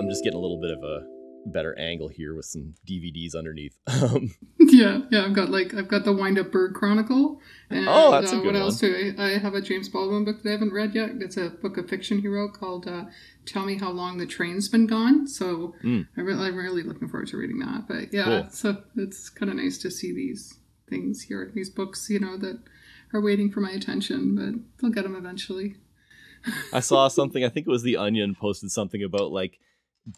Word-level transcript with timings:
I'm 0.00 0.08
just 0.08 0.24
getting 0.24 0.38
a 0.38 0.42
little 0.42 0.60
bit 0.60 0.70
of 0.70 0.82
a 0.82 1.00
better 1.46 1.78
angle 1.78 2.08
here 2.08 2.34
with 2.34 2.44
some 2.44 2.74
DVDs 2.88 3.34
underneath. 3.36 3.76
Um, 3.90 4.30
yeah, 4.58 5.00
yeah. 5.10 5.24
I've 5.24 5.34
got 5.34 5.50
like 5.50 5.74
I've 5.74 5.88
got 5.88 6.04
the 6.04 6.12
Wind 6.12 6.38
Up 6.38 6.52
Bird 6.52 6.74
Chronicle. 6.74 7.40
And, 7.70 7.86
Oh, 7.88 8.10
that's 8.12 8.32
a 8.32 8.36
uh, 8.36 8.38
good 8.38 8.46
What 8.46 8.54
one. 8.54 8.62
else 8.62 8.78
do 8.78 9.14
I? 9.18 9.24
I 9.34 9.38
have 9.38 9.54
a 9.54 9.60
James 9.60 9.88
Baldwin 9.88 10.24
book 10.24 10.42
that 10.42 10.48
I 10.48 10.52
haven't 10.52 10.72
read 10.72 10.94
yet. 10.94 11.10
It's 11.20 11.36
a 11.36 11.50
book 11.50 11.76
of 11.76 11.88
fiction 11.88 12.20
he 12.20 12.28
wrote 12.28 12.52
called 12.54 12.86
uh, 12.86 13.04
"Tell 13.46 13.66
Me 13.66 13.78
How 13.78 13.90
Long 13.90 14.18
the 14.18 14.26
Train's 14.26 14.68
Been 14.68 14.86
Gone." 14.86 15.26
So 15.26 15.74
Mm. 15.84 16.06
I 16.16 16.20
I'm 16.20 16.56
really 16.56 16.82
looking 16.84 17.08
forward 17.08 17.28
to 17.28 17.36
reading 17.36 17.58
that. 17.60 17.88
But 17.88 18.12
yeah, 18.12 18.24
Cool. 18.24 18.46
so 18.50 18.82
it's 18.96 19.28
kind 19.28 19.50
of 19.50 19.56
nice 19.56 19.76
to 19.78 19.90
see 19.90 20.12
these 20.14 20.58
things 20.88 21.22
here, 21.22 21.50
these 21.54 21.70
books, 21.70 22.08
you 22.10 22.20
know, 22.20 22.36
that 22.38 22.60
are 23.12 23.20
waiting 23.20 23.50
for 23.50 23.60
my 23.60 23.70
attention. 23.70 24.36
But 24.36 24.80
they'll 24.80 24.92
get 24.94 25.02
them 25.02 25.16
eventually. 25.16 25.76
I 26.72 26.80
saw 26.80 27.08
something. 27.08 27.44
I 27.44 27.48
think 27.48 27.66
it 27.66 27.70
was 27.70 27.82
the 27.82 27.96
Onion 27.96 28.34
posted 28.34 28.70
something 28.70 29.02
about 29.02 29.30
like 29.32 29.58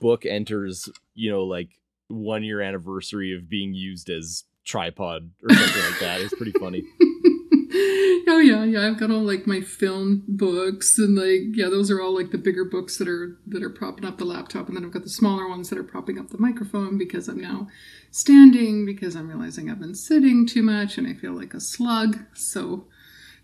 book 0.01 0.27
enters, 0.27 0.89
you 1.15 1.31
know, 1.31 1.45
like 1.45 1.71
one 2.09 2.45
year 2.45 2.61
anniversary 2.61 3.35
of 3.35 3.49
being 3.49 3.75
used 3.75 4.11
as 4.11 4.45
tripod 4.65 5.31
or 5.43 5.55
something 5.55 5.83
like 5.83 6.01
that. 6.01 6.21
It's 6.21 6.35
pretty 6.35 6.53
funny. 6.53 6.85
oh 8.29 8.39
yeah, 8.43 8.65
yeah. 8.65 8.87
I've 8.87 8.99
got 8.99 9.11
all 9.11 9.23
like 9.23 9.47
my 9.47 9.61
film 9.61 10.25
books 10.29 10.99
and 10.99 11.17
like 11.17 11.57
yeah, 11.57 11.69
those 11.69 11.91
are 11.91 12.01
all 12.01 12.15
like 12.15 12.31
the 12.31 12.39
bigger 12.39 12.65
books 12.65 12.99
that 12.99 13.09
are 13.09 13.39
that 13.47 13.63
are 13.63 13.71
propping 13.71 14.05
up 14.05 14.19
the 14.19 14.25
laptop, 14.25 14.69
and 14.69 14.77
then 14.77 14.85
I've 14.85 14.93
got 14.93 15.03
the 15.03 15.09
smaller 15.09 15.49
ones 15.49 15.71
that 15.71 15.79
are 15.79 15.85
propping 15.85 16.19
up 16.19 16.31
the 16.31 16.39
microphone 16.39 16.99
because 16.99 17.29
I'm 17.29 17.41
now 17.41 17.69
standing 18.11 18.87
because 18.87 19.17
I'm 19.17 19.29
realizing 19.29 19.71
I've 19.71 19.81
been 19.81 19.95
sitting 19.95 20.47
too 20.47 20.63
much 20.63 20.99
and 20.99 21.07
I 21.07 21.15
feel 21.15 21.33
like 21.33 21.55
a 21.55 21.61
slug. 21.61 22.19
So 22.35 22.87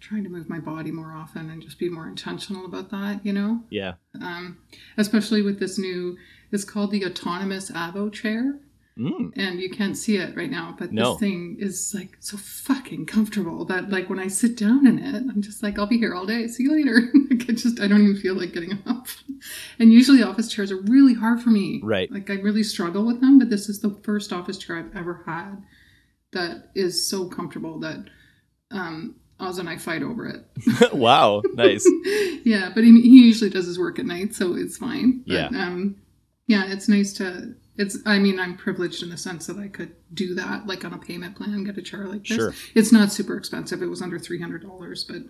trying 0.01 0.25
to 0.25 0.31
move 0.31 0.49
my 0.49 0.61
body 0.61 0.91
more 0.91 1.13
often 1.13 1.51
and 1.51 1.61
just 1.61 1.79
be 1.79 1.89
more 1.89 2.07
intentional 2.07 2.65
about 2.65 2.91
that, 2.91 3.25
you 3.25 3.33
know. 3.33 3.65
Yeah. 3.71 3.95
Um, 4.21 4.59
especially 4.97 5.43
with 5.43 5.59
this 5.59 5.79
new, 5.79 6.17
it's 6.53 6.65
called 6.65 6.91
the 6.91 7.05
autonomous 7.05 7.71
Avo 7.71 8.13
chair 8.13 8.61
Mm. 8.99 9.31
and 9.37 9.61
you 9.61 9.71
can't 9.71 9.97
see 9.97 10.17
it 10.17 10.37
right 10.37 10.51
now, 10.51 10.75
but 10.77 10.93
No. 10.93 11.13
this 11.13 11.21
thing 11.21 11.57
is 11.61 11.93
like 11.95 12.17
so 12.19 12.37
fucking 12.37 13.07
comfortable 13.07 13.65
that 13.67 13.91
like 13.91 14.11
when 14.11 14.19
I 14.19 14.27
sit 14.27 14.57
down 14.57 14.89
in 14.89 14.99
it, 14.99 15.15
I'm 15.31 15.41
just 15.41 15.63
like, 15.63 15.79
I'll 15.79 15.87
be 15.87 15.99
here 15.99 16.15
all 16.17 16.27
day. 16.27 16.49
See 16.49 16.65
you 16.65 16.73
later. 16.73 17.09
like 17.31 17.49
I 17.49 17.53
just 17.53 17.79
I 17.79 17.87
don't 17.87 18.03
even 18.03 18.17
feel 18.17 18.35
like 18.35 18.53
getting 18.53 18.77
up. 18.87 19.07
And 19.79 19.93
usually 19.93 20.21
office 20.25 20.49
chairs 20.53 20.73
are 20.73 20.81
really 20.81 21.15
hard 21.15 21.41
for 21.41 21.51
me. 21.51 21.81
Right. 21.85 22.11
Like 22.11 22.29
I 22.29 22.35
really 22.35 22.65
struggle 22.65 23.07
with 23.07 23.21
them, 23.21 23.39
but 23.39 23.51
this 23.51 23.69
is 23.69 23.79
the 23.79 23.91
first 24.03 24.33
office 24.33 24.59
chair 24.59 24.77
I've 24.79 24.97
ever 24.97 25.23
had 25.27 25.63
that 26.33 26.71
is 26.75 27.07
so 27.09 27.29
comfortable 27.29 27.79
that 27.79 28.05
um 28.73 29.15
Oz 29.39 29.61
and 29.61 29.69
I 29.69 29.77
fight 29.77 30.03
over 30.03 30.27
it. 30.27 30.93
wow. 30.93 31.43
Nice. 31.55 31.89
yeah, 32.45 32.73
but 32.75 32.83
he, 32.83 33.01
he 33.01 33.25
usually 33.27 33.51
does 33.51 33.67
his 33.67 33.79
work 33.79 34.01
at 34.01 34.07
night, 34.07 34.35
so 34.35 34.55
it's 34.57 34.77
fine. 34.77 35.23
But, 35.25 35.33
Yeah. 35.33 35.47
Um, 35.67 35.97
yeah, 36.49 36.65
it's 36.67 36.89
nice 36.89 37.13
to. 37.15 37.55
It's. 37.77 37.99
I 38.05 38.19
mean, 38.19 38.41
I'm 38.41 38.57
privileged 38.57 39.05
in 39.05 39.11
the 39.11 39.17
sense 39.17 39.47
that 39.47 39.59
I 39.59 39.69
could 39.69 39.95
do 40.13 40.35
that, 40.35 40.67
like 40.67 40.85
on 40.85 40.93
a 40.93 40.99
payment 40.99 41.37
plan, 41.37 41.63
get 41.63 41.79
a 41.79 41.83
chair 41.83 42.07
like 42.07 42.25
this. 42.27 42.37
Sure. 42.37 42.55
It's 42.75 42.91
not 42.91 43.13
super 43.13 43.37
expensive. 43.37 43.83
It 43.83 43.87
was 43.87 44.03
under 44.03 44.19
three 44.19 44.41
hundred 44.41 44.63
dollars, 44.63 45.05
but 45.05 45.23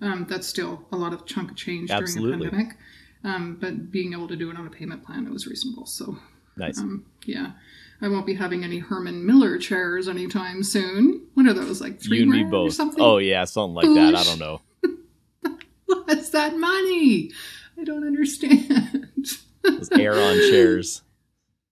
um, 0.00 0.26
that's 0.28 0.46
still 0.46 0.86
a 0.92 0.96
lot 0.96 1.12
of 1.12 1.26
chunk 1.26 1.50
of 1.50 1.56
change 1.56 1.90
Absolutely. 1.90 2.38
during 2.38 2.46
a 2.46 2.50
pandemic. 2.50 2.76
Um, 3.22 3.58
but 3.60 3.90
being 3.90 4.14
able 4.14 4.28
to 4.28 4.36
do 4.36 4.50
it 4.50 4.56
on 4.56 4.66
a 4.66 4.70
payment 4.70 5.04
plan, 5.04 5.26
it 5.26 5.32
was 5.32 5.46
reasonable. 5.46 5.84
So 5.84 6.16
Nice. 6.56 6.78
um, 6.78 7.04
yeah, 7.26 7.52
I 8.00 8.08
won't 8.08 8.24
be 8.24 8.34
having 8.34 8.64
any 8.64 8.78
Herman 8.78 9.26
Miller 9.26 9.58
chairs 9.58 10.08
anytime 10.08 10.62
soon. 10.62 11.26
What 11.34 11.46
are 11.46 11.52
those 11.52 11.80
like 11.82 12.00
three 12.00 12.18
you 12.18 12.22
and 12.22 12.32
me 12.32 12.44
both. 12.44 12.72
something? 12.72 13.02
Oh 13.02 13.18
yeah, 13.18 13.44
something 13.44 13.74
like 13.74 13.86
that. 13.94 14.14
I 14.14 14.22
don't 14.24 14.38
know. 14.38 14.62
What's 15.86 16.30
that 16.30 16.56
money? 16.56 17.32
I 17.78 17.84
don't 17.84 18.06
understand. 18.06 19.08
Those 19.62 19.90
Aeron 19.92 20.38
chairs. 20.50 21.02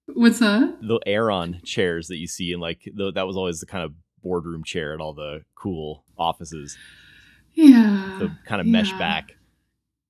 What's 0.06 0.39
that? 0.39 0.78
The 0.81 1.00
Aeron 1.06 1.61
chairs 1.64 2.08
that 2.08 2.17
you 2.17 2.27
see 2.27 2.53
in 2.53 2.61
like 2.61 2.89
the, 2.95 3.12
that 3.12 3.27
was 3.27 3.36
always 3.36 3.61
the 3.61 3.67
kind 3.67 3.84
of 3.84 3.92
boardroom 4.22 4.64
chair 4.64 4.95
at 4.95 5.01
all 5.01 5.13
the 5.13 5.42
cool 5.55 6.05
offices. 6.18 6.77
Yeah. 7.55 8.17
The 8.18 8.36
kind 8.46 8.61
of 8.61 8.67
mesh 8.67 8.90
yeah. 8.92 8.98
back. 8.98 9.33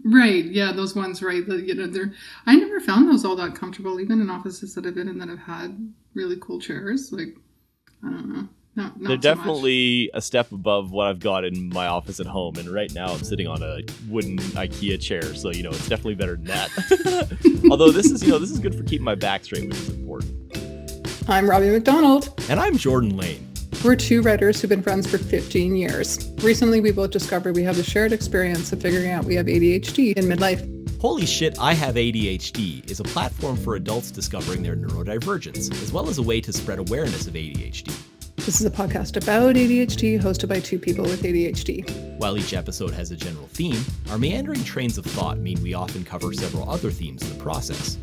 Right. 0.04 0.44
Yeah, 0.44 0.72
those 0.72 0.94
ones. 0.94 1.22
Right. 1.22 1.46
The, 1.46 1.56
you 1.56 1.74
know, 1.74 1.86
they're. 1.88 2.12
I 2.46 2.54
never 2.54 2.78
found 2.78 3.08
those 3.08 3.24
all 3.24 3.36
that 3.36 3.54
comfortable, 3.54 4.00
even 4.00 4.20
in 4.20 4.30
offices 4.30 4.74
that 4.74 4.86
I've 4.86 4.94
been 4.94 5.08
in 5.08 5.18
that 5.18 5.28
have 5.28 5.40
had 5.40 5.92
really 6.14 6.36
cool 6.40 6.60
chairs. 6.60 7.10
Like, 7.12 7.36
I 8.04 8.10
don't 8.10 8.32
know. 8.32 8.48
Not, 8.78 8.92
not 8.92 8.98
They're 8.98 9.08
so 9.08 9.12
much. 9.14 9.20
definitely 9.22 10.10
a 10.14 10.22
step 10.22 10.52
above 10.52 10.92
what 10.92 11.08
I've 11.08 11.18
got 11.18 11.44
in 11.44 11.68
my 11.70 11.88
office 11.88 12.20
at 12.20 12.26
home, 12.26 12.54
and 12.58 12.68
right 12.68 12.94
now 12.94 13.12
I'm 13.12 13.24
sitting 13.24 13.48
on 13.48 13.60
a 13.60 13.80
wooden 14.08 14.38
IKEA 14.38 15.00
chair, 15.00 15.34
so 15.34 15.50
you 15.50 15.64
know 15.64 15.70
it's 15.70 15.88
definitely 15.88 16.14
better 16.14 16.36
than 16.36 16.44
that. 16.44 17.60
Although 17.72 17.90
this 17.90 18.06
is, 18.06 18.22
you 18.22 18.28
know, 18.28 18.38
this 18.38 18.52
is 18.52 18.60
good 18.60 18.76
for 18.76 18.84
keeping 18.84 19.04
my 19.04 19.16
back 19.16 19.42
straight, 19.42 19.66
which 19.66 19.76
is 19.78 19.88
important. 19.88 20.32
I'm 21.28 21.50
Robbie 21.50 21.70
McDonald. 21.70 22.40
And 22.48 22.60
I'm 22.60 22.76
Jordan 22.76 23.16
Lane. 23.16 23.48
We're 23.84 23.96
two 23.96 24.22
writers 24.22 24.60
who've 24.60 24.68
been 24.68 24.82
friends 24.82 25.10
for 25.10 25.18
15 25.18 25.74
years. 25.74 26.30
Recently, 26.44 26.80
we 26.80 26.92
both 26.92 27.10
discovered 27.10 27.56
we 27.56 27.64
have 27.64 27.76
the 27.76 27.82
shared 27.82 28.12
experience 28.12 28.72
of 28.72 28.80
figuring 28.80 29.10
out 29.10 29.24
we 29.24 29.34
have 29.34 29.46
ADHD 29.46 30.12
in 30.12 30.26
midlife. 30.26 31.00
Holy 31.00 31.26
Shit, 31.26 31.58
I 31.58 31.74
Have 31.74 31.96
ADHD 31.96 32.88
is 32.88 33.00
a 33.00 33.04
platform 33.04 33.56
for 33.56 33.74
adults 33.74 34.12
discovering 34.12 34.62
their 34.62 34.76
neurodivergence, 34.76 35.72
as 35.82 35.92
well 35.92 36.08
as 36.08 36.18
a 36.18 36.22
way 36.22 36.40
to 36.40 36.52
spread 36.52 36.78
awareness 36.78 37.26
of 37.26 37.34
ADHD. 37.34 37.92
This 38.48 38.62
is 38.62 38.66
a 38.66 38.70
podcast 38.70 39.18
about 39.22 39.56
ADHD 39.56 40.18
hosted 40.18 40.48
by 40.48 40.58
two 40.58 40.78
people 40.78 41.04
with 41.04 41.22
ADHD. 41.22 42.16
While 42.16 42.38
each 42.38 42.54
episode 42.54 42.94
has 42.94 43.10
a 43.10 43.14
general 43.14 43.46
theme, 43.48 43.78
our 44.08 44.16
meandering 44.16 44.64
trains 44.64 44.96
of 44.96 45.04
thought 45.04 45.36
mean 45.36 45.62
we 45.62 45.74
often 45.74 46.02
cover 46.02 46.32
several 46.32 46.66
other 46.70 46.90
themes 46.90 47.20
in 47.20 47.36
the 47.36 47.44
process. 47.44 47.98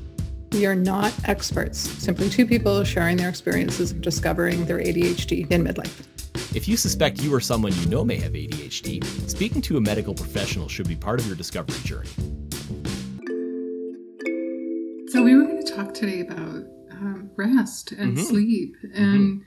We 0.52 0.68
are 0.68 0.76
not 0.76 1.12
experts, 1.28 1.80
simply 1.80 2.30
two 2.30 2.46
people 2.46 2.84
sharing 2.84 3.18
their 3.18 3.28
experiences 3.28 3.90
of 3.90 4.02
discovering 4.02 4.66
their 4.66 4.78
ADHD 4.78 5.50
in 5.50 5.64
midlife. 5.64 6.06
If 6.56 6.68
you 6.68 6.78
suspect 6.78 7.24
you 7.24 7.34
or 7.34 7.40
someone 7.40 7.74
you 7.78 7.88
know 7.88 8.06
may 8.06 8.18
have 8.18 8.34
ADHD, 8.34 9.04
speaking 9.28 9.64
to 9.64 9.78
a 9.78 9.82
medical 9.82 10.14
professional 10.14 10.70
should 10.70 10.88
be 10.88 10.96
part 10.96 11.20
of 11.20 11.26
your 11.26 11.36
discovery 11.36 11.80
journey. 11.84 12.12
So, 15.08 15.24
we 15.24 15.36
were 15.36 15.46
going 15.46 15.66
to 15.66 15.74
talk 15.74 15.96
today 15.96 16.20
about 16.20 16.66
um, 16.92 17.32
rest 17.36 17.94
and 17.94 18.16
Mhm. 18.16 18.24
sleep. 18.24 18.76
And 18.94 19.42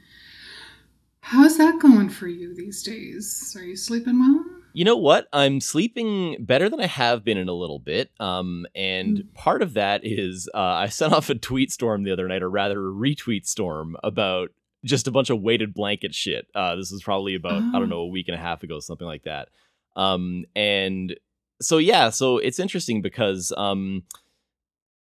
how's 1.28 1.58
that 1.58 1.78
going 1.78 2.08
for 2.08 2.26
you 2.26 2.54
these 2.54 2.82
days? 2.82 3.54
Are 3.58 3.62
you 3.62 3.76
sleeping 3.76 4.18
well? 4.18 4.44
You 4.72 4.84
know 4.84 4.96
what? 4.96 5.28
I'm 5.32 5.60
sleeping 5.60 6.36
better 6.44 6.68
than 6.70 6.80
I 6.80 6.86
have 6.86 7.24
been 7.24 7.36
in 7.36 7.48
a 7.48 7.52
little 7.54 7.78
bit. 7.78 8.10
Um, 8.20 8.66
and 8.74 9.24
part 9.34 9.60
of 9.62 9.74
that 9.74 10.02
is 10.04 10.48
uh, 10.54 10.58
I 10.58 10.88
sent 10.88 11.12
off 11.16 11.28
a 11.30 11.34
tweet 11.34 11.70
storm 11.72 12.04
the 12.04 12.12
other 12.12 12.28
night, 12.28 12.42
or 12.42 12.50
rather 12.50 12.78
a 12.88 12.92
retweet 12.92 13.46
storm 13.46 13.96
about 14.02 14.50
just 14.84 15.06
a 15.08 15.10
bunch 15.10 15.28
of 15.30 15.40
weighted 15.42 15.74
blanket 15.74 16.14
shit. 16.14 16.46
Uh, 16.54 16.76
this 16.76 16.90
was 16.92 17.02
probably 17.02 17.34
about 17.34 17.62
I 17.62 17.70
Oh. 17.74 17.80
don't 17.80 17.88
know 17.90 18.00
a 18.00 18.06
week 18.06 18.28
and 18.28 18.36
a 18.36 18.40
half 18.40 18.62
ago, 18.62 18.80
something 18.80 19.06
like 19.06 19.24
that. 19.24 19.48
Um, 19.96 20.44
and 20.54 21.14
so 21.60 21.78
yeah, 21.78 22.10
so 22.10 22.38
it's 22.38 22.60
interesting 22.60 23.02
because 23.02 23.52
um, 23.56 24.04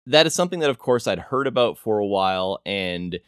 that 0.05 0.27
is 0.27 0.33
something 0.35 0.59
that, 0.59 0.69
of 0.69 0.77
course, 0.77 1.07
I'd 1.07 1.17
heard 1.19 1.47
about 1.47 1.77
for 1.79 1.97
a 1.97 2.05
while 2.05 2.59
and 2.65 3.19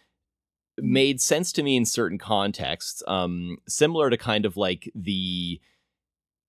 made 0.80 1.22
sense 1.22 1.52
to 1.54 1.64
me 1.64 1.76
in 1.76 1.86
certain 1.86 2.18
contexts. 2.18 3.02
Um, 3.08 3.58
similar 3.68 4.10
to 4.10 4.18
kind 4.18 4.46
of 4.46 4.58
like 4.58 4.92
the 4.96 5.60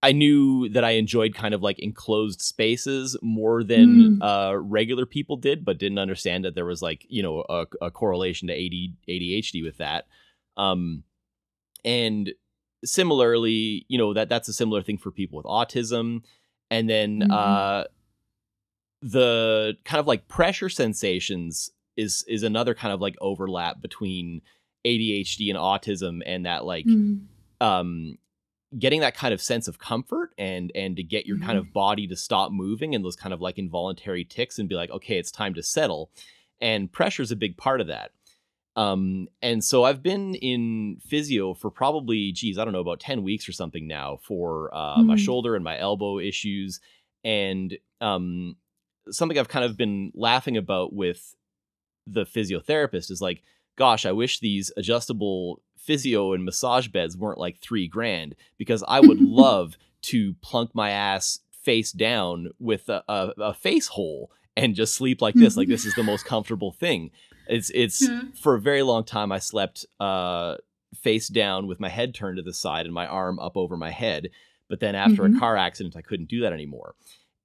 I 0.01 0.13
knew 0.13 0.69
that 0.69 0.85
I 0.85 0.91
enjoyed 0.93 1.35
kind 1.35 1.55
of 1.55 1.63
like 1.63 1.81
enclosed 1.81 2.41
spaces 2.41 3.17
more 3.21 3.65
than 3.65 4.23
uh, 4.23 4.55
regular 4.57 5.07
people 5.07 5.37
did, 5.37 5.65
but 5.65 5.79
didn't 5.79 5.99
understand 5.99 6.45
that 6.45 6.55
there 6.55 6.67
was 6.67 6.83
like 6.83 7.05
you 7.09 7.23
know 7.23 7.45
a, 7.49 7.67
a 7.83 7.91
correlation 7.91 8.49
to 8.49 8.55
AD, 8.55 8.97
ADHD 9.09 9.65
with 9.65 9.79
that. 9.79 10.07
Um, 10.57 11.03
and 11.85 12.33
similarly, 12.85 13.87
you 13.89 13.99
know 13.99 14.15
that 14.15 14.29
that's 14.29 14.49
a 14.49 14.53
similar 14.53 14.83
thing 14.83 14.99
for 14.99 15.11
people 15.11 15.37
with 15.37 15.47
autism. 15.47 16.23
And 16.71 16.89
then 16.89 17.23
Mhm. 17.23 17.33
uh, 17.33 17.85
the 19.01 19.77
kind 19.85 20.01
of 20.01 20.07
like 20.07 20.29
pressure 20.29 20.69
sensations 20.69 21.71
is 21.99 22.25
is 22.29 22.43
another 22.43 22.75
kind 22.75 22.95
of 22.95 23.01
like 23.01 23.17
overlap 23.21 23.83
between 23.83 24.41
ADHD 24.87 25.51
and 25.51 25.59
autism, 25.59 26.21
and 26.25 26.47
that 26.47 26.65
like 26.65 26.87
Mm. 26.87 27.27
um 27.61 28.17
getting 28.79 29.01
that 29.01 29.17
kind 29.17 29.33
of 29.35 29.41
sense 29.41 29.67
of 29.67 29.79
comfort 29.79 30.31
and 30.39 30.71
and 30.75 30.97
to 30.97 31.03
get 31.03 31.27
your 31.27 31.39
kind 31.39 31.57
Mhm. 31.59 31.63
of 31.63 31.73
body 31.73 32.07
to 32.07 32.17
stop 32.17 32.53
moving 32.53 32.95
and 32.95 33.05
those 33.05 33.17
kind 33.17 33.33
of 33.35 33.41
like 33.41 33.59
involuntary 33.59 34.25
ticks 34.25 34.59
and 34.59 34.69
be 34.69 34.75
like 34.75 34.91
okay 34.91 35.19
it's 35.19 35.31
time 35.33 35.55
to 35.55 35.63
settle 35.63 36.11
and 36.61 36.93
pressure 36.93 37.23
is 37.23 37.31
a 37.33 37.37
big 37.37 37.57
part 37.57 37.81
of 37.81 37.87
that 37.87 38.11
um 38.77 39.27
and 39.41 39.65
so 39.65 39.85
i've 39.85 40.03
been 40.03 40.35
in 40.35 40.99
physio 41.01 41.55
for 41.55 41.71
probably 41.71 42.31
geez 42.31 42.59
i 42.59 42.65
don't 42.65 42.75
know 42.75 42.81
about 42.81 43.01
10 43.01 43.23
weeks 43.23 43.49
or 43.49 43.53
something 43.53 43.87
now 43.89 44.19
for 44.23 44.73
uh 44.75 45.03
my 45.03 45.15
Mm. 45.17 45.19
shoulder 45.19 45.55
and 45.57 45.65
my 45.65 45.79
elbow 45.79 46.19
issues 46.19 46.79
and 47.25 47.79
um 48.03 48.55
something 49.11 49.39
i've 49.39 49.49
kind 49.49 49.65
of 49.65 49.79
been 49.79 50.13
laughing 50.15 50.57
about 50.59 50.93
with 50.93 51.35
the 52.13 52.25
physiotherapist 52.25 53.11
is 53.11 53.21
like 53.21 53.43
gosh 53.77 54.05
i 54.07 54.13
wish 54.13 54.41
these 54.41 54.73
adjustable 54.77 55.61
physio 55.77 56.33
and 56.33 56.45
massage 56.45 56.89
beds 56.89 57.17
weren't 57.17 57.39
like 57.39 57.59
three 57.61 57.87
grand 57.89 58.35
because 58.59 58.83
i 58.89 59.01
would 59.01 59.21
love 59.47 59.77
to 60.03 60.35
plunk 60.43 60.71
my 60.75 60.91
ass 60.91 61.41
face 61.63 61.93
down 61.93 62.49
with 62.59 62.89
a, 62.89 63.03
a, 63.09 63.33
a 63.39 63.55
face 63.55 63.89
hole 63.89 64.31
and 64.57 64.75
just 64.75 64.95
sleep 64.95 65.21
like 65.21 65.35
this. 65.35 65.57
like 65.57 65.69
this 65.69 65.85
is 65.85 65.95
the 65.95 66.03
most 66.03 66.25
comfortable 66.35 66.73
thing. 66.73 67.11
It's 67.47 67.71
it's 67.75 68.01
Yeah. 68.09 68.23
for 68.35 68.55
a 68.55 68.61
very 68.61 68.83
long 68.83 69.05
time 69.05 69.31
I 69.33 69.39
slept 69.39 69.85
uh 70.01 70.57
face 70.95 71.29
down 71.29 71.67
with 71.67 71.79
my 71.79 71.89
head 71.89 72.15
turned 72.15 72.39
to 72.39 72.43
the 72.43 72.55
side 72.55 72.87
and 72.87 72.95
my 72.95 73.07
arm 73.07 73.39
up 73.39 73.57
over 73.57 73.77
my 73.77 73.91
head. 73.91 74.31
But 74.69 74.81
then 74.81 74.95
after 74.95 75.23
Mhm. 75.25 75.37
a 75.37 75.39
car 75.41 75.57
accident, 75.57 75.95
I 75.97 76.01
couldn't 76.03 76.29
do 76.29 76.41
that 76.41 76.53
anymore. 76.53 76.95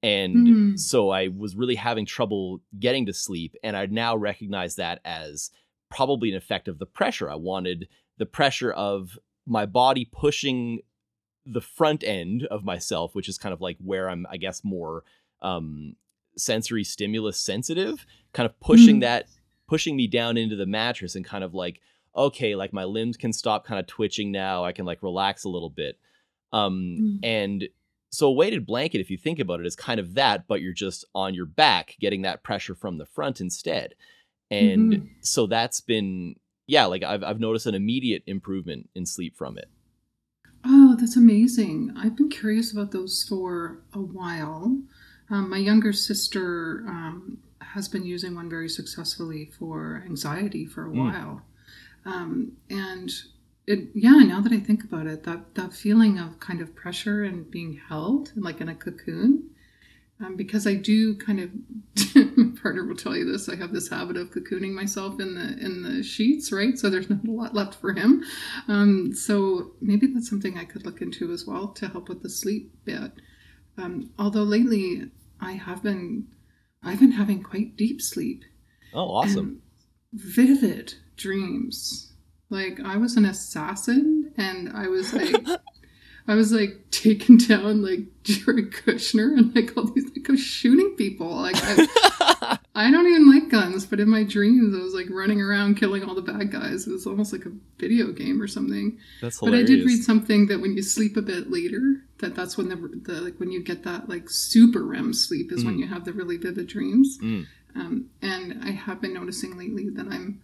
And 0.04 0.46
Mm. 0.48 0.80
so 0.80 1.10
I 1.10 1.30
was 1.30 1.56
really 1.56 1.76
having 1.76 2.06
trouble 2.06 2.62
getting 2.78 3.06
to 3.08 3.14
sleep. 3.14 3.56
And 3.64 3.76
I 3.78 3.86
now 3.88 4.16
recognize 4.16 4.76
that 4.76 5.00
as 5.06 5.50
probably 5.90 6.30
an 6.30 6.36
effect 6.38 6.68
of 6.68 6.78
the 6.78 6.86
pressure. 6.86 7.30
I 7.30 7.36
wanted 7.36 7.88
the 8.18 8.26
pressure 8.26 8.72
of 8.72 9.18
my 9.46 9.66
body 9.66 10.06
pushing 10.12 10.82
the 11.46 11.62
front 11.62 12.04
end 12.04 12.46
of 12.48 12.64
myself, 12.64 13.16
which 13.16 13.28
is 13.30 13.38
kind 13.38 13.54
of 13.54 13.62
like 13.62 13.78
where 13.84 14.10
I'm, 14.10 14.26
I 14.30 14.38
guess, 14.38 14.64
more 14.64 15.04
um, 15.42 15.96
sensory 16.38 16.84
stimulus 16.84 17.38
sensitive, 17.40 18.06
kind 18.34 18.46
of 18.46 18.60
pushing 18.60 18.98
Mm. 18.98 19.02
that, 19.02 19.28
pushing 19.68 19.96
me 19.96 20.08
down 20.08 20.36
into 20.38 20.56
the 20.56 20.66
mattress 20.66 21.16
and 21.16 21.24
kind 21.26 21.44
of 21.44 21.54
like, 21.54 21.80
okay, 22.16 22.56
like 22.56 22.72
my 22.74 22.84
limbs 22.86 23.18
can 23.18 23.34
stop 23.34 23.66
kind 23.66 23.80
of 23.80 23.88
twitching 23.88 24.32
now. 24.32 24.64
I 24.64 24.72
can 24.72 24.86
like 24.86 25.02
relax 25.04 25.44
a 25.44 25.50
little 25.50 25.70
bit. 25.70 25.98
Um, 26.52 26.74
Mm. 27.00 27.20
And 27.24 27.70
so 28.14 28.28
a 28.28 28.32
weighted 28.32 28.66
blanket, 28.66 29.02
if 29.02 29.10
you 29.10 29.18
think 29.18 29.40
about 29.40 29.60
it, 29.60 29.66
is 29.66 29.76
kind 29.76 30.00
of 30.00 30.14
that, 30.14 30.48
but 30.48 30.62
you're 30.62 30.72
just 30.72 31.04
on 31.16 31.34
your 31.34 31.48
back 31.48 31.96
getting 32.00 32.22
that 32.22 32.44
pressure 32.44 32.76
from 32.76 33.00
the 33.00 33.08
front 33.08 33.42
instead. 33.42 33.96
And 34.52 34.94
Mhm. 34.94 35.10
so 35.22 35.48
that's 35.48 35.82
been, 35.82 36.36
yeah, 36.68 36.86
like 36.86 37.02
I've, 37.02 37.24
I've 37.24 37.40
noticed 37.40 37.66
an 37.66 37.74
immediate 37.74 38.22
improvement 38.28 38.90
in 38.94 39.08
sleep 39.08 39.36
from 39.36 39.58
it. 39.58 39.68
Oh, 40.64 40.96
that's 40.96 41.18
amazing. 41.18 41.92
I've 41.98 42.16
been 42.16 42.30
curious 42.30 42.72
about 42.72 42.92
those 42.92 43.24
for 43.28 43.82
a 43.94 44.00
while. 44.00 44.80
Um, 45.32 45.50
my 45.50 45.58
younger 45.58 45.92
sister 45.92 46.86
um, 46.88 47.40
has 47.62 47.88
been 47.88 48.06
using 48.06 48.36
one 48.36 48.50
very 48.50 48.70
successfully 48.70 49.50
for 49.58 50.04
anxiety 50.06 50.66
for 50.68 50.86
a 50.86 50.92
Mm. 50.94 50.98
while. 51.00 51.42
Um, 52.06 52.58
and 52.70 53.10
it, 53.66 53.90
yeah, 53.94 54.12
now 54.12 54.42
that 54.42 54.52
I 54.52 54.60
think 54.60 54.84
about 54.84 55.08
it, 55.08 55.24
that, 55.24 55.56
that 55.56 55.74
feeling 55.74 56.20
of 56.20 56.40
kind 56.40 56.62
of 56.62 56.76
pressure 56.76 57.24
and 57.24 57.50
being 57.50 57.80
held, 57.90 58.32
like 58.36 58.60
in 58.62 58.70
a 58.70 58.76
cocoon, 58.76 59.50
um, 60.24 60.36
because 60.36 60.68
I 60.68 60.76
do 60.76 61.16
kind 61.16 61.40
of, 61.40 61.52
my 62.38 62.52
partner 62.62 62.86
will 62.86 62.96
tell 62.96 63.16
you 63.16 63.30
this. 63.30 63.50
I 63.50 63.56
have 63.56 63.74
this 63.74 63.90
habit 63.90 64.16
of 64.16 64.32
cocooning 64.32 64.74
myself 64.74 65.20
in 65.20 65.36
the 65.36 65.58
in 65.66 65.82
the 65.82 66.04
sheets, 66.04 66.52
right? 66.52 66.78
So 66.78 66.90
there's 66.90 67.10
not 67.10 67.28
a 67.28 67.32
lot 67.32 67.56
left 67.56 67.76
for 67.76 67.94
him. 67.94 68.24
Um, 68.68 69.14
so 69.14 69.72
maybe 69.82 70.08
that's 70.08 70.30
something 70.30 70.58
I 70.58 70.66
could 70.66 70.86
look 70.86 71.02
into 71.02 71.32
as 71.32 71.46
well 71.46 71.70
to 71.70 71.88
help 71.88 72.10
with 72.10 72.22
the 72.22 72.30
sleep 72.30 72.72
bit. 72.86 73.12
Um, 73.78 74.12
although 74.20 74.44
lately 74.44 75.10
I 75.42 75.54
have 75.54 75.82
been, 75.84 76.28
I've 76.84 77.00
been 77.00 77.14
having 77.14 77.42
quite 77.42 77.76
deep 77.76 78.02
sleep. 78.02 78.44
Oh, 78.94 79.16
awesome. 79.16 79.62
vivid 80.14 80.94
dreams. 81.18 82.13
Like 82.54 82.80
I 82.80 82.98
was 82.98 83.18
an 83.18 83.26
assassin, 83.26 84.32
and 84.38 84.70
I 84.74 84.88
was 84.88 85.12
like, 85.14 85.36
I 86.28 86.36
was 86.36 86.52
like 86.54 86.90
taken 86.92 87.38
down 87.38 87.82
like 87.82 88.02
Jared 88.24 88.72
Kushner, 88.72 89.36
and 89.38 89.54
like 89.56 89.76
all 89.76 89.86
these 89.86 90.06
like 90.16 90.30
I 90.30 90.34
was 90.34 90.40
shooting 90.42 90.96
people. 90.96 91.28
Like 91.30 91.56
I, 91.58 92.58
I 92.76 92.92
don't 92.92 93.08
even 93.08 93.30
like 93.32 93.50
guns, 93.50 93.86
but 93.86 94.00
in 94.00 94.10
my 94.10 94.24
dreams 94.24 94.74
I 94.76 94.84
was 94.84 94.94
like 94.94 95.08
running 95.10 95.42
around 95.42 95.76
killing 95.78 96.04
all 96.04 96.16
the 96.16 96.22
bad 96.22 96.52
guys. 96.52 96.88
It 96.88 96.92
was 96.92 97.06
almost 97.08 97.34
like 97.34 97.46
a 97.46 97.52
video 97.80 98.12
game 98.12 98.42
or 98.42 98.48
something. 98.48 98.98
That's 99.22 99.40
But 99.40 99.54
I 99.56 99.64
did 99.64 99.86
read 99.86 100.04
something 100.04 100.48
that 100.48 100.62
when 100.62 100.76
you 100.76 100.84
sleep 100.84 101.18
a 101.18 101.22
bit 101.22 101.52
later, 101.52 102.02
that 102.20 102.36
that's 102.36 102.58
when 102.58 102.70
the, 102.70 102.76
the 102.76 103.22
like 103.22 103.40
when 103.40 103.52
you 103.52 103.64
get 103.64 103.84
that 103.84 104.08
like 104.10 104.30
super 104.30 104.84
REM 104.86 105.14
sleep 105.14 105.52
is 105.52 105.66
when 105.66 105.76
Mm. 105.76 105.80
you 105.80 105.88
have 105.88 106.06
the 106.06 106.14
really 106.14 106.38
vivid 106.38 106.68
dreams. 106.68 107.18
Mm. 107.22 107.48
Um, 107.76 108.10
and 108.22 108.64
I 108.64 108.72
have 108.72 109.02
been 109.02 109.14
noticing 109.14 109.58
lately 109.58 109.90
that 109.90 110.08
I'm 110.08 110.40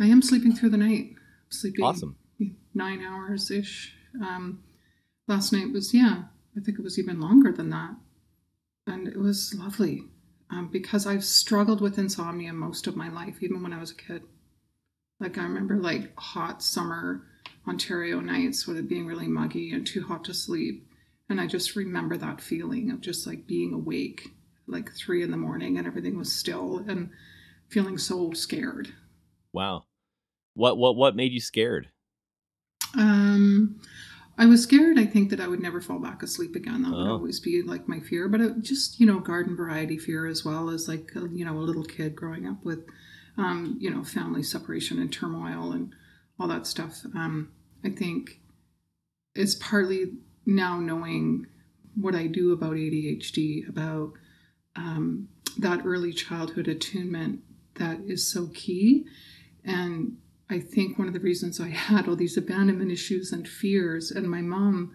I 0.00 0.06
am 0.06 0.22
sleeping 0.22 0.54
through 0.54 0.70
the 0.70 0.78
night, 0.78 1.12
sleeping 1.52 1.84
Awesome. 1.84 2.16
nine 2.74 3.02
hours 3.02 3.50
ish. 3.50 3.94
Um, 4.20 4.62
last 5.28 5.52
night 5.52 5.72
was 5.72 5.94
yeah, 5.94 6.24
I 6.56 6.60
think 6.60 6.78
it 6.78 6.84
was 6.84 6.98
even 6.98 7.20
longer 7.20 7.52
than 7.52 7.70
that, 7.70 7.94
and 8.86 9.08
it 9.08 9.18
was 9.18 9.54
lovely 9.54 10.04
um, 10.50 10.68
because 10.68 11.06
I've 11.06 11.24
struggled 11.24 11.80
with 11.80 11.98
insomnia 11.98 12.52
most 12.52 12.86
of 12.86 12.96
my 12.96 13.08
life, 13.08 13.42
even 13.42 13.62
when 13.62 13.72
I 13.72 13.80
was 13.80 13.90
a 13.90 13.96
kid. 13.96 14.22
Like 15.18 15.38
I 15.38 15.42
remember 15.44 15.76
like 15.76 16.12
hot 16.18 16.62
summer 16.62 17.22
Ontario 17.66 18.20
nights 18.20 18.66
with 18.66 18.76
it 18.76 18.88
being 18.88 19.06
really 19.06 19.28
muggy 19.28 19.72
and 19.72 19.86
too 19.86 20.02
hot 20.02 20.24
to 20.24 20.34
sleep, 20.34 20.86
and 21.28 21.40
I 21.40 21.46
just 21.46 21.76
remember 21.76 22.16
that 22.16 22.40
feeling 22.40 22.90
of 22.90 23.00
just 23.00 23.26
like 23.26 23.46
being 23.46 23.72
awake, 23.72 24.28
like 24.66 24.92
three 24.92 25.22
in 25.22 25.30
the 25.30 25.36
morning, 25.36 25.78
and 25.78 25.86
everything 25.86 26.18
was 26.18 26.32
still 26.32 26.84
and 26.86 27.10
feeling 27.68 27.96
so 27.96 28.32
scared. 28.32 28.92
Wow. 29.52 29.84
What 30.54 30.76
what 30.76 30.96
what 30.96 31.16
made 31.16 31.32
you 31.32 31.40
scared? 31.40 31.88
Um, 32.94 33.80
I 34.38 34.46
was 34.46 34.62
scared. 34.62 34.98
I 34.98 35.06
think 35.06 35.30
that 35.30 35.40
I 35.40 35.48
would 35.48 35.60
never 35.60 35.80
fall 35.80 35.98
back 35.98 36.22
asleep 36.22 36.54
again. 36.56 36.82
That 36.82 36.90
would 36.90 37.06
Oh. 37.06 37.12
always 37.12 37.40
be 37.40 37.62
like 37.62 37.88
my 37.88 38.00
fear. 38.00 38.28
But 38.28 38.40
it, 38.40 38.62
just 38.62 39.00
you 39.00 39.06
know, 39.06 39.18
garden 39.20 39.56
variety 39.56 39.98
fear 39.98 40.26
as 40.26 40.44
well 40.44 40.70
as 40.70 40.88
like 40.88 41.12
a, 41.16 41.28
you 41.32 41.44
know 41.44 41.56
a 41.58 41.60
little 41.60 41.84
kid 41.84 42.14
growing 42.16 42.46
up 42.46 42.64
with, 42.64 42.84
um, 43.36 43.76
you 43.80 43.90
know, 43.90 44.04
family 44.04 44.42
separation 44.42 44.98
and 44.98 45.12
turmoil 45.12 45.72
and 45.72 45.94
all 46.38 46.48
that 46.48 46.66
stuff. 46.66 47.02
Um, 47.14 47.52
I 47.84 47.90
think 47.90 48.40
it's 49.34 49.54
partly 49.54 50.14
now 50.44 50.78
knowing 50.80 51.46
what 51.94 52.14
I 52.14 52.26
do 52.26 52.52
about 52.52 52.76
ADHD, 52.76 53.68
about 53.68 54.12
um, 54.76 55.28
that 55.58 55.84
early 55.84 56.12
childhood 56.12 56.68
attunement 56.68 57.40
that 57.74 58.00
is 58.06 58.26
so 58.26 58.48
key. 58.48 59.06
And 59.64 60.16
I 60.52 60.60
think 60.60 60.98
one 60.98 61.08
of 61.08 61.14
the 61.14 61.20
reasons 61.20 61.60
I 61.60 61.68
had 61.68 62.06
all 62.06 62.16
these 62.16 62.36
abandonment 62.36 62.92
issues 62.92 63.32
and 63.32 63.48
fears, 63.48 64.10
and 64.10 64.28
my 64.30 64.42
mom, 64.42 64.94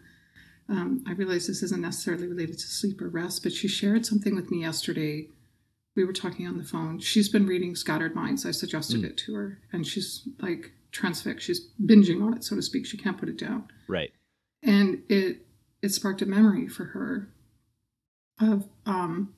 um, 0.69 1.03
I 1.07 1.13
realize 1.13 1.47
this 1.47 1.63
isn't 1.63 1.81
necessarily 1.81 2.27
related 2.27 2.59
to 2.59 2.67
sleep 2.67 3.01
or 3.01 3.09
rest, 3.09 3.43
but 3.43 3.51
she 3.53 3.67
shared 3.67 4.05
something 4.05 4.35
with 4.35 4.51
me 4.51 4.61
yesterday. 4.61 5.29
We 5.95 6.03
were 6.05 6.13
talking 6.13 6.45
on 6.47 6.57
the 6.57 6.63
phone. 6.63 6.99
She's 6.99 7.27
been 7.29 7.47
reading 7.47 7.75
Scattered 7.75 8.13
Minds. 8.13 8.45
I 8.45 8.51
suggested 8.51 9.01
Mm. 9.01 9.05
it 9.05 9.17
to 9.17 9.33
her, 9.33 9.59
and 9.71 9.85
she's 9.87 10.27
like 10.39 10.73
transfixed. 10.91 11.45
She's 11.47 11.67
binging 11.83 12.21
on 12.23 12.35
it, 12.35 12.43
so 12.43 12.55
to 12.55 12.61
speak. 12.61 12.85
She 12.85 12.97
can't 12.97 13.17
put 13.17 13.29
it 13.29 13.37
down 13.37 13.65
Right. 13.87 14.11
and 14.61 15.01
it 15.09 15.45
it 15.81 15.89
sparked 15.89 16.21
a 16.23 16.25
memory 16.25 16.67
for 16.67 16.85
her 16.85 17.29
of 18.39 18.67
um 18.85 19.33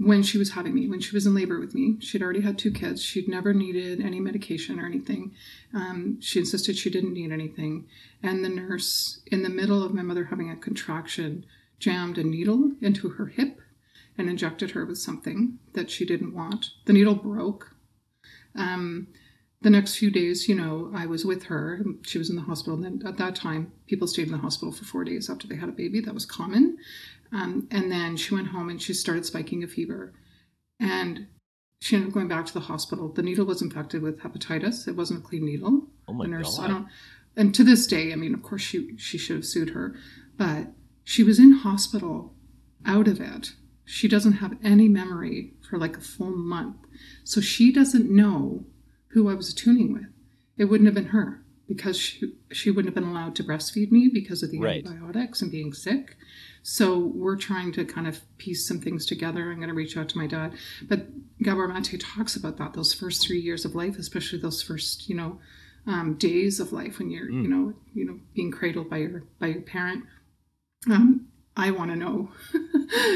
when 0.00 0.22
she 0.22 0.38
was 0.38 0.52
having 0.52 0.74
me 0.74 0.88
when 0.88 1.00
she 1.00 1.14
was 1.14 1.26
in 1.26 1.34
labor 1.34 1.58
with 1.58 1.74
me 1.74 1.96
she'd 2.00 2.22
already 2.22 2.40
had 2.40 2.58
two 2.58 2.70
kids 2.70 3.02
she'd 3.02 3.28
never 3.28 3.52
needed 3.52 4.00
any 4.00 4.20
medication 4.20 4.78
or 4.78 4.86
anything 4.86 5.32
um, 5.74 6.18
she 6.20 6.38
insisted 6.38 6.76
she 6.76 6.90
didn't 6.90 7.12
need 7.12 7.32
anything 7.32 7.86
and 8.22 8.44
the 8.44 8.48
nurse 8.48 9.20
in 9.26 9.42
the 9.42 9.48
middle 9.48 9.82
of 9.82 9.94
my 9.94 10.02
mother 10.02 10.26
having 10.26 10.50
a 10.50 10.56
contraction 10.56 11.44
jammed 11.78 12.18
a 12.18 12.24
needle 12.24 12.72
into 12.80 13.08
her 13.10 13.26
hip 13.26 13.60
and 14.16 14.28
injected 14.28 14.72
her 14.72 14.84
with 14.84 14.98
something 14.98 15.58
that 15.74 15.90
she 15.90 16.04
didn't 16.04 16.34
want 16.34 16.70
the 16.86 16.92
needle 16.92 17.14
broke 17.14 17.74
um, 18.54 19.08
the 19.60 19.70
next 19.70 19.96
few 19.96 20.10
days, 20.10 20.48
you 20.48 20.54
know, 20.54 20.90
I 20.94 21.06
was 21.06 21.24
with 21.24 21.44
her. 21.44 21.84
She 22.02 22.18
was 22.18 22.30
in 22.30 22.36
the 22.36 22.42
hospital. 22.42 22.74
And 22.74 22.84
then 22.84 23.08
at 23.08 23.16
that 23.16 23.34
time, 23.34 23.72
people 23.86 24.06
stayed 24.06 24.26
in 24.26 24.32
the 24.32 24.38
hospital 24.38 24.72
for 24.72 24.84
four 24.84 25.02
days 25.02 25.28
after 25.28 25.48
they 25.48 25.56
had 25.56 25.68
a 25.68 25.72
baby. 25.72 26.00
That 26.00 26.14
was 26.14 26.24
common. 26.24 26.78
Um, 27.32 27.68
and 27.70 27.90
then 27.90 28.16
she 28.16 28.34
went 28.34 28.48
home 28.48 28.68
and 28.70 28.80
she 28.80 28.94
started 28.94 29.26
spiking 29.26 29.62
a 29.62 29.68
fever. 29.68 30.14
And 30.80 31.26
she 31.80 31.96
ended 31.96 32.10
up 32.10 32.14
going 32.14 32.28
back 32.28 32.46
to 32.46 32.54
the 32.54 32.60
hospital. 32.60 33.08
The 33.08 33.22
needle 33.22 33.44
was 33.44 33.62
infected 33.62 34.02
with 34.02 34.20
hepatitis. 34.20 34.88
It 34.88 34.96
wasn't 34.96 35.20
a 35.20 35.26
clean 35.26 35.44
needle. 35.44 35.88
Oh 36.08 36.12
my 36.12 36.24
the 36.24 36.30
nurse, 36.30 36.58
I 36.58 36.68
don't. 36.68 36.88
And 37.36 37.54
to 37.54 37.62
this 37.62 37.86
day, 37.86 38.12
I 38.12 38.16
mean, 38.16 38.34
of 38.34 38.42
course, 38.42 38.62
she 38.62 38.96
she 38.96 39.18
should 39.18 39.36
have 39.36 39.46
sued 39.46 39.70
her, 39.70 39.94
but 40.36 40.68
she 41.04 41.22
was 41.22 41.38
in 41.38 41.52
hospital, 41.52 42.34
out 42.84 43.06
of 43.06 43.20
it. 43.20 43.52
She 43.84 44.08
doesn't 44.08 44.34
have 44.34 44.56
any 44.62 44.88
memory 44.88 45.54
for 45.68 45.78
like 45.78 45.96
a 45.96 46.00
full 46.00 46.34
month, 46.36 46.76
so 47.24 47.40
she 47.40 47.72
doesn't 47.72 48.10
know 48.10 48.66
who 49.08 49.28
I 49.28 49.34
was 49.34 49.50
attuning 49.52 49.92
with. 49.92 50.06
It 50.56 50.64
wouldn't 50.64 50.86
have 50.86 50.94
been 50.94 51.12
her 51.12 51.44
because 51.68 51.96
she 51.98 52.34
she 52.50 52.70
wouldn't 52.70 52.94
have 52.94 53.02
been 53.02 53.10
allowed 53.10 53.36
to 53.36 53.44
breastfeed 53.44 53.92
me 53.92 54.10
because 54.12 54.42
of 54.42 54.50
the 54.50 54.58
Right. 54.58 54.84
antibiotics 54.84 55.40
and 55.40 55.50
being 55.50 55.72
sick. 55.72 56.16
So 56.62 56.98
we're 56.98 57.36
trying 57.36 57.72
to 57.72 57.84
kind 57.84 58.06
of 58.06 58.20
piece 58.38 58.66
some 58.66 58.80
things 58.80 59.06
together. 59.06 59.50
I'm 59.50 59.56
going 59.56 59.68
to 59.68 59.74
reach 59.74 59.96
out 59.96 60.08
to 60.10 60.18
my 60.18 60.26
dad, 60.26 60.52
but 60.82 61.06
Gabor 61.42 61.68
Mate 61.68 62.00
talks 62.00 62.36
about 62.36 62.56
that 62.58 62.74
those 62.74 62.92
first 62.92 63.26
three 63.26 63.40
years 63.40 63.64
of 63.64 63.74
life, 63.74 63.96
especially 63.98 64.38
those 64.38 64.62
first 64.62 65.08
you 65.08 65.14
know 65.16 65.38
um, 65.86 66.14
days 66.14 66.60
of 66.60 66.72
life 66.72 66.98
when 66.98 67.10
you're 67.10 67.28
Mm. 67.30 67.42
you 67.42 67.48
know 67.48 67.74
you 67.94 68.04
know 68.04 68.18
being 68.34 68.50
cradled 68.50 68.90
by 68.90 68.98
your 68.98 69.24
by 69.38 69.46
your 69.48 69.62
parent. 69.62 70.04
Um, 70.90 71.28
I 71.56 71.70
want 71.72 71.90
to 71.90 71.96
know 71.96 72.30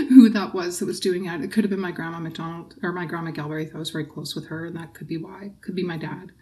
who 0.09 0.29
that 0.31 0.53
was 0.55 0.79
that 0.81 0.87
was 0.87 0.99
doing 1.01 1.27
it. 1.27 1.43
It 1.43 1.53
could 1.53 1.65
have 1.65 1.71
been 1.71 1.81
my 1.81 1.93
grandma 1.93 2.19
McDonald 2.19 2.75
or 2.83 2.93
my 2.93 3.07
grandma 3.07 3.31
Galbraith. 3.31 3.73
I 3.75 3.79
was 3.79 3.91
very 3.91 4.05
close 4.05 4.35
with 4.35 4.47
her, 4.49 4.67
and 4.67 4.77
that 4.77 4.95
could 4.95 5.07
be 5.07 5.17
why. 5.17 5.53
Could 5.61 5.77
be 5.77 5.85
my 5.85 5.97
dad. 5.97 6.33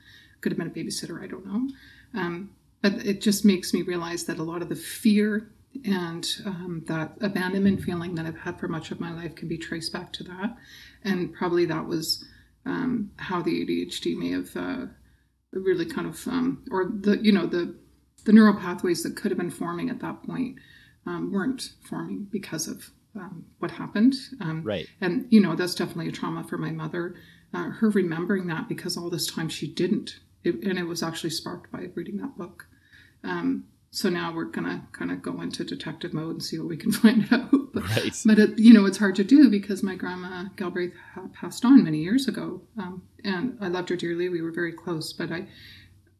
Could 0.41 0.53
have 0.53 0.59
been 0.59 0.69
a 0.69 0.71
babysitter. 0.71 1.23
I 1.23 1.27
don't 1.27 1.45
know. 1.47 1.69
Um, 2.19 2.51
but 2.83 2.95
it 3.05 3.21
just 3.21 3.45
makes 3.45 3.75
me 3.75 3.83
realize 3.83 4.25
that 4.25 4.39
a 4.39 4.43
lot 4.43 4.63
of 4.63 4.71
the 4.71 4.77
fear 4.77 5.51
and 5.85 6.27
um, 6.45 6.83
that 6.87 7.17
abandonment 7.21 7.83
feeling 7.83 8.15
that 8.17 8.27
I've 8.27 8.39
had 8.39 8.59
for 8.59 8.69
much 8.69 8.91
of 8.91 9.01
my 9.01 9.13
life 9.13 9.35
can 9.35 9.49
be 9.49 9.59
traced 9.59 9.93
back 9.93 10.13
to 10.15 10.25
that. 10.25 10.57
And 11.05 11.33
probably 11.33 11.65
that 11.67 11.87
was 11.87 12.25
um, 12.67 13.11
how 13.17 13.41
the 13.43 13.65
ADHD 13.65 14.17
may 14.17 14.31
have 14.33 14.57
uh, 14.57 14.87
really 15.53 15.87
kind 15.87 16.07
of, 16.07 16.27
um, 16.27 16.65
or 16.71 16.91
the, 16.93 17.19
you 17.19 17.33
know, 17.33 17.47
the, 17.47 17.77
the 18.25 18.33
neural 18.33 18.55
pathways 18.55 19.03
that 19.05 19.17
could 19.17 19.31
have 19.31 19.39
been 19.39 19.51
forming 19.51 19.91
at 19.91 20.01
that 20.01 20.23
point 20.25 20.57
um, 21.07 21.33
weren't 21.33 21.71
forming 21.89 22.27
because 22.31 22.69
of 22.69 22.91
um, 23.17 23.47
what 23.59 23.71
happened. 23.71 24.15
Um, 24.41 24.63
Right. 24.63 24.87
And, 25.01 25.27
you 25.31 25.41
know, 25.41 25.57
that's 25.57 25.75
definitely 25.75 26.09
a 26.09 26.13
trauma 26.13 26.45
for 26.45 26.59
my 26.59 26.71
mother. 26.71 27.15
Uh, 27.53 27.71
her 27.71 27.91
remembering 27.91 28.47
that 28.49 28.69
because 28.69 28.97
all 28.97 29.11
this 29.11 29.27
time 29.27 29.49
she 29.49 29.73
didn't. 29.73 30.21
It, 30.45 30.63
and 30.65 30.79
it 30.79 30.85
was 30.85 31.03
actually 31.03 31.31
sparked 31.31 31.71
by 31.71 31.89
reading 31.95 32.19
that 32.19 32.37
book. 32.37 32.67
Um, 33.25 33.65
so 33.91 34.09
now 34.09 34.33
we're 34.35 34.45
gonna 34.45 34.87
kind 34.93 35.11
of 35.11 35.21
go 35.23 35.41
into 35.41 35.65
detective 35.65 36.13
mode 36.15 36.31
and 36.33 36.43
see 36.45 36.59
what 36.59 36.69
we 36.69 36.77
can 36.77 36.93
find 37.05 37.27
out. 37.33 37.51
But, 37.73 37.89
Right. 37.89 38.13
but 38.25 38.39
it, 38.39 38.59
you 38.59 38.73
know, 38.73 38.85
it's 38.87 38.99
hard 38.99 39.15
to 39.17 39.25
do 39.25 39.49
because 39.51 39.83
my 39.83 39.95
grandma 39.95 40.45
Galbraith 40.57 40.95
ha- 41.15 41.29
passed 41.33 41.65
on 41.65 41.85
many 41.85 41.99
years 42.03 42.27
ago, 42.29 42.63
um, 42.79 43.03
and 43.25 43.57
I 43.61 43.69
loved 43.69 43.89
her 43.91 43.97
dearly. 43.97 44.29
We 44.29 44.43
were 44.43 44.51
very 44.53 44.73
close, 44.73 45.13
but 45.13 45.31
I, 45.31 45.47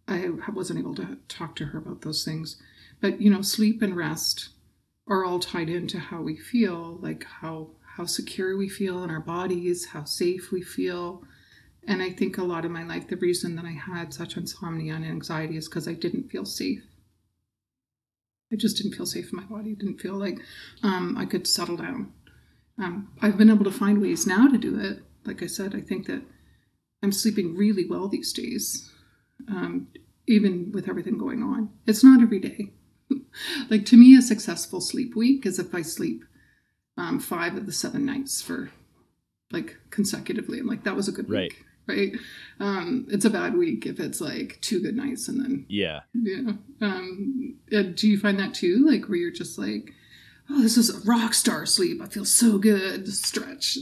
I 0.09 0.31
wasn't 0.53 0.79
able 0.81 0.95
to 0.97 1.19
talk 1.29 1.55
to 1.57 1.67
her 1.67 1.79
about 1.79 2.03
those 2.03 2.25
things. 2.25 2.61
But 3.01 3.21
you 3.21 3.31
know, 3.31 3.43
sleep 3.43 3.83
and 3.83 3.97
rest 3.97 4.51
are 5.09 5.25
all 5.25 5.39
tied 5.41 5.69
into 5.69 5.99
how 5.99 6.23
we 6.23 6.37
feel, 6.37 6.99
like 7.01 7.25
how 7.41 7.71
how 7.97 8.05
secure 8.07 8.57
we 8.57 8.69
feel 8.69 9.03
in 9.03 9.11
our 9.11 9.21
bodies, 9.21 9.87
how 9.87 10.05
safe 10.05 10.53
we 10.53 10.63
feel. 10.63 11.23
And 11.87 12.03
I 12.03 12.11
think 12.11 12.39
a 12.39 12.45
lot 12.45 12.65
of 12.65 12.71
my 12.71 12.85
life, 12.85 13.09
the 13.09 13.17
reason 13.17 13.57
that 13.57 13.65
I 13.65 13.73
had 13.73 14.13
such 14.15 14.37
insomnia 14.37 14.95
and 14.95 15.05
anxiety 15.05 15.57
is 15.57 15.67
because 15.69 15.89
I 15.89 15.95
didn't 15.95 16.31
feel 16.31 16.45
safe. 16.45 16.83
I 18.53 18.57
just 18.57 18.77
didn't 18.77 18.95
feel 18.95 19.07
safe 19.07 19.33
in 19.33 19.37
my 19.39 19.45
body. 19.45 19.75
Didn't 19.75 20.01
feel 20.01 20.15
like 20.15 20.39
um, 20.83 21.17
I 21.17 21.25
could 21.25 21.47
settle 21.47 21.77
down. 21.77 22.13
Um, 22.79 23.11
I've 23.21 23.37
been 23.39 23.51
able 23.51 23.65
to 23.65 23.71
find 23.71 24.01
ways 24.01 24.27
now 24.27 24.49
to 24.49 24.59
do 24.59 24.79
it. 24.81 25.03
Like 25.25 25.43
I 25.43 25.47
said, 25.47 25.75
I 25.75 25.81
think 25.81 26.07
that 26.07 26.23
I'm 27.03 27.13
sleeping 27.13 27.57
really 27.57 27.87
well 27.87 28.09
these 28.09 28.33
days, 28.33 28.91
um, 29.49 29.89
even 30.27 30.73
with 30.73 30.89
everything 30.89 31.19
going 31.19 31.43
on. 31.43 31.71
It's 31.87 32.03
not 32.03 32.23
every 32.23 32.41
day. 32.41 32.73
like 33.71 33.85
to 33.87 33.97
me, 33.97 34.17
a 34.17 34.23
successful 34.23 34.81
sleep 34.81 35.15
week 35.15 35.47
is 35.47 35.59
if 35.59 35.75
I 35.75 35.83
sleep 35.83 36.25
um, 36.97 37.21
five 37.21 37.57
of 37.57 37.67
the 37.67 37.73
seven 37.73 38.05
nights 38.05 38.43
for 38.43 38.71
like 39.53 39.77
consecutively. 39.91 40.59
I'm 40.61 40.67
like, 40.67 40.85
that 40.85 40.97
was 40.97 41.09
a 41.09 41.13
good 41.13 41.29
Right. 41.29 41.53
week, 41.53 41.65
right? 41.91 42.13
Um, 42.61 43.07
it's 43.11 43.25
a 43.25 43.31
bad 43.31 43.57
week 43.57 43.87
if 43.87 43.99
it's 44.01 44.21
like 44.21 44.59
two 44.61 44.81
good 44.83 44.97
nights 44.97 45.29
and 45.29 45.41
then 45.43 45.67
Yeah. 45.69 46.01
yeah. 46.15 46.53
Um, 46.81 47.57
do 47.71 48.09
you 48.09 48.19
find 48.19 48.39
that 48.39 48.55
too? 48.55 48.87
Like 48.87 49.09
where 49.09 49.17
you're 49.19 49.31
just 49.31 49.59
like, 49.59 49.93
oh, 50.51 50.61
this 50.63 50.77
is 50.77 50.91
a 50.91 51.01
rock 51.09 51.35
star 51.35 51.65
sleep. 51.67 52.01
I 52.03 52.07
feel 52.07 52.25
so 52.25 52.59
good. 52.59 53.05
Just 53.07 53.25
stretch 53.27 53.79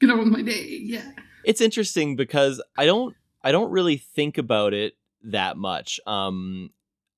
get 0.00 0.10
on 0.10 0.18
with 0.18 0.28
my 0.28 0.42
day. 0.42 0.78
Yeah. 0.82 1.10
it's 1.44 1.60
interesting 1.60 2.16
because 2.16 2.62
I 2.76 2.86
don't 2.86 3.14
I 3.42 3.52
don't 3.52 3.70
really 3.70 3.96
think 3.96 4.38
about 4.38 4.74
it 4.74 4.94
that 5.24 5.56
much. 5.56 5.98
Um 6.06 6.70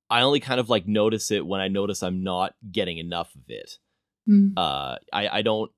I 0.09 0.23
only 0.23 0.41
kind 0.41 0.61
of 0.61 0.69
like 0.69 0.87
notice 0.89 1.31
it 1.31 1.47
when 1.47 1.61
I 1.61 1.69
notice 1.69 2.03
I'm 2.03 2.23
not 2.23 2.55
getting 2.73 2.99
enough 2.99 3.35
of 3.35 3.43
it. 3.49 3.79
Mm. 4.29 4.53
Uh 4.57 4.97
I 5.13 5.29
I 5.29 5.43
don't 5.43 5.71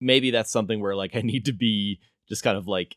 maybe 0.00 0.30
that's 0.30 0.50
something 0.50 0.80
where 0.80 0.96
like 0.96 1.14
I 1.16 1.20
need 1.20 1.44
to 1.46 1.52
be 1.52 2.00
just 2.28 2.42
kind 2.42 2.56
of 2.56 2.66
like 2.66 2.96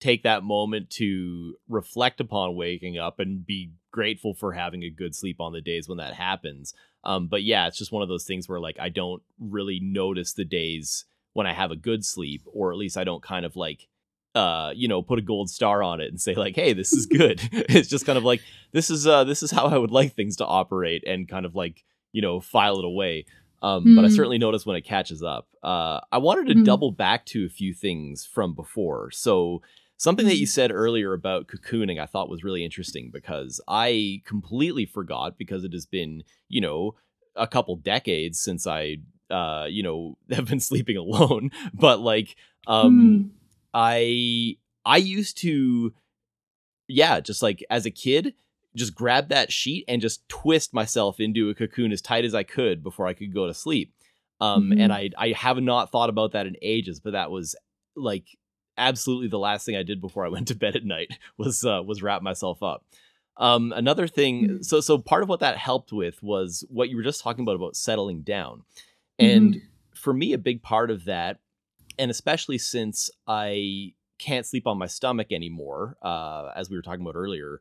take 0.00 0.22
that 0.22 0.42
moment 0.42 0.90
to 0.90 1.56
reflect 1.68 2.20
upon 2.20 2.54
waking 2.54 2.98
up 2.98 3.18
and 3.18 3.46
be 3.46 3.70
grateful 3.90 4.34
for 4.34 4.52
having 4.52 4.82
a 4.82 4.90
good 4.90 5.14
sleep 5.14 5.40
on 5.40 5.52
the 5.52 5.60
days 5.60 5.88
when 5.88 5.98
that 5.98 6.14
happens. 6.14 6.74
Um 7.04 7.28
but 7.28 7.42
yeah, 7.42 7.66
it's 7.66 7.78
just 7.78 7.92
one 7.92 8.02
of 8.02 8.08
those 8.08 8.24
things 8.24 8.48
where 8.48 8.60
like 8.60 8.76
I 8.78 8.88
don't 8.88 9.22
really 9.40 9.80
notice 9.80 10.32
the 10.34 10.44
days 10.44 11.04
when 11.32 11.46
I 11.46 11.52
have 11.54 11.70
a 11.70 11.76
good 11.76 12.04
sleep 12.04 12.42
or 12.46 12.72
at 12.72 12.78
least 12.78 12.96
I 12.96 13.04
don't 13.04 13.22
kind 13.22 13.46
of 13.46 13.56
like 13.56 13.88
uh 14.34 14.70
you 14.76 14.86
know 14.86 15.00
put 15.00 15.18
a 15.18 15.22
gold 15.22 15.48
star 15.48 15.82
on 15.82 16.00
it 16.00 16.08
and 16.08 16.20
say 16.20 16.34
like 16.34 16.54
hey 16.54 16.74
this 16.74 16.92
is 16.92 17.06
good 17.18 17.40
it's 17.52 17.88
just 17.88 18.04
kind 18.04 18.18
of 18.18 18.24
like 18.24 18.42
this 18.72 18.90
is 18.90 19.06
uh 19.06 19.24
this 19.24 19.42
is 19.42 19.50
how 19.50 19.64
i 19.66 19.78
would 19.78 19.90
like 19.90 20.14
things 20.14 20.36
to 20.36 20.44
operate 20.44 21.02
and 21.06 21.26
kind 21.26 21.46
of 21.46 21.54
like 21.54 21.84
you 22.12 22.20
know 22.20 22.38
file 22.38 22.78
it 22.78 22.84
away 22.84 23.24
um 23.62 23.94
but 23.96 24.04
i 24.04 24.08
Mhm. 24.08 24.12
certainly 24.14 24.36
notice 24.36 24.66
when 24.66 24.76
it 24.76 24.82
catches 24.84 25.22
up 25.22 25.48
uh 25.62 26.00
i 26.12 26.18
wanted 26.18 26.48
to 26.48 26.54
Mhm. 26.54 26.64
double 26.66 26.92
back 26.92 27.24
to 27.26 27.46
a 27.46 27.48
few 27.48 27.72
things 27.72 28.26
from 28.26 28.54
before 28.54 29.10
so 29.10 29.62
something 29.98 30.26
that 30.26 30.36
you 30.36 30.46
Mhm. 30.46 30.50
said 30.50 30.70
earlier 30.72 31.12
about 31.12 31.46
cocooning 31.48 32.00
i 32.00 32.06
thought 32.06 32.28
was 32.28 32.44
really 32.44 32.64
interesting 32.64 33.10
because 33.12 33.60
i 33.68 34.20
completely 34.26 34.84
forgot 34.86 35.38
because 35.38 35.64
it 35.64 35.72
has 35.72 35.86
been 35.86 36.22
you 36.48 36.60
know 36.60 36.94
a 37.34 37.46
couple 37.46 37.76
decades 37.76 38.38
since 38.40 38.66
i 38.66 38.96
uh 39.30 39.66
you 39.68 39.82
know 39.82 40.16
have 40.30 40.46
been 40.48 40.60
sleeping 40.60 40.96
alone 40.96 41.50
but 41.74 42.00
like 42.00 42.36
um 42.66 42.92
Mm. 43.26 43.30
I 43.74 44.56
I 44.84 44.96
used 44.98 45.36
to 45.38 45.92
yeah, 46.88 47.20
just 47.20 47.42
like 47.42 47.64
as 47.68 47.84
a 47.84 47.90
kid, 47.90 48.34
just 48.74 48.94
grab 48.94 49.28
that 49.28 49.52
sheet 49.52 49.84
and 49.88 50.00
just 50.00 50.26
twist 50.28 50.72
myself 50.72 51.18
into 51.20 51.50
a 51.50 51.54
cocoon 51.54 51.90
as 51.92 52.00
tight 52.00 52.24
as 52.24 52.34
I 52.34 52.42
could 52.44 52.82
before 52.82 53.06
I 53.06 53.12
could 53.14 53.34
go 53.34 53.46
to 53.46 53.54
sleep. 53.54 53.92
Um 54.40 54.72
and 54.78 54.92
I 54.92 55.10
I 55.18 55.28
have 55.30 55.58
not 55.58 55.90
thought 55.90 56.10
about 56.10 56.32
that 56.32 56.46
in 56.46 56.56
ages, 56.62 57.00
but 57.00 57.12
that 57.12 57.30
was 57.30 57.56
like 57.96 58.26
absolutely 58.78 59.28
the 59.28 59.38
last 59.38 59.64
thing 59.66 59.76
I 59.76 59.82
did 59.82 60.00
before 60.00 60.24
I 60.24 60.28
went 60.34 60.48
to 60.48 60.54
bed 60.54 60.76
at 60.76 60.84
night 60.84 61.10
was 61.38 61.64
uh, 61.64 61.82
was 61.84 62.02
wrap 62.02 62.22
myself 62.22 62.62
up. 62.62 62.84
Um 63.38 63.72
another 63.72 64.06
thing 64.08 64.48
Mhm. 64.48 64.64
so 64.64 64.80
so 64.80 64.98
part 64.98 65.22
of 65.22 65.28
what 65.28 65.40
that 65.40 65.58
helped 65.58 65.92
with 65.92 66.22
was 66.22 66.64
what 66.70 66.88
you 66.88 66.96
were 66.96 67.02
just 67.02 67.22
talking 67.22 67.42
about 67.42 67.56
about 67.56 67.76
settling 67.76 68.22
down. 68.22 68.62
And 69.18 69.54
Mhm. 69.54 69.60
for 69.94 70.12
me 70.14 70.32
a 70.32 70.38
big 70.38 70.62
part 70.62 70.90
of 70.90 71.04
that 71.04 71.40
and 71.98 72.10
especially 72.10 72.58
since 72.58 73.10
I 73.26 73.92
can't 74.18 74.46
sleep 74.46 74.66
on 74.66 74.78
my 74.78 74.86
stomach 74.86 75.32
anymore, 75.32 75.96
uh, 76.02 76.50
as 76.56 76.70
we 76.70 76.76
were 76.76 76.82
talking 76.82 77.02
about 77.02 77.14
earlier, 77.16 77.60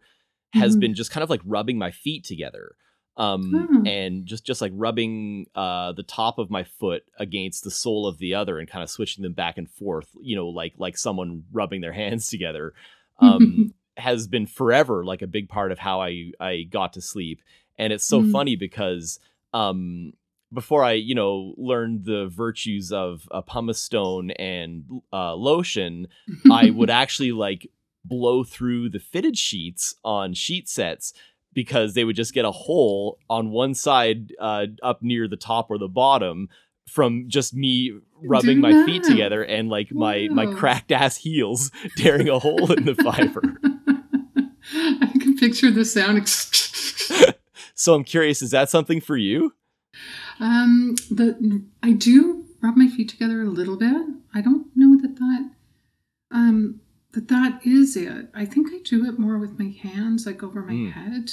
has 0.53 0.75
Mhm. 0.75 0.79
been 0.79 0.93
just 0.95 1.12
kind 1.12 1.24
of 1.24 1.29
like 1.29 1.41
rubbing 1.45 1.77
my 1.77 1.91
feet 1.91 2.24
together. 2.24 2.75
Um, 3.17 3.69
Oh. 3.72 3.84
and 3.86 4.25
just 4.25 4.45
just 4.45 4.60
like 4.62 4.74
rubbing 4.75 5.48
uh, 5.55 5.93
the 5.93 6.03
top 6.03 6.38
of 6.38 6.50
my 6.50 6.63
foot 6.65 7.03
against 7.17 7.63
the 7.63 7.72
sole 7.72 8.07
of 8.07 8.17
the 8.17 8.36
other 8.36 8.60
and 8.60 8.69
kind 8.69 8.84
of 8.84 8.89
switching 8.89 9.24
them 9.24 9.34
back 9.34 9.57
and 9.57 9.69
forth, 9.69 10.10
you 10.22 10.36
know, 10.36 10.48
like 10.48 10.74
like 10.77 10.98
someone 10.98 11.43
rubbing 11.53 11.79
their 11.81 11.93
hands 12.03 12.27
together, 12.27 12.74
um, 13.19 13.74
has 13.98 14.27
been 14.27 14.45
forever 14.45 15.05
like 15.05 15.22
a 15.22 15.27
big 15.27 15.48
part 15.48 15.72
of 15.72 15.79
how 15.79 16.01
I 16.01 16.31
I 16.39 16.63
got 16.69 16.93
to 16.93 17.01
sleep. 17.01 17.39
And 17.77 17.93
it's 17.93 18.03
so 18.05 18.22
Mm. 18.22 18.31
funny 18.31 18.55
because 18.57 19.19
um, 19.53 20.13
before 20.53 20.84
I, 20.84 20.93
you 20.93 21.15
know, 21.15 21.53
learned 21.57 22.03
the 22.05 22.27
virtues 22.27 22.91
of 22.91 23.27
a 23.31 23.41
pumice 23.41 23.81
stone 23.81 24.31
and 24.31 25.01
uh, 25.13 25.36
lotion, 25.36 26.07
I 26.50 26.69
would 26.69 26.89
actually 27.01 27.31
like 27.31 27.69
blow 28.03 28.43
through 28.43 28.89
the 28.89 29.00
fitted 29.00 29.38
sheets 29.38 29.95
on 30.03 30.34
sheet 30.34 30.67
sets 30.69 31.13
because 31.56 31.96
they 31.96 32.04
would 32.04 32.16
just 32.16 32.34
get 32.34 32.46
a 32.46 32.52
hole 32.52 33.18
on 33.28 33.50
one 33.50 33.74
side 33.74 34.34
uh, 34.40 34.68
up 34.84 35.02
near 35.02 35.28
the 35.28 35.38
top 35.38 35.72
or 35.72 35.80
the 35.80 35.88
bottom 35.88 36.50
from 36.88 37.26
just 37.28 37.56
me 37.56 37.92
rubbing 38.24 38.62
my 38.62 38.86
feet 38.86 39.04
together 39.04 39.44
and 39.44 39.70
like 39.70 39.92
my 39.92 40.28
my 40.32 40.46
cracked 40.46 40.92
ass 40.92 41.18
heels 41.18 41.72
tearing 41.98 42.30
a 42.30 42.38
hole 42.38 42.72
in 42.72 42.86
the 42.86 42.94
fiber. 42.94 43.42
I 44.74 45.12
can 45.20 45.36
picture 45.38 45.72
the 45.72 45.86
sound. 45.86 46.28
So 47.78 47.94
I'm 47.94 48.06
curious, 48.06 48.42
is 48.42 48.52
that 48.52 48.70
something 48.70 49.02
for 49.02 49.18
you? 49.18 49.54
um, 50.40 50.96
the 51.12 51.64
I 51.84 51.92
do 51.92 52.46
rub 52.62 52.78
my 52.78 52.88
feet 52.88 53.10
together 53.10 53.42
a 53.42 53.50
little 53.50 53.76
bit. 53.76 53.96
I 54.34 54.42
don't 54.42 54.68
know 54.76 54.98
that 55.02 55.16
that 55.18 55.50
um 56.32 56.80
that 57.15 57.27
that 57.29 57.65
is 57.65 57.95
it. 57.95 58.27
I 58.34 58.45
think 58.45 58.67
I 58.74 58.79
do 58.84 59.05
it 59.07 59.17
more 59.17 59.38
with 59.38 59.57
my 59.57 59.69
hands, 59.81 60.25
like 60.25 60.43
over 60.43 60.62
my 60.62 60.74
Mm. 60.74 60.91
head. 60.91 61.31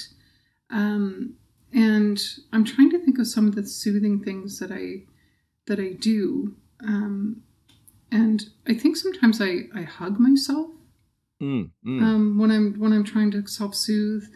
Um, 0.70 1.34
and 1.72 2.18
I'm 2.52 2.64
trying 2.64 2.90
to 2.90 2.98
think 2.98 3.18
of 3.18 3.26
some 3.26 3.46
of 3.48 3.54
the 3.54 3.66
soothing 3.66 4.20
things 4.20 4.58
that 4.58 4.70
I 4.72 5.04
that 5.66 5.78
I 5.78 5.92
do. 5.92 6.56
Um, 6.80 7.42
and 8.10 8.48
I 8.66 8.74
think 8.74 8.96
sometimes 8.96 9.40
I 9.40 9.68
I 9.74 9.82
hug 9.82 10.18
myself 10.18 10.70
Mm, 11.40 11.70
mm. 11.84 12.02
um, 12.02 12.38
when 12.38 12.50
I'm 12.50 12.78
when 12.78 12.92
I'm 12.92 13.04
trying 13.04 13.30
to 13.32 13.46
self 13.46 13.74
soothe, 13.74 14.28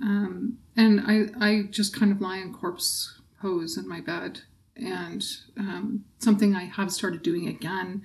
um, 0.00 0.58
and 0.76 1.00
I 1.00 1.26
I 1.40 1.62
just 1.70 1.94
kind 1.98 2.12
of 2.12 2.20
lie 2.20 2.38
in 2.38 2.52
corpse 2.52 3.20
pose 3.40 3.76
in 3.76 3.88
my 3.88 4.00
bed, 4.00 4.42
and 4.76 5.24
um, 5.56 6.04
something 6.18 6.54
I 6.54 6.64
have 6.66 6.92
started 6.92 7.22
doing 7.22 7.48
again 7.48 8.02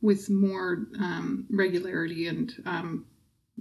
with 0.00 0.30
more 0.30 0.86
um, 0.98 1.46
regularity, 1.50 2.26
and 2.28 2.52
um, 2.66 3.06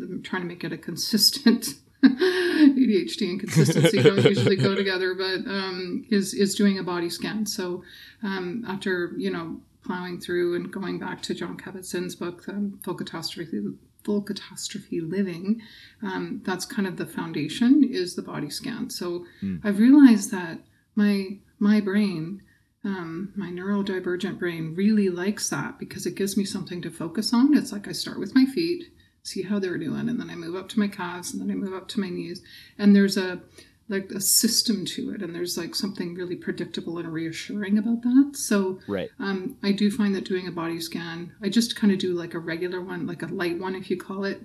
I'm 0.01 0.22
trying 0.24 0.44
to 0.44 0.48
make 0.48 0.63
it 0.63 0.72
a 0.74 0.77
consistent. 0.77 1.67
ADHD 2.03 3.29
and 3.29 3.39
consistency 3.39 4.01
don't 4.01 4.24
usually 4.24 4.56
go 4.56 4.75
together, 4.84 5.13
but 5.15 5.50
um, 5.50 6.06
is 6.10 6.34
is 6.34 6.56
doing 6.56 6.77
a 6.77 6.84
body 6.84 7.10
scan. 7.10 7.46
So 7.46 7.84
um, 8.24 8.63
after 8.67 9.13
you 9.17 9.32
know 9.32 9.62
plowing 9.84 10.20
through 10.20 10.56
and 10.56 10.72
going 10.72 11.00
back 11.00 11.22
to 11.24 11.34
John 11.34 11.58
Kabat-Zinn's 11.58 12.15
book, 12.15 12.44
um, 12.50 12.79
Full 12.84 12.96
Catastrophe, 12.96 13.62
Full 14.03 14.22
Catastrophe 14.22 15.00
Living, 15.01 15.62
um, 16.03 16.41
that's 16.46 16.65
kind 16.65 16.88
of 16.88 16.98
the 16.98 17.06
foundation 17.06 17.84
is 17.84 18.15
the 18.15 18.22
body 18.22 18.50
scan. 18.50 18.89
So 18.89 19.25
Mm. 19.41 19.62
I've 19.63 19.79
realized 19.79 20.32
that 20.32 20.60
my 20.96 21.39
my 21.60 21.79
brain 21.82 22.41
um, 22.84 23.34
my 23.36 23.50
neurodivergent 23.50 24.40
brain 24.40 24.74
really 24.76 25.10
likes 25.10 25.50
that 25.50 25.80
because 25.80 26.06
it 26.06 26.16
gives 26.16 26.38
me 26.38 26.46
something 26.46 26.82
to 26.82 26.92
focus 26.92 27.34
on. 27.34 27.56
It's 27.56 27.72
like 27.72 27.88
I 27.88 27.92
start 27.92 28.20
with 28.20 28.36
my 28.36 28.46
feet, 28.46 28.86
see 29.24 29.42
how 29.42 29.60
they're 29.60 29.78
doing, 29.78 30.10
and 30.10 30.20
then 30.20 30.30
I 30.30 30.36
move 30.36 30.56
up 30.56 30.70
to 30.70 30.80
my 30.80 30.88
calves, 30.88 31.34
and 31.34 31.42
then 31.42 31.52
I 31.52 31.56
move 31.56 31.74
up 31.74 31.88
to 31.90 32.00
my 32.00 32.10
knees. 32.10 32.42
And 32.78 32.96
there's 32.96 33.18
a 33.18 33.42
like 33.90 34.12
a 34.12 34.20
system 34.20 34.86
to 34.86 35.12
it, 35.12 35.22
and 35.22 35.34
there's 35.34 35.58
like 35.58 35.74
something 35.74 36.14
really 36.14 36.36
predictable 36.36 36.98
and 36.98 37.12
reassuring 37.12 37.78
about 37.78 38.02
that. 38.04 38.32
So 38.36 38.80
right. 38.88 39.10
um, 39.20 39.58
I 39.64 39.72
do 39.72 39.90
find 39.90 40.14
that 40.16 40.26
doing 40.26 40.48
a 40.48 40.52
body 40.52 40.80
scan, 40.82 41.34
I 41.42 41.50
just 41.50 41.76
kind 41.76 41.94
of 41.94 42.00
do 42.00 42.14
like 42.14 42.34
a 42.34 42.40
regular 42.40 42.82
one, 42.82 43.08
like 43.08 43.22
a 43.22 43.28
light 43.28 43.60
one, 43.60 43.76
if 43.76 43.90
you 43.90 43.98
call 43.98 44.26
it, 44.26 44.42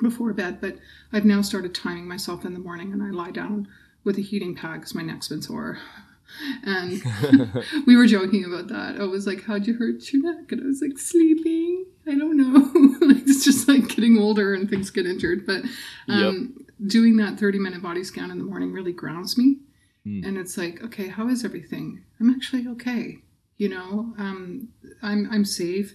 before 0.00 0.32
bed. 0.32 0.60
But 0.60 0.78
I've 1.12 1.24
now 1.24 1.42
started 1.42 1.74
timing 1.74 2.08
myself 2.08 2.44
in 2.44 2.54
the 2.54 2.58
morning, 2.60 2.92
and 2.92 3.02
I 3.02 3.10
lie 3.10 3.30
down 3.30 3.68
with 4.04 4.18
a 4.18 4.22
heating 4.22 4.56
pad 4.56 4.80
because 4.80 4.96
my 4.96 5.02
neck's 5.02 5.28
been 5.28 5.42
sore 5.42 5.78
and 6.64 7.02
we 7.86 7.96
were 7.96 8.06
joking 8.06 8.44
about 8.44 8.68
that. 8.68 9.00
I 9.00 9.04
was 9.04 9.26
like, 9.26 9.44
How'd 9.44 9.66
you 9.66 9.74
hurt 9.74 10.12
your 10.12 10.22
neck? 10.22 10.52
And 10.52 10.62
I 10.62 10.66
was 10.66 10.82
like, 10.82 10.98
Sleeping. 10.98 11.86
I 12.06 12.16
don't 12.16 12.36
know. 12.36 13.06
like, 13.06 13.22
it's 13.22 13.44
just 13.44 13.68
like 13.68 13.88
getting 13.88 14.18
older 14.18 14.54
and 14.54 14.68
things 14.68 14.90
get 14.90 15.06
injured. 15.06 15.46
But 15.46 15.62
um, 16.08 16.54
yep. 16.56 16.90
doing 16.90 17.16
that 17.18 17.38
30 17.38 17.58
minute 17.58 17.82
body 17.82 18.02
scan 18.04 18.30
in 18.30 18.38
the 18.38 18.44
morning 18.44 18.72
really 18.72 18.92
grounds 18.92 19.38
me. 19.38 19.58
Mm. 20.06 20.26
And 20.26 20.38
it's 20.38 20.58
like, 20.58 20.82
okay, 20.82 21.08
how 21.08 21.28
is 21.28 21.44
everything? 21.44 22.02
I'm 22.18 22.30
actually 22.30 22.66
okay. 22.68 23.18
You 23.56 23.68
know, 23.68 24.14
um, 24.18 24.68
I'm, 25.02 25.28
I'm 25.30 25.44
safe. 25.44 25.94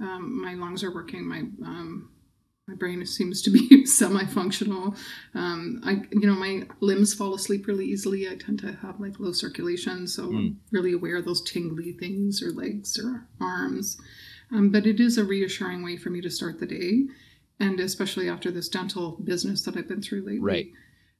Um, 0.00 0.42
my 0.42 0.54
lungs 0.54 0.84
are 0.84 0.92
working. 0.92 1.26
My 1.26 1.38
um, 1.66 2.10
my 2.68 2.74
brain 2.74 3.04
seems 3.06 3.40
to 3.42 3.50
be 3.50 3.86
semi-functional. 3.86 4.94
Um, 5.34 5.80
I, 5.84 6.02
you 6.12 6.26
know, 6.26 6.34
my 6.34 6.64
limbs 6.80 7.14
fall 7.14 7.34
asleep 7.34 7.66
really 7.66 7.86
easily. 7.86 8.28
I 8.28 8.36
tend 8.36 8.60
to 8.60 8.72
have 8.82 9.00
like 9.00 9.18
low 9.18 9.32
circulation, 9.32 10.06
so 10.06 10.24
mm. 10.24 10.28
I'm 10.28 10.48
hmm. 10.48 10.52
really 10.70 10.92
aware 10.92 11.16
of 11.16 11.24
those 11.24 11.42
tingly 11.42 11.92
things 11.92 12.42
or 12.42 12.50
legs 12.50 12.98
or 12.98 13.26
arms. 13.40 13.96
Um, 14.52 14.70
but 14.70 14.86
it 14.86 15.00
is 15.00 15.16
a 15.16 15.24
reassuring 15.24 15.82
way 15.82 15.96
for 15.96 16.10
me 16.10 16.20
to 16.20 16.30
start 16.30 16.60
the 16.60 16.66
day, 16.66 17.06
and 17.58 17.80
especially 17.80 18.28
after 18.28 18.50
this 18.50 18.68
dental 18.68 19.18
business 19.24 19.62
that 19.62 19.76
I've 19.76 19.88
been 19.88 20.02
through 20.02 20.20
lately. 20.20 20.38
Right. 20.40 20.66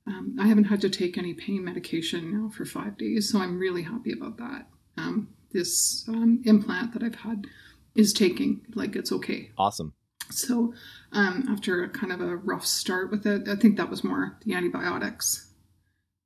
Um, 0.07 0.37
I 0.39 0.47
haven't 0.47 0.65
had 0.65 0.81
to 0.83 0.91
take 0.91 1.19
any 1.19 1.35
pain 1.35 1.65
medication 1.65 2.33
now 2.33 2.51
for 2.51 2.65
five 2.65 2.97
days, 2.99 3.31
so 3.31 3.41
I'm 3.41 3.59
really 3.59 3.83
happy 3.83 4.13
about 4.13 4.37
that. 4.39 4.67
Um, 4.97 5.29
this 5.53 6.05
um, 6.09 6.43
implant 6.45 6.93
that 6.93 7.03
I've 7.03 7.15
had 7.15 7.47
is 7.95 8.13
taking 8.13 8.61
like 8.75 8.97
it's 8.97 9.13
okay. 9.13 9.51
Awesome. 9.59 9.95
So 10.31 10.75
um, 11.13 11.47
after 11.49 11.83
a 11.83 11.89
kind 11.89 12.13
of 12.13 12.21
a 12.21 12.37
rough 12.37 12.67
start 12.67 13.11
with 13.11 13.27
it, 13.27 13.49
I 13.49 13.57
think 13.57 13.77
that 13.77 13.91
was 13.91 14.05
more 14.05 14.37
the 14.45 14.55
antibiotics. 14.55 15.51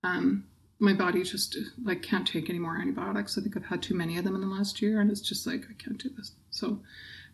Um, 0.03 0.45
my 0.79 0.93
body 0.93 1.23
just 1.23 1.57
like 1.85 2.03
can't 2.03 2.27
take 2.27 2.51
any 2.51 2.59
more 2.59 2.77
antibiotics. 2.77 3.39
I 3.39 3.43
think 3.43 3.57
I've 3.57 3.67
had 3.67 3.83
too 3.83 3.95
many 3.95 4.19
of 4.19 4.25
them 4.25 4.35
in 4.35 4.41
the 4.41 4.49
last 4.49 4.83
year, 4.83 5.01
and 5.01 5.11
it's 5.11 5.21
just 5.21 5.47
like 5.47 5.65
I 5.71 5.75
can't 5.75 5.99
do 5.99 6.11
this. 6.17 6.33
So 6.51 6.81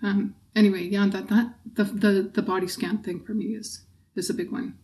um, 0.03 0.35
anyway, 0.55 0.83
yeah, 0.83 1.07
that 1.07 1.29
that 1.29 1.55
the, 1.75 1.85
the 1.85 2.31
the 2.35 2.43
body 2.43 2.69
scan 2.69 2.99
thing 2.99 3.21
for 3.21 3.33
me 3.33 3.47
is 3.47 3.83
is 4.15 4.29
a 4.29 4.35
big 4.35 4.53
one. 4.53 4.77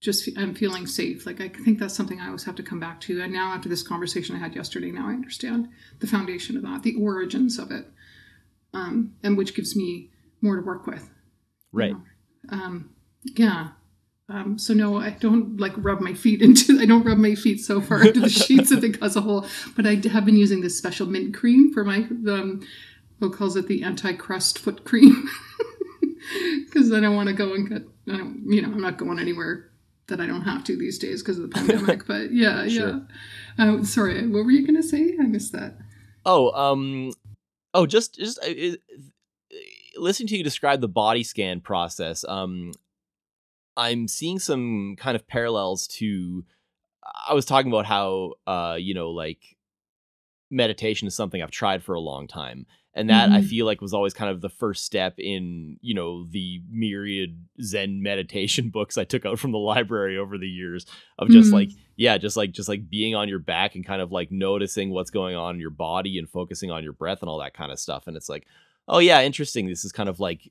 Just 0.00 0.28
I'm 0.38 0.54
feeling 0.54 0.86
safe. 0.86 1.26
Like 1.26 1.40
I 1.40 1.48
think 1.48 1.80
that's 1.80 1.94
something 1.94 2.20
I 2.20 2.26
always 2.26 2.44
have 2.44 2.54
to 2.56 2.62
come 2.62 2.78
back 2.78 3.00
to. 3.02 3.20
And 3.20 3.32
now 3.32 3.52
after 3.52 3.68
this 3.68 3.82
conversation 3.82 4.36
I 4.36 4.38
had 4.38 4.54
yesterday, 4.54 4.92
now 4.92 5.08
I 5.08 5.12
understand 5.14 5.68
the 5.98 6.06
foundation 6.06 6.56
of 6.56 6.62
that, 6.62 6.84
the 6.84 6.94
origins 6.94 7.58
of 7.58 7.72
it, 7.72 7.86
um, 8.72 9.14
and 9.24 9.36
which 9.36 9.56
gives 9.56 9.74
me 9.74 10.10
more 10.40 10.56
to 10.56 10.62
work 10.62 10.86
with. 10.86 11.10
Right. 11.72 11.90
You 11.90 12.02
know? 12.50 12.64
um, 12.64 12.90
yeah. 13.24 13.68
Um, 14.28 14.58
so 14.58 14.74
no, 14.74 14.96
I 14.96 15.10
don't 15.10 15.58
like 15.60 15.72
rub 15.76 16.00
my 16.00 16.14
feet 16.14 16.40
into. 16.42 16.78
I 16.80 16.86
don't 16.86 17.04
rub 17.04 17.18
my 17.18 17.34
feet 17.34 17.60
so 17.60 17.80
far 17.80 18.06
into 18.06 18.20
the 18.20 18.28
sheets 18.28 18.70
that 18.70 18.80
they 18.80 18.90
cause 18.90 19.16
a 19.16 19.20
hole. 19.20 19.46
But 19.74 19.86
I 19.86 20.00
have 20.08 20.24
been 20.24 20.36
using 20.36 20.60
this 20.60 20.78
special 20.78 21.06
mint 21.06 21.34
cream 21.34 21.72
for 21.72 21.84
my 21.84 22.06
um, 22.28 22.66
what 23.18 23.32
calls 23.32 23.56
it 23.56 23.66
the 23.66 23.82
anti-crust 23.82 24.58
foot 24.58 24.84
cream 24.84 25.28
because 26.64 26.92
I 26.92 27.00
don't 27.00 27.16
want 27.16 27.28
to 27.28 27.34
go 27.34 27.54
and 27.54 27.68
get. 27.68 27.82
I 28.08 28.18
don't, 28.18 28.44
you 28.46 28.62
know, 28.62 28.68
I'm 28.68 28.80
not 28.80 28.96
going 28.96 29.18
anywhere 29.18 29.70
that 30.06 30.20
I 30.20 30.26
don't 30.26 30.42
have 30.42 30.64
to 30.64 30.76
these 30.76 30.98
days 30.98 31.22
because 31.22 31.38
of 31.38 31.50
the 31.50 31.54
pandemic. 31.54 32.06
but 32.06 32.30
yeah, 32.32 32.68
sure. 32.68 33.00
yeah. 33.58 33.64
Uh, 33.64 33.84
sorry, 33.84 34.26
what 34.26 34.44
were 34.44 34.50
you 34.50 34.66
gonna 34.66 34.82
say? 34.82 35.16
I 35.20 35.24
missed 35.24 35.52
that. 35.52 35.76
Oh, 36.24 36.50
um, 36.52 37.12
oh, 37.74 37.86
just 37.86 38.14
just 38.14 38.38
uh, 38.44 38.76
listening 39.96 40.28
to 40.28 40.36
you 40.36 40.44
describe 40.44 40.80
the 40.80 40.88
body 40.88 41.22
scan 41.22 41.60
process, 41.60 42.24
um, 42.28 42.72
I'm 43.76 44.08
seeing 44.08 44.38
some 44.38 44.96
kind 44.96 45.16
of 45.16 45.26
parallels 45.26 45.86
to. 45.88 46.44
I 47.28 47.34
was 47.34 47.44
talking 47.44 47.72
about 47.72 47.86
how, 47.86 48.34
uh, 48.46 48.76
you 48.78 48.94
know, 48.94 49.10
like 49.10 49.56
meditation 50.50 51.08
is 51.08 51.14
something 51.14 51.42
I've 51.42 51.50
tried 51.50 51.82
for 51.82 51.94
a 51.94 52.00
long 52.00 52.26
time. 52.26 52.66
And 52.92 53.08
that 53.08 53.28
mm-hmm. 53.28 53.36
I 53.36 53.42
feel 53.42 53.66
like 53.66 53.80
was 53.80 53.94
always 53.94 54.14
kind 54.14 54.30
of 54.30 54.40
the 54.40 54.48
first 54.48 54.84
step 54.84 55.14
in, 55.18 55.78
you 55.80 55.94
know, 55.94 56.26
the 56.28 56.60
myriad 56.68 57.40
Zen 57.62 58.02
meditation 58.02 58.70
books 58.70 58.98
I 58.98 59.04
took 59.04 59.24
out 59.24 59.38
from 59.38 59.52
the 59.52 59.58
library 59.58 60.18
over 60.18 60.36
the 60.36 60.48
years 60.48 60.86
of 61.18 61.28
just 61.28 61.46
mm-hmm. 61.46 61.54
like, 61.54 61.70
yeah, 61.96 62.18
just 62.18 62.36
like, 62.36 62.50
just 62.50 62.68
like 62.68 62.90
being 62.90 63.14
on 63.14 63.28
your 63.28 63.38
back 63.38 63.76
and 63.76 63.86
kind 63.86 64.02
of 64.02 64.10
like 64.10 64.32
noticing 64.32 64.90
what's 64.90 65.10
going 65.10 65.36
on 65.36 65.54
in 65.54 65.60
your 65.60 65.70
body 65.70 66.18
and 66.18 66.28
focusing 66.28 66.72
on 66.72 66.82
your 66.82 66.92
breath 66.92 67.20
and 67.20 67.28
all 67.28 67.38
that 67.38 67.54
kind 67.54 67.70
of 67.70 67.78
stuff. 67.78 68.08
And 68.08 68.16
it's 68.16 68.28
like, 68.28 68.46
oh 68.88 68.98
yeah, 68.98 69.22
interesting. 69.22 69.66
This 69.66 69.84
is 69.84 69.92
kind 69.92 70.08
of 70.08 70.20
like 70.20 70.50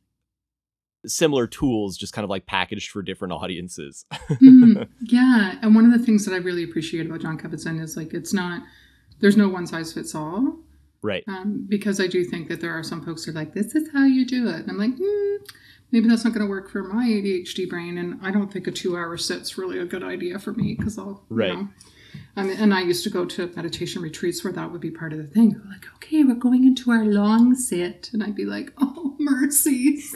similar 1.05 1.47
tools, 1.47 1.97
just 1.97 2.13
kind 2.13 2.23
of 2.23 2.29
like 2.29 2.45
packaged 2.45 2.91
for 2.91 3.01
different 3.01 3.33
audiences. 3.33 4.05
mm, 4.13 4.87
yeah, 5.01 5.55
and 5.61 5.75
one 5.75 5.85
of 5.85 5.97
the 5.97 6.05
things 6.05 6.25
that 6.25 6.33
I 6.33 6.37
really 6.37 6.63
appreciate 6.63 7.05
about 7.05 7.21
John 7.21 7.37
Kabat-Zinn 7.37 7.79
is 7.79 7.95
like 7.95 8.13
it's 8.13 8.33
not 8.33 8.63
there's 9.19 9.37
no 9.37 9.49
one 9.49 9.67
size 9.67 9.93
fits 9.93 10.15
all. 10.15 10.57
Right. 11.01 11.23
Um, 11.27 11.65
because 11.67 11.99
I 12.01 12.07
do 12.07 12.23
think 12.23 12.49
that 12.49 12.61
there 12.61 12.77
are 12.77 12.83
some 12.83 13.03
folks 13.03 13.23
who 13.23 13.31
are 13.31 13.35
like, 13.35 13.53
this 13.53 13.75
is 13.75 13.89
how 13.93 14.05
you 14.05 14.25
do 14.25 14.47
it. 14.49 14.55
And 14.55 14.69
I'm 14.69 14.77
like, 14.77 14.95
mm, 14.95 15.37
maybe 15.91 16.07
that's 16.09 16.25
not 16.25 16.33
going 16.33 16.45
to 16.45 16.49
work 16.49 16.69
for 16.69 16.83
my 16.83 17.05
ADHD 17.05 17.69
brain. 17.69 17.97
And 17.97 18.19
I 18.21 18.31
don't 18.31 18.51
think 18.51 18.67
a 18.67 18.71
two 18.71 18.97
hour 18.97 19.15
sit's 19.17 19.57
really 19.57 19.79
a 19.79 19.85
good 19.85 20.03
idea 20.03 20.39
for 20.39 20.53
me 20.53 20.75
because 20.75 20.97
I'll, 20.97 21.23
right. 21.29 21.51
You 21.51 21.55
know, 21.55 21.69
and 22.35 22.73
I 22.73 22.81
used 22.81 23.03
to 23.03 23.09
go 23.09 23.25
to 23.25 23.51
meditation 23.55 24.01
retreats 24.01 24.43
where 24.43 24.53
that 24.53 24.71
would 24.71 24.81
be 24.81 24.91
part 24.91 25.11
of 25.11 25.19
the 25.19 25.27
thing. 25.27 25.61
Like, 25.69 25.85
okay, 25.95 26.23
we're 26.23 26.35
going 26.35 26.63
into 26.63 26.91
our 26.91 27.03
long 27.03 27.55
sit. 27.55 28.09
And 28.13 28.23
I'd 28.23 28.35
be 28.35 28.45
like, 28.45 28.71
oh, 28.77 29.15
mercy. 29.19 29.97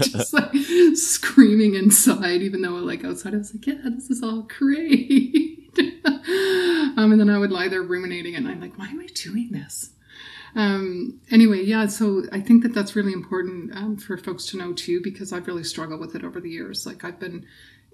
Just 0.00 0.32
like 0.32 0.54
screaming 0.94 1.74
inside, 1.74 2.42
even 2.42 2.62
though 2.62 2.74
like 2.74 3.04
outside 3.04 3.34
I 3.34 3.38
was 3.38 3.54
like, 3.54 3.66
yeah, 3.66 3.80
this 3.84 4.10
is 4.10 4.22
all 4.22 4.42
great. 4.42 5.72
um, 6.06 7.12
and 7.12 7.20
then 7.20 7.30
I 7.30 7.38
would 7.38 7.52
lie 7.52 7.68
there 7.68 7.82
ruminating 7.82 8.36
and 8.36 8.46
I'm 8.46 8.60
like, 8.60 8.78
why 8.78 8.88
am 8.88 9.00
I 9.00 9.06
doing 9.06 9.50
this? 9.50 9.90
Um, 10.56 11.20
anyway, 11.30 11.64
yeah, 11.64 11.86
so 11.86 12.22
I 12.30 12.40
think 12.40 12.62
that 12.62 12.74
that's 12.74 12.94
really 12.94 13.12
important 13.12 13.76
um, 13.76 13.96
for 13.96 14.16
folks 14.16 14.46
to 14.46 14.56
know 14.56 14.72
too, 14.72 15.00
because 15.02 15.32
I've 15.32 15.48
really 15.48 15.64
struggled 15.64 16.00
with 16.00 16.14
it 16.14 16.22
over 16.22 16.40
the 16.40 16.50
years. 16.50 16.86
Like 16.86 17.04
I've 17.04 17.18
been 17.18 17.44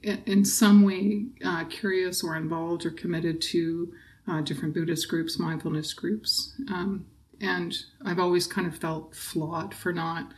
in 0.03 0.45
some 0.45 0.83
way 0.83 1.27
uh, 1.45 1.65
curious 1.65 2.23
or 2.25 2.37
involved 2.37 2.87
or 2.87 2.91
committed 2.91 3.41
to 3.41 3.93
uh, 4.29 4.41
different 4.41 4.75
Buddhist 4.75 5.09
groups, 5.09 5.39
mindfulness 5.39 5.93
groups. 5.93 6.55
Um, 6.69 7.07
and 7.41 7.75
I've 8.05 8.19
always 8.19 8.47
kind 8.47 8.67
of 8.67 8.77
felt 8.77 9.15
flawed 9.15 9.75
for 9.75 9.93
not 9.93 10.33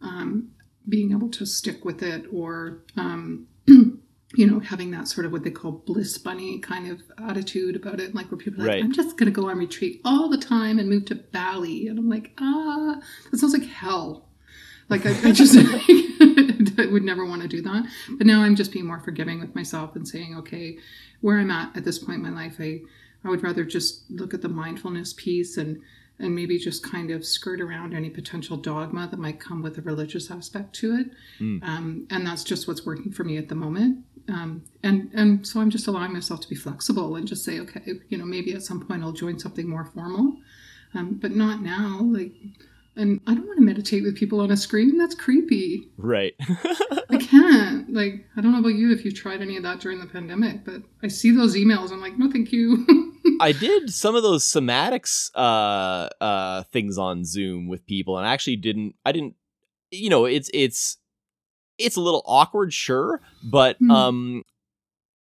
um, 0.00 0.50
being 0.88 1.12
able 1.12 1.28
to 1.30 1.46
stick 1.46 1.84
with 1.84 2.02
it 2.02 2.26
or, 2.32 2.84
um, 2.96 3.46
you 3.66 4.46
know, 4.46 4.60
having 4.60 4.90
that 4.92 5.08
sort 5.08 5.26
of 5.26 5.32
what 5.32 5.44
they 5.44 5.50
call 5.50 5.72
bliss 5.72 6.16
bunny 6.18 6.58
kind 6.58 6.90
of 6.90 7.00
attitude 7.28 7.76
about 7.76 8.00
it. 8.00 8.14
Like 8.14 8.30
where 8.30 8.38
people 8.38 8.62
are 8.62 8.66
like. 8.66 8.84
I'm 8.84 8.92
just 8.92 9.16
going 9.16 9.32
to 9.32 9.40
go 9.40 9.48
on 9.48 9.58
retreat 9.58 10.00
all 10.04 10.28
the 10.28 10.38
time 10.38 10.78
and 10.78 10.88
move 10.88 11.06
to 11.06 11.14
Bali. 11.14 11.88
And 11.88 11.98
I'm 11.98 12.08
like, 12.08 12.32
ah, 12.38 13.00
that 13.30 13.38
sounds 13.38 13.52
like 13.52 13.68
hell. 13.68 14.28
Like 14.88 15.06
I, 15.06 15.28
I 15.28 15.32
just 15.32 15.54
I 16.78 16.86
would 16.86 17.04
never 17.04 17.24
want 17.24 17.42
to 17.42 17.48
do 17.48 17.62
that. 17.62 17.86
But 18.10 18.26
now 18.26 18.42
I'm 18.42 18.56
just 18.56 18.72
being 18.72 18.86
more 18.86 19.00
forgiving 19.00 19.40
with 19.40 19.54
myself 19.54 19.96
and 19.96 20.06
saying, 20.06 20.36
okay, 20.38 20.78
where 21.20 21.38
I'm 21.38 21.50
at 21.50 21.76
at 21.76 21.84
this 21.84 21.98
point 21.98 22.18
in 22.18 22.22
my 22.22 22.42
life, 22.42 22.56
I 22.58 22.80
I 23.24 23.30
would 23.30 23.42
rather 23.42 23.64
just 23.64 24.10
look 24.10 24.34
at 24.34 24.42
the 24.42 24.48
mindfulness 24.48 25.14
piece 25.14 25.56
and 25.56 25.80
and 26.18 26.34
maybe 26.34 26.58
just 26.58 26.82
kind 26.84 27.10
of 27.10 27.26
skirt 27.26 27.60
around 27.60 27.92
any 27.92 28.08
potential 28.08 28.56
dogma 28.56 29.08
that 29.10 29.18
might 29.18 29.40
come 29.40 29.62
with 29.62 29.78
a 29.78 29.82
religious 29.82 30.30
aspect 30.30 30.72
to 30.72 30.94
it. 30.94 31.10
Mm. 31.40 31.62
Um, 31.64 32.06
and 32.08 32.24
that's 32.24 32.44
just 32.44 32.68
what's 32.68 32.86
working 32.86 33.10
for 33.10 33.24
me 33.24 33.36
at 33.36 33.48
the 33.48 33.56
moment. 33.56 34.04
Um, 34.28 34.62
and 34.82 35.10
and 35.12 35.46
so 35.46 35.60
I'm 35.60 35.70
just 35.70 35.86
allowing 35.86 36.12
myself 36.12 36.40
to 36.40 36.48
be 36.48 36.54
flexible 36.54 37.16
and 37.16 37.26
just 37.26 37.44
say, 37.44 37.58
okay, 37.60 37.82
you 38.08 38.16
know, 38.16 38.24
maybe 38.24 38.52
at 38.54 38.62
some 38.62 38.86
point 38.86 39.02
I'll 39.02 39.12
join 39.12 39.38
something 39.38 39.68
more 39.68 39.84
formal, 39.84 40.36
um, 40.94 41.18
but 41.20 41.32
not 41.32 41.62
now. 41.62 42.00
Like 42.00 42.32
and 42.96 43.20
I 43.26 43.34
don't 43.34 43.46
want 43.46 43.58
to 43.58 43.64
meditate 43.64 44.02
with 44.04 44.16
people 44.16 44.40
on 44.40 44.50
a 44.50 44.56
screen. 44.56 44.96
That's 44.96 45.14
creepy. 45.14 45.88
Right. 45.96 46.34
I 47.10 47.18
can't. 47.18 47.92
Like, 47.92 48.26
I 48.36 48.40
don't 48.40 48.52
know 48.52 48.60
about 48.60 48.74
you 48.74 48.92
if 48.92 49.04
you've 49.04 49.14
tried 49.14 49.42
any 49.42 49.56
of 49.56 49.62
that 49.64 49.80
during 49.80 49.98
the 49.98 50.06
pandemic, 50.06 50.64
but 50.64 50.82
I 51.02 51.08
see 51.08 51.30
those 51.30 51.56
emails. 51.56 51.90
I'm 51.90 52.00
like, 52.00 52.18
no, 52.18 52.30
thank 52.30 52.52
you. 52.52 52.86
I 53.40 53.52
did 53.52 53.92
some 53.92 54.14
of 54.14 54.22
those 54.22 54.44
somatics 54.44 55.30
uh, 55.34 56.08
uh, 56.22 56.62
things 56.64 56.98
on 56.98 57.24
Zoom 57.24 57.68
with 57.68 57.86
people, 57.86 58.16
and 58.18 58.26
I 58.26 58.32
actually 58.32 58.56
didn't. 58.56 58.94
I 59.04 59.12
didn't. 59.12 59.34
You 59.90 60.10
know, 60.10 60.24
it's 60.24 60.50
it's 60.54 60.98
it's 61.78 61.96
a 61.96 62.00
little 62.00 62.22
awkward, 62.26 62.72
sure, 62.72 63.20
but 63.42 63.80
mm. 63.80 63.90
um, 63.90 64.44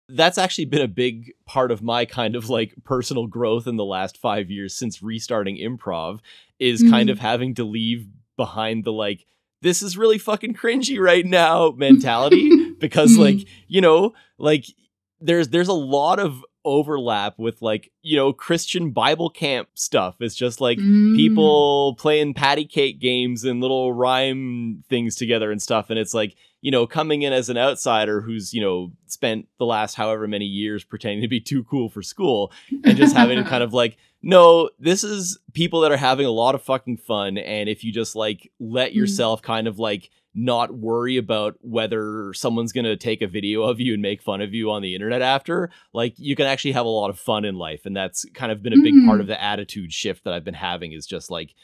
that's 0.10 0.38
actually 0.38 0.66
been 0.66 0.82
a 0.82 0.88
big 0.88 1.34
part 1.46 1.72
of 1.72 1.84
my 1.84 2.06
kind 2.06 2.36
of 2.36 2.50
like 2.50 2.74
personal 2.84 3.28
growth 3.28 3.68
in 3.68 3.76
the 3.76 3.86
last 3.86 4.18
five 4.18 4.50
years 4.50 4.74
since 4.74 5.04
restarting 5.04 5.58
improv 5.58 6.20
is 6.60 6.82
mm-hmm. 6.82 6.92
kind 6.92 7.10
of 7.10 7.20
having 7.20 7.54
to 7.56 7.64
leave 7.64 8.08
behind 8.38 8.84
the 8.84 8.94
like 8.94 9.26
this 9.62 9.82
is 9.82 9.98
really 9.98 10.18
fucking 10.18 10.54
cringy 10.54 11.00
right 11.00 11.26
now 11.26 11.72
mentality 11.72 12.72
because 12.80 13.12
mm-hmm. 13.12 13.22
like 13.22 13.48
you 13.68 13.82
know 13.82 14.14
like 14.38 14.66
there's 15.20 15.50
there's 15.50 15.68
a 15.68 15.74
lot 15.74 16.20
of 16.20 16.46
overlap 16.64 17.40
with 17.40 17.62
like 17.62 17.92
you 18.02 18.16
know 18.18 18.34
christian 18.34 18.92
bible 18.92 19.30
camp 19.30 19.70
stuff 19.74 20.16
it's 20.20 20.36
just 20.36 20.60
like 20.60 20.78
mm. 20.78 21.16
people 21.16 21.96
playing 21.96 22.34
patty 22.34 22.66
cake 22.66 23.00
games 23.00 23.46
and 23.46 23.62
little 23.62 23.94
rhyme 23.94 24.84
things 24.90 25.16
together 25.16 25.50
and 25.50 25.62
stuff 25.62 25.90
and 25.90 25.98
it's 25.98 26.14
like 26.14 26.36
you 26.62 26.72
know 26.72 26.88
coming 26.88 27.22
in 27.22 27.34
as 27.34 27.50
an 27.50 27.58
outsider 27.58 28.22
who's 28.22 28.54
you 28.54 28.62
know 28.62 28.92
spent 29.06 29.48
the 29.60 29.66
last 29.66 29.96
however 29.96 30.28
many 30.28 30.46
years 30.46 30.84
pretending 30.84 31.22
to 31.22 31.28
be 31.28 31.40
too 31.40 31.64
cool 31.64 31.90
for 31.90 32.02
school 32.02 32.52
and 32.84 32.98
just 32.98 33.16
having 33.16 33.44
kind 33.44 33.64
of 33.64 33.74
like 33.74 33.98
no 34.22 34.70
this 34.80 35.04
is 35.04 35.40
people 35.54 35.82
that 35.82 35.92
are 35.92 35.98
having 35.98 36.26
a 36.26 36.32
lot 36.32 36.56
of 36.56 36.62
fucking 36.62 36.98
fun 36.98 37.38
and 37.38 37.70
if 37.70 37.84
you 37.84 37.92
just 37.92 38.16
like 38.16 38.52
let 38.60 38.92
mm. 38.92 38.96
yourself 38.96 39.42
kind 39.42 39.68
of 39.68 39.80
like 39.80 40.10
not 40.38 40.78
worry 40.78 41.18
about 41.18 41.56
whether 41.62 42.32
someone's 42.32 42.72
going 42.72 42.86
to 42.86 42.96
take 42.96 43.24
a 43.24 43.28
video 43.28 43.64
of 43.64 43.80
you 43.80 43.94
and 43.94 44.04
make 44.04 44.22
fun 44.22 44.40
of 44.40 44.54
you 44.54 44.70
on 44.70 44.84
the 44.84 44.94
internet 44.94 45.24
after. 45.24 45.72
Like 45.94 46.14
you 46.18 46.36
can 46.36 46.46
actually 46.46 46.74
have 46.74 46.86
a 46.86 46.90
lot 46.90 47.10
of 47.10 47.20
fun 47.20 47.44
in 47.44 47.56
life 47.56 47.88
and 47.88 47.98
that's 47.98 48.24
kind 48.36 48.52
of 48.52 48.62
been 48.62 48.74
a 48.74 48.84
big 48.84 48.94
mm. 48.94 49.08
part 49.08 49.20
of 49.20 49.26
the 49.26 49.42
attitude 49.42 49.92
shift 49.92 50.24
that 50.24 50.34
I've 50.36 50.44
been 50.44 50.54
having 50.54 50.92
is 50.92 51.08
just 51.08 51.32
like 51.32 51.56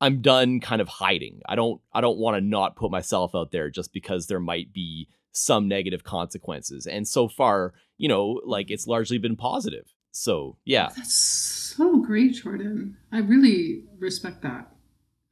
I'm 0.00 0.20
done 0.20 0.60
kind 0.60 0.80
of 0.80 0.88
hiding. 0.88 1.40
I 1.48 1.54
don't 1.54 1.80
I 1.92 2.00
don't 2.00 2.18
want 2.18 2.36
to 2.36 2.40
not 2.40 2.76
put 2.76 2.90
myself 2.90 3.34
out 3.34 3.50
there 3.50 3.70
just 3.70 3.92
because 3.92 4.26
there 4.26 4.40
might 4.40 4.72
be 4.72 5.08
some 5.32 5.68
negative 5.68 6.02
consequences. 6.04 6.86
And 6.86 7.06
so 7.06 7.28
far, 7.28 7.74
you 7.98 8.08
know, 8.08 8.40
like 8.44 8.70
it's 8.70 8.86
largely 8.86 9.18
been 9.18 9.36
positive. 9.36 9.92
So, 10.10 10.56
yeah. 10.64 10.88
That's 10.96 11.14
so 11.14 11.98
great, 12.00 12.34
Jordan. 12.34 12.96
I 13.12 13.18
really 13.18 13.84
respect 13.98 14.42
that. 14.42 14.72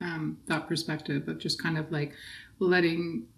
Um, 0.02 0.38
that 0.46 0.68
perspective 0.68 1.26
of 1.28 1.38
just 1.38 1.62
kind 1.62 1.78
of 1.78 1.90
like 1.90 2.12
letting 2.58 3.28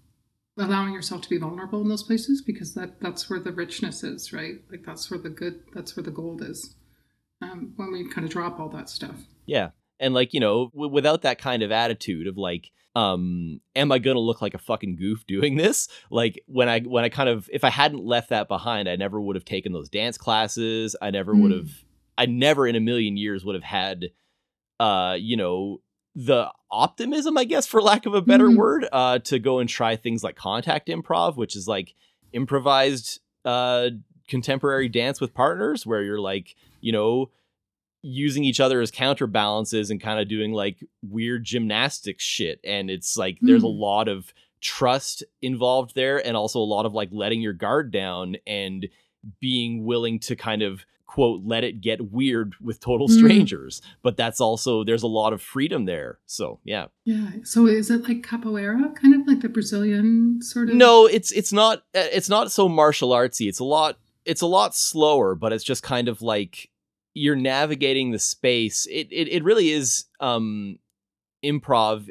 allowing 0.58 0.92
yourself 0.92 1.20
to 1.20 1.28
be 1.28 1.38
vulnerable 1.38 1.82
in 1.82 1.88
those 1.88 2.02
places 2.02 2.42
because 2.42 2.74
that 2.74 3.00
that's 3.00 3.28
where 3.28 3.38
the 3.38 3.52
richness 3.52 4.02
is 4.02 4.32
right 4.32 4.54
like 4.70 4.82
that's 4.84 5.10
where 5.10 5.20
the 5.20 5.28
good 5.28 5.60
that's 5.74 5.96
where 5.96 6.02
the 6.02 6.10
gold 6.10 6.42
is 6.42 6.74
um, 7.42 7.74
when 7.76 7.92
we 7.92 8.08
kind 8.08 8.24
of 8.26 8.32
drop 8.32 8.58
all 8.58 8.70
that 8.70 8.88
stuff 8.88 9.26
yeah 9.44 9.70
and 10.00 10.14
like 10.14 10.34
you 10.34 10.40
know 10.40 10.70
w- 10.70 10.92
without 10.92 11.22
that 11.22 11.38
kind 11.38 11.62
of 11.62 11.72
attitude 11.72 12.26
of 12.26 12.36
like 12.36 12.70
um 12.94 13.60
am 13.74 13.92
i 13.92 13.98
gonna 13.98 14.18
look 14.18 14.40
like 14.40 14.54
a 14.54 14.58
fucking 14.58 14.96
goof 14.96 15.26
doing 15.26 15.56
this 15.56 15.88
like 16.10 16.42
when 16.46 16.68
i 16.68 16.80
when 16.80 17.04
i 17.04 17.08
kind 17.08 17.28
of 17.28 17.48
if 17.52 17.64
i 17.64 17.70
hadn't 17.70 18.04
left 18.04 18.30
that 18.30 18.48
behind 18.48 18.88
i 18.88 18.96
never 18.96 19.20
would 19.20 19.36
have 19.36 19.44
taken 19.44 19.72
those 19.72 19.88
dance 19.88 20.16
classes 20.16 20.96
i 21.02 21.10
never 21.10 21.34
mm. 21.34 21.42
would 21.42 21.52
have 21.52 21.70
i 22.16 22.26
never 22.26 22.66
in 22.66 22.76
a 22.76 22.80
million 22.80 23.16
years 23.16 23.44
would 23.44 23.54
have 23.54 23.64
had 23.64 24.06
uh 24.80 25.16
you 25.18 25.36
know 25.36 25.80
the 26.16 26.50
optimism, 26.70 27.36
I 27.36 27.44
guess, 27.44 27.66
for 27.66 27.82
lack 27.82 28.06
of 28.06 28.14
a 28.14 28.22
better 28.22 28.46
mm-hmm. 28.46 28.56
word, 28.56 28.88
uh, 28.90 29.18
to 29.20 29.38
go 29.38 29.58
and 29.58 29.68
try 29.68 29.96
things 29.96 30.24
like 30.24 30.34
contact 30.34 30.88
improv, 30.88 31.36
which 31.36 31.54
is 31.54 31.68
like 31.68 31.94
improvised 32.32 33.20
uh, 33.44 33.90
contemporary 34.26 34.88
dance 34.88 35.20
with 35.20 35.34
partners, 35.34 35.86
where 35.86 36.02
you're 36.02 36.18
like, 36.18 36.56
you 36.80 36.90
know, 36.90 37.30
using 38.02 38.44
each 38.44 38.60
other 38.60 38.80
as 38.80 38.90
counterbalances 38.90 39.90
and 39.90 40.00
kind 40.00 40.20
of 40.20 40.28
doing 40.28 40.52
like 40.52 40.78
weird 41.02 41.44
gymnastics 41.44 42.22
shit. 42.22 42.60
And 42.64 42.90
it's 42.90 43.16
like 43.16 43.36
mm-hmm. 43.36 43.46
there's 43.48 43.64
a 43.64 43.66
mm. 43.66 43.78
lot 43.78 44.08
of 44.08 44.32
trust 44.60 45.22
involved 45.42 45.94
there, 45.94 46.24
and 46.24 46.36
also 46.36 46.58
a 46.58 46.60
lot 46.60 46.86
of 46.86 46.94
like 46.94 47.08
letting 47.12 47.40
your 47.40 47.52
guard 47.52 47.90
down 47.90 48.36
and 48.46 48.88
being 49.40 49.84
willing 49.84 50.18
to 50.20 50.36
kind 50.36 50.62
of 50.62 50.84
quote 51.06 51.42
let 51.44 51.64
it 51.64 51.80
get 51.80 52.12
weird 52.12 52.54
with 52.60 52.80
total 52.80 53.08
mm. 53.08 53.16
strangers 53.16 53.80
mm. 53.80 53.84
but 54.02 54.16
that's 54.16 54.40
also 54.40 54.84
there's 54.84 55.02
a 55.02 55.08
lot 55.08 55.32
of 55.32 55.40
freedom 55.40 55.84
there 55.84 56.18
so 56.26 56.58
yeah 56.64 56.86
yeah 57.04 57.30
so 57.42 57.66
is 57.66 57.90
it 57.90 58.02
like 58.02 58.22
capoeira 58.22 58.94
kind 58.94 59.14
of 59.14 59.26
like 59.26 59.40
the 59.40 59.48
brazilian 59.48 60.40
sort 60.42 60.68
of 60.68 60.74
no 60.74 61.06
it's 61.06 61.32
it's 61.32 61.52
not 61.52 61.78
uh, 61.94 62.10
it's 62.12 62.28
not 62.28 62.52
so 62.52 62.68
martial 62.68 63.10
artsy 63.10 63.48
it's 63.48 63.60
a 63.60 63.64
lot 63.64 63.98
it's 64.24 64.42
a 64.42 64.46
lot 64.46 64.74
slower 64.74 65.34
but 65.34 65.52
it's 65.52 65.64
just 65.64 65.82
kind 65.82 66.08
of 66.08 66.20
like 66.22 66.70
you're 67.16 67.36
navigating 67.36 68.10
the 68.10 68.18
space 68.18 68.86
it 68.90 69.08
it, 69.10 69.28
it 69.28 69.42
really 69.42 69.70
is 69.70 70.04
um 70.20 70.78
improv 71.44 72.08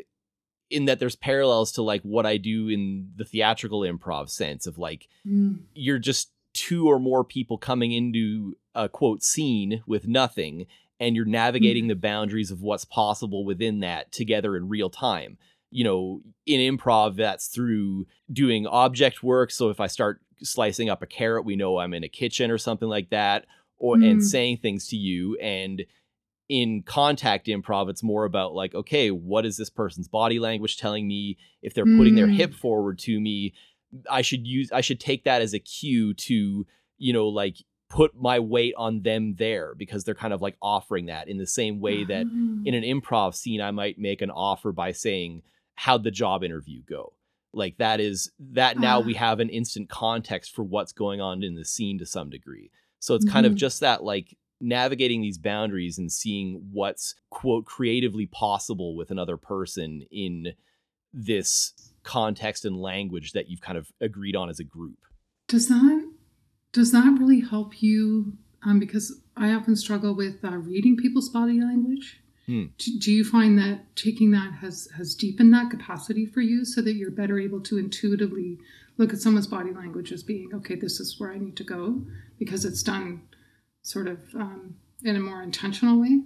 in 0.69 0.85
that 0.85 0.99
there's 0.99 1.15
parallels 1.15 1.71
to 1.73 1.81
like 1.81 2.01
what 2.01 2.25
I 2.25 2.37
do 2.37 2.69
in 2.69 3.11
the 3.15 3.25
theatrical 3.25 3.81
improv 3.81 4.29
sense 4.29 4.65
of 4.65 4.77
like 4.77 5.07
mm. 5.27 5.59
you're 5.73 5.99
just 5.99 6.31
two 6.53 6.87
or 6.87 6.99
more 6.99 7.23
people 7.23 7.57
coming 7.57 7.91
into 7.91 8.55
a 8.73 8.89
quote 8.89 9.21
scene 9.21 9.83
with 9.85 10.07
nothing 10.07 10.65
and 10.99 11.15
you're 11.15 11.25
navigating 11.25 11.83
mm-hmm. 11.83 11.89
the 11.89 11.95
boundaries 11.95 12.49
of 12.49 12.61
what's 12.61 12.85
possible 12.85 13.45
within 13.45 13.81
that 13.81 14.11
together 14.11 14.55
in 14.57 14.69
real 14.69 14.89
time 14.89 15.37
you 15.69 15.83
know 15.83 16.21
in 16.45 16.77
improv 16.77 17.15
that's 17.15 17.47
through 17.47 18.07
doing 18.31 18.65
object 18.65 19.21
work 19.21 19.51
so 19.51 19.69
if 19.69 19.79
i 19.79 19.87
start 19.87 20.21
slicing 20.41 20.89
up 20.89 21.01
a 21.01 21.07
carrot 21.07 21.45
we 21.45 21.55
know 21.55 21.77
i'm 21.77 21.93
in 21.93 22.03
a 22.03 22.09
kitchen 22.09 22.49
or 22.49 22.57
something 22.57 22.87
like 22.87 23.09
that 23.09 23.45
or 23.77 23.95
mm. 23.95 24.09
and 24.09 24.23
saying 24.23 24.57
things 24.57 24.87
to 24.87 24.95
you 24.95 25.37
and 25.37 25.83
in 26.47 26.83
contact 26.83 27.47
improv 27.47 27.89
it's 27.89 28.03
more 28.03 28.23
about 28.23 28.53
like 28.53 28.75
okay 28.75 29.09
what 29.09 29.47
is 29.47 29.57
this 29.57 29.69
person's 29.69 30.07
body 30.07 30.37
language 30.37 30.77
telling 30.77 31.07
me 31.07 31.37
if 31.63 31.73
they're 31.73 31.85
putting 31.85 32.13
mm. 32.13 32.17
their 32.17 32.27
hip 32.27 32.51
mm. 32.51 32.55
forward 32.55 32.99
to 32.99 33.19
me 33.19 33.51
I 34.09 34.21
should 34.21 34.45
use 34.45 34.71
I 34.71 34.81
should 34.81 34.99
take 34.99 35.23
that 35.25 35.41
as 35.41 35.53
a 35.53 35.59
cue 35.59 36.13
to, 36.13 36.65
you 36.97 37.13
know, 37.13 37.27
like 37.27 37.57
put 37.89 38.15
my 38.15 38.39
weight 38.39 38.73
on 38.77 39.01
them 39.03 39.35
there 39.35 39.73
because 39.75 40.03
they're 40.03 40.15
kind 40.15 40.33
of 40.33 40.41
like 40.41 40.57
offering 40.61 41.05
that 41.05 41.27
in 41.27 41.37
the 41.37 41.47
same 41.47 41.79
way 41.79 42.03
that 42.03 42.21
in 42.21 42.73
an 42.73 42.83
ah. 42.83 42.87
improv 42.87 43.35
scene 43.35 43.61
I 43.61 43.71
might 43.71 43.99
make 43.99 44.21
an 44.21 44.31
offer 44.31 44.71
by 44.71 44.91
saying 44.91 45.43
how'd 45.75 46.03
the 46.03 46.11
job 46.11 46.43
interview 46.43 46.81
go 46.81 47.13
like 47.53 47.77
that 47.77 47.99
is 47.99 48.31
that 48.39 48.79
now 48.79 48.99
we 48.99 49.15
ah. 49.15 49.19
have 49.19 49.39
an 49.39 49.49
instant 49.49 49.87
context 49.87 50.53
for 50.55 50.63
what's 50.63 50.93
going 50.93 51.21
on 51.21 51.43
in 51.43 51.55
the 51.55 51.63
scene 51.63 51.99
to 51.99 52.07
some 52.07 52.29
degree 52.29 52.71
so 52.99 53.15
it's 53.15 53.25
kind 53.25 53.45
mm-hmm. 53.45 53.53
of 53.53 53.57
just 53.57 53.79
that 53.81 54.03
like 54.03 54.35
navigating 54.61 55.21
these 55.21 55.37
boundaries 55.37 55.97
and 55.97 56.11
seeing 56.11 56.61
what's 56.71 57.15
quote 57.29 57.65
creatively 57.65 58.25
possible 58.25 58.95
with 58.95 59.11
another 59.11 59.37
person 59.37 60.05
in 60.11 60.53
this 61.13 61.73
context 62.03 62.65
and 62.65 62.77
language 62.77 63.33
that 63.33 63.49
you've 63.49 63.61
kind 63.61 63.77
of 63.77 63.91
agreed 64.01 64.35
on 64.35 64.49
as 64.49 64.59
a 64.59 64.63
group. 64.63 64.99
Does 65.47 65.67
that 65.69 66.11
does 66.71 66.91
that 66.91 67.17
really 67.19 67.41
help 67.41 67.81
you? 67.81 68.33
Um, 68.63 68.79
because 68.79 69.21
I 69.37 69.53
often 69.53 69.75
struggle 69.75 70.15
with 70.15 70.43
uh, 70.43 70.57
reading 70.57 70.97
people's 70.97 71.29
body 71.29 71.61
language. 71.61 72.21
Hmm. 72.47 72.65
Do, 72.77 72.99
do, 72.99 73.11
you 73.11 73.23
find 73.23 73.57
that 73.59 73.95
taking 73.95 74.31
that 74.31 74.55
has 74.61 74.87
has 74.97 75.15
deepened 75.15 75.53
that 75.53 75.71
capacity 75.71 76.25
for 76.25 76.41
you, 76.41 76.65
so 76.65 76.81
that 76.81 76.93
you're 76.93 77.11
better 77.11 77.39
able 77.39 77.61
to 77.61 77.77
intuitively 77.77 78.57
look 78.97 79.13
at 79.13 79.19
someone's 79.19 79.47
body 79.47 79.71
language 79.71 80.11
as 80.11 80.23
being 80.23 80.49
okay? 80.53 80.75
This 80.75 80.99
is 80.99 81.19
where 81.19 81.31
I 81.31 81.37
need 81.37 81.57
to 81.57 81.63
go 81.63 82.01
because 82.39 82.65
it's 82.65 82.83
done 82.83 83.23
sort 83.81 84.07
of 84.07 84.19
um, 84.35 84.75
in 85.03 85.15
a 85.15 85.19
more 85.19 85.41
intentional 85.41 85.99
way. 86.01 86.21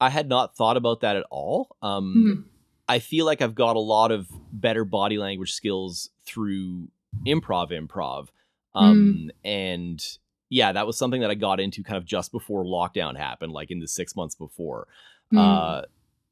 I 0.00 0.10
had 0.10 0.28
not 0.28 0.56
thought 0.56 0.76
about 0.76 1.00
that 1.00 1.16
at 1.16 1.26
all. 1.30 1.76
Um, 1.82 2.14
mm-hmm. 2.16 2.40
I 2.88 2.98
feel 2.98 3.26
like 3.26 3.42
I've 3.42 3.54
got 3.54 3.76
a 3.76 3.80
lot 3.80 4.10
of 4.10 4.28
better 4.52 4.84
body 4.84 5.18
language 5.18 5.52
skills 5.52 6.10
through 6.26 6.88
improv 7.26 7.70
improv. 7.70 8.28
Um, 8.74 9.28
mm. 9.28 9.48
and 9.48 10.18
yeah, 10.48 10.72
that 10.72 10.86
was 10.86 10.96
something 10.96 11.20
that 11.20 11.30
I 11.30 11.34
got 11.34 11.60
into 11.60 11.82
kind 11.82 11.96
of 11.96 12.04
just 12.04 12.32
before 12.32 12.64
lockdown 12.64 13.16
happened, 13.16 13.52
like 13.52 13.70
in 13.70 13.80
the 13.80 13.88
six 13.88 14.16
months 14.16 14.34
before. 14.34 14.88
Mm. 15.32 15.38
Uh, 15.38 15.82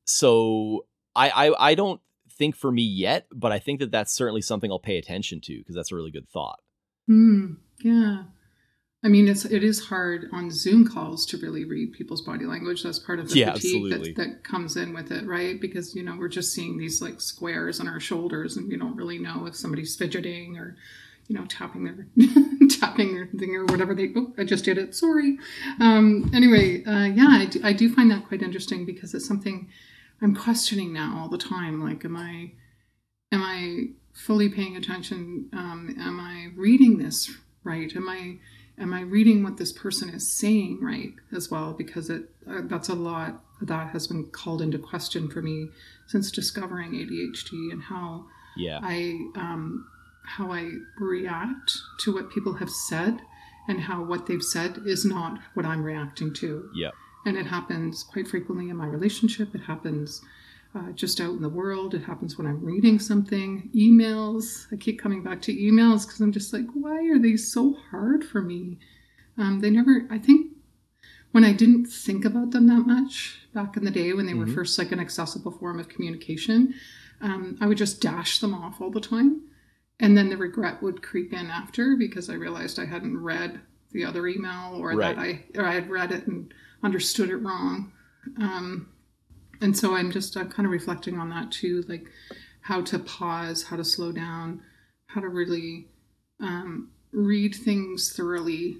so 0.04 0.86
I, 1.14 1.30
I 1.30 1.70
I 1.70 1.74
don't 1.74 2.00
think 2.38 2.56
for 2.56 2.70
me 2.70 2.82
yet, 2.82 3.26
but 3.32 3.52
I 3.52 3.58
think 3.58 3.80
that 3.80 3.90
that's 3.90 4.14
certainly 4.14 4.40
something 4.40 4.70
I'll 4.70 4.78
pay 4.78 4.96
attention 4.96 5.40
to 5.42 5.58
because 5.58 5.74
that's 5.74 5.92
a 5.92 5.96
really 5.96 6.10
good 6.10 6.28
thought. 6.28 6.60
Mm, 7.10 7.56
yeah. 7.82 8.24
I 9.04 9.08
mean, 9.08 9.28
it's 9.28 9.44
it 9.44 9.62
is 9.62 9.86
hard 9.86 10.28
on 10.32 10.50
Zoom 10.50 10.86
calls 10.86 11.24
to 11.26 11.38
really 11.38 11.64
read 11.64 11.92
people's 11.92 12.20
body 12.20 12.46
language. 12.46 12.82
That's 12.82 12.98
part 12.98 13.20
of 13.20 13.28
the 13.28 13.38
yeah, 13.38 13.52
fatigue 13.52 13.90
that, 13.90 14.16
that 14.16 14.44
comes 14.44 14.76
in 14.76 14.92
with 14.92 15.12
it, 15.12 15.24
right? 15.24 15.60
Because 15.60 15.94
you 15.94 16.02
know 16.02 16.16
we're 16.18 16.28
just 16.28 16.52
seeing 16.52 16.78
these 16.78 17.00
like 17.00 17.20
squares 17.20 17.78
on 17.78 17.86
our 17.86 18.00
shoulders, 18.00 18.56
and 18.56 18.68
we 18.68 18.76
don't 18.76 18.96
really 18.96 19.18
know 19.18 19.46
if 19.46 19.54
somebody's 19.54 19.94
fidgeting 19.94 20.56
or 20.56 20.76
you 21.28 21.36
know 21.36 21.44
tapping 21.46 21.84
their 21.84 22.08
tapping 22.68 23.14
their 23.14 23.26
thing 23.38 23.54
or 23.54 23.66
whatever 23.66 23.94
they. 23.94 24.10
Oh, 24.16 24.32
I 24.36 24.42
just 24.42 24.64
did 24.64 24.78
it. 24.78 24.96
Sorry. 24.96 25.38
Um, 25.78 26.28
anyway, 26.34 26.82
uh, 26.84 27.04
yeah, 27.04 27.28
I 27.28 27.46
do, 27.46 27.60
I 27.62 27.72
do 27.74 27.94
find 27.94 28.10
that 28.10 28.26
quite 28.26 28.42
interesting 28.42 28.84
because 28.84 29.14
it's 29.14 29.28
something 29.28 29.68
I'm 30.20 30.34
questioning 30.34 30.92
now 30.92 31.18
all 31.18 31.28
the 31.28 31.38
time. 31.38 31.82
Like, 31.82 32.04
am 32.04 32.16
I 32.16 32.52
am 33.32 33.42
I 33.42 33.88
fully 34.12 34.48
paying 34.48 34.76
attention? 34.76 35.48
Um, 35.52 35.94
am 35.98 36.18
I 36.20 36.50
reading 36.56 36.98
this 36.98 37.30
right? 37.68 37.94
Am 37.94 38.08
I 38.08 38.38
am 38.78 38.94
I 38.94 39.02
reading 39.02 39.42
what 39.42 39.56
this 39.56 39.72
person 39.72 40.08
is 40.08 40.32
saying 40.32 40.80
right 40.82 41.12
as 41.34 41.50
well? 41.50 41.72
Because 41.72 42.10
it 42.10 42.30
uh, 42.48 42.62
that's 42.64 42.88
a 42.88 42.94
lot 42.94 43.44
that 43.60 43.90
has 43.90 44.06
been 44.06 44.26
called 44.26 44.62
into 44.62 44.78
question 44.78 45.28
for 45.28 45.42
me 45.42 45.68
since 46.06 46.30
discovering 46.30 46.92
ADHD 46.92 47.72
and 47.72 47.82
how 47.82 48.26
yeah 48.56 48.80
I 48.82 49.18
um, 49.36 49.86
how 50.24 50.52
I 50.52 50.70
react 50.98 51.72
to 52.00 52.14
what 52.14 52.30
people 52.30 52.54
have 52.54 52.70
said 52.70 53.20
and 53.68 53.80
how 53.80 54.02
what 54.02 54.26
they've 54.26 54.42
said 54.42 54.80
is 54.86 55.04
not 55.04 55.38
what 55.54 55.66
I'm 55.66 55.82
reacting 55.82 56.32
to. 56.34 56.70
Yep. 56.74 56.94
And 57.26 57.36
it 57.36 57.46
happens 57.46 58.02
quite 58.02 58.28
frequently 58.28 58.70
in 58.70 58.76
my 58.76 58.86
relationship. 58.86 59.54
It 59.54 59.62
happens 59.62 60.22
uh, 60.74 60.92
just 60.92 61.20
out 61.20 61.30
in 61.34 61.42
the 61.42 61.48
world. 61.48 61.94
It 61.94 62.04
happens 62.04 62.38
when 62.38 62.46
I'm 62.46 62.64
reading 62.64 62.98
something. 62.98 63.70
Emails. 63.74 64.66
I 64.72 64.76
keep 64.76 64.98
coming 65.00 65.22
back 65.22 65.42
to 65.42 65.54
emails 65.54 66.06
because 66.06 66.20
I'm 66.20 66.32
just 66.32 66.52
like, 66.52 66.66
why 66.74 67.08
are 67.08 67.18
they 67.18 67.36
so 67.36 67.74
hard 67.90 68.24
for 68.24 68.40
me? 68.40 68.78
Um, 69.36 69.60
they 69.60 69.70
never, 69.70 70.06
I 70.10 70.18
think 70.18 70.52
when 71.32 71.44
I 71.44 71.52
didn't 71.52 71.86
think 71.86 72.24
about 72.24 72.50
them 72.52 72.66
that 72.68 72.86
much 72.86 73.40
back 73.54 73.76
in 73.76 73.84
the 73.84 73.90
day 73.90 74.12
when 74.12 74.26
they 74.26 74.34
were 74.34 74.46
Mhm. 74.46 74.54
first 74.54 74.78
like 74.78 74.92
an 74.92 75.00
accessible 75.00 75.52
form 75.52 75.78
of 75.78 75.88
communication, 75.88 76.74
um, 77.20 77.56
I 77.60 77.66
would 77.66 77.78
just 77.78 78.00
dash 78.00 78.38
them 78.40 78.54
off 78.54 78.80
all 78.80 78.90
the 78.90 79.00
time. 79.00 79.42
And 80.00 80.16
then 80.16 80.28
the 80.28 80.36
regret 80.36 80.82
would 80.82 81.02
creep 81.02 81.32
in 81.32 81.46
after 81.46 81.96
because 81.96 82.30
I 82.30 82.34
realized 82.34 82.78
I 82.78 82.86
hadn't 82.86 83.18
read 83.18 83.60
the 83.90 84.04
other 84.04 84.26
email 84.26 84.74
or 84.76 84.88
Right. 84.94 85.16
that 85.16 85.18
I 85.18 85.44
or 85.56 85.64
I 85.66 85.74
had 85.74 85.90
read 85.90 86.12
it 86.12 86.26
and 86.26 86.52
understood 86.82 87.30
it 87.30 87.36
wrong. 87.36 87.92
Um, 88.38 88.88
and 89.60 89.76
so 89.76 89.94
I'm 89.94 90.10
just 90.10 90.36
uh, 90.36 90.44
kind 90.44 90.66
of 90.66 90.72
reflecting 90.72 91.18
on 91.18 91.30
that 91.30 91.50
too, 91.50 91.84
like 91.88 92.06
how 92.62 92.82
to 92.82 92.98
pause, 92.98 93.64
how 93.64 93.76
to 93.76 93.84
slow 93.84 94.12
down, 94.12 94.62
how 95.06 95.20
to 95.20 95.28
really 95.28 95.88
um, 96.40 96.90
read 97.12 97.54
things 97.54 98.12
thoroughly. 98.12 98.78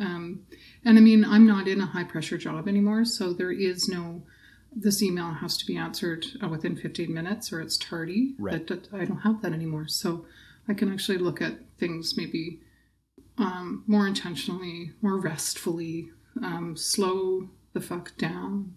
Um, 0.00 0.46
and 0.84 0.98
I 0.98 1.00
mean, 1.00 1.24
I'm 1.24 1.46
not 1.46 1.68
in 1.68 1.80
a 1.80 1.86
high 1.86 2.04
pressure 2.04 2.38
job 2.38 2.68
anymore, 2.68 3.04
so 3.04 3.32
there 3.32 3.52
is 3.52 3.88
no. 3.88 4.22
This 4.78 5.02
email 5.02 5.32
has 5.32 5.56
to 5.56 5.66
be 5.66 5.76
answered 5.76 6.26
uh, 6.42 6.48
within 6.48 6.76
15 6.76 7.12
minutes, 7.12 7.50
or 7.50 7.62
it's 7.62 7.78
tardy. 7.78 8.34
Right. 8.38 8.66
That, 8.66 8.90
that- 8.90 9.00
I 9.00 9.06
don't 9.06 9.20
have 9.20 9.40
that 9.42 9.52
anymore, 9.52 9.88
so 9.88 10.26
I 10.68 10.74
can 10.74 10.92
actually 10.92 11.18
look 11.18 11.40
at 11.40 11.60
things 11.78 12.14
maybe 12.16 12.60
um, 13.38 13.84
more 13.86 14.06
intentionally, 14.06 14.92
more 15.00 15.18
restfully, 15.18 16.10
um, 16.42 16.76
slow 16.76 17.48
the 17.72 17.80
fuck 17.80 18.16
down, 18.16 18.74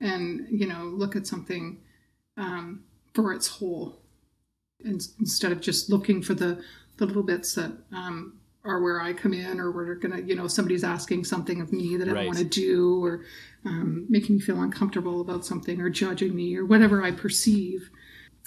and 0.00 0.46
you 0.50 0.66
know, 0.66 0.84
look 0.84 1.16
at 1.16 1.26
something 1.26 1.80
um, 2.36 2.84
for 3.14 3.32
its 3.32 3.46
whole, 3.48 4.00
in, 4.84 4.98
instead 5.20 5.52
of 5.52 5.60
just 5.60 5.90
looking 5.90 6.22
for 6.22 6.34
the 6.34 6.62
the 6.98 7.06
little 7.06 7.22
bits 7.22 7.54
that 7.54 7.72
um, 7.92 8.38
are 8.64 8.80
where 8.82 9.00
I 9.00 9.12
come 9.12 9.34
in, 9.34 9.58
or 9.60 9.70
where 9.70 9.84
they're 9.84 9.94
gonna, 9.96 10.20
you 10.22 10.34
know, 10.36 10.46
somebody's 10.46 10.84
asking 10.84 11.24
something 11.24 11.60
of 11.60 11.72
me 11.72 11.96
that 11.96 12.08
I 12.08 12.12
Right. 12.12 12.16
don't 12.20 12.26
want 12.26 12.38
to 12.38 12.44
do, 12.44 13.02
or 13.04 13.24
um, 13.64 14.06
making 14.08 14.36
me 14.36 14.40
feel 14.40 14.60
uncomfortable 14.62 15.20
about 15.20 15.44
something, 15.44 15.80
or 15.80 15.90
judging 15.90 16.34
me, 16.34 16.56
or 16.56 16.64
whatever 16.64 17.02
I 17.02 17.10
perceive. 17.10 17.90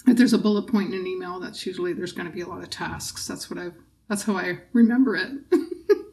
If 0.06 0.16
there's 0.16 0.32
a 0.32 0.38
bullet 0.38 0.68
point 0.68 0.94
in 0.94 1.00
an 1.00 1.06
email, 1.06 1.38
that's 1.40 1.66
usually 1.66 1.92
there's 1.92 2.12
going 2.12 2.28
to 2.28 2.34
be 2.34 2.40
a 2.40 2.46
lot 2.48 2.62
of 2.62 2.70
tasks. 2.70 3.26
That's 3.26 3.50
what 3.50 3.58
I. 3.58 3.70
That's 4.08 4.22
how 4.22 4.36
I 4.36 4.60
remember 4.72 5.16
it. 5.16 5.30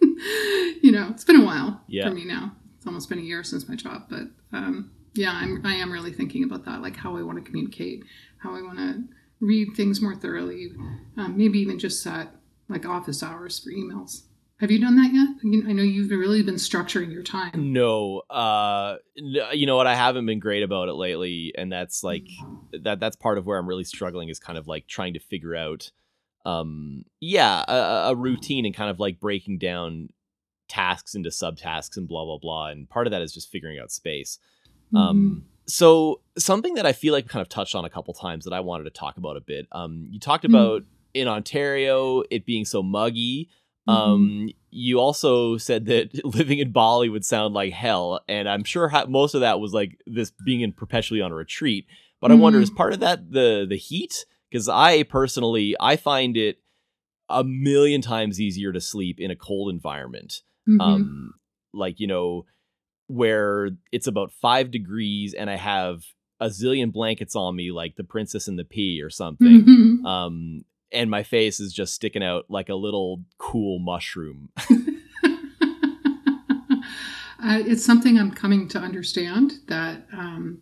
you 0.82 0.92
know, 0.92 1.08
it's 1.10 1.24
been 1.24 1.42
a 1.42 1.46
while 1.46 1.82
Yeah. 1.88 2.08
for 2.10 2.14
me 2.16 2.26
now. 2.26 2.56
It's 2.78 2.86
almost 2.86 3.10
been 3.10 3.20
a 3.20 3.24
year 3.24 3.44
since 3.44 3.68
my 3.68 3.76
job, 3.76 4.04
but 4.10 4.28
um, 4.54 4.92
yeah, 5.14 5.32
I'm 5.34 5.62
I 5.66 5.76
am 5.76 5.92
really 5.92 6.12
thinking 6.14 6.44
about 6.44 6.66
that, 6.66 6.82
like 6.82 6.96
how 6.98 7.18
I 7.18 7.24
want 7.24 7.38
to 7.40 7.44
communicate, 7.44 8.04
how 8.38 8.56
I 8.56 8.62
want 8.62 8.78
to 8.80 9.04
read 9.40 9.70
things 9.76 10.02
more 10.02 10.16
thoroughly, 10.16 10.72
um, 11.18 11.36
maybe 11.38 11.60
even 11.60 11.80
just 11.80 12.02
set 12.04 12.30
like 12.70 12.86
office 12.86 13.22
hours 13.24 13.60
for 13.60 13.70
emails. 13.72 14.24
Have 14.60 14.72
you 14.72 14.80
done 14.80 14.96
that 14.96 15.12
yet? 15.14 15.66
I 15.68 15.74
know 15.74 15.84
you've 15.84 16.12
really 16.12 16.42
been 16.42 16.56
structuring 16.56 17.12
your 17.12 17.24
time. 17.24 17.74
No, 17.74 18.22
uh, 18.30 18.96
n- 19.18 19.36
you 19.54 19.66
know 19.68 19.76
what? 19.76 19.86
I 19.86 19.96
haven't 19.96 20.26
been 20.26 20.40
great 20.40 20.64
about 20.64 20.88
it 20.88 20.94
lately, 20.94 21.54
and 21.58 21.70
that's 21.70 22.04
like 22.04 22.26
that. 22.84 23.02
That's 23.02 23.18
part 23.18 23.38
of 23.38 23.46
where 23.46 23.58
I'm 23.60 23.68
really 23.68 23.84
struggling 23.84 24.30
is 24.30 24.40
kind 24.40 24.58
of 24.58 24.66
like 24.66 24.88
trying 24.88 25.14
to 25.16 25.20
figure 25.20 25.58
out, 25.58 25.92
um, 26.46 27.04
yeah, 27.20 27.64
a- 27.68 27.74
a, 27.74 28.12
a 28.12 28.16
routine 28.16 28.66
and 28.66 28.76
kind 28.76 28.90
of 28.90 29.00
like 29.00 29.20
breaking 29.20 29.58
down 29.58 30.10
tasks 30.68 31.16
into 31.16 31.30
subtasks 31.30 31.98
and 31.98 32.08
blah 32.08 32.24
blah 32.26 32.38
blah. 32.40 32.68
And 32.68 32.90
part 32.90 33.08
of 33.08 33.12
that 33.12 33.22
is 33.22 33.34
just 33.34 33.50
figuring 33.52 33.80
out 33.80 33.92
space. 33.92 34.40
Mm-hmm. 34.94 34.98
Um, 34.98 35.46
so 35.68 36.22
something 36.38 36.76
that 36.76 36.86
I 36.86 36.94
feel 36.94 37.14
like 37.14 37.28
kind 37.28 37.42
of 37.42 37.50
touched 37.50 37.74
on 37.76 37.86
a 37.86 37.90
couple 37.90 38.14
times 38.14 38.46
that 38.46 38.54
I 38.54 38.60
wanted 38.60 38.84
to 38.86 38.92
talk 38.92 39.18
about 39.18 39.36
a 39.38 39.42
bit. 39.42 39.68
Um, 39.72 40.08
you 40.12 40.20
talked 40.20 40.46
Hmm. 40.46 40.54
about 40.54 40.84
in 41.14 41.28
Ontario 41.28 42.24
it 42.30 42.46
being 42.46 42.66
so 42.66 42.84
muggy. 42.84 43.50
Um, 43.88 44.50
you 44.72 45.00
also 45.00 45.58
said 45.58 45.86
that 45.86 46.24
living 46.36 46.58
in 46.60 46.72
Bali 46.72 47.08
would 47.10 47.24
sound 47.26 47.54
like 47.54 47.72
hell, 47.74 48.20
and 48.28 48.50
I'm 48.50 48.64
sure 48.64 48.88
ha- 48.90 49.06
most 49.08 49.36
of 49.36 49.42
that 49.42 49.60
was 49.60 49.74
like 49.74 50.00
this 50.08 50.32
being 50.44 50.62
in 50.62 50.72
perpetually 50.74 51.22
on 51.22 51.32
a 51.32 51.36
retreat. 51.36 51.86
But 52.20 52.32
I 52.32 52.36
wonder, 52.36 52.60
is 52.60 52.72
part 52.72 52.94
of 52.94 53.00
that 53.02 53.32
the 53.32 53.66
the 53.70 53.78
heat? 53.78 54.26
Because 54.52 54.70
I 54.70 55.04
personally 55.04 55.76
I 55.80 55.96
find 55.96 56.38
it 56.38 56.60
a 57.30 57.44
million 57.44 58.02
times 58.02 58.40
easier 58.40 58.72
to 58.72 58.80
sleep 58.80 59.20
in 59.20 59.32
a 59.32 59.36
cold 59.36 59.70
environment 59.74 60.42
Mhm. 60.68 60.80
um 60.82 61.34
like 61.74 62.00
you 62.00 62.06
know 62.08 62.46
where 63.08 63.72
it's 63.92 64.06
about 64.08 64.32
five 64.32 64.70
degrees 64.70 65.34
and 65.34 65.50
i 65.50 65.56
have 65.56 66.04
a 66.40 66.48
zillion 66.48 66.92
blankets 66.94 67.36
on 67.36 67.56
me 67.56 67.72
like 67.72 67.96
the 67.96 68.04
princess 68.04 68.48
and 68.48 68.60
the 68.60 68.64
pea 68.64 69.02
or 69.02 69.10
something 69.10 69.64
Mhm. 69.64 70.06
um 70.06 70.66
and 70.92 71.10
my 71.10 71.24
face 71.24 71.60
is 71.60 71.74
just 71.74 71.96
sticking 71.96 72.22
out 72.24 72.46
like 72.48 72.70
a 72.70 72.76
little 72.76 73.24
cool 73.40 73.80
mushroom 73.80 74.50
uh, 77.44 77.60
it's 77.66 77.84
something 77.86 78.18
I'm 78.18 78.32
coming 78.32 78.68
to 78.70 78.80
understand 78.80 79.54
that 79.68 80.08
um, 80.14 80.60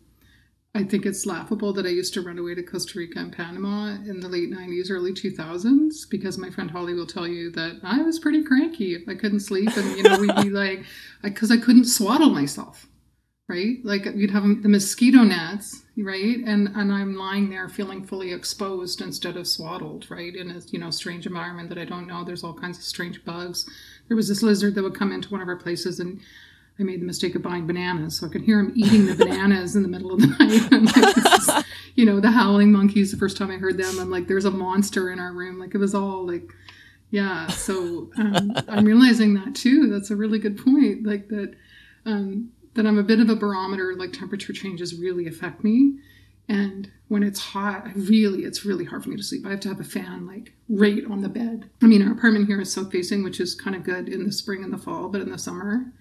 I 0.76 0.82
think 0.82 1.06
it's 1.06 1.24
laughable 1.24 1.72
that 1.74 1.86
I 1.86 1.90
used 1.90 2.14
to 2.14 2.20
run 2.20 2.36
away 2.36 2.56
to 2.56 2.62
Costa 2.62 2.98
Rica 2.98 3.20
and 3.20 3.32
Panama 3.32 3.90
in 3.90 4.18
the 4.18 4.28
late 4.28 4.50
90s, 4.50 4.90
early 4.90 5.12
2000s, 5.12 6.10
because 6.10 6.36
my 6.36 6.50
friend 6.50 6.68
Holly 6.68 6.94
will 6.94 7.06
tell 7.06 7.28
you 7.28 7.52
that 7.52 7.78
I 7.84 8.02
was 8.02 8.18
pretty 8.18 8.42
cranky 8.42 9.04
I 9.08 9.14
couldn't 9.14 9.40
sleep. 9.40 9.76
And, 9.76 9.96
you 9.96 10.02
know, 10.02 10.18
we'd 10.18 10.34
be 10.42 10.50
like, 10.50 10.84
because 11.22 11.52
I 11.52 11.58
couldn't 11.58 11.84
swaddle 11.84 12.30
myself, 12.30 12.88
right? 13.48 13.76
Like 13.84 14.06
you'd 14.16 14.32
have 14.32 14.42
the 14.42 14.68
mosquito 14.68 15.22
nets, 15.22 15.84
right? 15.96 16.38
And, 16.44 16.68
and 16.74 16.92
I'm 16.92 17.14
lying 17.14 17.50
there 17.50 17.68
feeling 17.68 18.04
fully 18.04 18.32
exposed 18.32 19.00
instead 19.00 19.36
of 19.36 19.46
swaddled, 19.46 20.10
right? 20.10 20.34
In 20.34 20.50
a, 20.50 20.60
you 20.70 20.80
know, 20.80 20.90
strange 20.90 21.24
environment 21.24 21.68
that 21.68 21.78
I 21.78 21.84
don't 21.84 22.08
know. 22.08 22.24
There's 22.24 22.42
all 22.42 22.54
kinds 22.54 22.78
of 22.78 22.84
strange 22.84 23.24
bugs. 23.24 23.64
There 24.08 24.16
was 24.16 24.26
this 24.26 24.42
lizard 24.42 24.74
that 24.74 24.82
would 24.82 24.98
come 24.98 25.12
into 25.12 25.30
one 25.30 25.40
of 25.40 25.46
our 25.46 25.54
places 25.54 26.00
and 26.00 26.20
I 26.78 26.82
made 26.82 27.00
the 27.00 27.06
mistake 27.06 27.36
of 27.36 27.42
buying 27.42 27.66
bananas, 27.66 28.18
so 28.18 28.26
I 28.26 28.30
could 28.30 28.42
hear 28.42 28.58
him 28.58 28.72
eating 28.74 29.06
the 29.06 29.14
bananas 29.14 29.76
in 29.76 29.82
the 29.82 29.88
middle 29.88 30.12
of 30.12 30.20
the 30.20 30.26
night. 31.46 31.46
Like, 31.56 31.64
you 31.94 32.04
know, 32.04 32.18
the 32.18 32.32
howling 32.32 32.72
monkeys. 32.72 33.12
The 33.12 33.16
first 33.16 33.36
time 33.36 33.50
I 33.50 33.58
heard 33.58 33.78
them, 33.78 33.98
I'm 34.00 34.10
like, 34.10 34.26
"There's 34.26 34.44
a 34.44 34.50
monster 34.50 35.10
in 35.10 35.20
our 35.20 35.32
room." 35.32 35.58
Like 35.58 35.74
it 35.74 35.78
was 35.78 35.94
all 35.94 36.26
like, 36.26 36.50
yeah. 37.10 37.46
So 37.46 38.10
um, 38.16 38.54
I'm 38.68 38.84
realizing 38.84 39.34
that 39.34 39.54
too. 39.54 39.88
That's 39.88 40.10
a 40.10 40.16
really 40.16 40.40
good 40.40 40.58
point. 40.58 41.06
Like 41.06 41.28
that, 41.28 41.54
um, 42.06 42.50
that 42.74 42.86
I'm 42.86 42.98
a 42.98 43.04
bit 43.04 43.20
of 43.20 43.30
a 43.30 43.36
barometer. 43.36 43.94
Like 43.94 44.12
temperature 44.12 44.52
changes 44.52 44.98
really 44.98 45.28
affect 45.28 45.62
me, 45.62 45.98
and 46.48 46.90
when 47.06 47.22
it's 47.22 47.38
hot, 47.38 47.86
I 47.86 47.92
really, 47.94 48.40
it's 48.40 48.64
really 48.64 48.84
hard 48.84 49.04
for 49.04 49.10
me 49.10 49.16
to 49.16 49.22
sleep. 49.22 49.46
I 49.46 49.50
have 49.50 49.60
to 49.60 49.68
have 49.68 49.78
a 49.78 49.84
fan 49.84 50.26
like 50.26 50.52
right 50.68 51.04
on 51.08 51.20
the 51.20 51.28
bed. 51.28 51.70
I 51.80 51.86
mean, 51.86 52.02
our 52.02 52.12
apartment 52.12 52.48
here 52.48 52.60
is 52.60 52.72
south 52.72 52.90
facing, 52.90 53.22
which 53.22 53.38
is 53.38 53.54
kind 53.54 53.76
of 53.76 53.84
good 53.84 54.08
in 54.08 54.24
the 54.24 54.32
spring 54.32 54.64
and 54.64 54.72
the 54.72 54.78
fall, 54.78 55.08
but 55.08 55.20
in 55.20 55.30
the 55.30 55.38
summer, 55.38 55.92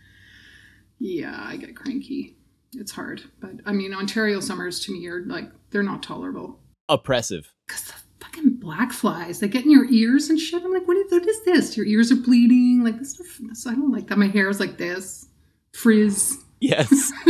yeah, 1.04 1.38
I 1.46 1.58
get 1.58 1.76
cranky. 1.76 2.38
It's 2.76 2.92
hard. 2.92 3.22
But 3.40 3.52
I 3.66 3.74
mean, 3.74 3.94
Ontario 3.94 4.40
summers 4.40 4.80
to 4.86 4.92
me 4.94 5.06
are 5.08 5.24
like, 5.26 5.52
they're 5.70 5.84
not 5.84 6.02
tolerable. 6.02 6.60
oppressive 6.90 7.54
Because 7.68 7.84
the 7.84 7.94
fucking 8.20 8.52
black 8.56 8.92
flies, 8.94 9.40
they 9.40 9.48
get 9.48 9.66
in 9.66 9.72
your 9.72 9.86
ears 9.92 10.30
and 10.30 10.40
shit. 10.40 10.64
I'm 10.64 10.74
like, 10.74 10.88
what 10.88 10.98
is, 10.98 11.12
what 11.12 11.28
is 11.28 11.44
this? 11.44 11.76
Your 11.78 11.86
ears 11.86 12.12
are 12.12 12.16
bleeding. 12.16 12.82
Like, 12.84 12.98
this, 13.00 13.12
stuff- 13.12 13.40
this 13.42 13.68
I 13.68 13.74
don't 13.74 13.92
like 13.92 14.08
that. 14.08 14.18
My 14.18 14.28
hair 14.28 14.50
is 14.50 14.60
like 14.60 14.78
this. 14.78 15.28
Frizz. 15.74 16.38
yes 16.62 17.12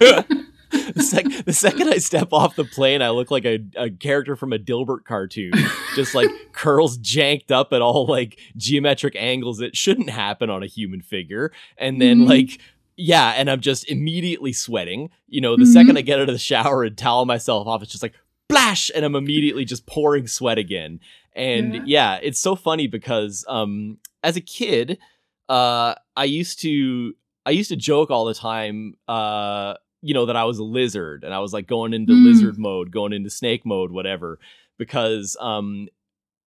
the, 0.00 1.02
sec- 1.02 1.44
the 1.44 1.52
second 1.52 1.88
i 1.88 1.98
step 1.98 2.28
off 2.32 2.56
the 2.56 2.64
plane 2.64 3.00
i 3.00 3.08
look 3.10 3.30
like 3.30 3.44
a, 3.44 3.60
a 3.76 3.88
character 3.90 4.36
from 4.36 4.52
a 4.52 4.58
dilbert 4.58 5.04
cartoon 5.04 5.52
just 5.94 6.14
like 6.14 6.28
curls 6.52 6.98
janked 6.98 7.50
up 7.52 7.72
at 7.72 7.80
all 7.80 8.06
like 8.06 8.38
geometric 8.56 9.14
angles 9.16 9.58
that 9.58 9.76
shouldn't 9.76 10.10
happen 10.10 10.50
on 10.50 10.62
a 10.62 10.66
human 10.66 11.00
figure 11.00 11.52
and 11.78 12.00
then 12.00 12.20
Mhm. 12.22 12.28
like 12.28 12.60
yeah 12.96 13.30
and 13.36 13.50
i'm 13.50 13.60
just 13.60 13.88
immediately 13.90 14.52
sweating 14.52 15.10
you 15.28 15.40
know 15.40 15.56
the 15.56 15.64
Mhm. 15.64 15.72
second 15.72 15.96
i 15.98 16.00
get 16.02 16.18
out 16.18 16.28
of 16.28 16.34
the 16.34 16.38
shower 16.38 16.82
and 16.84 16.96
towel 16.96 17.24
myself 17.26 17.66
off 17.66 17.82
it's 17.82 17.92
just 17.92 18.02
like 18.02 18.14
splash 18.50 18.90
and 18.94 19.04
i'm 19.04 19.14
immediately 19.16 19.64
just 19.64 19.86
pouring 19.86 20.26
sweat 20.26 20.58
again 20.58 21.00
and 21.34 21.74
Yeah. 21.74 21.82
yeah, 21.84 22.18
it's 22.22 22.38
so 22.40 22.56
funny 22.56 22.86
because 22.86 23.44
um 23.48 23.98
as 24.22 24.36
a 24.36 24.40
kid 24.40 24.98
uh 25.48 25.94
i 26.16 26.24
used 26.24 26.60
to 26.62 27.14
i 27.44 27.50
used 27.50 27.68
to 27.70 27.76
joke 27.76 28.10
all 28.10 28.24
the 28.24 28.34
time 28.34 28.94
uh 29.08 29.74
you 30.02 30.14
know 30.14 30.26
that 30.26 30.36
i 30.36 30.44
was 30.44 30.58
a 30.58 30.64
lizard 30.64 31.24
and 31.24 31.34
i 31.34 31.38
was 31.40 31.52
like 31.52 31.66
going 31.66 31.92
into 31.92 32.12
Mm. 32.14 32.24
lizard 32.24 32.58
mode 32.58 32.90
going 32.90 33.12
into 33.12 33.28
snake 33.30 33.66
mode 33.66 33.90
whatever 33.92 34.38
because 34.78 35.36
um 35.40 35.88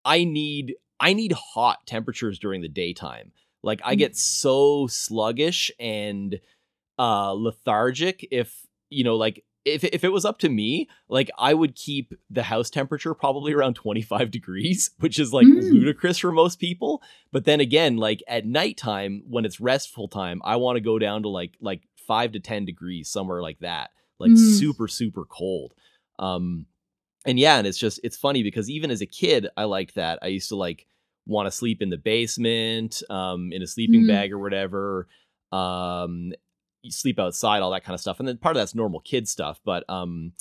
i 0.05 0.23
need 0.23 0.75
i 0.99 1.13
need 1.13 1.33
hot 1.33 1.85
temperatures 1.85 2.39
during 2.39 2.61
the 2.61 2.67
daytime 2.67 3.31
like 3.63 3.81
i 3.83 3.95
Mm. 3.95 3.99
get 3.99 4.15
so 4.15 4.87
sluggish 4.87 5.71
and 5.79 6.39
uh 6.97 7.31
lethargic 7.31 8.27
if 8.31 8.65
you 8.89 9.03
know 9.03 9.15
like 9.15 9.43
if 9.65 9.83
if 9.83 10.03
it 10.05 10.09
was 10.13 10.23
up 10.23 10.39
to 10.39 10.49
me, 10.49 10.87
like 11.09 11.29
I 11.37 11.53
would 11.53 11.75
keep 11.75 12.13
the 12.29 12.43
house 12.43 12.69
temperature 12.69 13.13
probably 13.13 13.51
around 13.53 13.73
25 13.75 14.31
degrees, 14.31 14.89
which 14.99 15.19
is 15.19 15.33
like 15.33 15.47
Mm. 15.47 15.69
ludicrous 15.71 16.17
for 16.17 16.31
most 16.31 16.59
people. 16.59 17.03
But 17.33 17.43
then 17.43 17.59
again, 17.59 17.97
like 17.97 18.23
at 18.27 18.45
nighttime 18.45 19.21
when 19.27 19.43
it's 19.45 19.59
restful 19.59 20.07
time, 20.07 20.41
I 20.45 20.55
want 20.55 20.77
to 20.77 20.81
go 20.81 20.97
down 20.97 21.23
to 21.23 21.29
like 21.29 21.55
like 21.59 21.81
5 22.07 22.31
to 22.31 22.39
10 22.39 22.65
degrees 22.65 23.09
somewhere 23.09 23.41
like 23.41 23.59
that. 23.59 23.91
Like 24.17 24.31
Mm. 24.31 24.37
super 24.37 24.87
super 24.87 25.25
cold. 25.25 25.73
Um 26.17 26.65
and 27.25 27.37
yeah, 27.37 27.57
and 27.57 27.67
it's 27.67 27.77
just 27.77 27.99
it's 28.01 28.17
funny 28.17 28.43
because 28.43 28.69
even 28.69 28.91
as 28.91 29.01
a 29.01 29.05
kid, 29.05 29.49
I 29.57 29.65
liked 29.65 29.95
that. 29.95 30.19
I 30.21 30.27
used 30.27 30.49
to 30.49 30.55
like 30.55 30.87
want 31.29 31.47
to 31.47 31.51
sleep 31.51 31.81
in 31.81 31.89
the 31.89 31.97
basement, 31.97 33.01
um, 33.09 33.51
in 33.53 33.61
a 33.61 33.67
sleeping 33.67 34.03
Mm. 34.03 34.07
bag 34.07 34.33
or 34.33 34.39
whatever. 34.39 35.07
Um, 35.51 36.33
you 36.81 36.91
sleep 36.91 37.19
outside, 37.19 37.61
all 37.61 37.71
that 37.71 37.83
kind 37.83 37.93
of 37.93 38.01
stuff. 38.01 38.19
And 38.19 38.27
then 38.27 38.37
part 38.37 38.55
of 38.55 38.61
that's 38.61 38.75
normal 38.75 38.99
kid 39.01 39.27
stuff. 39.27 39.59
But 39.63 39.83
um, 39.89 40.33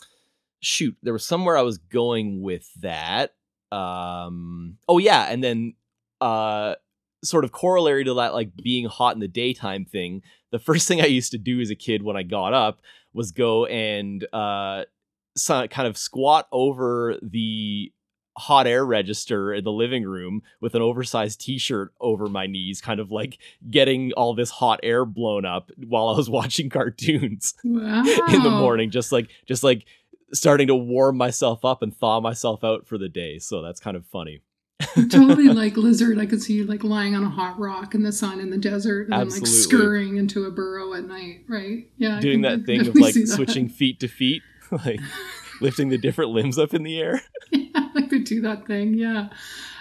shoot, 0.61 0.97
there 1.03 1.13
was 1.13 1.25
somewhere 1.25 1.57
I 1.57 1.63
was 1.63 1.79
going 1.79 2.43
with 2.43 2.69
that. 2.81 3.35
Um, 3.71 4.79
oh 4.89 4.99
yeah, 4.99 5.25
and 5.31 5.43
then 5.45 5.75
uh, 6.21 6.75
sort 7.23 7.45
of 7.45 7.53
corollary 7.53 8.05
to 8.05 8.15
that, 8.15 8.35
like 8.35 8.57
being 8.57 8.87
hot 8.87 9.15
in 9.15 9.21
the 9.21 9.29
daytime 9.29 9.85
thing. 9.85 10.23
The 10.53 10.59
first 10.59 10.89
thing 10.89 11.01
I 11.01 11.07
used 11.07 11.33
to 11.33 11.39
do 11.39 11.61
as 11.61 11.71
a 11.71 11.75
kid 11.75 12.03
when 12.03 12.17
I 12.17 12.23
got 12.23 12.55
up 12.55 12.81
was 13.13 13.33
go 13.33 13.67
and 13.67 14.27
uh, 14.33 14.85
kind 15.47 15.87
of 15.89 15.99
squat 15.99 16.49
over 16.53 17.19
the 17.23 17.93
hot 18.39 18.67
air 18.67 18.85
register 18.87 19.53
in 19.53 19.65
the 19.65 19.73
living 19.73 20.05
room 20.05 20.43
with 20.61 20.75
an 20.75 20.83
oversized 20.83 21.41
t-shirt 21.41 21.93
over 22.01 22.29
my 22.29 22.47
knees 22.47 22.81
kind 22.81 23.01
of 23.01 23.11
like 23.11 23.39
getting 23.71 24.13
all 24.13 24.35
this 24.35 24.51
hot 24.51 24.81
air 24.83 25.05
blown 25.05 25.45
up 25.45 25.71
while 25.87 26.09
I 26.09 26.17
was 26.17 26.31
watching 26.39 26.71
cartoons 26.71 27.55
Wow. 27.65 28.05
in 28.33 28.43
the 28.43 28.51
morning 28.51 28.91
just 28.91 29.13
like 29.13 29.29
just 29.47 29.63
like 29.63 29.85
starting 30.33 30.67
to 30.69 30.75
warm 30.77 31.17
myself 31.17 31.65
up 31.65 31.83
and 31.83 31.95
thaw 31.97 32.21
myself 32.21 32.63
out 32.63 32.87
for 32.87 32.97
the 32.99 33.09
day 33.09 33.39
so 33.39 33.63
that's 33.63 33.81
kind 33.81 33.97
of 33.97 34.07
funny 34.07 34.43
totally 35.11 35.49
like 35.49 35.77
lizard. 35.77 36.19
I 36.19 36.27
could 36.27 36.41
see 36.43 36.55
you 36.55 36.65
like 36.65 36.85
lying 36.85 37.15
on 37.17 37.25
a 37.25 37.29
hot 37.29 37.59
rock 37.59 37.95
in 37.95 38.05
the 38.05 38.13
sun 38.13 38.39
in 38.41 38.51
the 38.51 38.59
desert 38.59 39.09
and 39.09 39.13
then 39.21 39.29
like 39.29 39.47
scurrying 39.47 40.17
into 40.17 40.45
a 40.45 40.51
burrow 40.53 40.95
at 40.95 41.05
night, 41.05 41.45
right? 41.49 41.89
Yeah. 41.97 42.21
Doing 42.21 42.43
that 42.43 42.65
thing 42.65 42.87
of 42.87 42.95
like 42.95 43.15
see 43.15 43.23
that. 43.25 43.27
switching 43.35 43.69
feet 43.69 43.99
to 44.01 44.09
feet 44.09 44.43
like 44.71 45.01
lifting 45.61 45.89
the 45.89 45.99
different 45.99 46.31
limbs 46.31 46.59
up 46.59 46.75
in 46.75 46.83
the 46.83 46.99
air 47.01 47.23
yeah, 47.53 47.89
like 47.95 48.11
to 48.11 48.19
do 48.23 48.41
that 48.43 48.67
thing. 48.67 48.95
Yeah. 48.95 49.29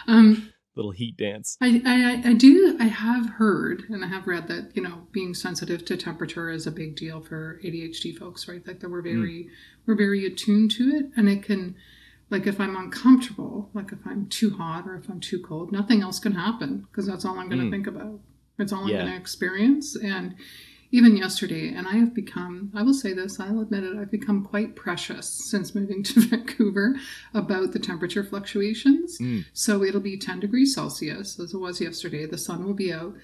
Um, 0.08 0.52
little 0.76 0.92
heat 0.92 1.18
dance 1.18 1.58
I, 1.60 1.82
I, 1.86 2.30
I 2.30 2.34
do, 2.34 2.78
I 2.80 2.86
have 2.86 3.30
heard 3.32 3.84
and 3.90 4.06
I 4.06 4.08
have 4.10 4.28
read 4.28 4.48
that, 4.48 4.72
you 4.76 4.84
know, 4.84 5.08
being 5.12 5.34
sensitive 5.34 5.84
to 5.86 5.98
temperature 5.98 6.50
is 6.52 6.68
a 6.68 6.72
big 6.72 6.96
deal 6.96 7.20
for 7.22 7.60
ADHD 7.66 8.16
folks, 8.18 8.48
right? 8.48 8.66
Like 8.66 8.80
that 8.82 8.92
we're 8.92 9.02
very, 9.02 9.50
we're 9.88 9.96
very 9.98 10.26
attuned 10.26 10.70
to 10.72 10.84
it 10.90 11.06
and 11.18 11.28
it 11.28 11.42
can, 11.42 11.76
like 12.30 12.46
if 12.46 12.60
I'm 12.60 12.76
uncomfortable, 12.76 13.70
like 13.74 13.92
if 13.92 14.00
I'm 14.06 14.28
too 14.28 14.52
hot 14.52 14.86
or 14.88 14.96
if 14.96 15.10
I'm 15.10 15.20
too 15.20 15.40
cold, 15.42 15.72
nothing 15.72 16.02
else 16.04 16.20
can 16.20 16.34
happen 16.34 16.86
because 16.92 17.08
that's 17.08 17.26
all 17.26 17.40
I'm 17.40 17.48
going 17.50 17.62
to 17.62 17.68
Mm. 17.68 17.72
think 17.72 17.88
about. 17.88 18.20
It's 18.60 18.72
all 18.74 18.82
I'm 18.84 18.90
going 18.90 19.06
to 19.08 19.16
experience. 19.16 19.96
And 19.96 20.36
even 20.92 21.18
yesterday, 21.18 21.74
and 21.74 21.88
I 21.88 21.98
have 21.98 22.14
become, 22.14 22.72
I 22.74 22.82
will 22.82 22.94
say 22.94 23.14
this, 23.14 23.40
I'll 23.40 23.60
admit 23.60 23.84
it, 23.84 23.98
I've 23.98 24.12
become 24.12 24.46
quite 24.46 24.76
precious 24.76 25.28
since 25.28 25.76
moving 25.76 26.04
to 26.04 26.22
Vancouver 26.22 26.96
about 27.34 27.74
the 27.74 27.80
temperature 27.80 28.24
fluctuations. 28.24 29.18
Mm. 29.20 29.46
So 29.54 29.84
it'll 29.84 30.02
be 30.02 30.18
10 30.18 30.40
degrees 30.40 30.74
Celsius 30.74 31.40
as 31.40 31.54
it 31.54 31.58
was 31.58 31.82
yesterday. 31.82 32.26
The 32.26 32.38
sun 32.38 32.66
will 32.66 32.74
be 32.74 32.94
out. 32.94 33.16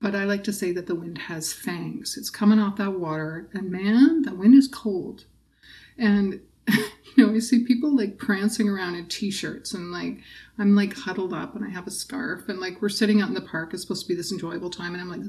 But 0.00 0.14
I 0.14 0.24
like 0.24 0.44
to 0.44 0.52
say 0.52 0.70
that 0.72 0.86
the 0.86 0.94
wind 0.94 1.18
has 1.18 1.52
fangs. 1.52 2.16
It's 2.16 2.30
coming 2.30 2.60
off 2.60 2.76
that 2.76 3.00
water, 3.00 3.48
and 3.52 3.70
man, 3.70 4.22
the 4.22 4.34
wind 4.34 4.54
is 4.54 4.68
cold. 4.68 5.24
And 5.98 6.40
I 7.26 7.38
see 7.40 7.64
people 7.64 7.96
like 7.96 8.18
prancing 8.18 8.68
around 8.68 8.94
in 8.94 9.08
t-shirts 9.08 9.74
and 9.74 9.90
like 9.90 10.18
I'm 10.58 10.74
like 10.74 10.96
huddled 10.96 11.32
up 11.32 11.54
and 11.54 11.64
I 11.64 11.68
have 11.68 11.86
a 11.86 11.90
scarf 11.90 12.48
and 12.48 12.58
like 12.60 12.82
we're 12.82 12.88
sitting 12.88 13.20
out 13.20 13.28
in 13.28 13.34
the 13.34 13.40
park. 13.40 13.72
It's 13.72 13.82
supposed 13.82 14.02
to 14.02 14.08
be 14.08 14.14
this 14.14 14.32
enjoyable 14.32 14.70
time 14.70 14.94
and 14.94 15.00
I'm 15.00 15.08
like 15.08 15.20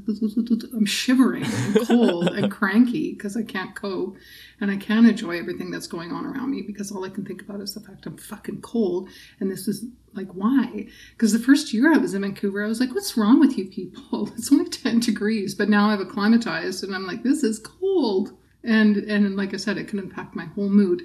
I'm 0.73 0.85
shivering 0.85 1.45
and 1.45 1.87
cold 1.87 2.27
and 2.27 2.51
cranky 2.59 3.13
because 3.13 3.37
I 3.37 3.43
can't 3.43 3.75
cope 3.75 4.17
and 4.61 4.71
I 4.71 4.77
can't 4.77 5.07
enjoy 5.07 5.37
everything 5.39 5.71
that's 5.71 5.87
going 5.87 6.11
on 6.11 6.25
around 6.25 6.51
me 6.51 6.61
because 6.61 6.91
all 6.91 7.05
I 7.05 7.09
can 7.09 7.25
think 7.25 7.41
about 7.41 7.61
is 7.61 7.73
the 7.73 7.79
fact 7.79 8.05
I'm 8.05 8.17
fucking 8.17 8.61
cold 8.61 9.09
and 9.39 9.51
this 9.51 9.67
is 9.67 9.85
like 10.13 10.29
why? 10.33 10.87
Because 11.11 11.33
the 11.33 11.39
first 11.39 11.73
year 11.73 11.93
I 11.93 11.97
was 11.97 12.13
in 12.13 12.21
Vancouver, 12.21 12.63
I 12.63 12.67
was 12.67 12.79
like, 12.79 12.93
what's 12.93 13.17
wrong 13.17 13.39
with 13.39 13.57
you 13.57 13.65
people? 13.65 14.29
It's 14.37 14.51
only 14.51 14.69
10 14.69 14.99
degrees, 14.99 15.53
but 15.53 15.69
now 15.69 15.89
I've 15.89 15.99
acclimatized 15.99 16.83
and 16.83 16.95
I'm 16.95 17.05
like, 17.05 17.23
this 17.23 17.43
is 17.43 17.59
cold. 17.59 18.31
And 18.63 18.97
and 18.97 19.35
like 19.35 19.53
I 19.53 19.57
said, 19.57 19.77
it 19.77 19.87
can 19.87 19.99
impact 19.99 20.35
my 20.35 20.45
whole 20.45 20.69
mood 20.69 21.03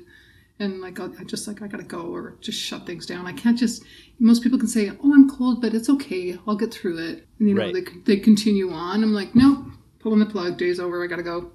and 0.58 0.80
like 0.80 1.00
I'll, 1.00 1.08
just 1.26 1.48
like 1.48 1.62
I 1.62 1.66
gotta 1.66 1.82
go 1.84 2.02
or 2.14 2.36
just 2.40 2.60
shut 2.60 2.86
things 2.86 3.06
down. 3.06 3.26
I 3.26 3.32
can't 3.32 3.58
just. 3.58 3.82
Most 4.20 4.42
people 4.42 4.58
can 4.58 4.68
say, 4.68 4.90
"Oh, 5.02 5.12
I'm 5.12 5.28
cold, 5.28 5.60
but 5.60 5.74
it's 5.74 5.88
okay. 5.90 6.38
I'll 6.46 6.56
get 6.56 6.72
through 6.72 6.98
it." 6.98 7.26
And 7.38 7.48
you 7.48 7.54
know 7.54 7.62
Right. 7.62 7.74
they 7.74 8.14
they 8.16 8.20
continue 8.20 8.70
on. 8.70 9.02
I'm 9.02 9.12
like, 9.12 9.34
nope, 9.34 9.66
pulling 9.98 10.20
the 10.20 10.26
plug. 10.26 10.56
Day's 10.58 10.78
over. 10.78 11.02
I 11.02 11.06
gotta 11.08 11.22
go. 11.24 11.50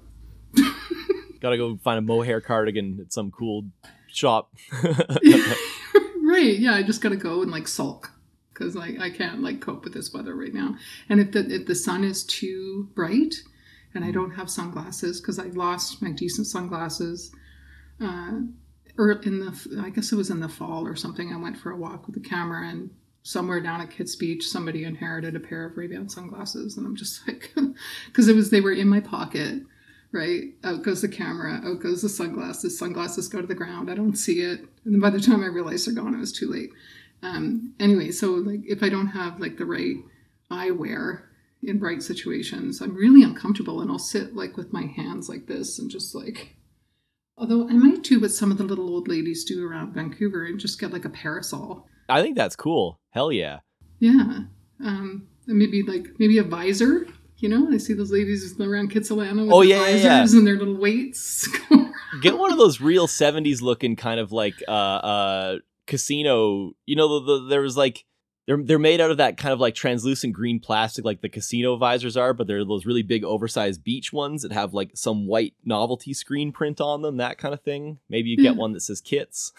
gotta 1.40 1.56
go 1.56 1.76
find 1.78 1.98
a 1.98 2.02
mohair 2.02 2.40
cardigan 2.40 2.98
at 3.00 3.12
some 3.12 3.30
cool 3.30 3.64
shop 4.12 4.52
right? 6.22 6.58
Yeah, 6.58 6.74
I 6.74 6.82
just 6.82 7.00
gotta 7.00 7.16
go 7.16 7.42
and 7.42 7.50
like 7.50 7.68
sulk 7.68 8.10
because 8.52 8.74
like 8.74 8.98
I 8.98 9.10
can't 9.10 9.42
like 9.42 9.60
cope 9.60 9.84
with 9.84 9.94
this 9.94 10.12
weather 10.12 10.34
right 10.34 10.52
now. 10.52 10.76
And 11.08 11.20
if 11.20 11.32
the 11.32 11.46
if 11.52 11.66
the 11.66 11.74
sun 11.74 12.04
is 12.04 12.24
too 12.24 12.88
bright, 12.94 13.36
and 13.94 14.04
I 14.04 14.10
don't 14.10 14.32
have 14.32 14.50
sunglasses 14.50 15.20
because 15.20 15.38
I 15.38 15.44
lost 15.46 16.02
my 16.02 16.10
decent 16.12 16.46
sunglasses. 16.46 17.32
Uh, 18.00 18.40
or 19.00 19.12
in 19.12 19.40
the, 19.40 19.80
I 19.82 19.88
guess 19.88 20.12
it 20.12 20.16
was 20.16 20.28
in 20.28 20.40
the 20.40 20.48
fall 20.48 20.86
or 20.86 20.94
something. 20.94 21.32
I 21.32 21.36
went 21.38 21.56
for 21.56 21.70
a 21.70 21.76
walk 21.76 22.06
with 22.06 22.14
the 22.14 22.28
camera, 22.28 22.68
and 22.68 22.90
somewhere 23.22 23.58
down 23.58 23.80
at 23.80 23.90
Kits 23.90 24.14
Beach, 24.14 24.46
somebody 24.46 24.84
inherited 24.84 25.34
a 25.34 25.40
pair 25.40 25.64
of 25.64 25.78
Ray-Ban 25.78 26.10
sunglasses, 26.10 26.76
and 26.76 26.86
I'm 26.86 26.96
just 26.96 27.26
like, 27.26 27.50
because 28.06 28.28
it 28.28 28.36
was 28.36 28.50
they 28.50 28.60
were 28.60 28.72
in 28.72 28.90
my 28.90 29.00
pocket, 29.00 29.62
right? 30.12 30.52
Out 30.64 30.82
goes 30.82 31.00
the 31.00 31.08
camera, 31.08 31.62
out 31.64 31.80
goes 31.80 32.02
the 32.02 32.10
sunglasses. 32.10 32.78
Sunglasses 32.78 33.26
go 33.28 33.40
to 33.40 33.46
the 33.46 33.54
ground. 33.54 33.90
I 33.90 33.94
don't 33.94 34.16
see 34.16 34.42
it, 34.42 34.60
and 34.84 34.92
then 34.92 35.00
by 35.00 35.08
the 35.08 35.18
time 35.18 35.42
I 35.42 35.46
realized 35.46 35.86
they're 35.86 35.94
gone, 35.94 36.14
it 36.14 36.20
was 36.20 36.32
too 36.32 36.50
late. 36.50 36.70
Um, 37.22 37.72
anyway, 37.80 38.10
so 38.10 38.32
like 38.32 38.60
if 38.66 38.82
I 38.82 38.90
don't 38.90 39.08
have 39.08 39.40
like 39.40 39.56
the 39.56 39.64
right 39.64 39.96
eyewear 40.50 41.22
in 41.62 41.78
bright 41.78 42.02
situations, 42.02 42.82
I'm 42.82 42.94
really 42.94 43.22
uncomfortable, 43.22 43.80
and 43.80 43.90
I'll 43.90 43.98
sit 43.98 44.36
like 44.36 44.58
with 44.58 44.74
my 44.74 44.82
hands 44.82 45.30
like 45.30 45.46
this 45.46 45.78
and 45.78 45.90
just 45.90 46.14
like. 46.14 46.56
Although 47.36 47.68
I 47.68 47.72
might 47.72 48.02
do 48.02 48.20
what 48.20 48.30
some 48.30 48.50
of 48.50 48.58
the 48.58 48.64
little 48.64 48.88
old 48.88 49.08
ladies 49.08 49.44
do 49.44 49.66
around 49.66 49.94
Vancouver 49.94 50.44
and 50.44 50.58
just 50.60 50.78
get 50.80 50.92
like 50.92 51.04
a 51.04 51.10
parasol. 51.10 51.86
i 52.08 52.20
think 52.22 52.36
that's 52.36 52.56
cool 52.56 53.00
hell 53.10 53.30
yeah 53.32 53.60
Yeah. 54.00 54.40
Um, 54.84 55.26
and 55.46 55.58
maybe 55.58 55.82
like 55.82 56.08
maybe 56.18 56.38
a 56.38 56.42
visor. 56.42 57.06
You 57.38 57.48
know, 57.48 57.70
I 57.72 57.78
see 57.78 57.94
those 57.94 58.12
ladies 58.12 58.58
around 58.60 58.90
Kitsilano 58.92 59.42
with 59.44 59.52
Oh, 59.52 59.60
their 59.60 59.68
yeah, 59.68 59.96
yeah, 59.96 60.24
yeah. 60.24 60.38
and 60.38 60.46
their 60.46 60.56
little 60.58 60.76
weights. 60.76 61.48
get 62.22 62.36
one 62.38 62.50
of 62.52 62.58
those 62.58 62.80
real 62.80 63.06
70s 63.06 63.62
looking 63.62 63.96
kind 63.96 64.20
of 64.20 64.32
like 64.32 64.54
uh 64.68 64.70
uh 64.70 65.58
casino 65.86 66.72
you 66.86 66.94
know 66.96 67.08
the, 67.20 67.40
the, 67.40 67.48
there 67.48 67.60
was 67.62 67.76
like 67.76 68.04
they're 68.56 68.62
they're 68.64 68.78
made 68.78 69.00
out 69.00 69.10
of 69.12 69.16
that 69.18 69.36
kind 69.36 69.52
of 69.52 69.60
like 69.60 69.74
translucent 69.74 70.32
green 70.32 70.58
plastic 70.58 71.04
like 71.04 71.20
the 71.20 71.28
casino 71.28 71.76
visors 71.76 72.16
are 72.16 72.34
but 72.34 72.46
they're 72.48 72.64
those 72.64 72.84
really 72.84 73.02
big 73.02 73.22
oversized 73.24 73.84
beach 73.84 74.12
ones 74.12 74.42
that 74.42 74.50
have 74.52 74.74
like 74.74 74.90
some 74.94 75.26
white 75.28 75.54
novelty 75.64 76.12
screen 76.12 76.50
print 76.50 76.80
on 76.80 77.02
them 77.02 77.16
that 77.18 77.38
kind 77.38 77.54
of 77.54 77.60
thing 77.62 77.98
maybe 78.08 78.28
you 78.30 78.36
get 78.36 78.42
Yeah. 78.54 78.58
one 78.58 78.72
that 78.72 78.80
says 78.80 79.00
kits 79.00 79.52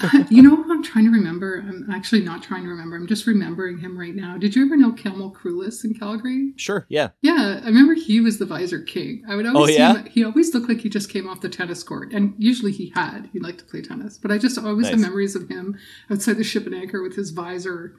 uh, 0.00 0.24
you 0.28 0.42
know 0.42 0.54
what 0.56 0.68
I'm 0.70 0.82
trying 0.82 1.04
to 1.04 1.10
remember? 1.12 1.64
I'm 1.66 1.88
actually 1.90 2.22
not 2.22 2.42
trying 2.42 2.64
to 2.64 2.68
remember. 2.68 2.96
I'm 2.96 3.06
just 3.06 3.28
remembering 3.28 3.78
him 3.78 3.96
right 3.96 4.12
now. 4.14 4.36
Did 4.36 4.56
you 4.56 4.66
ever 4.66 4.76
know 4.76 4.90
Kelmo 4.90 5.32
Krulis 5.32 5.84
in 5.84 5.94
Calgary? 5.94 6.52
sure 6.56 6.84
yeah 6.88 7.10
Yeah, 7.22 7.60
I 7.62 7.66
remember 7.66 7.94
he 7.94 8.20
was 8.20 8.38
the 8.38 8.44
visor 8.44 8.80
king. 8.82 9.22
I 9.28 9.36
would 9.36 9.46
always 9.46 9.62
Oh, 9.62 9.66
see 9.72 9.78
yeah? 9.78 9.94
him, 9.98 10.06
he 10.06 10.24
always 10.24 10.52
looked 10.52 10.68
like 10.68 10.80
he 10.80 10.88
just 10.88 11.08
came 11.10 11.28
off 11.28 11.40
the 11.42 11.48
tennis 11.48 11.84
court. 11.84 12.12
And 12.12 12.34
usually 12.38 12.72
he 12.72 12.90
had. 12.96 13.30
He 13.32 13.38
liked 13.38 13.58
to 13.60 13.64
play 13.64 13.82
tennis. 13.82 14.18
But 14.18 14.32
I 14.32 14.38
just 14.38 14.58
always 14.58 14.88
have 14.88 14.98
memories 14.98 15.36
of 15.36 15.48
him 15.48 15.78
outside 16.10 16.38
the 16.38 16.44
ship 16.44 16.66
and 16.66 16.74
anchor 16.74 17.00
with 17.00 17.14
his 17.14 17.30
visor. 17.30 17.94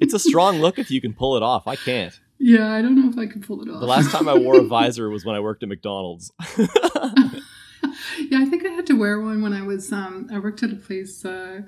It's 0.00 0.14
a 0.14 0.18
strong 0.18 0.58
look 0.58 0.78
if 0.78 0.90
you 0.90 1.00
can 1.00 1.12
pull 1.12 1.36
it 1.36 1.42
off 1.42 1.66
i 1.68 1.76
can't 1.76 2.18
Yeah, 2.38 2.72
I 2.72 2.82
don't 2.82 2.96
know 3.00 3.08
if 3.08 3.16
I 3.18 3.26
can 3.30 3.40
pull 3.40 3.62
it 3.62 3.68
off. 3.70 3.80
the 3.80 3.86
last 3.86 4.10
time 4.10 4.28
i 4.28 4.34
wore 4.34 4.58
a 4.58 4.62
visor 4.76 5.08
was 5.10 5.24
when 5.24 5.36
i 5.36 5.40
worked 5.40 5.62
at 5.62 5.68
mcdonald's 5.68 6.32
yeah, 8.30 8.38
I 8.40 8.44
think 8.46 8.64
I 8.66 8.70
had 8.70 8.86
to 8.86 8.94
wear 8.98 9.20
one 9.20 9.42
when 9.42 9.52
I 9.52 9.62
was 9.62 9.92
um 9.92 10.28
I 10.32 10.38
worked 10.38 10.62
at 10.62 10.72
a 10.72 10.76
place 10.76 11.24
uh 11.24 11.62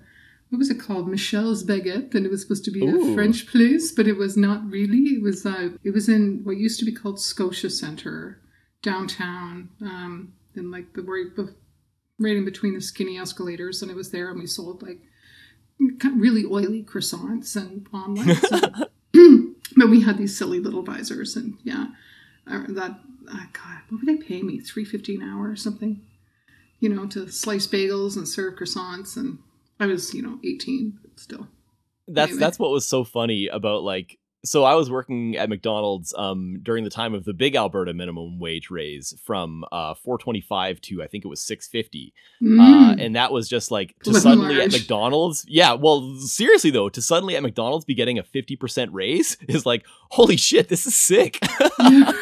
what 0.51 0.59
was 0.59 0.71
it 0.71 0.79
called? 0.79 1.09
Michel's 1.09 1.65
Baguette, 1.65 2.15
and 2.15 2.25
it 2.25 2.31
was 2.31 2.43
supposed 2.43 2.65
to 2.67 2.71
be 2.71 2.85
Ooh. 2.87 3.11
a 3.11 3.15
French 3.15 3.49
place, 3.49 3.91
but 3.91 4.07
it 4.07 4.17
was 4.17 4.37
not 4.37 4.65
really. 4.71 5.17
It 5.17 5.23
was 5.23 5.45
uh 5.45 5.71
it 5.83 5.91
was 5.93 6.09
in 6.09 6.41
what 6.45 6.57
used 6.57 6.79
to 6.81 6.85
be 6.85 6.93
called 6.93 7.19
Scotia 7.21 7.71
Center 7.71 8.41
downtown, 8.83 9.71
um 9.81 10.33
in 10.55 10.71
like 10.71 10.93
the 10.95 11.03
right 11.03 11.27
right 12.21 12.37
in 12.37 12.45
between 12.45 12.75
the 12.75 12.81
skinny 12.81 13.19
escalators, 13.19 13.83
and 13.83 13.91
it 13.91 13.97
was 13.97 14.11
there, 14.11 14.31
and 14.31 14.39
we 14.39 14.47
sold 14.47 14.83
like 14.83 15.01
kind 15.99 16.15
of 16.17 16.21
really 16.21 16.45
oily 16.45 16.83
croissants 16.83 17.57
and 17.57 17.87
omelets. 17.93 18.45
and- 18.51 18.87
but 19.77 19.91
we 19.91 20.03
had 20.03 20.19
these 20.19 20.37
silly 20.37 20.59
little 20.61 20.83
visors, 20.83 21.37
and 21.37 21.57
yeah, 21.63 21.87
uh, 22.51 22.65
that 22.69 22.99
uh, 23.31 23.45
God, 23.53 23.79
what 23.89 24.01
would 24.05 24.07
they 24.09 24.17
pay 24.23 24.43
me? 24.43 24.59
Three 24.61 24.85
fifty 24.85 25.15
an 25.15 25.23
hour 25.23 25.49
or 25.51 25.57
something. 25.57 26.01
you 26.81 26.89
know, 26.89 27.07
to 27.07 27.31
slice 27.31 27.67
bagels 27.67 28.17
and 28.17 28.29
serve 28.29 28.57
croissants. 28.57 29.17
And 29.17 29.39
I 29.81 29.87
was, 29.87 30.13
you 30.13 30.21
know, 30.23 30.39
18, 30.45 30.99
but 31.01 31.19
still. 31.19 31.49
That's 32.07 32.33
Anyway. 32.33 32.41
that's 32.41 32.59
what 32.59 32.71
was 32.73 32.87
so 32.87 33.05
funny 33.05 33.47
about 33.47 33.83
like 33.85 34.19
so 34.45 34.65
I 34.65 34.75
was 34.75 34.91
working 34.91 35.37
at 35.37 35.49
McDonald's 35.49 36.13
um 36.17 36.61
during 36.63 36.85
the 36.85 36.91
time 36.91 37.15
of 37.15 37.25
the 37.25 37.33
big 37.33 37.57
Alberta 37.57 37.95
minimum 37.95 38.39
wage 38.39 38.71
raise 38.71 39.15
from 39.25 39.65
uh 39.73 39.95
425 39.95 40.81
to 40.83 41.03
I 41.03 41.07
think 41.07 41.25
it 41.25 41.29
was 41.29 41.41
650. 41.41 42.13
Uh 42.43 42.45
Mm. 42.45 43.05
and 43.05 43.17
that 43.17 43.33
was 43.33 43.49
just 43.49 43.71
like 43.71 43.95
to 44.05 44.11
Living 44.11 44.23
suddenly 44.23 44.61
at. 44.61 44.73
McDonald's. 44.73 45.45
Yeah, 45.49 45.73
well 45.75 46.17
seriously 46.19 46.71
though, 46.71 46.89
to 46.91 47.03
suddenly 47.03 47.37
at 47.37 47.43
McDonald's 47.43 47.85
be 47.85 47.95
getting 47.95 48.19
a 48.19 48.23
50% 48.23 48.89
raise 48.93 49.37
is 49.49 49.65
like 49.67 49.85
holy 50.11 50.37
shit, 50.37 50.69
this 50.69 50.87
is 50.87 50.95
sick. 50.95 51.39
You're 51.81 52.13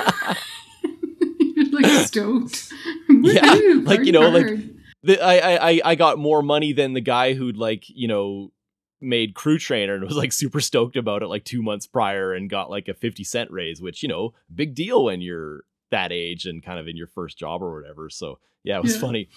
like 1.72 1.86
stoked. 2.06 2.72
Yeah, 3.08 3.80
like, 3.82 4.04
you 4.04 4.12
know, 4.12 4.28
like- 4.30 4.58
the, 5.04 5.20
I, 5.20 5.36
I 5.38 5.70
I- 5.70 5.80
I 5.84 5.94
got 5.96 6.16
more 6.18 6.42
money 6.42 6.72
than 6.72 6.92
the 6.92 7.00
guy 7.00 7.34
who'd 7.34 7.56
like 7.56 7.84
you 7.88 8.06
know 8.06 8.52
made 9.02 9.34
crew 9.34 9.58
trainer 9.58 9.94
and 9.94 10.04
was 10.04 10.16
like 10.16 10.32
super 10.32 10.60
stoked 10.60 10.96
about 10.96 11.22
it 11.22 11.26
like 11.28 11.44
two 11.44 11.62
months 11.62 11.86
prior 11.86 12.32
and 12.32 12.48
got 12.48 12.70
like 12.70 12.88
a 12.88 12.94
50 12.94 13.24
cent 13.24 13.50
raise 13.50 13.82
which 13.82 14.02
you 14.02 14.08
know 14.08 14.32
big 14.54 14.74
deal 14.74 15.04
when 15.04 15.20
you're 15.20 15.64
that 15.90 16.12
age 16.12 16.46
and 16.46 16.62
kind 16.62 16.78
of 16.78 16.88
in 16.88 16.96
your 16.96 17.06
first 17.08 17.36
job 17.38 17.62
or 17.62 17.74
whatever 17.80 18.08
so 18.08 18.38
yeah 18.62 18.76
it 18.78 18.82
was 18.82 18.94
Yeah. 18.94 19.00
funny 19.00 19.28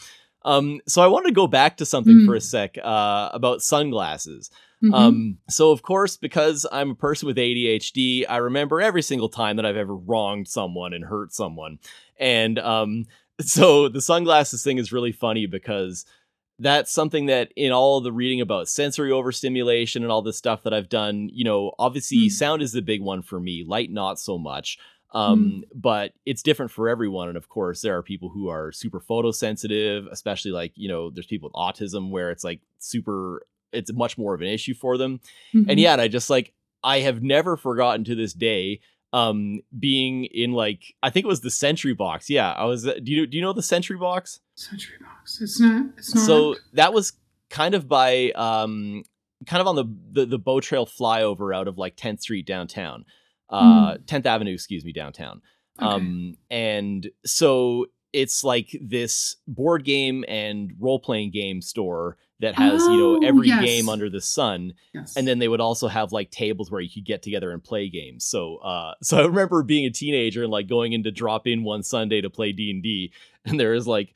um 0.44 0.80
so 0.88 1.02
i 1.02 1.08
wanted 1.08 1.30
to 1.30 1.34
go 1.34 1.48
back 1.48 1.78
to 1.78 1.86
something 1.86 2.26
for 2.26 2.34
Mm. 2.34 2.38
a 2.38 2.42
sec 2.42 2.78
uh 2.84 3.30
about 3.34 3.62
sunglasses 3.62 4.50
Mhm. 4.84 4.94
um, 4.94 5.38
so 5.50 5.72
of 5.72 5.82
course, 5.82 6.18
because 6.18 6.68
I'm 6.72 6.92
a 6.92 6.96
person 6.96 7.26
with 7.28 7.38
ADHD, 7.38 8.26
I 8.30 8.38
remember 8.38 8.82
every 8.82 9.02
single 9.02 9.30
time 9.30 9.56
that 9.56 9.66
I've 9.66 9.78
ever 9.78 9.96
wronged 9.96 10.48
someone 10.50 10.94
and 10.94 11.06
hurt 11.06 11.34
someone. 11.34 11.80
And 12.20 12.60
um, 12.60 13.06
so 13.42 13.88
the 13.88 14.02
sunglasses 14.02 14.64
thing 14.64 14.78
is 14.78 14.92
really 14.92 15.14
funny 15.14 15.46
because 15.48 16.06
that's 16.60 16.92
something 16.92 17.26
that 17.26 17.52
in 17.56 17.72
all 17.72 18.00
the 18.02 18.12
reading 18.14 18.40
about 18.42 18.68
sensory 18.70 19.12
overstimulation 19.12 20.04
and 20.04 20.12
all 20.12 20.22
this 20.22 20.38
stuff 20.38 20.64
that 20.64 20.74
I've 20.74 20.88
done, 20.90 21.30
you 21.34 21.44
know, 21.44 21.74
obviously 21.80 22.18
Mm. 22.28 22.32
sound 22.32 22.62
is 22.62 22.72
the 22.72 22.82
big 22.82 23.02
one 23.02 23.22
for 23.22 23.40
me, 23.40 23.64
light 23.68 23.92
not 23.92 24.20
so 24.20 24.38
much. 24.38 24.78
Um, 25.14 25.64
but 25.74 26.12
it's 26.26 26.42
different 26.44 26.72
for 26.72 26.90
everyone. 26.90 27.30
And 27.30 27.38
of 27.38 27.48
course, 27.48 27.82
there 27.82 27.96
are 27.96 28.04
people 28.04 28.30
who 28.30 28.50
are 28.50 28.72
super 28.74 29.00
photosensitive, 29.00 30.08
especially 30.12 30.52
like, 30.52 30.74
you 30.76 30.88
know, 30.90 31.10
there's 31.10 31.26
people 31.28 31.48
with 31.50 31.54
autism 31.54 32.10
where 32.10 32.32
it's 32.32 32.44
like 32.44 32.62
super 32.80 33.46
it's 33.72 33.92
much 33.94 34.18
more 34.18 34.34
of 34.34 34.42
an 34.42 34.48
issue 34.48 34.74
for 34.74 34.98
them. 34.98 35.20
Mhm. 35.54 35.66
And 35.70 35.80
yet 35.80 36.00
I 36.00 36.08
just 36.08 36.30
like 36.30 36.54
I 36.84 37.00
have 37.00 37.22
never 37.24 37.58
forgotten 37.58 38.04
to 38.06 38.16
this 38.16 38.34
day 38.34 38.80
um 39.14 39.62
being 39.78 40.26
in 40.26 40.52
like 40.54 40.96
I 41.04 41.10
think 41.10 41.26
it 41.26 41.28
was 41.30 41.42
the 41.42 41.52
Sentry 41.52 41.94
box. 41.94 42.30
Yeah, 42.30 42.52
I 42.52 42.66
was 42.66 42.84
do 42.84 43.12
you 43.12 43.26
do 43.28 43.38
you 43.38 43.42
know 43.44 43.54
the 43.54 43.62
Sentry 43.64 43.98
box? 43.98 44.40
Century 44.56 44.96
box. 45.02 45.42
It's 45.42 45.60
not. 45.60 45.88
It's 45.98 46.16
not. 46.16 46.26
So 46.26 46.56
that 46.74 46.94
was 46.94 47.14
kind 47.50 47.76
of 47.76 47.88
by 47.88 48.32
um 48.32 49.04
kind 49.46 49.62
of 49.62 49.68
on 49.68 49.76
the 49.76 49.86
the, 50.12 50.26
the 50.26 50.40
bow 50.40 50.60
trail 50.60 50.86
flyover 50.88 51.56
out 51.56 51.68
of 51.68 51.78
like 51.78 51.96
10th 51.96 52.22
Street 52.22 52.46
downtown. 52.48 53.06
Uh 53.50 53.96
10th 54.06 54.26
Avenue, 54.26 54.54
excuse 54.54 54.84
me, 54.84 54.92
downtown. 54.94 55.42
Okay. 55.82 55.88
Um 55.92 56.38
and 56.50 57.10
so 57.26 57.88
it's 58.14 58.44
like 58.46 58.76
this 58.82 59.36
board 59.46 59.84
game 59.84 60.24
and 60.28 60.72
role 60.80 61.00
playing 61.00 61.32
game 61.32 61.62
store 61.62 62.18
that 62.40 62.56
has, 62.56 62.82
you 62.84 62.98
know, 62.98 63.16
Oh, 63.18 63.20
every 63.28 63.48
yes. 63.50 63.64
game 63.64 63.90
under 63.90 64.10
the 64.10 64.20
sun 64.22 64.74
yes. 64.94 65.16
and 65.18 65.28
then 65.28 65.40
they 65.40 65.48
would 65.50 65.62
also 65.62 65.88
have 65.88 66.12
like 66.14 66.32
tables 66.32 66.72
where 66.72 66.82
you 66.82 66.90
could 66.94 67.06
get 67.06 67.22
together 67.22 67.52
and 67.52 67.64
play 67.64 67.88
games 67.90 68.26
so 68.26 68.58
uh 68.58 68.94
so 69.04 69.18
i 69.18 69.26
remember 69.26 69.64
being 69.64 69.86
a 69.86 69.90
teenager 69.90 70.44
and 70.44 70.52
like 70.52 70.68
going 70.68 70.92
in 70.94 71.04
to 71.04 71.12
drop 71.12 71.48
in 71.48 71.64
one 71.64 71.82
sunday 71.82 72.20
to 72.20 72.30
play 72.30 72.52
d&d 72.52 73.12
and 73.46 73.58
there 73.60 73.74
is 73.74 73.88
like 73.88 74.14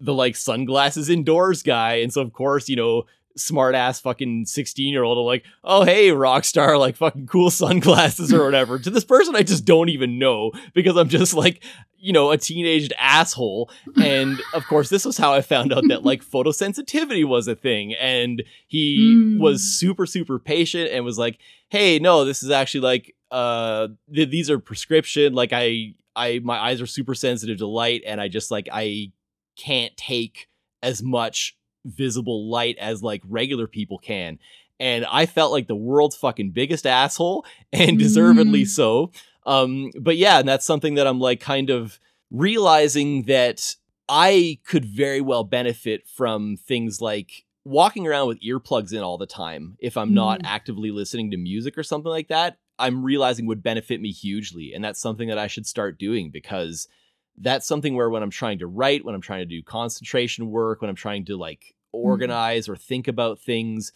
the 0.00 0.14
like 0.14 0.34
sunglasses 0.36 1.08
indoors 1.08 1.62
guy 1.62 1.94
and 1.96 2.12
so 2.12 2.20
of 2.22 2.32
course 2.32 2.68
you 2.68 2.76
know 2.76 3.04
smart 3.36 3.74
ass 3.76 4.00
fucking 4.00 4.44
16 4.44 4.92
year 4.92 5.04
old 5.04 5.16
are 5.16 5.20
like 5.22 5.44
oh 5.62 5.84
hey 5.84 6.08
rockstar 6.08 6.78
like 6.78 6.96
fucking 6.96 7.26
cool 7.26 7.50
sunglasses 7.62 8.32
or 8.34 8.44
whatever 8.44 8.78
to 8.78 8.90
this 8.90 9.04
person 9.04 9.36
i 9.36 9.42
just 9.42 9.64
don't 9.64 9.88
even 9.88 10.18
know 10.18 10.50
because 10.74 10.96
i'm 10.96 11.08
just 11.08 11.32
like 11.34 11.62
you 11.96 12.12
know 12.12 12.30
a 12.32 12.36
teenaged 12.38 12.92
asshole 12.98 13.70
and 14.02 14.40
of 14.54 14.66
course 14.66 14.88
this 14.88 15.04
was 15.04 15.16
how 15.16 15.32
i 15.32 15.40
found 15.40 15.72
out 15.72 15.84
that 15.88 16.02
like 16.02 16.24
photosensitivity 16.24 17.24
was 17.24 17.46
a 17.46 17.54
thing 17.54 17.94
and 17.94 18.42
he 18.66 19.14
Mm. 19.14 19.38
was 19.38 19.62
super 19.62 20.06
super 20.06 20.38
patient 20.38 20.90
and 20.90 21.04
was 21.04 21.18
like 21.18 21.38
hey 21.68 21.98
no 22.00 22.24
this 22.24 22.42
is 22.42 22.50
actually 22.50 22.80
like 22.80 23.14
uh 23.30 23.88
th- 24.12 24.28
these 24.30 24.50
are 24.50 24.58
prescription 24.58 25.34
like 25.34 25.50
i 25.52 25.94
i 26.16 26.40
my 26.42 26.58
eyes 26.58 26.80
are 26.80 26.86
super 26.86 27.14
sensitive 27.14 27.58
to 27.58 27.66
light 27.66 28.02
and 28.04 28.20
i 28.20 28.26
just 28.28 28.50
like 28.50 28.68
i 28.72 29.10
can't 29.60 29.96
take 29.96 30.48
as 30.82 31.02
much 31.02 31.56
visible 31.84 32.48
light 32.50 32.76
as 32.78 33.02
like 33.02 33.22
regular 33.28 33.66
people 33.66 33.98
can 33.98 34.38
and 34.78 35.04
i 35.10 35.26
felt 35.26 35.52
like 35.52 35.66
the 35.66 35.76
world's 35.76 36.16
fucking 36.16 36.50
biggest 36.50 36.86
asshole 36.86 37.44
and 37.72 37.98
deservedly 37.98 38.62
Mm. 38.62 38.68
so 38.68 39.10
um 39.46 39.90
but 40.00 40.16
yeah 40.16 40.38
and 40.38 40.48
that's 40.48 40.66
something 40.66 40.94
that 40.94 41.06
i'm 41.06 41.18
like 41.20 41.40
kind 41.40 41.70
of 41.70 41.98
realizing 42.30 43.22
that 43.24 43.76
I 44.08 44.58
could 44.64 44.84
very 44.84 45.20
well 45.20 45.44
benefit 45.44 46.06
from 46.08 46.56
things 46.56 47.00
like 47.00 47.44
walking 47.64 48.06
around 48.06 48.26
with 48.28 48.40
earplugs 48.42 48.92
in 48.92 49.00
all 49.00 49.18
the 49.18 49.26
time 49.26 49.76
if 49.80 49.96
I'm 49.96 50.14
not 50.14 50.40
Mm. 50.40 50.46
actively 50.46 50.90
listening 50.90 51.30
to 51.30 51.36
music 51.36 51.76
or 51.78 51.82
something 51.84 52.10
like 52.10 52.28
that. 52.28 52.58
I'm 52.78 53.04
realizing 53.04 53.46
would 53.46 53.62
benefit 53.62 54.00
me 54.00 54.10
hugely. 54.10 54.72
And 54.74 54.82
that's 54.84 55.00
something 55.00 55.28
that 55.28 55.38
I 55.38 55.46
should 55.46 55.66
start 55.66 55.98
doing 55.98 56.30
because 56.30 56.88
that's 57.36 57.66
something 57.66 57.94
where 57.94 58.10
when 58.10 58.22
I'm 58.22 58.30
trying 58.30 58.58
to 58.58 58.66
write, 58.66 59.04
when 59.04 59.14
I'm 59.14 59.20
trying 59.20 59.40
to 59.40 59.46
do 59.46 59.62
concentration 59.62 60.50
work, 60.50 60.80
when 60.80 60.90
I'm 60.90 60.96
trying 60.96 61.24
to 61.26 61.36
like 61.36 61.74
organize 61.92 62.68
or 62.68 62.76
think 62.76 63.08
about 63.08 63.40
things, 63.40 63.92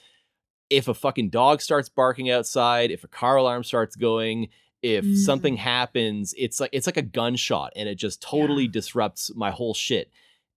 if 0.71 0.89
a 0.89 0.95
fucking 0.95 1.31
dog 1.31 1.61
starts 1.61 1.89
barking 1.89 2.31
outside, 2.31 2.91
if 2.91 3.05
a 3.05 3.09
car 3.09 3.37
alarm 3.37 3.63
starts 3.65 3.97
going, 3.97 4.49
if 4.83 5.05
Mm. 5.05 5.17
something 5.17 5.57
happens, 5.57 6.35
it's 6.37 6.61
like 6.61 6.71
it's 6.73 6.87
like 6.87 6.97
a 6.97 7.03
gunshot 7.03 7.73
and 7.77 7.89
it 7.89 7.97
just 7.97 8.21
totally 8.23 8.65
Yeah. 8.65 8.71
disrupts 8.73 9.31
my 9.35 9.51
whole 9.51 9.75
shit. 9.75 10.11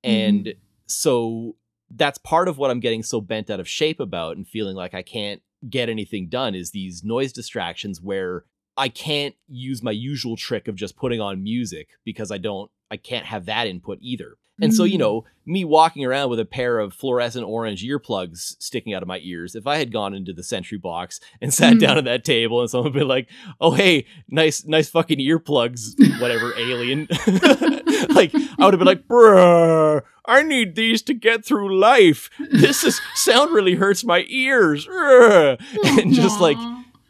And 0.04 0.54
so 0.86 1.56
that's 1.90 2.18
part 2.18 2.48
of 2.48 2.58
what 2.58 2.70
I'm 2.72 2.80
getting 2.80 3.04
so 3.04 3.22
bent 3.22 3.50
out 3.50 3.60
of 3.60 3.68
shape 3.68 4.00
about 4.00 4.36
and 4.38 4.48
feeling 4.48 4.76
like 4.76 4.94
I 4.94 5.02
can't 5.02 5.42
get 5.70 5.90
anything 5.90 6.28
done 6.30 6.56
is 6.56 6.72
these 6.72 7.04
noise 7.04 7.32
distractions 7.34 8.02
where 8.02 8.46
I 8.78 8.90
can't 8.90 9.36
use 9.48 9.82
my 9.82 9.92
usual 9.92 10.36
trick 10.38 10.68
of 10.68 10.76
just 10.76 10.96
putting 10.96 11.20
on 11.20 11.44
music 11.44 11.90
because 12.06 12.32
I 12.32 12.38
don't 12.38 12.70
I 12.90 12.98
can't 12.98 13.26
have 13.26 13.46
that 13.46 13.68
input 13.68 13.98
either. 14.02 14.38
And 14.60 14.74
so, 14.74 14.86
you 14.86 14.96
Mm. 14.96 15.00
know, 15.02 15.26
me 15.46 15.64
walking 15.66 16.04
around 16.04 16.32
with 16.32 16.40
a 16.40 16.46
pair 16.46 16.80
of 16.80 16.92
fluorescent 16.92 17.46
orange 17.46 17.84
earplugs 17.84 18.56
sticking 18.60 18.92
out 18.92 19.04
of 19.04 19.08
my 19.08 19.20
ears, 19.22 19.54
if 19.54 19.68
I 19.68 19.78
had 19.78 19.92
gone 19.92 20.16
into 20.16 20.34
the 20.34 20.42
sentry 20.42 20.80
box 20.80 21.20
and 21.40 21.54
sat 21.54 21.76
Mm. 21.76 21.80
down 21.80 21.98
at 22.00 22.06
that 22.06 22.24
table 22.26 22.62
and 22.62 22.70
someone 22.70 22.92
would 22.92 23.00
be 23.00 23.06
like, 23.06 23.28
oh, 23.62 23.72
hey, 23.72 24.06
nice, 24.30 24.66
nice 24.66 24.90
fucking 24.90 25.20
earplugs, 25.20 25.94
whatever, 26.20 26.54
alien. 26.58 27.08
like, 28.10 28.34
I 28.34 28.66
would 28.66 28.74
have 28.74 28.80
been 28.80 28.86
like, 28.88 29.08
bruh, 29.08 30.02
I 30.26 30.42
need 30.42 30.76
these 30.76 31.04
to 31.04 31.14
get 31.14 31.46
through 31.46 31.78
life. 31.80 32.32
This 32.40 32.84
is 32.84 33.00
sound 33.14 33.54
really 33.54 33.76
hurts 33.76 34.04
my 34.04 34.26
ears. 34.28 34.88
Ugh." 34.88 35.60
And 35.84 36.14
just 36.14 36.40
like. 36.40 36.58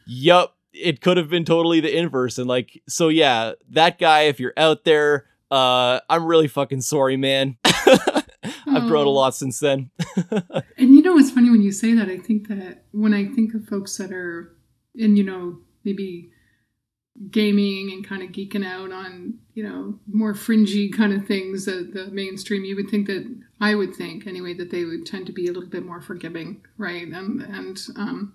Yup, 0.09 0.55
it 0.73 1.01
could 1.01 1.17
have 1.17 1.29
been 1.29 1.45
totally 1.45 1.79
the 1.79 1.95
inverse. 1.95 2.37
And 2.37 2.47
like, 2.47 2.81
so 2.87 3.09
yeah, 3.09 3.53
that 3.69 3.97
guy, 3.97 4.23
if 4.23 4.39
you're 4.39 4.53
out 4.57 4.83
there, 4.83 5.25
uh, 5.49 5.99
I'm 6.09 6.25
really 6.25 6.47
fucking 6.47 6.81
sorry, 6.81 7.17
man. 7.17 7.57
I've 7.65 8.87
grown 8.87 9.07
a 9.07 9.11
lot 9.11 9.35
since 9.35 9.59
then. 9.59 9.89
And 10.77 10.93
you 10.93 11.01
know, 11.01 11.17
it's 11.17 11.31
funny 11.31 11.49
when 11.49 11.63
you 11.63 11.71
say 11.71 11.95
that. 11.95 12.07
I 12.07 12.17
think 12.17 12.47
that 12.49 12.83
when 12.91 13.13
I 13.13 13.25
think 13.25 13.55
of 13.55 13.65
folks 13.65 13.97
that 13.97 14.11
are 14.11 14.55
in, 14.93 15.15
you 15.15 15.23
know, 15.23 15.57
maybe 15.83 16.29
gaming 17.31 17.91
and 17.91 18.07
kind 18.07 18.21
of 18.21 18.29
geeking 18.29 18.65
out 18.65 18.91
on, 18.91 19.39
you 19.55 19.63
know, 19.63 19.99
more 20.07 20.35
fringy 20.35 20.89
kind 20.89 21.13
of 21.13 21.25
things, 21.25 21.65
that 21.65 21.93
the 21.93 22.11
mainstream, 22.11 22.63
you 22.63 22.75
would 22.75 22.89
think 22.91 23.07
that 23.07 23.25
I 23.59 23.73
would 23.73 23.95
think 23.95 24.27
anyway 24.27 24.53
that 24.53 24.69
they 24.69 24.85
would 24.85 25.05
tend 25.07 25.25
to 25.27 25.33
be 25.33 25.47
a 25.47 25.51
little 25.51 25.69
bit 25.69 25.83
more 25.83 26.01
forgiving, 26.01 26.61
right? 26.77 27.07
And 27.07 27.41
and 27.41 27.79
um, 27.95 28.33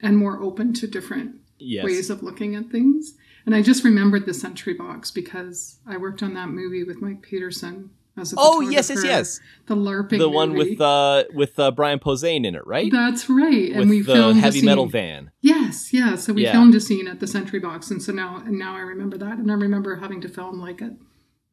and 0.00 0.16
more 0.16 0.42
open 0.42 0.72
to 0.74 0.86
different 0.86 1.36
yes. 1.58 1.84
ways 1.84 2.10
of 2.10 2.22
looking 2.22 2.54
at 2.56 2.70
things. 2.70 3.14
And 3.46 3.54
I 3.54 3.62
just 3.62 3.84
remembered 3.84 4.24
the 4.26 4.34
Sentry 4.34 4.72
Box 4.74 5.10
because 5.10 5.78
I 5.86 5.96
worked 5.98 6.22
on 6.22 6.34
that 6.34 6.48
movie 6.48 6.82
with 6.84 7.02
Mike 7.02 7.20
Peterson 7.22 7.90
as 8.16 8.32
a 8.32 8.36
Oh 8.38 8.60
yes, 8.60 8.88
yes, 8.90 9.04
yes. 9.04 9.40
the 9.66 9.76
LARPing, 9.76 10.18
The 10.18 10.28
one 10.28 10.52
movie. 10.54 10.70
with 10.70 10.80
uh 10.80 11.24
with 11.34 11.58
uh, 11.58 11.70
Brian 11.72 11.98
Posehn 11.98 12.46
in 12.46 12.54
it, 12.54 12.66
right? 12.66 12.90
That's 12.90 13.28
right. 13.28 13.70
with 13.70 13.76
and 13.80 13.90
we 13.90 14.00
the 14.00 14.14
filmed 14.14 14.38
a 14.38 14.40
heavy 14.40 14.62
metal 14.62 14.86
van. 14.86 15.30
Yes, 15.42 15.92
yeah. 15.92 16.14
So 16.16 16.32
we 16.32 16.44
Yeah. 16.44 16.52
filmed 16.52 16.74
a 16.74 16.80
scene 16.80 17.06
at 17.08 17.20
the 17.20 17.26
Sentry 17.26 17.58
Box, 17.58 17.90
and 17.90 18.02
so 18.02 18.12
now 18.12 18.36
and 18.36 18.58
now 18.58 18.76
I 18.76 18.80
remember 18.80 19.18
that, 19.18 19.38
and 19.38 19.50
I 19.50 19.54
remember 19.54 19.96
having 19.96 20.20
to 20.22 20.28
film 20.28 20.58
like 20.60 20.80
at 20.80 20.92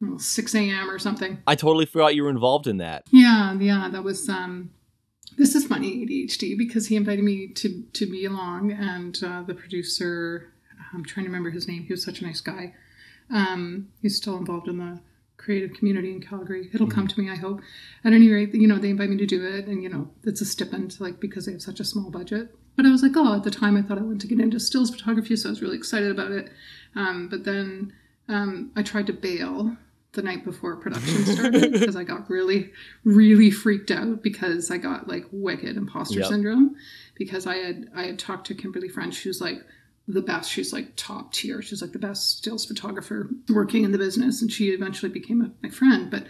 know, 0.00 0.16
six 0.18 0.54
a.m. 0.54 0.88
or 0.90 0.98
something. 0.98 1.38
I 1.46 1.54
totally 1.54 1.86
forgot 1.86 2.14
you 2.14 2.24
were 2.24 2.30
involved 2.30 2.66
in 2.66 2.78
that. 2.78 3.04
Yeah, 3.10 3.52
yeah. 3.58 3.88
That 3.92 4.02
was 4.02 4.28
um. 4.28 4.70
This 5.36 5.54
is 5.54 5.66
funny 5.66 6.06
ADHD 6.06 6.56
because 6.56 6.86
he 6.88 6.96
invited 6.96 7.24
me 7.24 7.48
to 7.48 7.82
to 7.92 8.06
be 8.06 8.24
along, 8.24 8.72
and 8.72 9.18
uh, 9.24 9.42
the 9.42 9.54
producer, 9.54 10.52
I'm 10.92 11.04
trying 11.04 11.24
to 11.24 11.30
remember 11.30 11.50
his 11.50 11.68
name. 11.68 11.84
He 11.84 11.92
was 11.92 12.04
such 12.04 12.20
a 12.20 12.24
nice 12.24 12.40
guy. 12.40 12.74
Um, 13.30 13.88
he's 14.02 14.16
still 14.16 14.36
involved 14.36 14.68
in 14.68 14.78
the 14.78 15.00
creative 15.36 15.76
community 15.76 16.12
in 16.12 16.20
Calgary. 16.20 16.70
It'll 16.72 16.86
come 16.86 17.08
to 17.08 17.20
me, 17.20 17.30
I 17.30 17.36
hope. 17.36 17.60
At 18.04 18.12
any 18.12 18.30
rate, 18.30 18.54
you 18.54 18.68
know, 18.68 18.78
they 18.78 18.90
invite 18.90 19.10
me 19.10 19.16
to 19.16 19.26
do 19.26 19.44
it, 19.44 19.66
and 19.66 19.82
you 19.82 19.88
know, 19.88 20.10
it's 20.24 20.40
a 20.40 20.44
stipend, 20.44 21.00
like 21.00 21.20
because 21.20 21.46
they 21.46 21.52
have 21.52 21.62
such 21.62 21.80
a 21.80 21.84
small 21.84 22.10
budget. 22.10 22.54
But 22.76 22.86
I 22.86 22.90
was 22.90 23.02
like, 23.02 23.12
oh, 23.16 23.36
at 23.36 23.44
the 23.44 23.50
time, 23.50 23.76
I 23.76 23.82
thought 23.82 23.98
I 23.98 24.02
wanted 24.02 24.20
to 24.20 24.28
get 24.28 24.40
into 24.40 24.60
stills 24.60 24.90
photography, 24.90 25.36
so 25.36 25.48
I 25.48 25.52
was 25.52 25.62
really 25.62 25.76
excited 25.76 26.10
about 26.10 26.30
it. 26.30 26.50
Um, 26.94 27.28
but 27.28 27.44
then 27.44 27.92
um, 28.28 28.70
I 28.76 28.82
tried 28.82 29.06
to 29.08 29.12
bail 29.12 29.76
the 30.12 30.22
night 30.22 30.44
before 30.44 30.76
production 30.76 31.24
started 31.24 31.72
because 31.72 31.96
I 31.96 32.04
got 32.04 32.28
really, 32.28 32.70
really 33.04 33.50
freaked 33.50 33.90
out 33.90 34.22
because 34.22 34.70
I 34.70 34.76
got 34.76 35.08
like 35.08 35.24
wicked 35.32 35.76
imposter 35.76 36.20
Yep. 36.20 36.28
syndrome 36.28 36.76
because 37.14 37.46
I 37.46 37.56
had 37.56 37.88
I 37.94 38.02
had 38.04 38.18
talked 38.18 38.46
to 38.48 38.54
Kimberly 38.54 38.88
French, 38.88 39.22
who's 39.22 39.40
like 39.40 39.62
the 40.06 40.20
best. 40.20 40.50
She's 40.50 40.72
like 40.72 40.92
top 40.96 41.32
tier. 41.32 41.62
She's 41.62 41.80
like 41.80 41.92
the 41.92 41.98
best 41.98 42.38
stills 42.38 42.66
photographer 42.66 43.30
working 43.48 43.84
in 43.84 43.92
the 43.92 43.98
business, 43.98 44.42
and 44.42 44.52
she 44.52 44.68
eventually 44.70 45.10
became 45.10 45.40
a, 45.40 45.50
my 45.62 45.70
friend. 45.70 46.10
But 46.10 46.26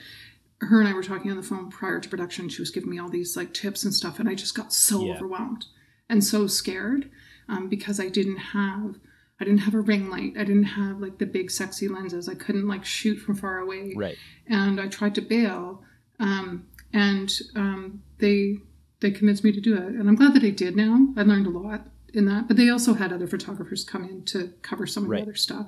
her 0.61 0.79
and 0.79 0.89
I 0.89 0.93
were 0.95 1.03
talking 1.03 1.33
on 1.33 1.37
the 1.37 1.43
phone 1.43 1.69
prior 1.71 1.99
to 1.99 2.09
production. 2.09 2.49
She 2.49 2.63
was 2.63 2.71
giving 2.71 2.91
me 2.91 3.01
all 3.01 3.09
these 3.09 3.37
like 3.37 3.53
tips 3.53 3.83
and 3.85 3.93
stuff, 3.93 4.21
and 4.21 4.29
I 4.29 4.35
just 4.37 4.55
got 4.55 4.73
so 4.73 5.05
Yeah. 5.05 5.15
overwhelmed 5.17 5.67
and 6.09 6.23
so 6.23 6.47
scared 6.47 7.11
um, 7.49 7.69
because 7.69 7.99
I 7.99 8.09
didn't 8.09 8.37
have 8.37 8.97
I 9.43 9.45
didn't 9.45 9.61
have 9.61 9.75
a 9.75 9.81
ring 9.81 10.09
light. 10.09 10.35
I 10.39 10.45
didn't 10.45 10.65
have 10.81 11.01
like 11.01 11.19
the 11.19 11.27
big 11.27 11.51
sexy 11.51 11.89
lenses. 11.89 12.29
I 12.29 12.35
couldn't 12.35 12.67
like 12.69 12.85
shoot 12.85 13.17
from 13.17 13.35
far 13.35 13.59
away 13.59 13.93
Right. 13.97 14.17
and 14.47 14.81
I 14.81 14.87
tried 14.89 15.15
to 15.17 15.21
bail, 15.21 15.83
um, 16.21 16.67
and 16.93 17.31
um, 17.57 18.03
they 18.19 18.59
they 19.01 19.11
convinced 19.11 19.43
me 19.45 19.51
to 19.53 19.61
do 19.61 19.75
it, 19.77 19.83
and 19.99 20.09
I'm 20.09 20.15
glad 20.15 20.33
that 20.35 20.45
I 20.45 20.51
did. 20.51 20.77
Now 20.77 21.09
I 21.17 21.23
learned 21.23 21.47
a 21.47 21.51
lot 21.51 21.89
in 22.15 22.25
that, 22.27 22.47
but 22.47 22.57
they 22.57 22.69
also 22.71 22.95
had 22.95 23.13
other 23.13 23.27
photographers 23.27 23.83
come 23.85 24.05
in 24.05 24.25
to 24.27 24.53
cover 24.63 24.87
some 24.87 25.05
of 25.05 25.11
Right. 25.11 25.19
the 25.25 25.31
other 25.31 25.35
stuff. 25.35 25.67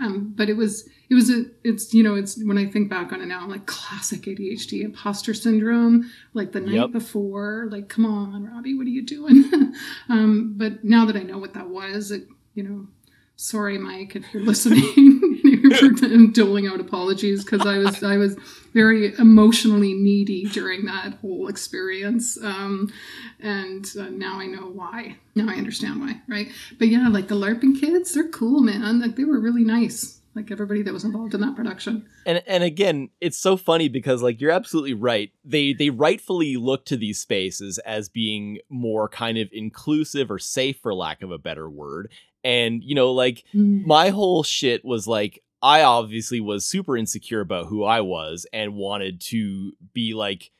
Um, 0.00 0.32
but 0.36 0.48
it 0.48 0.56
was 0.56 0.88
it 1.08 1.14
was 1.14 1.30
a 1.30 1.44
it's 1.62 1.94
you 1.94 2.02
know 2.02 2.16
it's 2.16 2.42
when 2.42 2.58
I 2.58 2.66
think 2.66 2.90
back 2.90 3.12
on 3.12 3.20
it 3.20 3.26
now, 3.26 3.40
I'm 3.42 3.48
like 3.48 3.66
classic 3.66 4.22
ADHD 4.22 4.82
imposter 4.82 5.34
syndrome, 5.34 6.10
like 6.32 6.50
the 6.50 6.60
night 6.60 6.74
Yep. 6.74 6.90
before, 6.92 7.68
like 7.70 7.88
come 7.88 8.04
on, 8.06 8.44
Robbie, 8.50 8.74
what 8.76 8.88
are 8.88 8.90
you 8.90 9.02
doing? 9.06 9.44
um, 10.08 10.54
but 10.56 10.82
now 10.82 11.04
that 11.06 11.14
I 11.16 11.22
know 11.22 11.38
what 11.38 11.54
that 11.54 11.68
was, 11.68 12.10
it 12.10 12.26
you 12.54 12.64
know 12.64 12.88
sorry 13.36 13.78
mike 13.78 14.16
if 14.16 14.24
you're 14.32 14.42
listening. 14.42 15.20
I'm 15.64 16.32
doling 16.32 16.66
out 16.66 16.80
apologies 16.80 17.44
because 17.44 17.66
i 17.66 17.78
was 17.78 18.02
i 18.02 18.16
was 18.16 18.36
very 18.72 19.14
emotionally 19.18 19.94
needy 19.94 20.44
during 20.44 20.84
that 20.86 21.14
whole 21.20 21.48
experience 21.48 22.38
um, 22.42 22.92
and 23.40 23.86
uh, 23.98 24.08
now 24.10 24.38
i 24.40 24.46
know 24.46 24.66
why. 24.66 25.16
Now 25.34 25.48
i 25.48 25.54
understand 25.56 26.00
why 26.00 26.20
right? 26.28 26.48
But 26.78 26.88
yeah 26.88 27.08
like 27.08 27.28
the 27.28 27.34
larping 27.34 27.78
kids 27.78 28.14
they're 28.14 28.28
cool 28.28 28.60
man. 28.60 29.00
Like 29.00 29.16
they 29.16 29.24
were 29.24 29.40
really 29.40 29.64
nice. 29.64 30.20
Like 30.34 30.50
everybody 30.50 30.82
that 30.82 30.92
was 30.92 31.04
involved 31.04 31.32
in 31.34 31.40
that 31.42 31.54
production. 31.54 32.06
And 32.26 32.42
and 32.46 32.64
again 32.64 33.10
it's 33.20 33.38
so 33.38 33.56
funny 33.56 33.88
because 33.88 34.22
like 34.22 34.40
you're 34.40 34.50
absolutely 34.50 34.94
right. 34.94 35.30
They 35.44 35.72
they 35.72 35.90
rightfully 35.90 36.56
look 36.56 36.84
to 36.86 36.96
these 36.96 37.20
spaces 37.20 37.78
as 37.78 38.08
being 38.08 38.58
more 38.68 39.08
kind 39.08 39.38
of 39.38 39.48
inclusive 39.52 40.30
or 40.30 40.38
safe 40.38 40.78
for 40.78 40.94
lack 40.94 41.22
of 41.22 41.30
a 41.30 41.38
better 41.38 41.68
word 41.70 42.10
and 42.44 42.84
you 42.84 42.94
know 42.94 43.10
like 43.12 43.42
my 43.54 44.10
whole 44.10 44.42
shit 44.42 44.84
was 44.84 45.06
like 45.06 45.42
I 45.62 45.82
obviously 45.82 46.40
was 46.40 46.66
super 46.66 46.94
insecure 46.96 47.40
about 47.40 47.66
who 47.66 47.84
I 47.84 48.02
was 48.02 48.46
and 48.52 48.74
wanted 48.74 49.20
to 49.22 49.72
be 49.94 50.12
like 50.12 50.50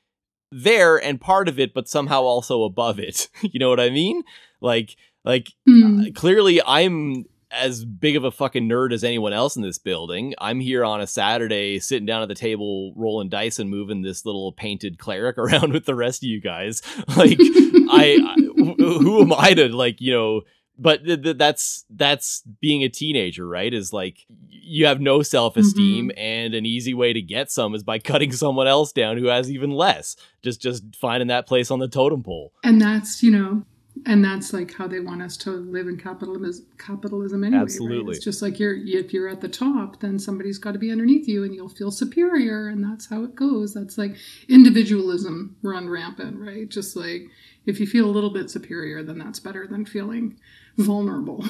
there 0.51 0.97
and 0.97 1.21
part 1.21 1.47
of 1.49 1.59
it 1.59 1.75
but 1.75 1.89
somehow 1.89 2.23
also 2.23 2.63
above 2.65 2.99
it. 2.99 3.29
you 3.43 3.61
know 3.61 3.69
what 3.69 3.81
I 3.81 3.91
mean? 3.91 4.23
Like 4.61 4.97
like 5.25 5.53
Hmm. 5.67 6.01
uh, 6.01 6.05
clearly 6.15 6.61
I'm 6.65 7.27
as 7.51 7.85
big 7.85 8.17
of 8.17 8.25
a 8.25 8.33
fucking 8.33 8.69
nerd 8.69 8.93
as 8.93 9.05
anyone 9.05 9.33
else 9.33 9.55
in 9.55 9.63
this 9.63 9.79
building. 9.79 10.35
I'm 10.39 10.59
here 10.59 10.85
on 10.85 11.01
a 11.01 11.07
Saturday 11.07 11.79
sitting 11.79 12.05
down 12.07 12.21
at 12.23 12.29
the 12.29 12.35
table 12.35 12.93
rolling 12.97 13.29
dice 13.29 13.61
and 13.61 13.71
moving 13.71 14.03
this 14.03 14.25
little 14.27 14.53
painted 14.53 14.99
cleric 14.99 15.39
around 15.39 15.73
with 15.73 15.85
the 15.85 15.95
rest 15.95 16.23
of 16.25 16.29
you 16.29 16.41
guys. 16.41 16.83
Like 17.17 17.39
I, 17.41 18.19
I 18.25 18.35
who 18.79 19.21
am 19.21 19.33
I 19.33 19.55
to 19.55 19.69
like 19.69 20.01
you 20.01 20.13
know 20.13 20.41
but 20.79 21.05
th- 21.05 21.23
th- 21.23 21.39
that's 21.39 21.85
that's 21.91 22.43
being 22.61 22.83
a 22.83 22.89
teenager 22.89 23.47
right 23.47 23.73
is 23.73 23.93
like 23.93 24.27
you 24.49 24.87
have 24.87 25.01
no 25.01 25.23
self-esteem 25.23 26.09
mm-hmm. 26.09 26.19
and 26.19 26.55
an 26.55 26.67
easy 26.67 26.95
way 26.95 27.13
to 27.13 27.23
get 27.23 27.51
some 27.51 27.75
is 27.75 27.83
by 27.83 27.99
cutting 28.01 28.33
someone 28.33 28.67
else 28.67 28.93
down 28.93 29.17
who 29.17 29.27
has 29.27 29.51
even 29.51 29.71
less 29.71 30.17
just 30.43 30.61
just 30.61 30.85
finding 30.97 31.29
that 31.29 31.47
place 31.47 31.71
on 31.71 31.79
the 31.79 31.89
totem 31.89 32.23
pole 32.23 32.53
and 32.63 32.81
that's 32.81 33.23
you 33.23 33.31
know 33.31 33.63
and 34.07 34.25
that's 34.25 34.53
like 34.53 34.75
how 34.75 34.89
they 34.89 34.99
want 34.99 35.23
us 35.23 35.37
to 35.37 35.51
live 35.51 35.87
in 35.87 35.97
capitalism 35.97 36.67
capitalism 36.79 37.45
anyway 37.45 37.59
right? 37.59 37.63
Absolutely. 37.63 38.17
it's 38.17 38.25
just 38.25 38.43
like 38.43 38.59
you're 38.59 38.75
if 38.75 39.13
you're 39.13 39.29
at 39.29 39.41
the 39.41 39.49
top 39.49 40.01
then 40.01 40.19
somebody's 40.19 40.59
got 40.59 40.73
to 40.73 40.79
be 40.79 40.91
underneath 40.91 41.29
you 41.29 41.45
and 41.45 41.55
you'll 41.55 41.69
feel 41.69 41.91
superior 41.91 42.69
and 42.69 42.83
that's 42.83 43.09
how 43.09 43.23
it 43.23 43.35
goes 43.37 43.75
that's 43.75 43.97
like 43.97 44.17
individualism 44.49 45.57
run 45.63 45.89
rampant 45.89 46.39
right 46.41 46.69
just 46.69 46.97
like 46.97 47.23
if 47.67 47.79
you 47.79 47.87
feel 47.87 48.07
a 48.07 48.11
little 48.11 48.31
bit 48.31 48.51
superior 48.51 49.03
then 49.03 49.19
that's 49.19 49.39
better 49.39 49.67
than 49.67 49.87
feeling 49.87 50.37
vulnerable 50.77 51.45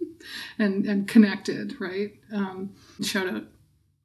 and 0.58 0.84
and 0.86 1.08
connected 1.08 1.80
right? 1.80 2.12
Um 2.32 2.74
shout 3.02 3.28
out 3.28 3.44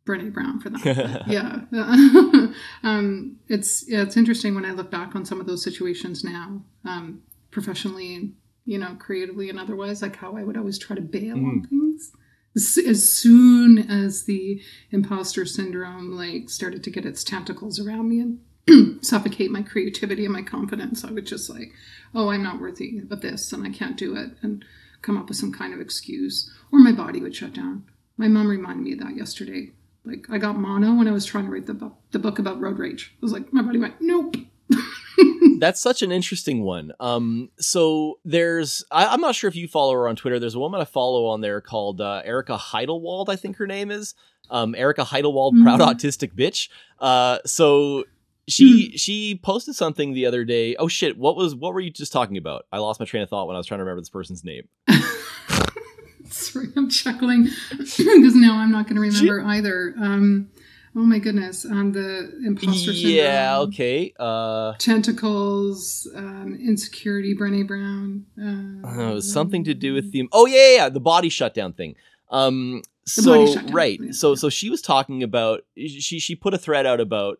Brene 0.05 0.33
Brown 0.33 0.59
for 0.59 0.69
that. 0.69 1.23
Yeah. 1.27 1.61
Um, 2.83 3.37
it's 3.49 3.83
yeah, 3.87 4.01
it's 4.03 4.15
interesting 4.17 4.55
when 4.55 4.65
i 4.65 4.71
look 4.71 4.89
back 4.89 5.15
on 5.15 5.25
some 5.25 5.39
of 5.41 5.47
those 5.47 5.63
situations 5.63 6.23
now 6.23 6.63
um, 6.85 7.21
professionally 7.51 8.15
and 8.15 8.35
you 8.65 8.77
know 8.77 8.95
creatively 8.99 9.49
and 9.49 9.59
otherwise 9.59 10.01
like 10.01 10.15
how 10.15 10.35
i 10.37 10.43
would 10.43 10.57
always 10.57 10.79
try 10.79 10.95
to 10.95 11.01
bail 11.01 11.35
on 11.35 11.63
things. 11.69 12.11
As, 12.55 12.77
as 12.87 13.11
soon 13.11 13.77
as 13.77 14.23
the 14.23 14.61
imposter 14.91 15.45
syndrome 15.45 16.11
like 16.15 16.49
started 16.49 16.83
to 16.85 16.89
get 16.91 17.05
its 17.05 17.23
tentacles 17.23 17.79
around 17.79 18.09
me 18.09 18.19
and 18.21 18.39
suffocate 19.01 19.51
my 19.51 19.61
creativity 19.61 20.25
and 20.25 20.33
my 20.33 20.41
confidence 20.41 21.03
i 21.03 21.11
would 21.11 21.25
just 21.25 21.49
like 21.49 21.71
oh 22.13 22.29
i'm 22.29 22.43
not 22.43 22.59
worthy 22.59 23.01
of 23.09 23.21
this 23.21 23.51
and 23.53 23.65
i 23.65 23.69
can't 23.69 23.97
do 23.97 24.15
it 24.15 24.31
and 24.41 24.63
come 25.01 25.17
up 25.17 25.27
with 25.29 25.37
some 25.37 25.53
kind 25.53 25.73
of 25.73 25.79
excuse 25.79 26.51
or 26.71 26.79
my 26.79 26.91
body 26.91 27.19
would 27.19 27.35
shut 27.35 27.53
down 27.53 27.83
my 28.17 28.27
mom 28.27 28.47
reminded 28.47 28.83
me 28.83 28.93
of 28.93 28.99
that 28.99 29.15
yesterday 29.15 29.71
like 30.05 30.25
I 30.29 30.37
got 30.37 30.57
mono 30.57 30.95
when 30.95 31.09
I 31.09 31.11
was 31.11 31.25
trying 31.25 31.47
to 31.47 31.51
write 31.51 31.65
the 31.65 31.73
book, 31.73 31.97
the 32.11 32.19
book 32.19 32.39
about 32.39 32.61
road 32.61 32.79
rage. 32.79 33.13
I 33.15 33.17
was 33.21 33.33
like, 33.33 33.51
my 33.51 33.61
body 33.61 33.77
went, 33.77 33.95
nope. 33.99 34.37
that's 35.59 35.81
such 35.81 36.01
an 36.01 36.13
interesting 36.13 36.61
one. 36.63 36.93
Um, 37.01 37.49
so 37.59 38.19
there's 38.23 38.85
I, 38.89 39.07
I'm 39.07 39.19
not 39.19 39.35
sure 39.35 39.49
if 39.49 39.55
you 39.57 39.67
follow 39.67 39.91
her 39.93 40.07
on 40.07 40.15
Twitter. 40.15 40.39
There's 40.39 40.55
a 40.55 40.59
woman 40.59 40.79
I 40.79 40.85
follow 40.85 41.25
on 41.25 41.41
there 41.41 41.59
called 41.59 41.99
uh, 41.99 42.21
Erica 42.23 42.55
Heidelwald, 42.55 43.29
I 43.29 43.35
think 43.35 43.57
her 43.57 43.67
name 43.67 43.91
is. 43.91 44.15
Um, 44.49 44.75
Erica 44.75 45.03
Heidelwald, 45.03 45.55
proud 45.61 45.81
Mhm. 45.81 45.93
autistic 45.93 46.33
bitch. 46.33 46.69
Uh, 46.99 47.39
so 47.45 48.05
she 48.47 48.97
she 48.97 49.39
posted 49.43 49.75
something 49.75 50.13
the 50.13 50.25
other 50.25 50.45
day. 50.45 50.75
Oh 50.77 50.87
shit, 50.87 51.17
what 51.17 51.35
was 51.35 51.53
what 51.53 51.73
were 51.73 51.81
you 51.81 51.91
just 51.91 52.13
talking 52.13 52.37
about? 52.37 52.65
I 52.71 52.77
lost 52.79 52.99
my 52.99 53.05
train 53.05 53.23
of 53.23 53.29
thought 53.29 53.47
when 53.47 53.55
I 53.55 53.59
was 53.59 53.67
trying 53.67 53.79
to 53.79 53.83
remember 53.83 54.01
this 54.01 54.09
person's 54.09 54.43
name. 54.43 54.67
Sorry, 56.29 56.67
I'm 56.75 56.89
chuckling 56.89 57.49
because 57.71 58.35
now 58.35 58.57
I'm 58.57 58.71
not 58.71 58.85
going 58.85 58.95
to 58.95 59.01
remember 59.01 59.41
either. 59.41 59.93
Um, 59.97 60.49
oh 60.95 61.01
my 61.01 61.19
goodness, 61.19 61.65
on 61.65 61.91
the 61.91 62.31
imposter 62.45 62.93
syndrome. 62.93 63.13
Yeah, 63.13 63.59
okay. 63.59 64.13
Uh, 64.17 64.73
Tentacles, 64.77 66.07
um, 66.15 66.57
insecurity, 66.61 67.35
Brené 67.35 67.67
Brown. 67.67 68.25
Uh, 68.41 68.87
uh, 68.87 69.21
something 69.21 69.63
to 69.65 69.73
do 69.73 69.93
with 69.93 70.11
the 70.11 70.27
oh 70.31 70.45
yeah, 70.45 70.55
yeah, 70.55 70.75
yeah, 70.75 70.89
the 70.89 70.99
body 71.01 71.29
shutdown 71.29 71.73
thing. 71.73 71.95
Um, 72.29 72.81
so 73.05 73.59
right, 73.71 73.99
yeah, 74.01 74.11
so 74.11 74.35
so 74.35 74.49
she 74.49 74.69
was 74.69 74.81
talking 74.81 75.23
about 75.23 75.61
she 75.75 76.19
she 76.19 76.35
put 76.35 76.53
a 76.53 76.57
thread 76.57 76.85
out 76.85 76.99
about 76.99 77.39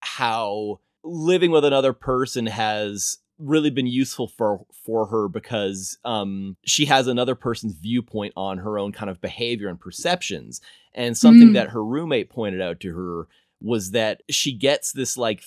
how 0.00 0.80
living 1.04 1.50
with 1.50 1.64
another 1.64 1.92
person 1.92 2.46
has 2.46 3.18
really 3.38 3.70
been 3.70 3.86
useful 3.86 4.26
for 4.26 4.66
for 4.84 5.06
her 5.06 5.28
because 5.28 5.96
um 6.04 6.56
she 6.64 6.86
has 6.86 7.06
another 7.06 7.36
person's 7.36 7.72
viewpoint 7.74 8.32
on 8.36 8.58
her 8.58 8.78
own 8.80 8.90
kind 8.90 9.08
of 9.08 9.20
behavior 9.20 9.68
and 9.68 9.78
perceptions 9.78 10.60
and 10.92 11.16
something 11.16 11.50
Mm. 11.50 11.54
that 11.54 11.68
her 11.70 11.84
roommate 11.84 12.30
pointed 12.30 12.60
out 12.60 12.80
to 12.80 12.92
her 12.96 13.28
was 13.60 13.92
that 13.92 14.22
she 14.28 14.52
gets 14.52 14.90
this 14.92 15.16
like 15.16 15.40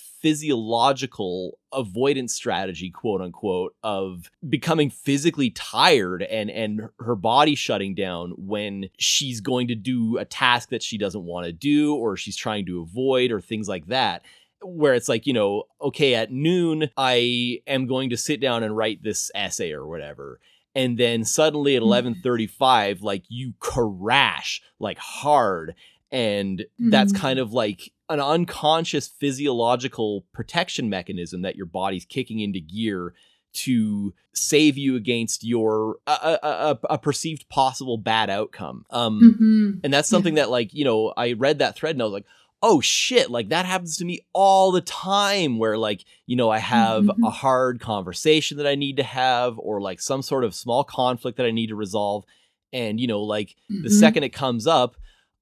physiological 0.56 1.58
avoidance 1.72 2.34
strategy 2.34 2.90
quote 2.90 3.20
unquote 3.20 3.74
of 3.82 4.30
becoming 4.48 4.90
physically 4.90 5.50
tired 5.50 6.22
and 6.22 6.50
and 6.50 6.88
her 6.98 7.14
body 7.16 7.54
shutting 7.54 7.94
down 7.94 8.32
when 8.36 8.88
she's 8.98 9.40
going 9.40 9.68
to 9.68 9.74
do 9.74 10.18
a 10.18 10.24
task 10.24 10.68
that 10.70 10.82
she 10.82 10.98
doesn't 10.98 11.24
want 11.24 11.46
to 11.46 11.52
do 11.52 11.94
or 11.94 12.16
she's 12.16 12.36
trying 12.36 12.66
to 12.66 12.80
avoid 12.80 13.30
or 13.30 13.40
things 13.40 13.68
like 13.68 13.86
that 13.86 14.22
where 14.64 14.94
it's 14.94 15.08
like 15.08 15.26
you 15.26 15.32
know 15.32 15.64
okay 15.80 16.14
at 16.14 16.30
noon 16.32 16.88
i 16.96 17.60
am 17.66 17.86
going 17.86 18.10
to 18.10 18.16
sit 18.16 18.40
down 18.40 18.62
and 18.62 18.76
write 18.76 19.02
this 19.02 19.30
essay 19.34 19.72
or 19.72 19.86
whatever 19.86 20.38
and 20.74 20.96
then 20.98 21.24
suddenly 21.24 21.76
at 21.76 21.82
Mhm. 21.82 21.86
11:35 22.22 23.02
like 23.02 23.24
you 23.28 23.54
crash 23.60 24.62
like 24.78 24.98
hard 24.98 25.74
and 26.10 26.66
that's 26.78 27.12
Mhm. 27.12 27.16
kind 27.16 27.38
of 27.38 27.52
like 27.52 27.92
an 28.08 28.20
unconscious 28.20 29.08
physiological 29.08 30.24
protection 30.32 30.88
mechanism 30.90 31.42
that 31.42 31.56
your 31.56 31.66
body's 31.66 32.04
kicking 32.04 32.40
into 32.40 32.60
gear 32.60 33.14
to 33.54 34.14
save 34.32 34.78
you 34.78 34.96
against 34.96 35.44
your 35.44 35.98
a, 36.06 36.38
a, 36.42 36.78
a, 36.88 36.98
perceived 36.98 37.46
possible 37.50 37.98
bad 37.98 38.30
outcome 38.30 38.86
um 38.90 39.20
Mhm. 39.20 39.80
and 39.84 39.92
that's 39.92 40.08
something 40.08 40.34
that 40.36 40.48
like 40.50 40.72
you 40.72 40.84
know 40.84 41.12
i 41.18 41.32
read 41.34 41.58
that 41.58 41.74
thread 41.76 41.94
and 41.94 42.00
i 42.00 42.04
was 42.06 42.12
like 42.14 42.24
oh 42.62 42.80
shit, 42.80 43.30
like 43.30 43.48
that 43.48 43.66
happens 43.66 43.96
to 43.96 44.04
me 44.04 44.20
all 44.32 44.70
the 44.70 44.80
time 44.80 45.58
where 45.58 45.76
like, 45.76 46.04
you 46.26 46.36
know, 46.36 46.48
I 46.48 46.58
have 46.58 47.06
Mhm. 47.06 47.18
a 47.24 47.30
hard 47.30 47.80
conversation 47.80 48.56
that 48.58 48.66
I 48.66 48.76
need 48.76 48.96
to 48.98 49.02
have 49.02 49.58
or 49.58 49.80
like 49.80 50.00
some 50.00 50.22
sort 50.22 50.44
of 50.44 50.54
small 50.54 50.84
conflict 50.84 51.36
that 51.38 51.46
I 51.46 51.50
need 51.50 51.68
to 51.68 51.76
resolve. 51.76 52.24
And, 52.72 53.00
you 53.00 53.06
know, 53.08 53.20
like 53.22 53.56
the 53.68 53.88
Mhm. 53.88 53.92
second 53.98 54.22
it 54.22 54.32
comes 54.32 54.66
up, 54.66 54.96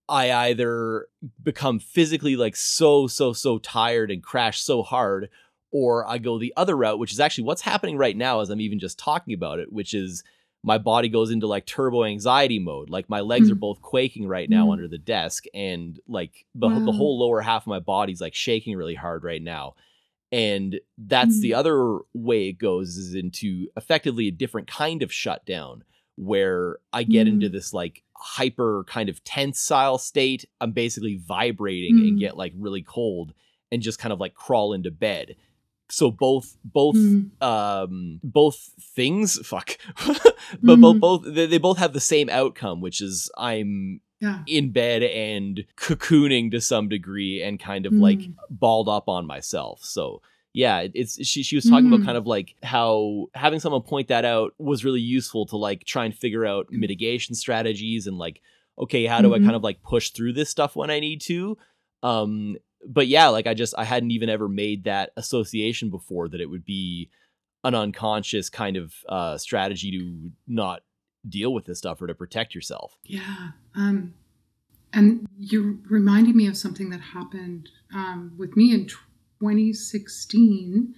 I 0.08 0.32
either 0.32 1.06
become 1.42 1.78
physically 1.78 2.36
like 2.36 2.56
so, 2.56 3.06
so, 3.06 3.32
so 3.32 3.58
tired 3.58 4.10
and 4.10 4.22
crash 4.22 4.60
so 4.60 4.82
hard, 4.82 5.28
or 5.70 6.08
I 6.08 6.18
go 6.18 6.38
the 6.38 6.52
other 6.56 6.76
route, 6.76 6.98
which 6.98 7.12
is 7.12 7.20
actually 7.20 7.44
what's 7.44 7.62
happening 7.62 7.96
right 7.96 8.16
now 8.16 8.40
as 8.40 8.50
I'm 8.50 8.60
even 8.60 8.80
just 8.80 8.98
talking 8.98 9.34
about 9.34 9.58
it, 9.60 9.70
which 9.72 9.94
is 9.94 10.24
my 10.62 10.76
body 10.78 11.08
goes 11.08 11.30
into 11.30 11.46
like 11.46 11.64
turbo 11.66 12.04
anxiety 12.04 12.58
mode. 12.58 12.90
Like 12.90 13.08
my 13.08 13.20
legs 13.20 13.50
are 13.50 13.54
Mm. 13.56 13.60
both 13.60 13.80
quaking 13.80 14.26
right 14.28 14.48
now 14.50 14.66
Mm. 14.66 14.72
under 14.72 14.88
the 14.88 14.98
desk, 14.98 15.44
and 15.54 15.98
like 16.06 16.44
the, 16.54 16.68
the 16.68 16.92
whole 16.92 17.18
lower 17.18 17.40
half 17.40 17.62
of 17.62 17.68
my 17.68 17.78
body's 17.80 18.20
like 18.20 18.34
shaking 18.34 18.76
really 18.76 18.94
hard 18.94 19.24
right 19.24 19.42
now. 19.42 19.74
And 20.32 20.78
that's 20.98 21.40
the 21.40 21.52
Mm. 21.52 21.56
other 21.56 21.98
way 22.14 22.48
it 22.48 22.58
goes 22.58 22.96
is 22.96 23.14
into 23.14 23.68
effectively 23.76 24.28
a 24.28 24.32
different 24.32 24.68
kind 24.68 25.02
of 25.02 25.12
shutdown 25.12 25.82
where 26.16 26.78
I 26.92 27.02
get 27.04 27.26
into 27.26 27.48
Mm. 27.48 27.52
this 27.52 27.72
like 27.72 28.02
hyper 28.14 28.84
kind 28.86 29.08
of 29.08 29.24
tense 29.24 29.58
style 29.58 29.96
state. 29.96 30.44
I'm 30.60 30.72
basically 30.72 31.16
vibrating 31.16 31.98
and 32.00 32.16
Mm. 32.16 32.20
get 32.20 32.36
like 32.36 32.52
really 32.56 32.82
cold 32.82 33.32
and 33.72 33.80
just 33.80 33.98
kind 33.98 34.12
of 34.12 34.20
like 34.20 34.34
crawl 34.34 34.72
into 34.74 34.90
bed. 34.90 35.36
So 35.90 36.10
both 36.10 36.56
both 36.64 36.96
Mm. 36.96 37.30
um 37.42 38.20
both 38.22 38.70
things 38.80 39.38
fuck 39.46 39.76
but 40.62 40.76
both 40.80 40.96
Mhm. 40.96 41.00
both 41.00 41.22
they, 41.26 41.46
they 41.46 41.58
both 41.58 41.78
have 41.78 41.92
the 41.92 42.00
same 42.00 42.28
outcome 42.28 42.80
which 42.80 43.00
is 43.00 43.30
i'm 43.36 44.00
Yeah. 44.20 44.42
in 44.46 44.70
bed 44.72 45.02
and 45.02 45.64
cocooning 45.76 46.50
to 46.50 46.60
some 46.60 46.88
degree 46.88 47.42
and 47.42 47.58
kind 47.58 47.86
of 47.86 47.92
like 47.92 48.18
Mm. 48.20 48.34
balled 48.50 48.88
up 48.88 49.08
on 49.08 49.26
myself 49.26 49.82
so 49.84 50.20
yeah 50.52 50.86
it's 50.94 51.24
she 51.26 51.42
she 51.42 51.56
was 51.56 51.64
talking 51.64 51.86
about 51.88 52.00
Mm. 52.00 52.04
kind 52.06 52.18
of 52.18 52.26
like 52.26 52.54
how 52.62 53.26
having 53.34 53.60
someone 53.60 53.82
point 53.82 54.08
that 54.08 54.24
out 54.24 54.52
was 54.58 54.84
really 54.84 55.00
useful 55.00 55.46
to 55.46 55.56
like 55.56 55.84
try 55.84 56.04
and 56.04 56.14
figure 56.14 56.44
out 56.44 56.66
mitigation 56.70 57.34
strategies 57.34 58.06
and 58.06 58.18
like 58.18 58.40
okay 58.78 59.06
how 59.06 59.20
do 59.20 59.34
i 59.34 59.38
Mhm. 59.38 59.44
kind 59.44 59.56
of 59.56 59.62
like 59.64 59.82
push 59.82 60.10
through 60.10 60.32
this 60.34 60.50
stuff 60.50 60.76
when 60.76 60.90
i 60.90 61.00
need 61.00 61.20
to 61.22 61.56
um 62.02 62.56
but 62.86 63.06
yeah 63.06 63.28
like 63.28 63.46
i 63.46 63.54
just 63.54 63.74
i 63.76 63.84
hadn't 63.84 64.10
even 64.10 64.28
ever 64.28 64.48
made 64.48 64.84
that 64.84 65.10
association 65.16 65.90
before 65.90 66.28
that 66.28 66.40
it 66.40 66.50
would 66.50 66.64
be 66.64 67.10
an 67.64 67.74
unconscious 67.74 68.48
kind 68.48 68.76
of 68.76 68.94
uh 69.08 69.36
strategy 69.36 69.90
to 69.90 70.30
not 70.46 70.82
deal 71.28 71.52
with 71.52 71.66
this 71.66 71.78
stuff 71.78 72.00
or 72.00 72.06
to 72.06 72.14
protect 72.14 72.54
yourself 72.54 72.96
Yeah. 73.04 73.50
Um, 73.74 74.14
and 74.92 75.28
you 75.38 75.80
reminded 75.88 76.34
me 76.34 76.46
of 76.46 76.56
something 76.56 76.90
that 76.90 77.00
happened 77.00 77.68
um, 77.94 78.32
with 78.36 78.56
me 78.56 78.72
in 78.72 78.86
2016. 78.86 80.94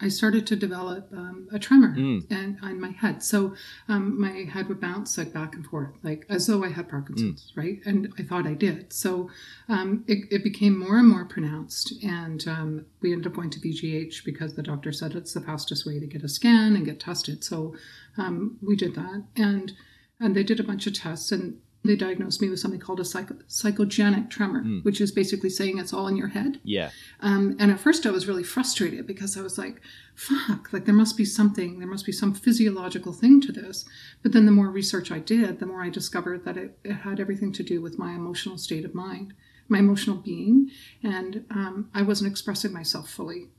I 0.00 0.08
started 0.08 0.44
to 0.48 0.56
develop 0.56 1.08
um, 1.12 1.48
a 1.52 1.58
tremor 1.58 1.94
Mm. 1.96 2.26
and 2.30 2.58
on 2.62 2.80
my 2.80 2.90
head. 2.90 3.22
So 3.22 3.54
um, 3.88 4.20
my 4.20 4.44
head 4.52 4.68
would 4.68 4.80
bounce 4.80 5.16
like 5.16 5.32
back 5.32 5.54
and 5.54 5.64
forth, 5.64 5.92
like 6.02 6.26
as 6.28 6.46
though 6.48 6.64
I 6.64 6.70
had 6.70 6.88
Parkinson's, 6.88 7.52
right? 7.54 7.78
And 7.86 8.12
I 8.18 8.22
thought 8.24 8.46
I 8.46 8.54
did. 8.54 8.92
So 8.92 9.30
um, 9.68 10.04
it, 10.08 10.26
it 10.32 10.42
became 10.42 10.76
more 10.78 10.98
and 10.98 11.08
more 11.08 11.24
pronounced. 11.24 11.94
And 12.02 12.46
um, 12.48 12.86
we 13.00 13.12
ended 13.12 13.28
up 13.28 13.34
going 13.36 13.50
to 13.50 13.60
VGH 13.60 14.24
because 14.24 14.54
the 14.54 14.62
doctor 14.64 14.90
said 14.92 15.14
it's 15.14 15.32
the 15.32 15.40
fastest 15.40 15.86
way 15.86 16.00
to 16.00 16.06
get 16.06 16.24
a 16.24 16.28
scan 16.28 16.74
and 16.74 16.84
get 16.84 16.98
tested. 17.00 17.44
So 17.44 17.74
um, 18.18 18.58
we 18.60 18.74
did 18.76 18.94
that. 18.96 19.24
And 19.36 19.72
and 20.20 20.34
they 20.36 20.44
did 20.44 20.60
a 20.60 20.64
bunch 20.64 20.86
of 20.86 20.94
tests 20.94 21.32
and 21.32 21.58
they 21.84 21.96
diagnosed 21.96 22.40
me 22.40 22.48
with 22.48 22.58
something 22.60 22.80
called 22.80 22.98
a 23.00 23.04
psycho- 23.04 23.36
psychogenic 23.48 24.30
tremor, 24.30 24.62
Mm. 24.64 24.84
which 24.84 25.00
is 25.00 25.12
basically 25.12 25.50
saying 25.50 25.78
it's 25.78 25.92
all 25.92 26.08
in 26.08 26.16
your 26.16 26.28
head. 26.28 26.60
yeah 26.64 26.90
Um, 27.20 27.56
and 27.58 27.70
at 27.70 27.80
first, 27.80 28.06
I 28.06 28.10
was 28.10 28.26
really 28.26 28.42
frustrated 28.42 29.06
because 29.06 29.36
I 29.36 29.42
was 29.42 29.58
like, 29.58 29.80
fuck, 30.14 30.72
like 30.72 30.84
there 30.86 30.94
must 30.94 31.16
be 31.16 31.24
something, 31.24 31.78
there 31.78 31.88
must 31.88 32.06
be 32.06 32.12
some 32.12 32.32
physiological 32.34 33.12
thing 33.12 33.40
to 33.42 33.52
this. 33.52 33.84
But 34.22 34.32
then 34.32 34.46
the 34.46 34.52
more 34.52 34.70
research 34.70 35.10
I 35.12 35.18
did, 35.18 35.58
the 35.60 35.66
more 35.66 35.82
I 35.82 35.90
discovered 35.90 36.44
that 36.44 36.56
it, 36.56 36.78
it 36.84 36.92
had 36.92 37.20
everything 37.20 37.52
to 37.52 37.62
do 37.62 37.80
with 37.82 37.98
my 37.98 38.12
emotional 38.14 38.56
state 38.58 38.84
of 38.84 38.94
mind, 38.94 39.34
my 39.68 39.78
emotional 39.78 40.16
being. 40.16 40.70
And 41.02 41.44
um, 41.50 41.90
I 41.94 42.02
wasn't 42.02 42.30
expressing 42.30 42.72
myself 42.72 43.10
fully. 43.10 43.50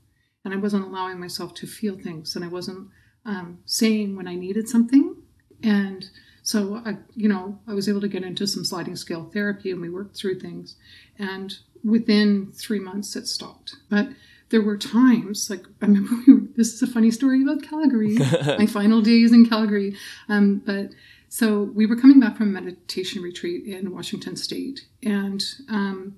And 0.44 0.54
I 0.54 0.58
wasn't 0.58 0.84
allowing 0.84 1.18
myself 1.20 1.54
to 1.54 1.66
feel 1.66 1.96
things. 1.98 2.34
And 2.36 2.44
I 2.44 2.48
wasn't 2.48 2.88
um, 3.24 3.58
saying 3.64 4.14
when 4.16 4.28
I 4.28 4.34
needed 4.36 4.68
something. 4.68 5.16
And 5.62 6.08
so 6.46 6.80
I, 6.86 6.94
you 7.16 7.28
know, 7.28 7.58
I 7.66 7.74
was 7.74 7.88
able 7.88 8.00
to 8.02 8.06
get 8.06 8.22
into 8.22 8.46
some 8.46 8.64
sliding 8.64 8.94
scale 8.94 9.28
therapy 9.32 9.72
and 9.72 9.80
we 9.80 9.90
worked 9.90 10.16
through 10.16 10.38
things. 10.38 10.76
And 11.18 11.52
within 11.82 12.52
three 12.52 12.78
months, 12.78 13.16
it 13.16 13.26
stopped. 13.26 13.74
But 13.90 14.10
there 14.50 14.62
were 14.62 14.78
times, 14.78 15.50
like 15.50 15.66
I 15.82 15.86
remember, 15.86 16.14
we 16.24 16.34
were, 16.34 16.40
this 16.54 16.72
is 16.72 16.82
a 16.82 16.86
funny 16.86 17.10
story 17.10 17.42
about 17.42 17.64
Calgary, 17.64 18.14
my 18.58 18.66
final 18.66 19.02
days 19.02 19.32
in 19.32 19.44
Calgary. 19.48 19.96
Um, 20.28 20.62
but 20.64 20.90
so 21.28 21.64
we 21.64 21.84
were 21.84 21.96
coming 21.96 22.20
back 22.20 22.36
from 22.36 22.50
a 22.50 22.60
meditation 22.60 23.22
retreat 23.22 23.64
in 23.66 23.92
Washington 23.92 24.36
State, 24.36 24.86
and 25.02 25.42
um, 25.68 26.14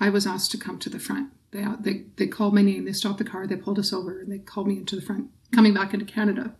I 0.00 0.08
was 0.08 0.26
asked 0.26 0.52
to 0.52 0.58
come 0.58 0.78
to 0.78 0.88
the 0.88 0.98
front. 0.98 1.32
They, 1.50 1.66
they 1.78 2.04
they 2.16 2.26
called 2.28 2.54
my 2.54 2.62
name. 2.62 2.86
They 2.86 2.92
stopped 2.92 3.18
the 3.18 3.24
car. 3.24 3.46
They 3.46 3.56
pulled 3.56 3.78
us 3.78 3.92
over, 3.92 4.20
and 4.20 4.32
they 4.32 4.38
called 4.38 4.68
me 4.68 4.78
into 4.78 4.96
the 4.96 5.02
front, 5.02 5.28
coming 5.52 5.74
back 5.74 5.92
into 5.92 6.06
Canada. 6.06 6.54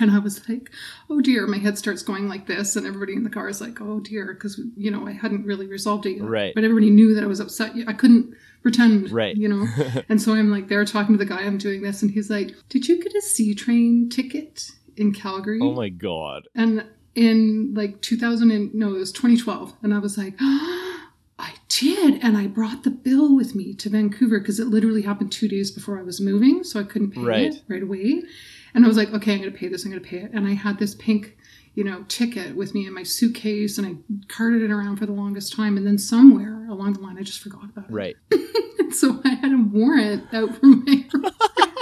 And 0.00 0.10
I 0.10 0.18
was 0.18 0.46
like, 0.48 0.70
oh 1.08 1.20
dear, 1.20 1.46
my 1.46 1.58
head 1.58 1.78
starts 1.78 2.02
going 2.02 2.28
like 2.28 2.46
this. 2.48 2.74
And 2.74 2.84
everybody 2.86 3.12
in 3.12 3.22
the 3.22 3.30
car 3.30 3.48
is 3.48 3.60
like, 3.60 3.80
oh 3.80 4.00
dear, 4.00 4.34
because, 4.34 4.60
you 4.76 4.90
know, 4.90 5.06
I 5.06 5.12
hadn't 5.12 5.46
really 5.46 5.66
resolved 5.68 6.04
it 6.06 6.16
yet. 6.16 6.24
Right. 6.28 6.54
But 6.54 6.64
everybody 6.64 6.90
knew 6.90 7.14
that 7.14 7.22
I 7.22 7.28
was 7.28 7.38
upset. 7.38 7.72
I 7.86 7.92
couldn't 7.92 8.34
pretend, 8.62 9.12
Right. 9.12 9.36
you 9.36 9.48
know. 9.48 9.66
and 10.08 10.20
so 10.20 10.34
I'm 10.34 10.50
like 10.50 10.68
there 10.68 10.84
talking 10.84 11.14
to 11.16 11.18
the 11.24 11.28
guy, 11.30 11.42
I'm 11.42 11.58
doing 11.58 11.82
this. 11.82 12.02
And 12.02 12.10
he's 12.10 12.28
like, 12.28 12.54
did 12.68 12.88
you 12.88 13.00
get 13.02 13.14
a 13.14 13.20
C 13.22 13.54
train 13.54 14.08
ticket 14.08 14.70
in 14.96 15.12
Calgary? 15.12 15.60
oh 15.62 15.72
my 15.72 15.88
god 15.90 16.48
And 16.56 16.84
in 17.14 17.72
like 17.74 18.00
2000 18.02 18.50
and 18.50 18.74
no, 18.74 18.88
it 18.96 18.98
was 18.98 19.12
2012. 19.12 19.74
And 19.84 19.94
I 19.94 19.98
was 20.00 20.18
like, 20.18 20.34
I 20.40 21.52
did. 21.68 22.22
And 22.22 22.36
I 22.36 22.48
brought 22.48 22.82
the 22.82 22.90
bill 22.90 23.36
with 23.36 23.54
me 23.54 23.74
to 23.74 23.90
Vancouver 23.90 24.40
because 24.40 24.58
it 24.58 24.66
literally 24.66 25.02
happened 25.02 25.30
two 25.30 25.46
days 25.48 25.70
before 25.70 25.98
I 25.98 26.02
was 26.02 26.20
moving. 26.20 26.64
So 26.64 26.80
I 26.80 26.84
couldn't 26.84 27.12
pay 27.12 27.20
Right. 27.20 27.54
it 27.54 27.62
right 27.68 27.82
away. 27.82 28.22
And 28.74 28.84
I 28.84 28.88
was 28.88 28.96
like, 28.96 29.12
okay, 29.14 29.34
I'm 29.34 29.40
going 29.40 29.52
to 29.52 29.58
pay 29.58 29.68
this. 29.68 29.84
I'm 29.84 29.90
going 29.90 30.02
to 30.02 30.08
pay 30.08 30.18
it. 30.18 30.32
And 30.32 30.46
I 30.46 30.54
had 30.54 30.78
this 30.78 30.94
pink, 30.94 31.36
you 31.74 31.84
know, 31.84 32.04
ticket 32.08 32.56
with 32.56 32.74
me 32.74 32.86
in 32.86 32.92
my 32.92 33.04
suitcase 33.04 33.78
and 33.78 33.86
I 33.86 33.94
carted 34.28 34.62
it 34.62 34.70
around 34.70 34.96
for 34.96 35.06
the 35.06 35.12
longest 35.12 35.54
time. 35.54 35.76
And 35.76 35.86
then 35.86 35.98
somewhere 35.98 36.66
along 36.68 36.94
the 36.94 37.00
line, 37.00 37.16
I 37.18 37.22
just 37.22 37.40
forgot 37.40 37.64
about 37.64 37.84
it. 37.84 37.92
right 37.92 38.16
So 38.94 39.20
I 39.24 39.30
had 39.30 39.52
a 39.52 39.56
warrant 39.56 40.32
out 40.32 40.56
for 40.56 40.66
my. 40.66 41.04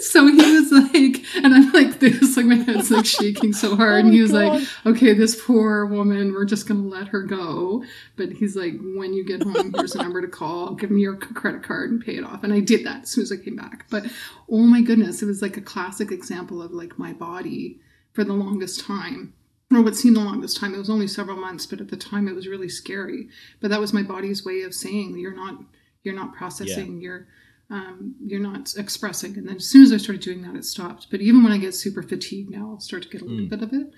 so 0.00 0.26
he 0.26 0.36
was 0.36 0.72
like, 0.94 1.24
and 1.36 1.54
I'm 1.54 1.72
like 1.72 1.98
this, 2.00 2.36
like 2.36 2.46
my 2.46 2.56
head's 2.56 2.90
like 2.90 3.06
shaking 3.06 3.52
so 3.52 3.76
hard. 3.76 3.92
Oh 3.92 3.98
and 4.06 4.12
he 4.12 4.18
my 4.18 4.22
was 4.22 4.32
like, 4.32 4.68
okay, 4.86 5.14
this 5.14 5.40
poor 5.40 5.86
woman, 5.86 6.32
we're 6.32 6.44
just 6.44 6.68
gonna 6.68 6.86
let 6.86 7.08
her 7.08 7.22
go. 7.22 7.84
But 8.16 8.32
he's 8.32 8.56
like, 8.56 8.74
when 8.78 9.12
you 9.12 9.24
get 9.24 9.42
home, 9.42 9.72
here's 9.74 9.94
a 9.94 10.02
number 10.02 10.20
to 10.20 10.28
call. 10.28 10.74
Give 10.74 10.90
me 10.90 11.02
your 11.02 11.16
credit 11.16 11.62
card 11.62 11.90
and 11.90 12.04
pay 12.04 12.16
it 12.16 12.24
off. 12.24 12.44
And 12.44 12.52
I 12.52 12.60
did 12.60 12.84
that 12.86 13.02
as 13.02 13.10
soon 13.10 13.22
as 13.22 13.32
I 13.32 13.36
came 13.36 13.56
back. 13.56 13.86
But 13.90 14.06
oh 14.48 14.58
my 14.58 14.82
goodness, 14.82 15.22
it 15.22 15.26
was 15.26 15.42
like 15.42 15.56
a 15.56 15.62
classic 15.62 16.10
example 16.10 16.62
of 16.62 16.72
like 16.72 16.98
my 16.98 17.12
body 17.12 17.80
for 18.12 18.24
the 18.24 18.32
longest 18.32 18.84
time. 18.84 19.34
Or 19.72 19.82
what 19.82 19.94
seemed 19.94 20.16
the 20.16 20.20
longest 20.20 20.58
time. 20.58 20.74
It 20.74 20.78
was 20.78 20.90
only 20.90 21.06
several 21.06 21.36
months, 21.36 21.64
but 21.64 21.80
at 21.80 21.90
the 21.90 21.96
time 21.96 22.26
it 22.26 22.34
was 22.34 22.48
really 22.48 22.68
scary. 22.68 23.28
But 23.60 23.70
that 23.70 23.78
was 23.78 23.92
my 23.92 24.02
body's 24.02 24.44
way 24.44 24.62
of 24.62 24.74
saying 24.74 25.16
you're 25.16 25.34
not 25.34 25.58
you're 26.02 26.14
not 26.14 26.34
processing 26.34 27.00
you're 27.00 27.28
um, 27.70 28.16
you're 28.26 28.40
not 28.40 28.74
expressing. 28.76 29.36
And 29.38 29.48
then 29.48 29.56
as 29.56 29.66
soon 29.68 29.82
as 29.84 29.92
i 29.92 29.96
started 29.96 30.22
doing 30.22 30.42
that 30.42 30.56
it 30.56 30.64
stopped. 30.64 31.06
But 31.10 31.20
even 31.20 31.42
when 31.42 31.52
i 31.52 31.58
get 31.58 31.74
super 31.74 32.02
fatigued 32.02 32.50
now 32.50 32.70
i'll 32.72 32.80
start 32.80 33.02
to 33.04 33.08
get 33.08 33.22
a 33.22 33.24
little 33.24 33.46
Mm. 33.46 33.50
bit 33.50 33.62
of 33.62 33.72
it. 33.72 33.90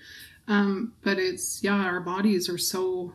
Um, 0.47 0.93
but 1.03 1.17
it's 1.19 1.63
yeah 1.63 1.75
our 1.75 1.99
bodies 2.01 2.49
are 2.49 2.57
so 2.57 3.13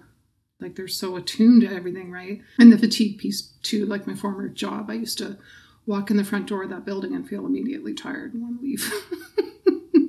like 0.61 0.75
they're 0.75 0.89
so 0.89 1.15
attuned 1.17 1.61
to 1.63 1.73
everything 1.73 2.11
right? 2.11 2.41
And 2.59 2.73
the 2.73 2.79
fatigue 2.79 3.19
piece 3.19 3.53
too 3.63 3.87
like 3.87 4.07
my 4.07 4.15
former 4.15 4.49
job 4.49 4.91
i 4.91 4.95
used 4.95 5.19
to 5.19 5.39
walk 5.87 6.11
in 6.11 6.17
the 6.17 6.25
front 6.25 6.47
door 6.49 6.65
of 6.65 6.71
that 6.71 6.85
building 6.85 7.15
and 7.15 7.27
feel 7.29 7.47
immediately 7.47 7.95
tired 7.95 8.35
and 8.35 8.43
want 8.43 8.59
to 8.61 8.63
leave. 8.63 8.93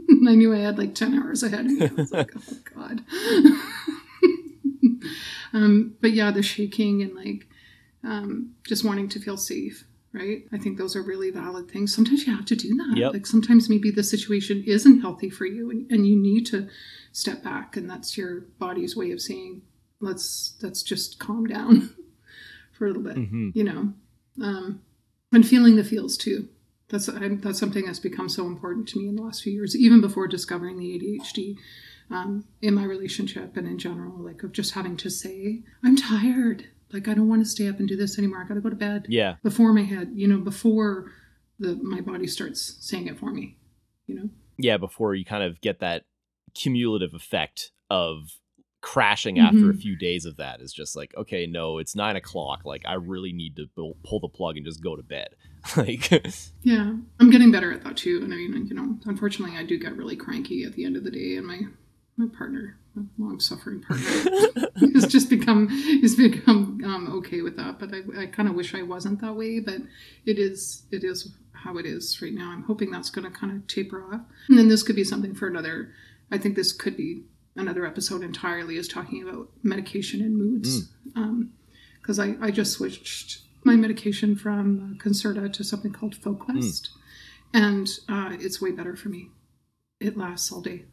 And 0.10 0.28
i 0.28 0.36
knew 0.36 0.54
i 0.54 0.58
had 0.60 0.78
like 0.78 0.96
10 0.96 1.14
hours 1.18 1.44
ahead 1.44 1.66
of 1.66 1.72
me. 1.72 1.86
I 1.88 1.94
was 1.94 2.12
like 2.12 2.32
oh 2.36 2.58
god. 2.76 3.04
Um, 5.54 5.96
but 6.02 6.12
yeah 6.12 6.30
the 6.32 6.44
shaking 6.44 7.02
and 7.02 7.16
like 7.16 7.48
um, 8.04 8.52
just 8.68 8.86
wanting 8.86 9.10
to 9.10 9.20
feel 9.20 9.36
safe 9.38 9.84
right? 10.14 10.44
I 10.52 10.58
think 10.58 10.78
those 10.78 10.96
are 10.96 11.04
really 11.04 11.30
valid 11.32 11.70
things. 11.70 11.94
Sometimes 11.96 12.26
you 12.26 12.36
have 12.36 12.46
to 12.46 12.56
do 12.56 12.76
that. 12.76 12.98
Yep. 12.98 13.14
like 13.14 13.26
sometimes 13.28 13.70
maybe 13.70 13.92
the 13.92 14.04
situation 14.04 14.64
isn't 14.66 15.02
healthy 15.02 15.30
for 15.30 15.46
you 15.46 15.70
and, 15.70 15.90
and 15.92 16.08
you 16.08 16.16
need 16.16 16.46
to 16.48 16.68
step 17.12 17.44
back 17.44 17.78
and 17.78 17.90
that's 17.90 18.18
your 18.18 18.42
body's 18.60 18.96
way 18.96 19.12
of 19.12 19.22
saying 19.22 19.62
let's 20.00 20.56
let's 20.62 20.82
just 20.84 21.20
calm 21.20 21.46
down 21.46 21.94
for 22.72 22.86
a 22.86 22.88
little 22.90 23.04
bit 23.04 23.18
Mhm. 23.18 23.52
you 23.56 23.64
know? 23.64 23.94
Um, 24.42 24.82
and 25.32 25.48
feeling 25.48 25.76
the 25.76 25.84
feels 25.84 26.18
too. 26.18 26.48
That's 26.90 27.08
I'm, 27.08 27.40
that's 27.42 27.60
something 27.60 27.86
that's 27.86 28.00
become 28.00 28.30
so 28.30 28.48
important 28.48 28.88
to 28.90 29.00
me 29.00 29.08
in 29.08 29.16
the 29.16 29.22
last 29.22 29.44
few 29.44 29.54
years 29.54 29.76
even 29.76 30.02
before 30.02 30.28
discovering 30.28 30.80
the 30.80 30.98
adhd 31.00 31.56
um, 32.10 32.46
in 32.64 32.74
my 32.74 32.84
relationship 32.84 33.56
and 33.58 33.68
in 33.68 33.78
general 33.78 34.18
like 34.18 34.42
of 34.42 34.52
just 34.54 34.74
having 34.74 34.98
to 34.98 35.10
say 35.12 35.62
i'm 35.84 35.96
tired 35.96 36.66
Like 36.92 37.08
I 37.08 37.14
don't 37.14 37.30
want 37.30 37.44
to 37.44 37.50
stay 37.50 37.68
up 37.68 37.80
and 37.80 37.88
do 37.88 37.96
this 37.96 38.18
anymore. 38.18 38.42
I 38.44 38.48
got 38.48 38.56
to 38.56 38.62
go 38.62 38.70
to 38.70 38.76
bed. 38.76 39.06
Yeah. 39.10 39.36
Before 39.44 39.74
my 39.74 39.84
head, 39.84 40.12
you 40.14 40.28
know, 40.28 40.40
before 40.40 41.12
the 41.60 41.76
my 41.76 42.02
body 42.02 42.28
starts 42.28 42.78
saying 42.80 43.08
it 43.08 43.20
for 43.20 43.32
me. 43.32 43.58
You 44.08 44.16
know. 44.16 44.30
Yeah, 44.58 44.78
before 44.78 45.16
you 45.16 45.24
kind 45.24 45.44
of 45.44 45.62
get 45.62 45.80
that 45.80 46.04
cumulative 46.54 47.14
effect 47.14 47.72
of 47.90 48.40
crashing 48.82 49.36
mm-hmm. 49.36 49.46
after 49.46 49.70
a 49.70 49.74
few 49.74 49.96
days 49.96 50.26
of 50.26 50.38
that 50.38 50.62
is 50.62 50.74
just 50.74 50.96
like, 50.96 51.14
okay, 51.18 51.46
no, 51.46 51.78
it's 51.78 51.96
nine 51.96 52.16
o'clock. 52.16 52.62
Like, 52.66 52.84
I 52.86 52.94
really 52.94 53.34
need 53.34 53.56
to 53.58 53.68
pull 53.76 54.20
the 54.20 54.30
plug 54.30 54.58
and 54.58 54.66
just 54.66 54.82
go 54.82 54.96
to 54.96 55.04
bed. 55.04 55.30
like, 55.78 56.10
Yeah, 56.62 56.94
I'm 57.20 57.30
getting 57.30 57.52
better 57.52 57.72
at 57.72 57.84
that 57.84 57.98
too. 57.98 58.22
And 58.24 58.34
I 58.34 58.38
mean, 58.38 58.68
you 58.68 58.76
know, 58.76 58.98
unfortunately, 59.06 59.58
I 59.58 59.64
do 59.64 59.78
get 59.78 59.96
really 59.96 60.16
cranky 60.16 60.64
at 60.64 60.74
the 60.74 60.86
end 60.86 60.96
of 60.96 61.04
the 61.04 61.12
day, 61.12 61.36
and 61.36 61.46
my 61.46 61.62
my 62.20 62.28
partner, 62.38 62.78
my 62.96 63.04
long 63.18 63.40
suffering 63.40 63.82
partner, 63.82 64.06
has 64.94 65.08
just 65.08 65.30
become 65.30 65.70
has 66.02 66.16
become 66.16 66.82
um, 66.84 67.08
okay 67.18 67.42
with 67.42 67.56
that. 67.56 67.80
But 67.80 67.92
I, 67.94 68.24
I 68.24 68.26
kind 68.28 68.50
of 68.50 68.56
wish 68.56 68.76
I 68.76 68.82
wasn't 68.84 69.22
that 69.22 69.36
way. 69.36 69.60
But 69.60 69.78
it 70.26 70.38
is 70.38 70.84
it 70.92 71.04
is 71.04 71.32
how 71.54 71.78
it 71.78 71.86
is 71.86 72.22
right 72.22 72.34
now. 72.34 72.52
I'm 72.52 72.64
hoping 72.64 72.92
that's 72.92 73.10
going 73.10 73.32
to 73.32 73.38
kind 73.38 73.56
of 73.56 73.66
taper 73.68 74.04
off, 74.04 74.22
and 74.50 74.58
then 74.58 74.68
this 74.68 74.84
could 74.84 74.96
be 74.96 75.04
something 75.04 75.34
for 75.34 75.48
another. 75.48 75.92
I 76.30 76.38
think 76.38 76.56
this 76.56 76.74
could 76.74 76.98
be 76.98 77.24
another 77.56 77.86
episode 77.86 78.22
entirely 78.22 78.76
is 78.76 78.88
talking 78.88 79.28
about 79.28 79.50
medication 79.64 80.22
and 80.22 80.38
moods, 80.38 80.90
because 82.02 82.20
I 82.20 82.36
I 82.42 82.52
just 82.52 82.74
switched 82.74 83.40
my 83.64 83.76
medication 83.76 84.36
from 84.36 84.98
Concerta 85.02 85.52
to 85.54 85.64
something 85.64 85.94
called 85.94 86.16
Foquest, 86.16 86.90
and 87.54 87.88
uh, 88.10 88.36
it's 88.40 88.62
way 88.62 88.72
better 88.72 88.96
for 88.98 89.08
me. 89.10 89.30
It 90.02 90.18
lasts 90.18 90.52
all 90.52 90.62
day, 90.62 90.86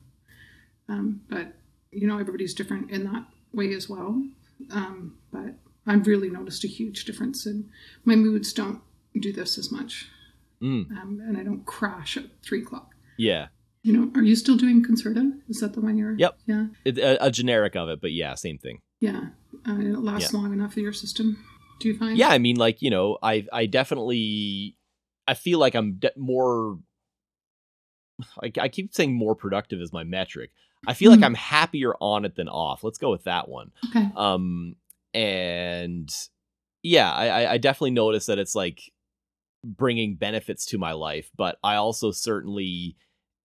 um, 0.88 1.20
but 1.28 1.54
you 1.90 2.06
know 2.06 2.18
everybody's 2.18 2.54
different 2.54 2.90
in 2.90 3.04
that 3.04 3.26
way 3.52 3.72
as 3.74 3.88
well. 3.88 4.22
Um, 4.70 5.18
but 5.32 5.54
I've 5.86 6.06
really 6.06 6.30
noticed 6.30 6.64
a 6.64 6.68
huge 6.68 7.04
difference, 7.04 7.46
and 7.46 7.68
my 8.04 8.16
moods 8.16 8.52
don't 8.52 8.80
do 9.18 9.32
this 9.32 9.56
as 9.58 9.70
much, 9.72 10.08
mm, 10.62 10.90
um, 10.90 11.20
and 11.26 11.36
I 11.38 11.42
don't 11.42 11.64
crash 11.64 12.16
at 12.16 12.24
three 12.42 12.62
o'clock. 12.62 12.94
yeah, 13.18 13.48
You 13.82 13.92
know, 13.92 14.10
are 14.14 14.22
you 14.22 14.36
still 14.36 14.56
doing 14.56 14.84
Concerta? 14.84 15.38
Is 15.48 15.60
that 15.60 15.74
the 15.74 15.80
one 15.80 15.96
you're? 15.96 16.14
Yep. 16.18 16.38
Yeah, 16.46 16.66
it, 16.84 16.98
a, 16.98 17.26
a 17.26 17.30
generic 17.30 17.76
of 17.76 17.88
it, 17.88 18.00
but 18.00 18.12
yeah, 18.12 18.34
same 18.34 18.58
thing. 18.58 18.80
yeah. 19.00 19.26
Uh, 19.68 19.78
it 19.80 19.98
lasts 19.98 20.32
long 20.32 20.52
enough 20.52 20.76
in 20.76 20.82
your 20.84 20.92
system. 20.92 21.42
Do 21.80 21.88
you 21.88 21.98
find? 21.98 22.16
Yeah, 22.16 22.28
I 22.28 22.38
mean, 22.38 22.56
like 22.56 22.82
you 22.82 22.90
know, 22.90 23.18
I 23.22 23.46
I 23.52 23.66
definitely 23.66 24.76
I 25.26 25.34
feel 25.34 25.58
like 25.58 25.74
I'm 25.74 25.94
de- 25.94 26.12
more. 26.16 26.78
I, 28.42 28.52
I 28.60 28.68
keep 28.68 28.94
saying 28.94 29.12
more 29.14 29.34
productive 29.34 29.80
is 29.80 29.92
my 29.92 30.04
metric. 30.04 30.50
I 30.86 30.94
feel 30.94 31.10
like 31.10 31.20
Mhm. 31.20 31.24
I'm 31.26 31.34
happier 31.34 31.94
on 32.00 32.24
it 32.24 32.36
than 32.36 32.48
off. 32.48 32.84
Let's 32.84 32.98
go 32.98 33.10
with 33.10 33.24
that 33.24 33.48
one. 33.48 33.72
Okay. 33.90 34.08
Um, 34.16 34.76
and 35.14 36.14
yeah, 36.82 37.10
I, 37.12 37.52
I- 37.54 37.58
definitely 37.58 37.90
notice 37.92 38.26
that 38.26 38.38
it's 38.38 38.54
like 38.54 38.92
bringing 39.64 40.14
benefits 40.16 40.66
to 40.66 40.78
my 40.78 40.92
life, 40.92 41.30
but 41.36 41.58
I 41.64 41.76
also 41.76 42.10
certainly 42.12 42.96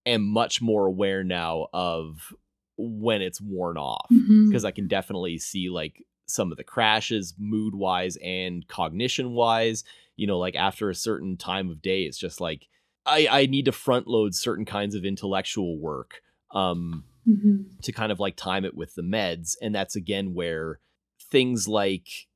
am 0.05 0.23
much 0.23 0.61
more 0.61 0.85
aware 0.85 1.23
now 1.23 1.67
of 1.73 2.33
when 2.77 3.21
it's 3.21 3.41
worn 3.41 3.77
off 3.77 4.07
because 4.47 4.65
I 4.65 4.71
can 4.71 4.87
definitely 4.87 5.37
see 5.37 5.69
like 5.69 6.03
some 6.27 6.51
of 6.51 6.57
the 6.57 6.63
crashes 6.63 7.33
mood 7.37 7.73
wise 7.75 8.17
and 8.23 8.67
cognition 8.67 9.31
wise. 9.31 9.83
You 10.15 10.27
know, 10.27 10.37
like 10.37 10.55
after 10.55 10.89
a 10.89 10.95
certain 10.95 11.37
time 11.37 11.69
of 11.69 11.81
day, 11.81 12.03
it's 12.03 12.17
just 12.17 12.39
like 12.41 12.67
I, 13.05 13.27
I 13.29 13.45
need 13.47 13.65
to 13.65 13.71
front 13.71 14.07
load 14.07 14.35
certain 14.35 14.65
kinds 14.65 14.93
of 14.93 15.03
intellectual 15.05 15.79
work 15.79 16.21
um, 16.51 17.05
Mhm. 17.27 17.81
to 17.81 17.91
kind 17.91 18.11
of 18.11 18.19
like 18.19 18.35
time 18.35 18.65
it 18.65 18.75
with 18.75 18.95
the 18.95 19.01
meds. 19.01 19.55
And 19.61 19.73
that's 19.73 19.95
again 19.95 20.33
where 20.33 20.79
things 21.19 21.67
like 21.67 22.27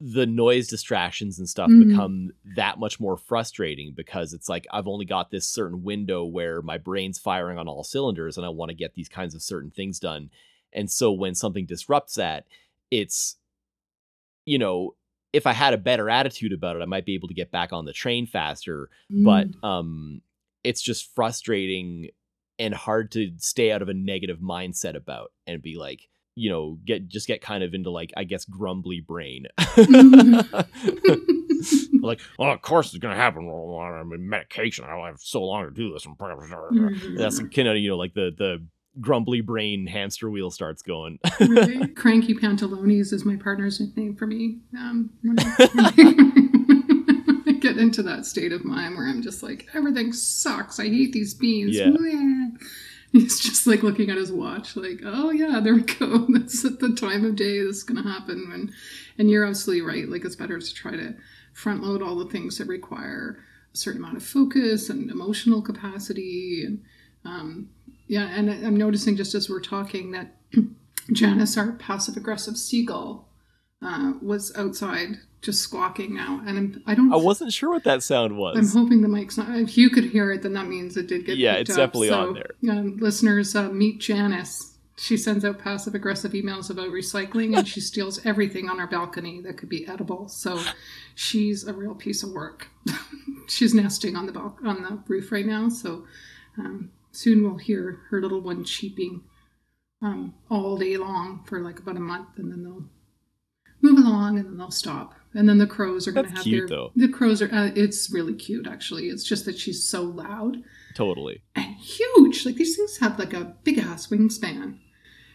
the 0.00 0.26
noise 0.26 0.66
distractions 0.66 1.38
and 1.38 1.48
stuff 1.48 1.70
Mhm. 1.70 1.88
become 1.88 2.30
that 2.56 2.78
much 2.78 2.98
more 2.98 3.16
frustrating 3.16 3.94
because 3.94 4.32
it's 4.32 4.48
like 4.48 4.66
I've 4.72 4.88
only 4.88 5.04
got 5.04 5.30
this 5.30 5.48
certain 5.48 5.84
window 5.84 6.24
where 6.24 6.60
my 6.60 6.76
brain's 6.76 7.18
firing 7.20 7.56
on 7.56 7.68
all 7.68 7.84
cylinders 7.84 8.36
and 8.36 8.44
I 8.44 8.48
want 8.48 8.70
to 8.70 8.74
get 8.74 8.94
these 8.94 9.08
kinds 9.08 9.34
of 9.34 9.42
certain 9.42 9.70
things 9.70 10.00
done. 10.00 10.30
And 10.72 10.90
so 10.90 11.12
when 11.12 11.34
something 11.36 11.66
disrupts 11.66 12.14
that, 12.16 12.46
it's 12.90 13.36
you 14.46 14.58
know, 14.58 14.94
if 15.32 15.46
I 15.46 15.52
had 15.52 15.72
a 15.72 15.78
better 15.78 16.10
attitude 16.10 16.52
about 16.52 16.76
it, 16.76 16.82
I 16.82 16.86
might 16.86 17.06
be 17.06 17.14
able 17.14 17.28
to 17.28 17.34
get 17.34 17.50
back 17.50 17.72
on 17.72 17.84
the 17.84 17.92
train 17.92 18.26
faster, 18.26 18.90
but 19.10 19.48
Mm. 19.50 19.64
um 19.64 20.22
it's 20.64 20.82
just 20.82 21.12
frustrating 21.14 22.08
and 22.62 22.74
hard 22.74 23.10
to 23.12 23.32
stay 23.38 23.70
out 23.72 23.82
of 23.82 23.88
a 23.88 23.94
negative 23.94 24.38
mindset 24.38 24.94
about 24.96 25.32
and 25.46 25.60
be 25.62 25.76
like 25.76 26.08
you 26.34 26.48
know 26.50 26.78
get 26.84 27.08
just 27.08 27.26
get 27.26 27.42
kind 27.42 27.62
of 27.62 27.74
into 27.74 27.90
like 27.90 28.10
i 28.16 28.24
guess 28.24 28.44
grumbly 28.46 29.00
brain 29.00 29.46
like 32.02 32.20
well 32.38 32.50
of 32.50 32.62
course 32.62 32.88
it's 32.88 32.98
gonna 32.98 33.14
happen 33.14 33.46
well, 33.46 33.76
i'm 33.78 34.12
in 34.12 34.28
medication 34.28 34.84
i 34.84 35.06
have 35.06 35.20
so 35.20 35.42
long 35.42 35.64
to 35.64 35.70
do 35.70 35.92
this 35.92 36.06
Mhm. 36.06 37.18
that's 37.18 37.38
kind 37.38 37.68
of 37.68 37.76
you 37.76 37.90
know 37.90 37.96
like 37.96 38.14
the 38.14 38.32
the 38.36 38.64
grumbly 39.00 39.40
brain 39.40 39.86
hamster 39.86 40.30
wheel 40.30 40.50
starts 40.50 40.82
going 40.82 41.18
Right. 41.40 41.94
Cranky 42.02 42.34
Pantalones 42.34 43.12
is 43.12 43.24
my 43.24 43.36
partner's 43.36 43.80
nickname 43.80 44.14
for 44.16 44.26
me. 44.26 44.58
Um, 44.76 45.10
when 45.22 45.38
I, 45.38 45.44
when 45.72 47.44
I 47.46 47.52
get 47.72 47.82
into 47.82 48.02
that 48.02 48.26
state 48.26 48.52
of 48.52 48.64
mind 48.64 48.96
where 48.96 49.06
I'm 49.06 49.22
just 49.22 49.42
like, 49.42 49.68
everything 49.74 50.12
sucks. 50.12 50.78
I 50.78 50.84
hate 50.84 51.12
these 51.12 51.34
beans. 51.34 51.76
Yeah. 51.76 51.90
He's 53.12 53.40
just 53.40 53.66
like 53.66 53.82
looking 53.82 54.08
at 54.08 54.16
his 54.16 54.32
watch, 54.32 54.74
like, 54.74 55.00
oh 55.04 55.30
yeah, 55.30 55.60
there 55.60 55.74
we 55.74 55.82
go. 55.82 56.26
That's 56.30 56.64
at 56.64 56.80
the 56.80 56.94
time 56.94 57.26
of 57.26 57.36
day 57.36 57.58
this 57.58 57.78
is 57.78 57.82
gonna 57.82 58.02
happen. 58.10 58.50
And 58.54 58.72
and 59.18 59.30
you're 59.30 59.44
absolutely 59.44 59.82
right. 59.82 60.08
Like 60.08 60.24
it's 60.24 60.34
better 60.36 60.58
to 60.58 60.74
try 60.74 60.92
to 60.92 61.14
front 61.52 61.82
load 61.82 62.00
all 62.00 62.16
the 62.16 62.30
things 62.30 62.56
that 62.56 62.68
require 62.68 63.44
a 63.72 63.76
certain 63.76 64.02
amount 64.02 64.16
of 64.16 64.24
focus 64.24 64.88
and 64.88 65.10
emotional 65.10 65.60
capacity 65.60 66.64
and 66.64 66.82
um, 67.24 67.68
yeah, 68.06 68.28
and 68.28 68.50
I'm 68.50 68.76
noticing 68.76 69.16
just 69.16 69.34
as 69.34 69.48
we're 69.48 69.60
talking 69.60 70.10
that 70.12 70.36
Janice, 71.12 71.56
our 71.56 71.72
passive 71.72 72.16
aggressive 72.16 72.56
seagull, 72.56 73.28
uh, 73.80 74.14
was 74.20 74.56
outside 74.56 75.18
just 75.42 75.60
squawking 75.60 76.14
now, 76.14 76.40
and 76.46 76.56
I'm, 76.56 76.82
I 76.86 76.94
don't. 76.94 77.12
i 77.12 77.16
wasn't 77.16 77.52
sure 77.52 77.70
what 77.70 77.84
that 77.84 78.02
sound 78.02 78.38
was. 78.38 78.56
I'm 78.56 78.84
hoping 78.84 79.02
the 79.02 79.08
mic's 79.08 79.36
not. 79.36 79.56
If 79.58 79.76
you 79.76 79.90
could 79.90 80.04
hear 80.04 80.32
it, 80.32 80.42
then 80.42 80.52
that 80.54 80.68
means 80.68 80.96
it 80.96 81.08
did 81.08 81.26
get. 81.26 81.36
Yeah, 81.36 81.54
it's 81.54 81.70
up. 81.70 81.76
definitely 81.76 82.08
So, 82.08 82.28
on 82.28 82.34
there. 82.34 82.54
Um, 82.70 82.96
listeners, 82.98 83.54
uh, 83.54 83.68
meet 83.68 84.00
Janice. 84.00 84.70
She 84.96 85.16
sends 85.16 85.44
out 85.44 85.58
passive 85.58 85.94
aggressive 85.94 86.32
emails 86.32 86.70
about 86.70 86.88
recycling, 86.88 87.58
and 87.58 87.66
she 87.66 87.80
steals 87.80 88.20
everything 88.24 88.70
on 88.70 88.78
our 88.78 88.86
balcony 88.86 89.40
that 89.40 89.58
could 89.58 89.68
be 89.68 89.86
edible. 89.88 90.28
So, 90.28 90.60
she's 91.14 91.66
a 91.66 91.72
real 91.74 91.94
piece 91.94 92.22
of 92.22 92.30
work. 92.30 92.68
she's 93.48 93.74
nesting 93.74 94.16
on 94.16 94.26
the 94.26 94.32
bal- 94.32 94.58
on 94.64 94.82
the 94.82 95.02
roof 95.08 95.32
right 95.32 95.46
now. 95.46 95.68
So, 95.68 96.06
um, 96.56 96.92
soon 97.10 97.42
we'll 97.42 97.58
hear 97.58 98.00
her 98.10 98.22
little 98.22 98.40
one 98.40 98.64
cheeping 98.64 99.22
um, 100.02 100.34
all 100.50 100.76
day 100.76 100.96
long 100.96 101.44
for 101.46 101.60
like 101.60 101.80
about 101.80 101.96
a 101.96 102.00
month, 102.00 102.28
and 102.36 102.52
then 102.52 102.62
they'll 102.62 102.84
move 103.80 103.98
along, 103.98 104.38
and 104.38 104.46
then 104.46 104.56
they'll 104.56 104.70
stop, 104.70 105.14
and 105.34 105.48
then 105.48 105.58
the 105.58 105.66
crows 105.66 106.06
are 106.06 106.12
going 106.12 106.26
to 106.26 106.30
That's 106.30 106.40
have 106.40 106.44
cute, 106.44 106.68
their. 106.68 106.76
though. 106.76 106.92
The 106.96 107.08
crows 107.08 107.40
are. 107.42 107.52
Uh, 107.52 107.70
it's 107.74 108.10
really 108.12 108.34
cute, 108.34 108.66
actually. 108.66 109.08
It's 109.08 109.24
just 109.24 109.44
that 109.46 109.58
she's 109.58 109.82
so 109.84 110.02
loud 110.02 110.62
totally 110.94 111.42
and 111.56 111.74
huge. 111.76 112.44
Like 112.44 112.56
these 112.56 112.76
things 112.76 112.98
have 112.98 113.18
like 113.18 113.32
a 113.32 113.54
big 113.64 113.78
ass 113.78 114.08
wingspan. 114.08 114.78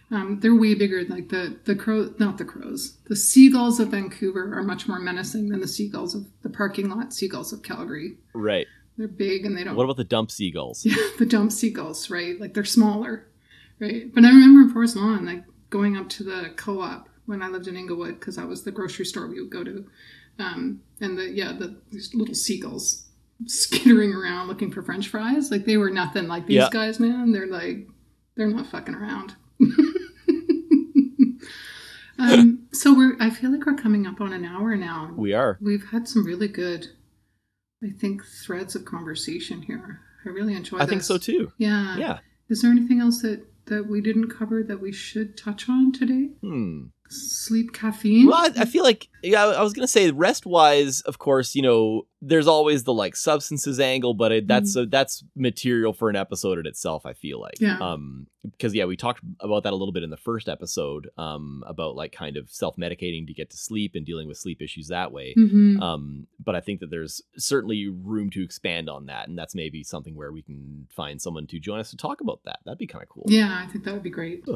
Um, 0.10 0.40
they're 0.40 0.56
way 0.56 0.74
bigger. 0.76 1.04
Like 1.04 1.30
the 1.30 1.58
the 1.66 1.76
crow, 1.76 2.14
not 2.20 2.38
the 2.38 2.46
crows. 2.46 2.98
The 3.08 3.16
seagulls 3.16 3.80
of 3.80 3.90
Vancouver 3.90 4.58
are 4.58 4.64
much 4.64 4.88
more 4.88 5.00
menacing 5.00 5.50
than 5.50 5.60
the 5.60 5.68
seagulls 5.68 6.16
of 6.16 6.26
the 6.44 6.50
parking 6.50 6.90
lot 6.90 7.12
seagulls 7.14 7.52
of 7.52 7.62
Calgary. 7.64 8.18
right 8.34 8.68
They're 8.98 9.08
big 9.10 9.46
and 9.46 9.58
they 9.58 9.64
don't. 9.66 9.76
what 9.76 9.84
about 9.84 9.98
the 9.98 10.04
dump 10.06 10.32
seagulls 10.32 10.86
Yeah, 10.86 10.96
the 11.20 11.26
dump 11.26 11.52
seagulls, 11.52 12.10
right? 12.10 12.40
Like 12.40 12.54
they're 12.54 12.64
smaller, 12.64 13.28
right? 13.80 14.14
But 14.14 14.24
I 14.24 14.30
remember 14.30 14.62
in 14.62 14.70
Forest 14.72 14.96
Lawn, 14.96 15.26
like 15.26 15.44
going 15.70 15.98
up 15.98 16.08
to 16.10 16.24
the 16.24 16.52
co-op 16.56 17.10
when 17.28 17.44
I 17.44 17.48
lived 17.50 17.68
in 17.68 17.78
Inglewood, 17.78 18.20
because 18.20 18.36
that 18.38 18.48
was 18.48 18.64
the 18.64 18.72
grocery 18.72 19.06
store 19.06 19.28
we 19.28 19.40
would 19.40 19.52
go 19.52 19.64
to, 19.64 19.86
um, 20.40 20.82
and 21.00 21.16
the 21.18 21.30
yeah, 21.30 21.52
the 21.54 21.78
these 21.92 22.14
little 22.16 22.34
seagulls 22.36 23.04
skittering 23.46 24.14
around 24.14 24.48
looking 24.48 24.72
for 24.72 24.82
French 24.82 25.08
fries. 25.10 25.52
Like 25.52 25.66
they 25.66 25.78
were 25.78 25.92
nothing 25.92 26.28
like 26.28 26.48
these 26.48 26.56
Yeah. 26.58 26.70
guys, 26.72 27.00
man. 27.00 27.32
They're 27.32 27.46
like 27.48 27.88
they're 28.36 28.50
not 28.50 28.66
fucking 28.68 28.96
around. 28.96 29.36
um, 32.20 32.68
so 32.72 32.94
we're. 32.96 33.16
I 33.20 33.30
feel 33.30 33.52
like 33.52 33.66
we're 33.66 33.76
coming 33.76 34.08
up 34.08 34.22
on 34.22 34.34
an 34.34 34.46
hour 34.46 34.76
now. 34.76 35.14
we 35.16 35.34
are 35.34 35.58
We've 35.62 35.86
had 35.92 36.08
some 36.08 36.26
really 36.26 36.48
good, 36.48 36.88
I 37.84 37.90
think, 38.00 38.24
threads 38.26 38.76
of 38.76 38.86
conversation 38.86 39.62
here. 39.62 40.02
I 40.26 40.30
really 40.30 40.56
enjoy. 40.56 40.80
i 40.80 40.86
think 40.86 41.04
so 41.04 41.18
too 41.18 41.54
Yeah. 41.58 41.96
yeah 41.98 42.20
Is 42.50 42.62
there 42.62 42.72
anything 42.72 43.00
else 43.00 43.22
that 43.22 43.46
that 43.68 43.88
we 43.88 44.02
didn't 44.02 44.30
cover 44.30 44.62
that 44.64 44.82
we 44.82 44.92
should 44.92 45.38
touch 45.38 45.70
on 45.70 45.92
today? 45.94 46.32
hmm 46.42 46.86
sleep 47.10 47.74
caffeine. 47.74 48.28
Well, 48.28 48.38
I, 48.38 48.62
I 48.62 48.66
feel 48.66 48.84
like 48.84 49.08
yeah, 49.24 49.46
I 49.46 49.62
was 49.64 49.74
gonna 49.74 49.88
say 49.88 50.12
rest 50.12 50.46
wise, 50.46 51.02
of 51.02 51.18
course, 51.20 51.56
you 51.56 51.62
know, 51.62 52.06
there's 52.22 52.48
always 52.48 52.84
the 52.84 52.94
like 52.94 53.16
substances 53.16 53.80
angle, 53.80 54.14
but 54.14 54.32
it, 54.32 54.48
that's 54.48 54.70
Mm-hmm. 54.72 54.84
so 54.84 54.86
that's 54.86 55.24
material 55.36 55.94
for 55.94 56.10
an 56.10 56.16
episode 56.16 56.58
in 56.60 56.66
itself. 56.66 57.06
I 57.06 57.14
feel 57.14 57.40
like, 57.40 57.60
Yeah. 57.60 57.78
um, 57.80 58.28
because 58.44 58.74
yeah, 58.74 58.86
we 58.86 58.96
talked 58.96 59.22
about 59.42 59.64
that 59.64 59.74
a 59.74 59.76
little 59.76 59.92
bit 59.92 60.04
in 60.04 60.10
the 60.10 60.18
first 60.18 60.48
episode, 60.48 61.10
um, 61.18 61.64
about 61.68 61.96
like 61.96 62.12
kind 62.12 62.38
of 62.38 62.50
self 62.50 62.76
medicating 62.78 63.28
to 63.28 63.34
get 63.34 63.50
to 63.52 63.58
sleep 63.58 63.92
and 63.96 64.06
dealing 64.06 64.28
with 64.28 64.38
sleep 64.38 64.62
issues 64.62 64.88
that 64.88 65.12
way. 65.12 65.34
Mhm. 65.38 65.82
Um, 65.82 66.28
but 66.44 66.56
I 66.56 66.62
think 66.62 66.80
that 66.80 66.90
there's 66.90 67.22
certainly 67.38 67.88
room 67.90 68.30
to 68.32 68.44
expand 68.44 68.90
on 68.90 69.08
that, 69.08 69.28
and 69.28 69.38
that's 69.38 69.54
maybe 69.56 69.84
something 69.84 70.16
where 70.16 70.32
we 70.32 70.42
can 70.42 70.88
find 70.90 71.22
someone 71.22 71.46
to 71.48 71.60
join 71.60 71.80
us 71.80 71.90
to 71.92 71.98
talk 71.98 72.22
about 72.22 72.40
that. 72.46 72.60
That'd 72.66 72.78
be 72.80 72.88
kind 72.88 73.04
of 73.04 73.10
cool. 73.10 73.26
Yeah, 73.28 73.64
I 73.64 73.70
think 73.72 73.84
that 73.86 73.94
would 73.94 74.04
be 74.04 74.10
great. 74.10 74.44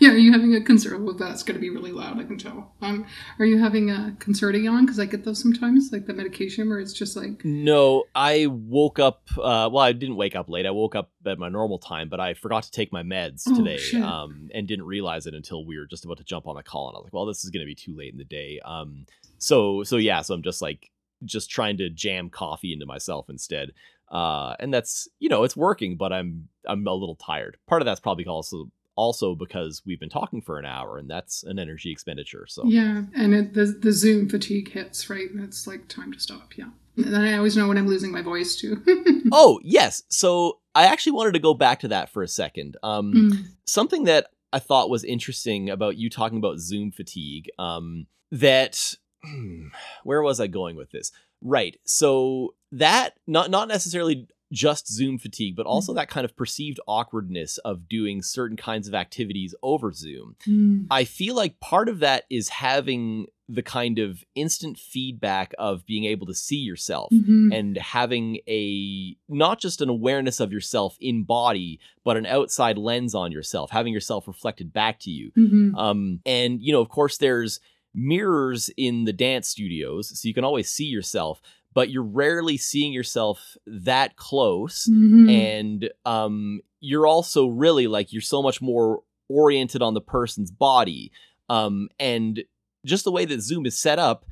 Ugh. 0.00 0.02
Are 0.02 0.04
you, 0.04 0.10
yeah, 0.10 0.14
are 0.14 0.18
you 0.18 0.32
having 0.32 0.54
a 0.54 0.60
concert? 0.62 0.98
Well, 1.00 1.14
that's 1.14 1.42
going 1.42 1.54
to 1.54 1.60
be 1.60 1.70
really 1.70 1.92
loud. 1.92 2.18
I 2.20 2.24
can 2.24 2.38
tell. 2.38 2.72
Um, 2.82 3.06
are 3.38 3.44
you 3.44 3.58
having 3.58 3.90
a 3.90 4.16
concerti 4.18 4.70
on? 4.70 4.84
Because 4.84 4.98
I 4.98 5.06
get 5.06 5.24
those 5.24 5.40
sometimes, 5.40 5.90
like 5.92 6.06
the 6.06 6.14
medication 6.14 6.68
where 6.68 6.78
it's 6.80 6.92
just 6.92 7.16
like, 7.16 7.44
No, 7.44 8.04
I 8.14 8.46
woke 8.48 8.98
up. 8.98 9.28
Uh, 9.36 9.68
well, 9.72 9.78
I 9.78 9.92
didn't 9.92 10.16
wake 10.16 10.34
up 10.36 10.48
late. 10.48 10.66
I 10.66 10.70
woke 10.70 10.94
up 10.94 11.10
at 11.26 11.38
my 11.38 11.48
normal 11.48 11.78
time, 11.78 12.08
but 12.08 12.20
I 12.20 12.34
forgot 12.34 12.64
to 12.64 12.70
take 12.70 12.92
my 12.92 13.02
meds 13.02 13.42
Oh, 13.48 13.56
today, 13.56 13.76
shit. 13.78 14.02
um, 14.02 14.48
and 14.54 14.66
didn't 14.68 14.86
realize 14.86 15.26
it 15.26 15.34
until 15.34 15.64
we 15.64 15.78
were 15.78 15.86
just 15.86 16.04
about 16.04 16.18
to 16.18 16.24
jump 16.24 16.46
on 16.46 16.56
the 16.56 16.62
call. 16.62 16.88
And 16.88 16.96
I 16.96 16.98
was 16.98 17.04
like, 17.04 17.12
"Well, 17.14 17.26
this 17.26 17.44
is 17.44 17.50
going 17.50 17.62
to 17.62 17.66
be 17.66 17.74
too 17.74 17.96
late 17.96 18.12
in 18.12 18.18
the 18.18 18.24
day." 18.24 18.60
Um, 18.64 19.06
so, 19.38 19.82
so 19.84 19.96
yeah, 19.96 20.22
so 20.22 20.34
I'm 20.34 20.42
just 20.42 20.60
like, 20.62 20.90
just 21.24 21.50
trying 21.50 21.76
to 21.78 21.88
jam 21.90 22.30
coffee 22.30 22.72
into 22.72 22.86
myself 22.86 23.28
instead. 23.28 23.70
Uh, 24.10 24.54
and 24.60 24.72
that's 24.72 25.08
you 25.18 25.28
know, 25.28 25.44
it's 25.44 25.56
working, 25.56 25.96
but 25.96 26.12
I'm 26.12 26.48
I'm 26.66 26.86
a 26.86 26.92
little 26.92 27.16
tired. 27.16 27.56
Part 27.66 27.80
of 27.82 27.86
that's 27.86 28.00
probably 28.00 28.26
also 28.26 28.70
also 28.96 29.34
because 29.34 29.82
we've 29.86 30.00
been 30.00 30.08
talking 30.08 30.40
for 30.40 30.58
an 30.58 30.64
hour, 30.64 30.98
and 30.98 31.08
that's 31.10 31.42
an 31.44 31.58
energy 31.58 31.90
expenditure. 31.92 32.46
So 32.48 32.64
yeah, 32.66 33.02
and 33.14 33.34
it, 33.34 33.54
the 33.54 33.66
the 33.66 33.92
Zoom 33.92 34.28
fatigue 34.28 34.70
hits, 34.72 35.08
right? 35.10 35.30
And 35.30 35.42
it's 35.42 35.66
like 35.66 35.88
time 35.88 36.12
to 36.12 36.20
stop. 36.20 36.56
Yeah, 36.56 36.70
and 36.96 37.12
then 37.12 37.22
I 37.22 37.36
always 37.36 37.56
know 37.56 37.68
when 37.68 37.78
I'm 37.78 37.88
losing 37.88 38.12
my 38.12 38.22
voice 38.22 38.56
too. 38.56 38.82
oh 39.32 39.60
yes, 39.62 40.02
so 40.08 40.60
I 40.74 40.86
actually 40.86 41.12
wanted 41.12 41.32
to 41.34 41.38
go 41.40 41.54
back 41.54 41.80
to 41.80 41.88
that 41.88 42.10
for 42.10 42.22
a 42.22 42.28
second. 42.28 42.76
Um, 42.82 43.12
Mm. 43.14 43.46
something 43.66 44.04
that 44.04 44.26
I 44.52 44.58
thought 44.60 44.90
was 44.90 45.02
interesting 45.04 45.68
about 45.70 45.96
you 45.96 46.08
talking 46.10 46.38
about 46.38 46.58
Zoom 46.60 46.92
fatigue. 46.92 47.50
Um, 47.58 48.06
that 48.30 48.94
where 50.04 50.22
was 50.22 50.40
I 50.40 50.46
going 50.46 50.76
with 50.76 50.90
this? 50.90 51.10
Right. 51.40 51.78
So 51.84 52.54
that 52.72 53.14
not 53.26 53.50
not 53.50 53.68
necessarily 53.68 54.28
just 54.54 54.86
Zoom 54.90 55.18
fatigue, 55.18 55.56
but 55.56 55.66
also 55.66 55.92
that 55.94 56.08
kind 56.08 56.24
of 56.24 56.36
perceived 56.36 56.78
awkwardness 56.86 57.58
of 57.58 57.88
doing 57.88 58.22
certain 58.22 58.56
kinds 58.56 58.86
of 58.88 58.94
activities 58.94 59.54
over 59.62 59.92
Zoom. 59.92 60.36
Mm. 60.48 60.86
I 60.90 61.04
feel 61.04 61.34
like 61.34 61.60
part 61.60 61.88
of 61.88 61.98
that 61.98 62.24
is 62.30 62.48
having 62.48 63.26
the 63.46 63.62
kind 63.62 63.98
of 63.98 64.24
instant 64.34 64.78
feedback 64.78 65.52
of 65.58 65.84
being 65.84 66.04
able 66.06 66.26
to 66.26 66.32
see 66.34 66.56
yourself 66.56 67.10
Mhm. 67.12 67.54
and 67.54 67.76
having 67.76 68.38
a 68.48 69.16
not 69.28 69.60
just 69.60 69.82
an 69.82 69.90
awareness 69.90 70.40
of 70.40 70.50
yourself 70.50 70.96
in 70.98 71.24
body 71.24 71.78
but 72.04 72.16
an 72.16 72.24
outside 72.24 72.78
lens 72.78 73.14
on 73.14 73.32
yourself 73.32 73.70
having 73.70 73.92
yourself 73.92 74.26
reflected 74.26 74.72
back 74.72 74.98
to 75.00 75.10
you 75.10 75.30
Mhm. 75.36 75.76
um 75.76 76.20
and 76.24 76.62
you 76.62 76.72
know 76.72 76.80
of 76.80 76.88
course 76.88 77.18
there's 77.18 77.60
mirrors 77.92 78.70
in 78.76 79.04
the 79.04 79.12
dance 79.12 79.48
studios 79.48 80.18
so 80.18 80.26
you 80.26 80.34
can 80.34 80.44
always 80.44 80.70
see 80.70 80.84
yourself 80.86 81.40
but 81.74 81.90
you're 81.90 82.02
rarely 82.02 82.56
seeing 82.56 82.92
yourself 82.92 83.56
that 83.66 84.16
close 84.16 84.88
Mhm. 84.90 85.30
and 85.30 85.90
um 86.06 86.60
you're 86.80 87.06
also 87.06 87.46
really 87.46 87.86
like 87.86 88.12
you're 88.12 88.22
so 88.22 88.42
much 88.42 88.62
more 88.62 89.02
oriented 89.28 89.82
on 89.82 89.94
the 89.94 90.00
person's 90.00 90.50
body 90.50 91.10
um 91.48 91.88
and 91.98 92.44
just 92.86 93.04
the 93.04 93.12
way 93.12 93.24
that 93.24 93.40
zoom 93.40 93.66
is 93.66 93.76
set 93.78 93.98
up 93.98 94.24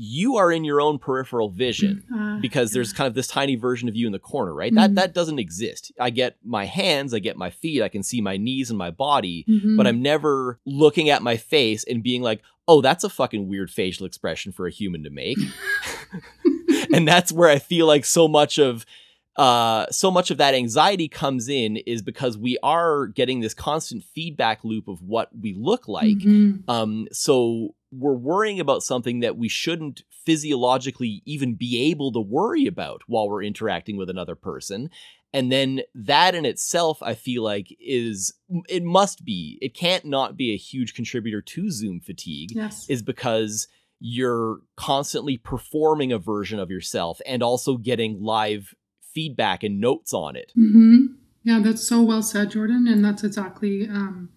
you 0.00 0.36
are 0.36 0.52
in 0.52 0.62
your 0.64 0.80
own 0.80 0.96
peripheral 0.98 1.50
vision 1.50 2.04
Ah, 2.14 2.38
because 2.40 2.70
there's 2.72 2.92
kind 2.92 3.08
of 3.08 3.14
this 3.14 3.26
tiny 3.26 3.56
version 3.56 3.88
of 3.88 3.96
you 3.96 4.06
in 4.06 4.12
the 4.12 4.18
corner 4.18 4.54
right 4.54 4.72
that 4.74 4.90
Mhm. 4.90 4.94
that 4.96 5.14
doesn't 5.14 5.38
exist 5.38 5.92
i 6.00 6.10
get 6.10 6.36
my 6.44 6.66
hands 6.66 7.12
i 7.14 7.18
get 7.18 7.36
my 7.36 7.50
feet 7.50 7.82
i 7.82 7.88
can 7.88 8.02
see 8.02 8.20
my 8.20 8.36
knees 8.36 8.70
and 8.70 8.78
my 8.78 8.90
body 8.90 9.44
Mhm. 9.48 9.76
but 9.76 9.86
i'm 9.86 10.02
never 10.02 10.60
looking 10.66 11.08
at 11.08 11.22
my 11.22 11.36
face 11.36 11.84
and 11.84 12.02
being 12.02 12.22
like 12.22 12.42
oh 12.68 12.80
that's 12.80 13.02
a 13.04 13.08
fucking 13.08 13.48
weird 13.48 13.70
facial 13.70 14.04
expression 14.06 14.52
for 14.52 14.66
a 14.66 14.70
human 14.70 15.02
to 15.04 15.10
make 15.10 15.38
and 16.92 17.06
that's 17.06 17.32
where 17.32 17.48
I 17.48 17.58
feel 17.58 17.86
like 17.86 18.04
so 18.04 18.28
much 18.28 18.58
of 18.58 18.84
uh 19.36 19.86
so 19.90 20.10
much 20.10 20.30
of 20.32 20.38
that 20.38 20.52
anxiety 20.54 21.08
comes 21.08 21.48
in 21.48 21.76
is 21.76 22.02
because 22.02 22.36
we 22.36 22.58
are 22.62 23.06
getting 23.06 23.40
this 23.40 23.54
constant 23.54 24.02
feedback 24.02 24.64
loop 24.64 24.88
of 24.88 25.00
what 25.00 25.28
we 25.40 25.54
look 25.54 25.86
like 25.86 26.18
Mhm. 26.18 26.68
um 26.68 27.06
so 27.12 27.74
we're 27.92 28.16
worrying 28.16 28.58
about 28.58 28.82
something 28.82 29.20
that 29.20 29.36
we 29.36 29.48
shouldn't 29.48 30.02
physiologically 30.26 31.22
even 31.24 31.54
be 31.54 31.90
able 31.90 32.12
to 32.12 32.20
worry 32.20 32.66
about 32.66 33.02
while 33.06 33.28
we're 33.28 33.42
interacting 33.42 33.96
with 33.96 34.10
another 34.10 34.34
person 34.34 34.90
and 35.32 35.52
then 35.52 35.80
that 35.94 36.34
in 36.34 36.44
itself 36.44 36.98
i 37.02 37.14
feel 37.14 37.42
like 37.42 37.68
is 37.80 38.34
it 38.68 38.82
must 38.82 39.24
be 39.24 39.58
it 39.60 39.74
can't 39.74 40.04
not 40.04 40.36
be 40.36 40.52
a 40.52 40.56
huge 40.56 40.94
contributor 40.94 41.40
to 41.40 41.70
zoom 41.70 42.00
fatigue 42.00 42.50
yes. 42.52 42.86
is 42.88 43.02
because 43.02 43.68
you're 44.00 44.60
constantly 44.76 45.36
performing 45.36 46.12
a 46.12 46.18
version 46.18 46.58
of 46.58 46.70
yourself 46.70 47.20
and 47.26 47.42
also 47.42 47.76
getting 47.76 48.22
live 48.22 48.74
feedback 49.14 49.62
and 49.62 49.80
notes 49.80 50.12
on 50.12 50.36
it. 50.36 50.52
hmm 50.54 51.06
Yeah, 51.42 51.60
that's 51.62 51.86
so 51.86 52.02
well 52.02 52.22
said, 52.22 52.50
Jordan. 52.50 52.86
And 52.88 53.04
that's 53.04 53.24
exactly 53.24 53.88
um, 53.88 54.28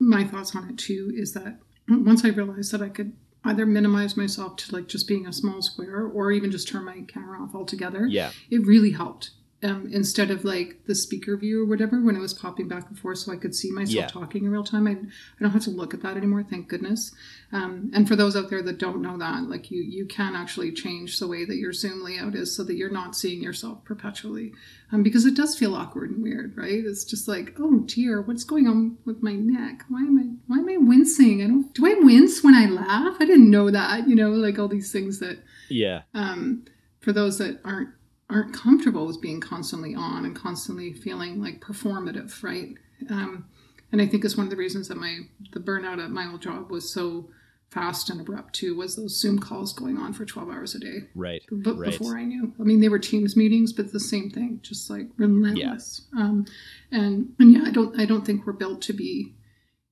my 0.00 0.24
thoughts 0.24 0.54
on 0.56 0.68
it 0.70 0.78
too. 0.78 1.12
Is 1.14 1.32
that 1.34 1.58
once 1.88 2.24
I 2.24 2.28
realized 2.28 2.72
that 2.72 2.82
I 2.82 2.88
could 2.88 3.12
either 3.44 3.66
minimize 3.66 4.16
myself 4.16 4.56
to 4.56 4.74
like 4.74 4.88
just 4.88 5.06
being 5.08 5.26
a 5.26 5.32
small 5.32 5.62
square, 5.62 6.04
or 6.06 6.32
even 6.32 6.50
just 6.50 6.68
turn 6.68 6.84
my 6.84 7.00
camera 7.08 7.42
off 7.42 7.54
altogether, 7.54 8.06
Yeah. 8.06 8.30
it 8.50 8.66
really 8.66 8.90
helped. 8.90 9.30
Um, 9.60 9.88
instead 9.92 10.30
of 10.30 10.44
like 10.44 10.84
the 10.86 10.94
speaker 10.94 11.36
view 11.36 11.62
or 11.62 11.66
whatever, 11.66 12.00
when 12.00 12.14
it 12.14 12.20
was 12.20 12.32
popping 12.32 12.68
back 12.68 12.86
and 12.88 12.96
forth, 12.96 13.18
so 13.18 13.32
I 13.32 13.36
could 13.36 13.56
see 13.56 13.72
myself 13.72 13.92
Yeah. 13.96 14.06
talking 14.06 14.44
in 14.44 14.52
real 14.52 14.62
time, 14.62 14.86
I, 14.86 14.92
I 14.92 15.40
don't 15.40 15.50
have 15.50 15.64
to 15.64 15.70
look 15.70 15.92
at 15.94 16.02
that 16.02 16.16
anymore. 16.16 16.44
Thank 16.48 16.68
goodness. 16.68 17.12
Um, 17.50 17.90
and 17.92 18.06
for 18.06 18.14
those 18.14 18.36
out 18.36 18.50
there 18.50 18.62
that 18.62 18.78
don't 18.78 19.02
know 19.02 19.18
that, 19.18 19.48
like 19.50 19.72
you, 19.72 19.82
you 19.82 20.06
can 20.06 20.36
actually 20.36 20.70
change 20.70 21.18
the 21.18 21.26
way 21.26 21.44
that 21.44 21.56
your 21.56 21.72
Zoom 21.72 22.04
layout 22.04 22.36
is 22.36 22.54
so 22.54 22.62
that 22.62 22.76
you're 22.76 22.88
not 22.88 23.16
seeing 23.16 23.42
yourself 23.42 23.82
perpetually, 23.84 24.52
um, 24.92 25.02
because 25.02 25.26
it 25.26 25.34
does 25.34 25.58
feel 25.58 25.74
awkward 25.74 26.10
and 26.10 26.22
weird, 26.22 26.56
right? 26.56 26.84
It's 26.86 27.02
just 27.04 27.26
like, 27.26 27.56
oh 27.58 27.78
dear, 27.80 28.20
what's 28.20 28.44
going 28.44 28.68
on 28.68 28.98
with 29.04 29.24
my 29.24 29.32
neck? 29.32 29.82
Why 29.88 30.02
am 30.02 30.18
I, 30.18 30.36
why 30.46 30.58
am 30.60 30.68
I 30.68 30.76
wincing? 30.76 31.42
I 31.42 31.48
don't. 31.48 31.74
Do 31.74 31.84
I 31.84 31.94
wince 31.94 32.44
when 32.44 32.54
I 32.54 32.66
laugh? 32.66 33.16
I 33.18 33.24
didn't 33.24 33.50
know 33.50 33.72
that. 33.72 34.06
You 34.08 34.14
know, 34.14 34.30
like 34.30 34.56
all 34.60 34.68
these 34.68 34.92
things 34.92 35.18
that 35.18 35.38
Yeah. 35.68 36.02
um, 36.14 36.64
for 37.00 37.12
those 37.12 37.38
that 37.38 37.60
aren't 37.64 37.88
aren't 38.30 38.54
comfortable 38.54 39.06
with 39.06 39.20
being 39.20 39.40
constantly 39.40 39.94
on 39.94 40.24
and 40.24 40.36
constantly 40.36 40.92
feeling 40.92 41.40
like 41.40 41.60
performative, 41.60 42.42
right? 42.42 42.74
Um, 43.10 43.46
and 43.90 44.02
I 44.02 44.06
think 44.06 44.24
it's 44.24 44.36
one 44.36 44.46
of 44.46 44.50
the 44.50 44.56
reasons 44.56 44.88
that 44.88 44.98
my 44.98 45.20
the 45.52 45.60
burnout 45.60 46.02
at 46.02 46.10
my 46.10 46.28
old 46.30 46.42
job 46.42 46.70
was 46.70 46.92
so 46.92 47.30
fast 47.70 48.10
and 48.10 48.20
abrupt 48.20 48.54
too. 48.54 48.76
Was 48.76 48.96
those 48.96 49.18
Zoom 49.18 49.38
calls 49.38 49.72
going 49.72 49.96
on 49.96 50.12
for 50.12 50.24
twelve 50.26 50.50
hours 50.50 50.74
a 50.74 50.78
day? 50.78 51.04
Right. 51.14 51.42
But 51.50 51.78
Right. 51.78 51.90
before 51.90 52.18
I 52.18 52.24
knew, 52.24 52.52
I 52.60 52.64
mean, 52.64 52.80
they 52.80 52.88
were 52.88 52.98
Teams 52.98 53.36
meetings, 53.36 53.72
but 53.72 53.92
the 53.92 54.00
same 54.00 54.30
thing, 54.30 54.60
just 54.62 54.90
like 54.90 55.08
relentless. 55.16 56.06
Um, 56.16 56.44
and 56.90 57.32
and 57.38 57.52
yeah, 57.52 57.62
I 57.64 57.70
don't 57.70 57.98
I 57.98 58.04
don't 58.04 58.26
think 58.26 58.46
we're 58.46 58.52
built 58.52 58.82
to 58.82 58.92
be 58.92 59.34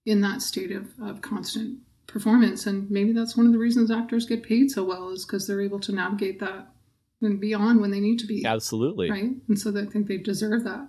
in 0.04 0.20
that 0.20 0.40
state 0.42 0.72
of, 0.72 0.88
of 1.02 1.20
constant 1.20 1.78
performance. 2.06 2.66
And 2.66 2.90
maybe 2.90 3.12
that's 3.12 3.36
one 3.36 3.46
of 3.46 3.52
the 3.52 3.58
reasons 3.58 3.90
actors 3.90 4.24
get 4.26 4.42
paid 4.42 4.70
so 4.70 4.84
well 4.84 5.10
is 5.10 5.24
because 5.24 5.46
they're 5.46 5.60
able 5.60 5.80
to 5.80 5.92
navigate 5.92 6.38
that 6.40 6.68
and 7.22 7.40
be 7.40 7.54
on 7.54 7.80
when 7.80 7.90
they 7.90 8.00
need 8.00 8.18
to 8.18 8.26
be, 8.26 8.44
Absolutely. 8.44 9.10
right? 9.10 9.30
And 9.48 9.58
so 9.58 9.70
I 9.76 9.86
think 9.86 10.06
they 10.06 10.18
deserve 10.18 10.64
that 10.64 10.88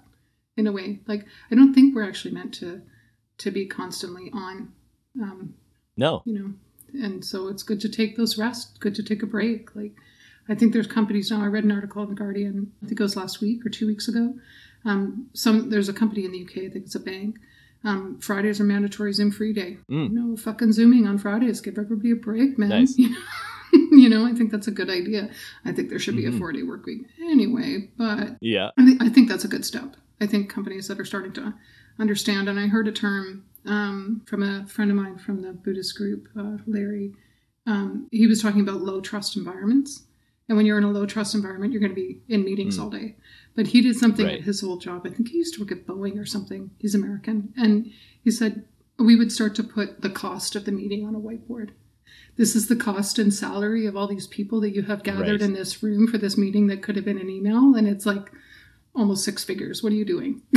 in 0.58 0.68
a 0.68 0.72
way. 0.72 1.00
Like 1.08 1.26
I 1.52 1.56
don't 1.56 1.74
think 1.74 1.96
we're 1.96 2.08
actually 2.08 2.34
meant 2.34 2.54
to 2.56 2.82
to 3.40 3.52
be 3.52 3.66
constantly 3.66 4.30
on. 4.34 4.74
Um, 5.22 5.56
No. 5.96 6.22
you 6.26 6.34
know 6.38 6.54
and 6.94 7.24
so 7.26 7.48
it's 7.50 7.64
good 7.64 7.82
to 7.82 7.90
take 7.90 8.16
those 8.18 8.38
rests 8.38 8.78
good 8.80 8.96
to 8.96 9.04
take 9.04 9.22
a 9.22 9.26
break 9.26 9.76
like 9.76 9.94
i 10.48 10.56
think 10.56 10.72
there's 10.72 10.88
companies 10.88 11.30
now 11.32 11.42
i 11.42 11.48
read 11.48 11.66
an 11.66 11.72
article 11.72 12.02
in 12.04 12.08
the 12.10 12.16
guardian 12.16 12.72
i 12.82 12.86
think 12.88 12.98
it 13.00 13.04
was 13.04 13.18
last 13.18 13.42
week 13.42 13.66
or 13.66 13.70
two 13.70 13.86
weeks 13.88 14.08
ago 14.08 14.34
um, 14.86 15.28
some 15.34 15.70
there's 15.70 15.90
a 15.90 15.94
company 15.94 16.24
in 16.24 16.32
the 16.32 16.44
uk 16.46 16.52
i 16.52 16.70
think 16.70 16.86
it's 16.86 16.96
a 16.96 17.00
bank 17.00 17.36
um, 17.84 18.18
fridays 18.22 18.62
are 18.62 18.64
mandatory 18.64 19.12
zoom 19.12 19.32
free 19.32 19.52
day 19.54 19.78
Mm. 19.92 20.12
no 20.12 20.38
fucking 20.38 20.72
zooming 20.72 21.06
on 21.08 21.18
fridays 21.18 21.60
give 21.62 21.78
everybody 21.78 22.12
a 22.12 22.16
break 22.16 22.58
man 22.58 22.70
Nice. 22.70 22.98
you, 23.02 23.10
know? 23.10 23.18
you 23.92 24.10
know 24.10 24.26
i 24.26 24.34
think 24.34 24.52
that's 24.52 24.68
a 24.68 24.72
good 24.72 24.90
idea 24.90 25.30
i 25.66 25.72
think 25.72 25.90
there 25.90 26.00
should 26.00 26.16
be 26.16 26.24
Mhm. 26.24 26.36
a 26.36 26.38
four 26.38 26.52
day 26.52 26.64
work 26.64 26.86
week 26.86 27.02
anyway 27.20 27.90
but 27.98 28.38
Yeah. 28.42 28.70
I, 28.78 28.86
th- 28.86 28.98
I 29.02 29.10
think 29.10 29.30
that's 29.30 29.46
a 29.46 29.48
good 29.48 29.66
step. 29.66 29.96
I 30.22 30.26
think 30.26 30.50
companies 30.50 30.88
that 30.88 31.00
are 31.00 31.06
starting 31.06 31.34
to 31.34 31.54
understand, 32.00 32.50
and 32.50 32.60
I 32.60 32.68
heard 32.68 32.88
a 32.88 32.92
term 32.92 33.46
um, 33.66 34.22
from 34.26 34.42
a 34.44 34.66
friend 34.68 34.90
of 34.92 34.98
mine 34.98 35.18
from 35.18 35.42
the 35.42 35.52
Buddhist 35.54 35.96
group, 35.98 36.28
uh, 36.40 36.58
Larry. 36.66 37.14
Um, 37.66 38.08
he 38.12 38.26
was 38.28 38.42
talking 38.42 38.62
about 38.62 38.82
low 38.82 39.02
trust 39.02 39.36
environments. 39.38 40.04
And 40.48 40.56
when 40.58 40.66
you're 40.66 40.78
in 40.78 40.86
a 40.86 40.90
low 40.92 41.06
trust 41.06 41.36
environment, 41.36 41.74
you're 41.74 41.82
going 41.82 41.92
to 41.92 41.96
be 41.96 42.22
in 42.30 42.44
meetings 42.46 42.78
Mm. 42.78 42.82
all 42.84 42.90
day. 42.90 43.16
But 43.56 43.68
he 43.68 43.82
did 43.82 43.96
something 43.98 44.26
Right. 44.26 44.40
at 44.40 44.46
his 44.46 44.64
old 44.64 44.82
job. 44.82 45.02
I 45.06 45.10
think 45.10 45.30
he 45.30 45.38
used 45.38 45.54
to 45.56 45.60
work 45.62 45.72
at 45.74 45.86
Boeing 45.86 46.18
or 46.18 46.26
something. 46.26 46.72
He's 46.80 46.96
American. 46.96 47.54
And 47.58 47.92
he 48.24 48.32
said, 48.32 48.64
we 48.98 49.16
would 49.18 49.32
start 49.32 49.54
to 49.56 49.64
put 49.64 50.02
the 50.02 50.10
cost 50.10 50.56
of 50.56 50.64
the 50.66 50.72
meeting 50.72 51.06
on 51.06 51.14
a 51.14 51.20
whiteboard. 51.20 51.72
This 52.38 52.56
is 52.56 52.68
the 52.68 52.76
cost 52.76 53.18
and 53.20 53.34
salary 53.34 53.86
of 53.88 53.98
all 53.98 54.08
these 54.08 54.28
people 54.28 54.62
that 54.62 54.72
you 54.76 54.84
have 54.84 55.04
gathered 55.04 55.42
Right. 55.42 55.42
in 55.42 55.54
this 55.54 55.82
room 55.82 56.08
for 56.08 56.18
this 56.18 56.38
meeting 56.38 56.68
that 56.68 56.82
could 56.84 56.96
have 56.96 57.06
been 57.06 57.18
an 57.18 57.30
email, 57.30 57.76
and 57.76 57.88
it's 57.88 58.06
like 58.06 58.32
almost 58.96 59.24
six 59.26 59.44
figures. 59.44 59.82
What 59.84 59.92
are 59.92 59.96
you 59.96 60.06
doing? 60.06 60.42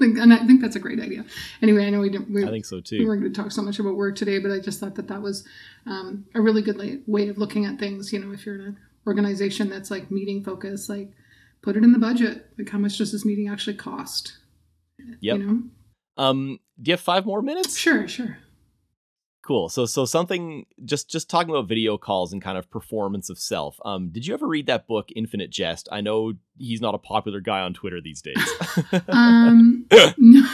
and 0.00 0.32
I 0.32 0.44
think 0.46 0.60
that's 0.60 0.76
a 0.76 0.80
great 0.80 1.00
idea. 1.00 1.24
Anyway, 1.60 1.86
I 1.86 1.90
know 1.90 2.00
we 2.00 2.10
didn't. 2.10 2.30
We, 2.30 2.44
I 2.44 2.50
think 2.50 2.64
so 2.64 2.80
too. 2.80 2.98
we 2.98 3.06
weren't 3.06 3.20
going 3.22 3.32
to 3.32 3.42
talk 3.42 3.52
so 3.52 3.62
much 3.62 3.78
about 3.78 3.96
work 3.96 4.16
today, 4.16 4.38
but 4.38 4.50
I 4.50 4.58
just 4.58 4.80
thought 4.80 4.94
that 4.96 5.08
that 5.08 5.22
was 5.22 5.46
um, 5.86 6.24
a 6.34 6.40
really 6.40 6.62
good 6.62 7.02
way 7.06 7.28
of 7.28 7.38
looking 7.38 7.66
at 7.66 7.78
things. 7.78 8.12
You 8.12 8.18
know, 8.20 8.32
if 8.32 8.44
you're 8.46 8.56
in 8.56 8.60
an 8.62 8.78
organization 9.06 9.68
that's 9.68 9.90
like 9.90 10.10
meeting 10.10 10.42
focused, 10.42 10.88
like 10.88 11.10
put 11.62 11.76
it 11.76 11.84
in 11.84 11.92
the 11.92 11.98
budget. 11.98 12.46
Like, 12.58 12.68
how 12.70 12.78
much 12.78 12.98
does 12.98 13.12
this 13.12 13.24
meeting 13.24 13.48
actually 13.48 13.76
cost? 13.76 14.38
Yep. 15.20 15.38
You 15.38 15.38
know? 15.38 15.62
Um, 16.16 16.58
do 16.80 16.90
you 16.90 16.92
have 16.94 17.00
five 17.00 17.24
more 17.26 17.42
minutes? 17.42 17.76
Sure, 17.76 18.06
sure. 18.08 18.38
Cool. 19.42 19.68
So 19.68 19.86
so 19.86 20.04
something 20.04 20.66
just 20.84 21.10
just 21.10 21.28
talking 21.28 21.50
about 21.50 21.66
video 21.66 21.98
calls 21.98 22.32
and 22.32 22.40
kind 22.40 22.56
of 22.56 22.70
performance 22.70 23.28
of 23.28 23.40
self. 23.40 23.80
Um, 23.84 24.10
did 24.10 24.24
you 24.24 24.34
ever 24.34 24.46
read 24.46 24.66
that 24.66 24.86
book 24.86 25.08
Infinite 25.16 25.50
Jest? 25.50 25.88
I 25.90 26.00
know 26.00 26.34
he's 26.56 26.80
not 26.80 26.94
a 26.94 26.98
popular 26.98 27.40
guy 27.40 27.60
on 27.60 27.74
Twitter 27.74 28.00
these 28.00 28.22
days. 28.22 28.38
Um, 29.08 29.86
no, 30.16 30.48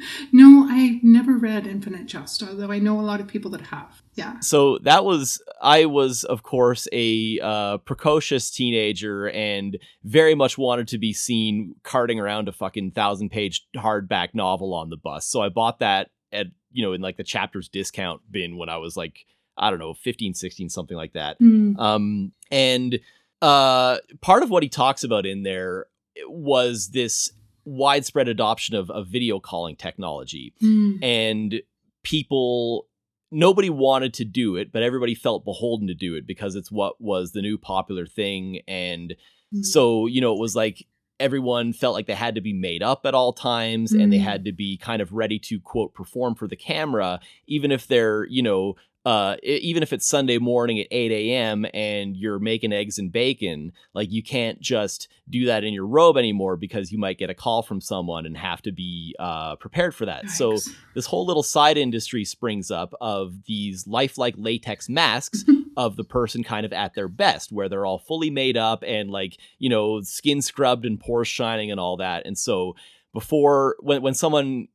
no, 0.32 0.66
I 0.66 0.98
never 1.02 1.36
read 1.36 1.66
Infinite 1.66 2.06
Jest, 2.06 2.42
although 2.42 2.72
I 2.72 2.78
know 2.78 2.98
a 2.98 3.02
lot 3.02 3.20
of 3.20 3.28
people 3.28 3.50
that 3.50 3.60
have. 3.60 4.02
Yeah. 4.14 4.40
so 4.40 4.78
that 4.78 5.04
was 5.04 5.42
I 5.60 5.84
was 5.84 6.24
of 6.24 6.42
course 6.42 6.88
a 6.90 7.38
uh, 7.42 7.78
precocious 7.78 8.50
teenager 8.50 9.28
and 9.28 9.76
very 10.04 10.34
much 10.34 10.56
wanted 10.56 10.88
to 10.88 10.98
be 10.98 11.12
seen 11.12 11.74
carting 11.82 12.18
around 12.18 12.48
a 12.48 12.52
fucking 12.52 12.92
thousand 12.92 13.28
page 13.28 13.66
hardback 13.76 14.34
novel 14.34 14.72
on 14.72 14.88
the 14.88 14.96
bus. 14.96 15.26
So 15.26 15.42
I 15.42 15.50
bought 15.50 15.80
that 15.80 16.08
at 16.32 16.46
you 16.72 16.84
know 16.84 16.92
in 16.92 17.00
like 17.00 17.16
the 17.16 17.24
chapters 17.24 17.68
discount 17.68 18.20
bin 18.30 18.56
when 18.56 18.68
I 18.68 18.76
was 18.76 18.96
like 18.96 19.26
I 19.56 19.70
don't 19.70 19.78
know 19.78 19.94
15 19.94 20.34
16 20.34 20.68
something 20.70 20.96
like 20.96 21.12
that. 21.12 21.38
Mm, 21.40 21.78
Um, 21.78 22.32
and 22.50 23.00
uh, 23.40 23.98
part 24.20 24.42
of 24.42 24.50
what 24.50 24.62
he 24.62 24.68
talks 24.68 25.04
about 25.04 25.26
in 25.26 25.42
there 25.42 25.86
was 26.26 26.90
this 26.90 27.32
widespread 27.64 28.28
adoption 28.28 28.74
of, 28.74 28.90
of 28.90 29.08
video 29.08 29.40
calling 29.40 29.76
technology. 29.76 30.54
mm, 30.62 31.02
And 31.02 31.62
people, 32.02 32.86
nobody 33.30 33.70
wanted 33.70 34.14
to 34.14 34.24
do 34.24 34.56
it, 34.56 34.72
but 34.72 34.82
everybody 34.82 35.14
felt 35.14 35.44
beholden 35.44 35.88
to 35.88 35.94
do 35.94 36.14
it 36.14 36.26
because 36.26 36.54
it's 36.54 36.70
what 36.70 37.00
was 37.00 37.32
the 37.32 37.42
new 37.42 37.58
popular 37.58 38.06
thing. 38.06 38.60
And 38.66 39.14
mm. 39.54 39.64
so, 39.64 40.06
you 40.06 40.20
know, 40.20 40.32
it 40.32 40.40
was 40.40 40.56
like 40.56 40.86
everyone 41.22 41.72
felt 41.72 41.94
like 41.94 42.06
they 42.06 42.14
had 42.14 42.34
to 42.34 42.40
be 42.40 42.52
made 42.52 42.82
up 42.82 43.06
at 43.06 43.14
all 43.14 43.32
times 43.32 43.92
and 43.92 44.12
they 44.12 44.18
Mm. 44.18 44.22
had 44.24 44.44
to 44.44 44.52
be 44.52 44.76
kind 44.76 45.00
of 45.00 45.12
ready 45.12 45.38
to 45.38 45.60
quote 45.60 45.94
perform 45.94 46.34
for 46.34 46.46
the 46.48 46.56
camera, 46.56 47.20
even 47.46 47.70
if 47.72 47.86
they're, 47.86 48.26
you 48.26 48.42
know, 48.42 48.74
uh, 49.04 49.34
even 49.42 49.82
if 49.82 49.92
it's 49.92 50.06
Sunday 50.06 50.38
morning 50.38 50.78
at 50.78 50.86
8 50.92 51.10
a.m. 51.10 51.66
and 51.74 52.16
you're 52.16 52.38
making 52.38 52.72
eggs 52.72 53.00
and 53.00 53.10
bacon, 53.10 53.72
like 53.94 54.12
you 54.12 54.22
can't 54.22 54.60
just 54.60 55.08
do 55.28 55.44
that 55.46 55.64
in 55.64 55.74
your 55.74 55.86
robe 55.88 56.16
anymore 56.16 56.56
because 56.56 56.92
you 56.92 56.98
might 56.98 57.18
get 57.18 57.28
a 57.28 57.34
call 57.34 57.62
from 57.62 57.80
someone 57.80 58.26
and 58.26 58.36
have 58.36 58.62
to 58.62 58.70
be 58.70 59.16
uh, 59.18 59.56
prepared 59.56 59.92
for 59.92 60.06
that. 60.06 60.30
So 60.30 60.58
this 60.94 61.06
whole 61.06 61.26
little 61.26 61.42
side 61.42 61.76
industry 61.76 62.24
springs 62.24 62.70
up 62.70 62.94
of 63.00 63.42
these 63.46 63.88
lifelike 63.88 64.34
latex 64.38 64.88
masks 64.88 65.44
of 65.76 65.96
the 65.96 66.04
person 66.04 66.42
kind 66.42 66.66
of 66.66 66.72
at 66.72 66.94
their 66.94 67.08
best, 67.08 67.52
where 67.52 67.68
they're 67.68 67.86
all 67.86 67.98
fully 67.98 68.30
made 68.30 68.56
up 68.56 68.82
and 68.86 69.10
like, 69.10 69.36
you 69.58 69.68
know, 69.68 70.00
skin 70.02 70.42
scrubbed 70.42 70.84
and 70.84 71.00
pores 71.00 71.28
shining 71.28 71.70
and 71.70 71.80
all 71.80 71.96
that. 71.96 72.26
And 72.26 72.36
so 72.38 72.74
before 73.12 73.76
when 73.80 74.02
when 74.02 74.14
someone 74.14 74.68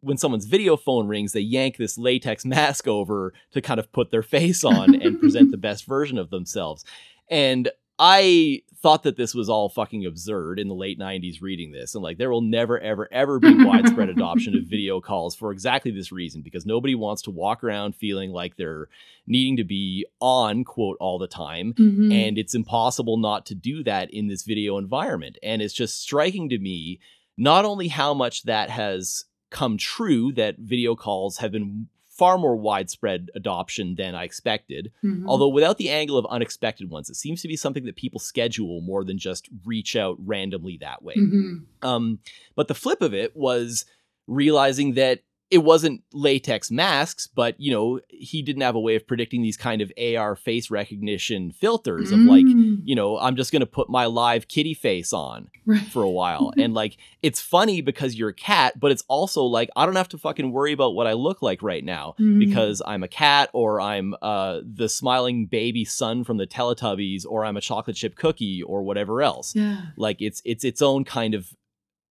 when 0.00 0.16
someone's 0.16 0.46
video 0.46 0.76
phone 0.76 1.08
rings, 1.08 1.32
they 1.32 1.40
yank 1.40 1.76
this 1.76 1.98
latex 1.98 2.44
mask 2.44 2.86
over 2.86 3.32
to 3.52 3.60
kind 3.60 3.80
of 3.80 3.92
put 3.92 4.10
their 4.10 4.22
face 4.22 4.64
on 4.64 4.94
and 4.94 5.20
present 5.20 5.50
the 5.50 5.56
best 5.68 5.86
version 5.86 6.18
of 6.18 6.30
themselves. 6.30 6.84
And 7.30 7.70
I 7.98 8.62
thought 8.80 9.02
that 9.02 9.16
this 9.16 9.34
was 9.34 9.48
all 9.48 9.68
fucking 9.68 10.06
absurd 10.06 10.60
in 10.60 10.68
the 10.68 10.74
late 10.74 11.00
90s 11.00 11.42
reading 11.42 11.72
this. 11.72 11.94
And 11.94 12.04
like, 12.04 12.16
there 12.16 12.30
will 12.30 12.42
never, 12.42 12.78
ever, 12.78 13.08
ever 13.10 13.40
be 13.40 13.52
widespread 13.64 14.08
adoption 14.08 14.56
of 14.56 14.64
video 14.64 15.00
calls 15.00 15.34
for 15.34 15.50
exactly 15.50 15.90
this 15.90 16.12
reason 16.12 16.42
because 16.42 16.64
nobody 16.64 16.94
wants 16.94 17.22
to 17.22 17.32
walk 17.32 17.64
around 17.64 17.96
feeling 17.96 18.30
like 18.30 18.56
they're 18.56 18.88
needing 19.26 19.56
to 19.56 19.64
be 19.64 20.06
on, 20.20 20.62
quote, 20.62 20.96
all 21.00 21.18
the 21.18 21.26
time. 21.26 21.74
Mhm. 21.74 22.12
And 22.12 22.38
it's 22.38 22.54
impossible 22.54 23.16
not 23.16 23.46
to 23.46 23.56
do 23.56 23.82
that 23.82 24.12
in 24.12 24.28
this 24.28 24.44
video 24.44 24.78
environment. 24.78 25.38
And 25.42 25.60
it's 25.60 25.74
just 25.74 26.00
striking 26.00 26.48
to 26.50 26.58
me 26.58 27.00
not 27.36 27.64
only 27.64 27.88
how 27.88 28.14
much 28.14 28.44
that 28.44 28.70
has 28.70 29.24
come 29.50 29.76
true, 29.76 30.30
that 30.32 30.58
video 30.58 30.94
calls 30.94 31.38
have 31.38 31.50
been 31.50 31.88
far 32.18 32.36
more 32.36 32.56
widespread 32.56 33.30
adoption 33.36 33.94
than 33.94 34.14
I 34.16 34.24
expected. 34.24 34.90
Mhm. 35.04 35.24
Although 35.26 35.48
without 35.48 35.78
the 35.78 35.88
angle 35.88 36.18
of 36.18 36.26
unexpected 36.26 36.90
ones, 36.90 37.08
it 37.08 37.14
seems 37.14 37.40
to 37.42 37.48
be 37.48 37.56
something 37.56 37.84
that 37.84 37.94
people 37.94 38.18
schedule 38.18 38.80
more 38.80 39.04
than 39.04 39.18
just 39.18 39.48
reach 39.64 39.94
out 39.94 40.16
randomly 40.26 40.76
that 40.78 41.02
way. 41.02 41.14
Mhm. 41.14 41.64
Um, 41.80 42.18
but 42.56 42.66
the 42.66 42.74
flip 42.74 43.00
of 43.02 43.14
it 43.14 43.36
was 43.36 43.84
realizing 44.26 44.94
that 44.94 45.22
it 45.50 45.58
wasn't 45.64 46.02
latex 46.12 46.70
masks, 46.70 47.26
but 47.26 47.58
you 47.58 47.70
know, 47.70 48.00
he 48.08 48.42
didn't 48.42 48.60
have 48.60 48.74
a 48.74 48.80
way 48.80 48.96
of 48.96 49.06
predicting 49.06 49.40
these 49.40 49.56
kind 49.56 49.80
of 49.80 49.90
AR 49.98 50.36
face 50.36 50.70
recognition 50.70 51.52
filters 51.52 52.12
of 52.12 52.18
like, 52.20 52.44
Mm, 52.44 52.82
you 52.84 52.94
know, 52.94 53.18
I'm 53.18 53.34
just 53.34 53.50
gonna 53.50 53.64
put 53.64 53.88
my 53.88 54.04
live 54.04 54.46
kitty 54.48 54.74
face 54.74 55.12
on 55.12 55.48
right. 55.64 55.80
for 55.80 56.02
a 56.02 56.10
while. 56.10 56.52
and 56.58 56.74
like 56.74 56.98
it's 57.22 57.40
funny 57.40 57.80
because 57.80 58.14
you're 58.14 58.28
a 58.28 58.34
cat, 58.34 58.78
but 58.78 58.90
it's 58.92 59.04
also 59.08 59.42
like 59.44 59.70
I 59.74 59.86
don't 59.86 59.96
have 59.96 60.08
to 60.10 60.18
fucking 60.18 60.52
worry 60.52 60.72
about 60.72 60.94
what 60.94 61.06
I 61.06 61.14
look 61.14 61.40
like 61.40 61.62
right 61.62 61.84
now 61.84 62.14
Mm. 62.20 62.38
because 62.38 62.82
I'm 62.86 63.02
a 63.02 63.08
cat 63.08 63.48
or 63.54 63.80
I'm 63.80 64.14
uh 64.20 64.60
the 64.64 64.88
smiling 64.88 65.46
baby 65.46 65.84
sun 65.84 66.24
from 66.24 66.36
the 66.36 66.46
Teletubbies 66.46 67.24
or 67.26 67.44
I'm 67.46 67.56
a 67.56 67.62
chocolate 67.62 67.96
chip 67.96 68.16
cookie 68.16 68.62
or 68.62 68.82
whatever 68.82 69.22
else 69.22 69.54
yeah. 69.54 69.80
like 69.96 70.20
it's 70.20 70.42
it's 70.44 70.64
its 70.64 70.82
own 70.82 71.04
kind 71.04 71.32
of 71.34 71.54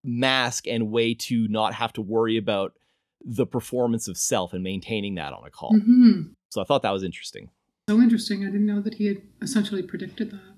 mask 0.03 0.67
and 0.67 0.89
way 0.91 1.13
to 1.13 1.47
not 1.49 1.73
have 1.73 1.91
to 1.93 2.01
worry 2.01 2.37
about 2.37 2.73
the 3.29 3.45
performance 3.45 4.07
of 4.07 4.17
self 4.17 4.53
and 4.53 4.63
maintaining 4.63 5.15
that 5.15 5.33
on 5.33 5.45
a 5.45 5.49
call. 5.51 5.73
Mhm. 5.73 6.31
So 6.49 6.61
I 6.61 6.63
thought 6.63 6.81
that 6.83 6.91
was 6.91 7.03
interesting. 7.03 7.49
So 7.89 7.99
interesting. 8.01 8.43
I 8.43 8.45
didn't 8.47 8.65
know 8.65 8.81
that 8.81 8.95
he 8.95 9.05
had 9.07 9.21
essentially 9.41 9.83
predicted 9.83 10.31
that. 10.31 10.55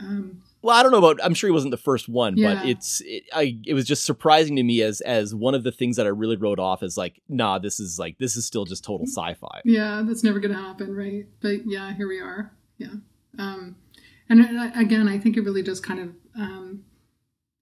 Um, 0.00 0.42
Well, 0.62 0.76
I 0.76 0.82
don't 0.82 0.90
know 0.92 0.98
about. 0.98 1.18
I'm 1.24 1.34
sure 1.34 1.48
he 1.48 1.52
wasn't 1.52 1.70
the 1.70 1.76
first 1.76 2.08
one, 2.08 2.36
Yeah. 2.36 2.56
but 2.56 2.66
it's 2.66 3.00
it, 3.04 3.24
I. 3.32 3.58
It 3.64 3.74
was 3.74 3.84
just 3.84 4.04
surprising 4.04 4.56
to 4.56 4.62
me 4.64 4.82
as 4.82 5.00
as 5.02 5.34
one 5.34 5.54
of 5.54 5.62
the 5.64 5.70
things 5.72 5.96
that 5.96 6.06
I 6.06 6.10
really 6.10 6.36
wrote 6.36 6.58
off 6.58 6.82
as 6.82 6.96
like, 6.96 7.20
nah, 7.28 7.58
this 7.60 7.78
is 7.80 7.98
like 7.98 8.18
this 8.18 8.36
is 8.36 8.44
still 8.44 8.64
just 8.64 8.84
total 8.84 9.06
sci-fi. 9.06 9.60
yeah, 9.64 10.02
that's 10.06 10.22
never 10.24 10.38
going 10.40 10.54
to 10.54 10.60
happen, 10.60 10.94
right? 10.94 11.26
But 11.40 11.66
yeah, 11.66 11.94
here 11.94 12.08
we 12.08 12.18
are. 12.20 12.52
Yeah. 12.78 12.94
Um, 13.38 13.76
and 14.28 14.42
uh, 14.42 14.70
again, 14.76 15.08
I 15.08 15.18
think 15.18 15.36
it 15.36 15.42
really 15.42 15.62
does 15.62 15.80
kind 15.80 16.00
of 16.00 16.08
um, 16.36 16.84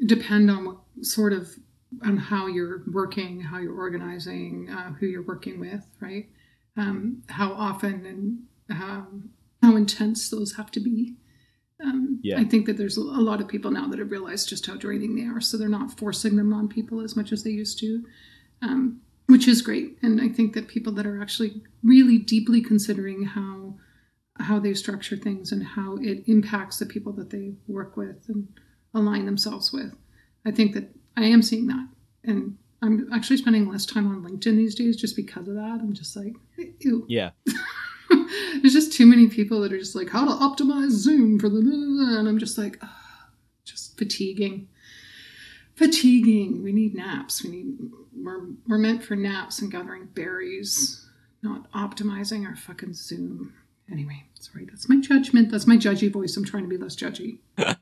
depend 0.04 0.50
on 0.50 0.64
what 0.64 0.78
sort 1.02 1.32
of 1.32 1.54
on 2.04 2.16
how 2.16 2.46
you're 2.46 2.82
working, 2.92 3.40
how 3.40 3.58
you're 3.58 3.76
organizing, 3.78 4.68
uh, 4.70 4.92
who 4.94 5.06
you're 5.06 5.22
working 5.26 5.60
with, 5.60 5.84
right? 6.00 6.28
Um, 6.76 7.22
how 7.28 7.52
often 7.52 8.04
and 8.06 8.76
how 8.76 9.06
how 9.62 9.76
intense 9.76 10.28
those 10.28 10.56
have 10.56 10.70
to 10.72 10.80
be. 10.80 11.16
Um, 11.82 12.20
Yeah. 12.22 12.38
I 12.38 12.44
think 12.44 12.66
that 12.66 12.76
there's 12.76 12.96
a 12.96 13.02
lot 13.02 13.40
of 13.40 13.48
people 13.48 13.70
now 13.70 13.88
that 13.88 13.98
have 13.98 14.10
realized 14.10 14.48
just 14.48 14.66
how 14.66 14.76
draining 14.76 15.14
they 15.14 15.24
are, 15.24 15.40
so 15.40 15.56
they're 15.56 15.68
not 15.68 15.98
forcing 15.98 16.36
them 16.36 16.52
on 16.52 16.68
people 16.68 17.00
as 17.00 17.16
much 17.16 17.32
as 17.32 17.42
they 17.42 17.50
used 17.50 17.78
to, 17.80 18.04
um, 18.62 19.00
which 19.26 19.48
is 19.48 19.62
great. 19.62 19.98
And 20.02 20.20
I 20.20 20.28
think 20.28 20.54
that 20.54 20.68
people 20.68 20.92
that 20.94 21.06
are 21.06 21.20
actually 21.20 21.62
really 21.82 22.18
deeply 22.18 22.60
considering 22.60 23.24
how 23.24 23.78
how 24.38 24.58
they 24.60 24.74
structure 24.74 25.16
things 25.16 25.50
and 25.50 25.62
how 25.64 25.96
it 25.96 26.22
impacts 26.26 26.78
the 26.78 26.84
people 26.86 27.12
that 27.14 27.30
they 27.30 27.54
work 27.66 27.96
with 27.96 28.28
and 28.28 28.48
align 28.92 29.24
themselves 29.24 29.72
with, 29.72 29.96
I 30.44 30.50
think 30.50 30.74
that 30.74 30.94
I 31.16 31.24
am 31.24 31.42
seeing 31.42 31.66
that, 31.68 31.88
and 32.24 32.56
I'm 32.82 33.08
actually 33.12 33.38
spending 33.38 33.68
less 33.68 33.86
time 33.86 34.06
on 34.06 34.22
LinkedIn 34.22 34.56
these 34.56 34.74
days 34.74 34.96
just 34.96 35.16
because 35.16 35.48
of 35.48 35.54
that. 35.54 35.80
I'm 35.80 35.94
just 35.94 36.16
like, 36.16 36.34
ew. 36.80 37.04
Yeah, 37.08 37.30
There's 38.10 38.72
just 38.72 38.92
too 38.92 39.06
many 39.06 39.28
people 39.28 39.60
that 39.60 39.72
are 39.72 39.78
just 39.78 39.94
like, 39.94 40.10
how 40.10 40.24
to 40.24 40.32
optimize 40.32 40.90
Zoom 40.90 41.38
for 41.38 41.48
the, 41.48 41.58
and 41.58 42.28
I'm 42.28 42.38
just 42.38 42.58
like, 42.58 42.78
"Ugh, 42.82 42.88
just 43.64 43.96
fatiguing. 43.98 44.68
Fatiguing. 45.74 46.62
We 46.62 46.72
need 46.72 46.94
naps. 46.94 47.44
We 47.44 47.50
need, 47.50 47.76
we're, 48.16 48.46
we're 48.66 48.78
meant 48.78 49.02
for 49.04 49.14
naps 49.14 49.60
and 49.60 49.70
gathering 49.70 50.06
berries, 50.14 51.06
not 51.42 51.70
optimizing 51.72 52.46
our 52.46 52.56
fucking 52.56 52.94
Zoom. 52.94 53.52
Anyway, 53.90 54.24
sorry, 54.34 54.64
that's 54.64 54.88
my 54.88 55.00
judgment. 55.00 55.50
That's 55.50 55.66
my 55.66 55.76
judgy 55.76 56.10
voice. 56.10 56.36
I'm 56.36 56.44
trying 56.44 56.64
to 56.64 56.68
be 56.68 56.78
less 56.78 56.96
judgy. 56.96 57.38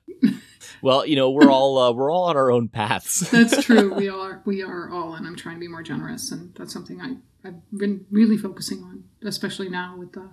well, 0.84 1.06
you 1.06 1.16
know, 1.16 1.30
we're 1.30 1.50
all 1.50 1.78
uh, 1.78 1.92
we're 1.92 2.12
all 2.12 2.24
on 2.24 2.36
our 2.36 2.50
own 2.50 2.68
paths. 2.68 3.20
That's 3.30 3.64
true. 3.64 3.94
We 4.04 4.08
are, 4.10 4.42
we 4.44 4.62
are 4.62 4.90
all, 4.90 5.14
and 5.14 5.26
I'm 5.26 5.34
trying 5.34 5.56
to 5.56 5.60
be 5.60 5.68
more 5.68 5.82
generous, 5.82 6.30
and 6.30 6.54
that's 6.54 6.72
something 6.72 7.00
I, 7.00 7.16
I've 7.48 7.54
been 7.72 8.04
really 8.10 8.36
focusing 8.36 8.82
on, 8.82 9.04
especially 9.24 9.70
now 9.70 9.96
with 9.96 10.12
the 10.12 10.28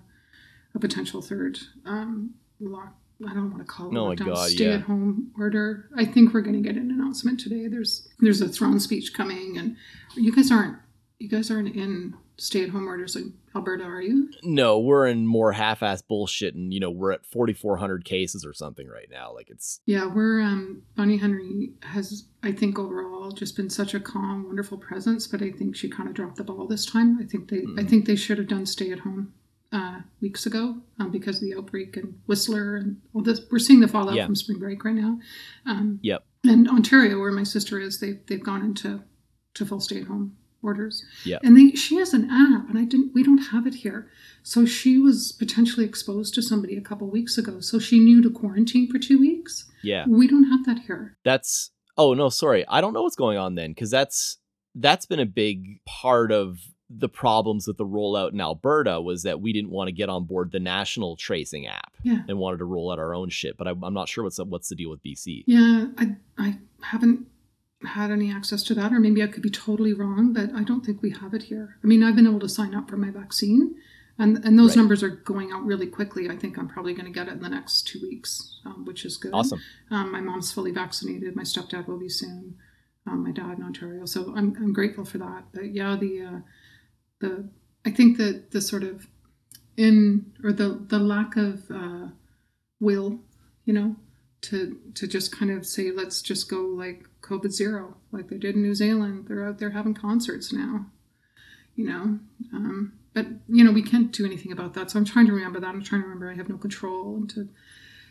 a 0.76 0.80
potential 0.80 1.22
third 1.22 1.58
um, 1.86 2.34
lock. 2.60 2.96
I 3.26 3.34
don't 3.34 3.52
want 3.52 3.66
to 3.66 3.72
call 3.72 3.88
it 3.88 3.98
Oh 3.98 4.10
lockdown, 4.10 4.26
God, 4.26 4.50
stay 4.50 4.66
yeah. 4.66 4.76
at 4.76 4.82
home 4.82 5.32
order. 5.38 5.88
I 5.96 6.04
think 6.06 6.34
we're 6.34 6.42
going 6.42 6.62
to 6.62 6.68
get 6.68 6.76
an 6.76 6.92
announcement 6.92 7.40
today. 7.40 7.68
There's 7.68 8.10
there's 8.20 8.42
a 8.42 8.50
throne 8.50 8.80
speech 8.80 9.14
coming, 9.14 9.58
and 9.58 9.78
you 10.16 10.36
guys 10.36 10.52
aren't 10.52 10.78
you 11.22 11.30
guys 11.30 11.52
aren't 11.52 11.76
in 11.76 12.16
stay-at-home 12.38 12.88
orders 12.88 13.16
in 13.16 13.34
Alberta, 13.56 13.84
are 13.84 14.02
you? 14.02 14.30
No, 14.44 14.80
we're 14.80 15.06
in 15.08 15.28
more 15.28 15.52
half-ass 15.52 16.02
bullshit, 16.02 16.56
and 16.56 16.74
you 16.74 16.80
know 16.80 16.90
we're 16.90 17.12
at 17.12 17.26
4,400 17.26 18.04
cases 18.06 18.44
or 18.46 18.54
something 18.54 18.88
right 18.88 19.08
now. 19.12 19.34
Like 19.34 19.50
it's 19.50 19.80
Yeah, 19.86 20.06
we're 20.08 20.42
um 20.42 20.82
Bonnie 20.96 21.18
Henry 21.18 21.74
has 21.82 22.26
I 22.44 22.52
think 22.52 22.80
overall 22.80 23.32
just 23.32 23.56
been 23.56 23.70
such 23.70 23.94
a 23.94 24.00
calm, 24.00 24.46
wonderful 24.46 24.78
presence, 24.78 25.28
but 25.28 25.42
I 25.44 25.52
think 25.52 25.76
she 25.76 25.90
kind 25.90 26.10
of 26.10 26.16
dropped 26.16 26.38
the 26.38 26.44
ball 26.44 26.66
this 26.68 26.86
time. 26.86 27.20
I 27.22 27.26
think 27.26 27.50
they 27.50 27.60
I 27.60 27.84
Mhm. 27.84 27.90
think 27.90 28.06
they 28.06 28.16
should 28.16 28.38
have 28.40 28.48
done 28.48 28.66
stay 28.66 28.92
at 28.92 29.00
home 29.00 29.34
uh, 29.74 30.02
weeks 30.20 30.46
ago 30.46 30.78
um, 31.00 31.12
because 31.12 31.38
of 31.38 31.44
the 31.44 31.56
outbreak 31.56 31.96
and 31.96 32.20
Whistler 32.28 32.76
and 32.76 33.00
all 33.14 33.22
this. 33.22 33.40
We're 33.50 33.60
seeing 33.60 33.80
the 33.80 33.88
fallout 33.88 34.16
Yeah. 34.16 34.26
from 34.26 34.36
spring 34.36 34.60
break 34.60 34.84
right 34.84 34.96
now. 34.96 35.20
Um, 35.66 36.00
Yep. 36.02 36.26
And 36.44 36.68
Ontario, 36.68 37.20
where 37.20 37.32
my 37.32 37.44
sister 37.44 37.80
is, 37.80 38.00
they 38.00 38.20
they've 38.28 38.44
gone 38.44 38.64
into 38.66 39.04
to 39.54 39.66
full 39.66 39.80
stay 39.80 40.02
at 40.02 40.08
home 40.08 40.36
orders. 40.64 41.04
Yeah. 41.26 41.40
And 41.44 41.58
they 41.58 41.72
she 41.76 41.96
has 41.98 42.14
an 42.14 42.30
app, 42.30 42.70
and 42.70 42.78
I 42.78 42.86
didn't. 42.86 43.14
We 43.14 43.24
don't 43.24 43.38
have 43.52 43.66
it 43.68 43.76
here. 43.76 44.10
So 44.44 44.66
she 44.66 44.98
was 44.98 45.32
potentially 45.32 45.86
exposed 45.86 46.34
to 46.36 46.42
somebody 46.42 46.76
a 46.78 46.82
couple 46.82 47.10
weeks 47.10 47.38
ago. 47.38 47.60
So 47.60 47.78
she 47.80 48.00
knew 48.00 48.22
to 48.24 48.30
quarantine 48.30 48.90
for 48.92 48.98
two 49.00 49.20
weeks. 49.20 49.70
yeah. 49.84 50.06
We 50.08 50.28
don't 50.28 50.46
have 50.50 50.66
that 50.66 50.80
here. 50.86 51.16
That's 51.24 51.72
oh 51.98 52.14
no, 52.14 52.30
sorry. 52.30 52.66
I 52.68 52.82
don't 52.82 52.94
know 52.94 53.04
what's 53.04 53.16
going 53.16 53.38
on 53.38 53.56
then 53.56 53.72
because 53.72 53.92
that's 53.92 54.38
that's 54.76 55.06
been 55.06 55.20
a 55.20 55.26
big 55.26 55.84
part 55.86 56.32
of 56.32 56.58
the 56.94 57.08
problems 57.10 57.68
with 57.68 57.78
the 57.78 57.86
rollout 57.86 58.34
in 58.34 58.42
Alberta 58.42 59.00
was 59.00 59.24
that 59.24 59.40
we 59.40 59.54
didn't 59.54 59.70
want 59.72 59.88
to 59.88 59.94
get 59.94 60.10
on 60.10 60.26
board 60.26 60.52
the 60.52 60.60
national 60.60 61.16
tracing 61.16 61.66
app 61.66 61.94
Yeah. 62.04 62.24
and 62.28 62.38
wanted 62.38 62.58
to 62.58 62.66
roll 62.66 62.92
out 62.92 63.00
our 63.00 63.14
own 63.16 63.30
shit. 63.30 63.56
But 63.58 63.68
I, 63.70 63.72
I'm 63.82 63.94
not 63.94 64.10
sure 64.10 64.26
what's 64.26 64.36
the, 64.38 64.44
what's 64.44 64.68
the 64.68 64.76
deal 64.76 64.90
with 64.90 65.02
BC. 65.02 65.44
Yeah, 65.48 65.86
I 65.98 66.16
I 66.38 66.58
haven't 66.82 67.28
had 67.86 68.12
any 68.12 68.32
access 68.32 68.64
to 68.64 68.74
that, 68.76 68.94
or 68.94 69.00
maybe 69.00 69.24
I 69.24 69.28
could 69.28 69.44
be 69.44 69.50
totally 69.50 69.94
wrong, 69.94 70.34
but 70.34 70.52
I 70.54 70.64
don't 70.64 70.86
think 70.86 71.02
we 71.02 71.12
have 71.12 71.34
it 71.34 71.44
here. 71.44 71.78
I 71.84 71.88
mean, 71.88 72.04
I've 72.04 72.16
been 72.16 72.28
able 72.28 72.40
to 72.42 72.50
sign 72.50 72.76
up 72.76 72.90
for 72.90 72.98
my 72.98 73.10
vaccine, 73.10 73.76
and 74.20 74.44
and 74.46 74.58
those 74.60 74.72
Right. 74.72 74.78
numbers 74.78 75.02
are 75.04 75.10
going 75.10 75.52
out 75.52 75.66
really 75.66 75.88
quickly. 75.88 76.30
I 76.30 76.38
think 76.38 76.58
I'm 76.58 76.68
probably 76.68 76.94
going 76.94 77.06
to 77.06 77.12
get 77.12 77.28
it 77.28 77.34
in 77.34 77.42
the 77.42 77.50
next 77.50 77.88
two 77.88 78.00
weeks, 78.02 78.60
um, 78.66 78.86
which 78.86 79.06
is 79.06 79.18
good. 79.18 79.34
Awesome. 79.34 79.60
Um, 79.90 80.12
my 80.12 80.22
mom's 80.22 80.52
fully 80.52 80.72
vaccinated. 80.72 81.36
My 81.36 81.44
stepdad 81.44 81.88
will 81.88 82.00
be 82.00 82.10
soon. 82.10 82.56
Um, 83.08 83.24
my 83.24 83.32
dad 83.32 83.58
in 83.58 83.64
Ontario, 83.64 84.06
so 84.06 84.32
I'm 84.36 84.56
I'm 84.58 84.74
grateful 84.74 85.06
for 85.06 85.18
that. 85.18 85.46
But 85.54 85.74
yeah, 85.74 85.96
the 85.96 86.22
uh, 86.22 86.40
the 87.20 87.50
I 87.84 87.90
think 87.90 88.18
that 88.18 88.52
the 88.52 88.62
sort 88.62 88.84
of 88.84 89.08
in 89.76 90.34
or 90.44 90.52
the 90.54 90.70
the 90.88 91.00
lack 91.00 91.36
of 91.36 91.72
uh, 91.72 92.10
will, 92.80 93.20
you 93.66 93.74
know, 93.74 93.96
to 94.42 94.78
to 94.94 95.08
just 95.08 95.32
kind 95.32 95.50
of 95.50 95.66
say 95.66 95.90
let's 95.92 96.22
just 96.22 96.48
go 96.48 96.62
like 96.62 97.06
COVID 97.32 97.52
zero, 97.52 97.96
like 98.12 98.28
they 98.30 98.38
did 98.38 98.56
in 98.56 98.62
New 98.62 98.76
Zealand. 98.76 99.26
They're 99.28 99.46
out 99.48 99.60
there 99.60 99.72
having 99.72 99.94
concerts 99.94 100.52
now, 100.52 100.86
you 101.76 101.86
know. 101.88 102.20
Um, 102.54 102.94
but 103.14 103.26
you 103.48 103.64
know 103.64 103.72
we 103.72 103.82
can't 103.84 104.12
do 104.12 104.26
anything 104.26 104.52
about 104.52 104.74
that. 104.74 104.92
So 104.92 105.00
I'm 105.00 105.06
trying 105.06 105.28
to 105.28 105.34
remember 105.34 105.60
that. 105.60 105.68
I'm 105.68 105.84
trying 105.84 106.02
to 106.02 106.08
remember 106.08 106.30
I 106.32 106.36
have 106.36 106.50
no 106.50 106.58
control 106.58 107.16
and 107.16 107.30
to 107.32 107.50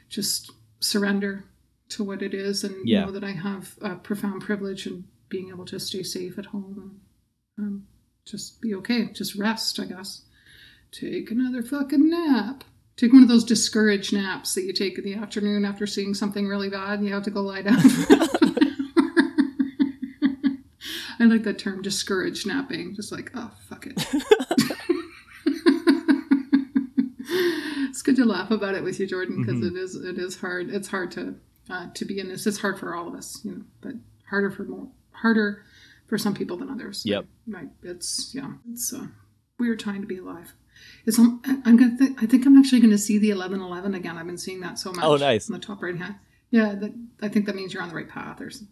just 0.09 0.51
surrender 0.81 1.45
to 1.91 2.05
what 2.05 2.23
it 2.23 2.35
is 2.35 2.65
and 2.65 2.77
Yeah. 2.89 3.05
know 3.05 3.11
that 3.13 3.25
I 3.25 3.33
have 3.33 3.77
a 3.81 3.97
profound 3.97 4.43
privilege 4.43 4.87
in 4.87 5.05
being 5.29 5.49
able 5.51 5.65
to 5.67 5.79
stay 5.81 6.03
safe 6.03 6.39
at 6.39 6.47
home 6.47 7.01
and 7.57 7.67
um, 7.67 7.87
just 8.25 8.61
be 8.61 8.75
okay. 8.75 9.07
Just 9.13 9.35
rest, 9.37 9.79
I 9.81 9.85
guess. 9.87 10.23
Take 10.93 11.31
another 11.31 11.63
fucking 11.63 12.09
nap. 12.11 12.65
Take 12.97 13.13
one 13.13 13.23
of 13.23 13.29
those 13.29 13.45
discouraged 13.45 14.13
naps 14.13 14.55
that 14.55 14.65
you 14.65 14.73
take 14.73 14.99
in 14.99 15.05
the 15.05 15.15
afternoon 15.15 15.65
after 15.65 15.87
seeing 15.87 16.13
something 16.15 16.47
really 16.47 16.69
bad 16.69 16.99
and 16.99 17.09
you 17.09 17.15
have 17.15 17.23
to 17.25 17.31
go 17.31 17.41
lie 17.43 17.63
down. 17.63 17.81
I 21.21 21.25
like 21.25 21.43
that 21.45 21.59
term, 21.59 21.83
discouraged 21.83 22.47
napping. 22.47 22.95
Just 22.95 23.13
like, 23.13 23.31
oh, 23.35 23.51
fuck 23.69 23.87
it. 23.87 23.95
it's 27.89 28.03
good 28.03 28.17
to 28.17 28.25
laugh 28.25 28.51
about 28.51 28.75
it 28.75 28.83
with 28.83 29.01
you, 29.01 29.07
Jordan, 29.07 29.43
because 29.43 29.61
Mhm. 29.61 29.77
is 29.77 29.95
it 29.97 30.19
is 30.19 30.37
hard. 30.41 30.71
It's 30.71 30.89
hard 30.89 31.11
to 31.13 31.35
uh, 31.69 31.89
to 31.95 32.05
be 32.05 32.19
in 32.19 32.29
this. 32.29 32.47
It's 32.47 32.59
hard 32.59 32.79
for 32.79 32.95
all 32.95 33.09
of 33.09 33.15
us, 33.15 33.41
you 33.45 33.53
know, 33.53 33.63
but 33.81 33.95
harder 34.29 34.51
for 34.51 34.65
more 34.65 34.89
harder 35.13 35.65
for 36.07 36.19
some 36.19 36.35
people 36.35 36.57
than 36.57 36.71
others. 36.71 37.03
Yep. 37.05 37.27
Right. 37.47 37.69
It's 37.83 38.33
yeah. 38.35 38.53
It's 38.73 38.93
a 38.93 39.11
weird 39.59 39.81
time 39.81 40.01
to 40.01 40.07
be 40.07 40.19
alive. 40.19 40.53
It's 41.05 41.19
um, 41.19 41.43
I'm 41.65 41.77
gonna. 41.77 41.99
Th- 41.99 42.13
I 42.19 42.27
think 42.27 42.47
I'm 42.47 42.57
actually 42.59 42.81
going 42.81 42.91
to 42.93 42.99
see 42.99 43.19
the 43.19 43.31
1111 43.35 43.95
again. 43.95 44.17
I've 44.17 44.27
been 44.27 44.39
seeing 44.39 44.61
that 44.61 44.79
so 44.79 44.93
much. 44.93 45.05
Oh, 45.05 45.17
nice. 45.17 45.51
On 45.51 45.53
the 45.53 45.65
top 45.65 45.83
right 45.83 45.97
hand. 45.97 46.15
Yeah. 46.51 46.75
That, 46.75 46.93
I 47.21 47.29
think 47.29 47.47
that 47.47 47.55
means 47.55 47.75
you're 47.75 47.83
on 47.83 47.91
the 47.91 47.95
right 47.95 48.09
path 48.09 48.41
or 48.41 48.51
some, 48.51 48.69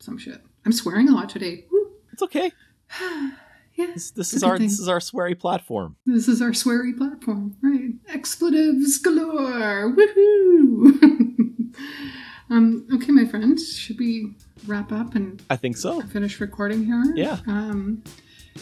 some 0.00 0.18
shit. 0.18 0.40
I'm 0.64 0.72
swearing 0.72 1.08
a 1.08 1.12
lot 1.12 1.28
today. 1.28 1.66
Woo. 1.70 1.79
It's 2.12 2.22
okay. 2.22 2.52
yeah. 3.00 3.86
This, 3.94 4.10
this 4.10 4.32
is 4.32 4.42
our 4.42 4.58
thing. 4.58 4.66
this 4.68 4.78
is 4.78 4.88
our 4.88 4.98
sweary 4.98 5.38
platform. 5.38 5.96
This 6.06 6.28
is 6.28 6.42
our 6.42 6.50
sweary 6.50 6.96
platform, 6.96 7.56
right? 7.62 7.92
Expletives 8.14 8.98
galore! 8.98 9.94
Woohoo! 9.94 11.74
um, 12.50 12.86
okay, 12.92 13.12
my 13.12 13.24
friends, 13.24 13.76
should 13.78 13.98
we 13.98 14.34
wrap 14.66 14.92
up 14.92 15.14
and 15.14 15.42
I 15.48 15.56
think 15.56 15.76
so. 15.76 16.00
finish 16.02 16.40
recording 16.40 16.84
here? 16.84 17.04
Yeah. 17.14 17.38
Um, 17.46 18.02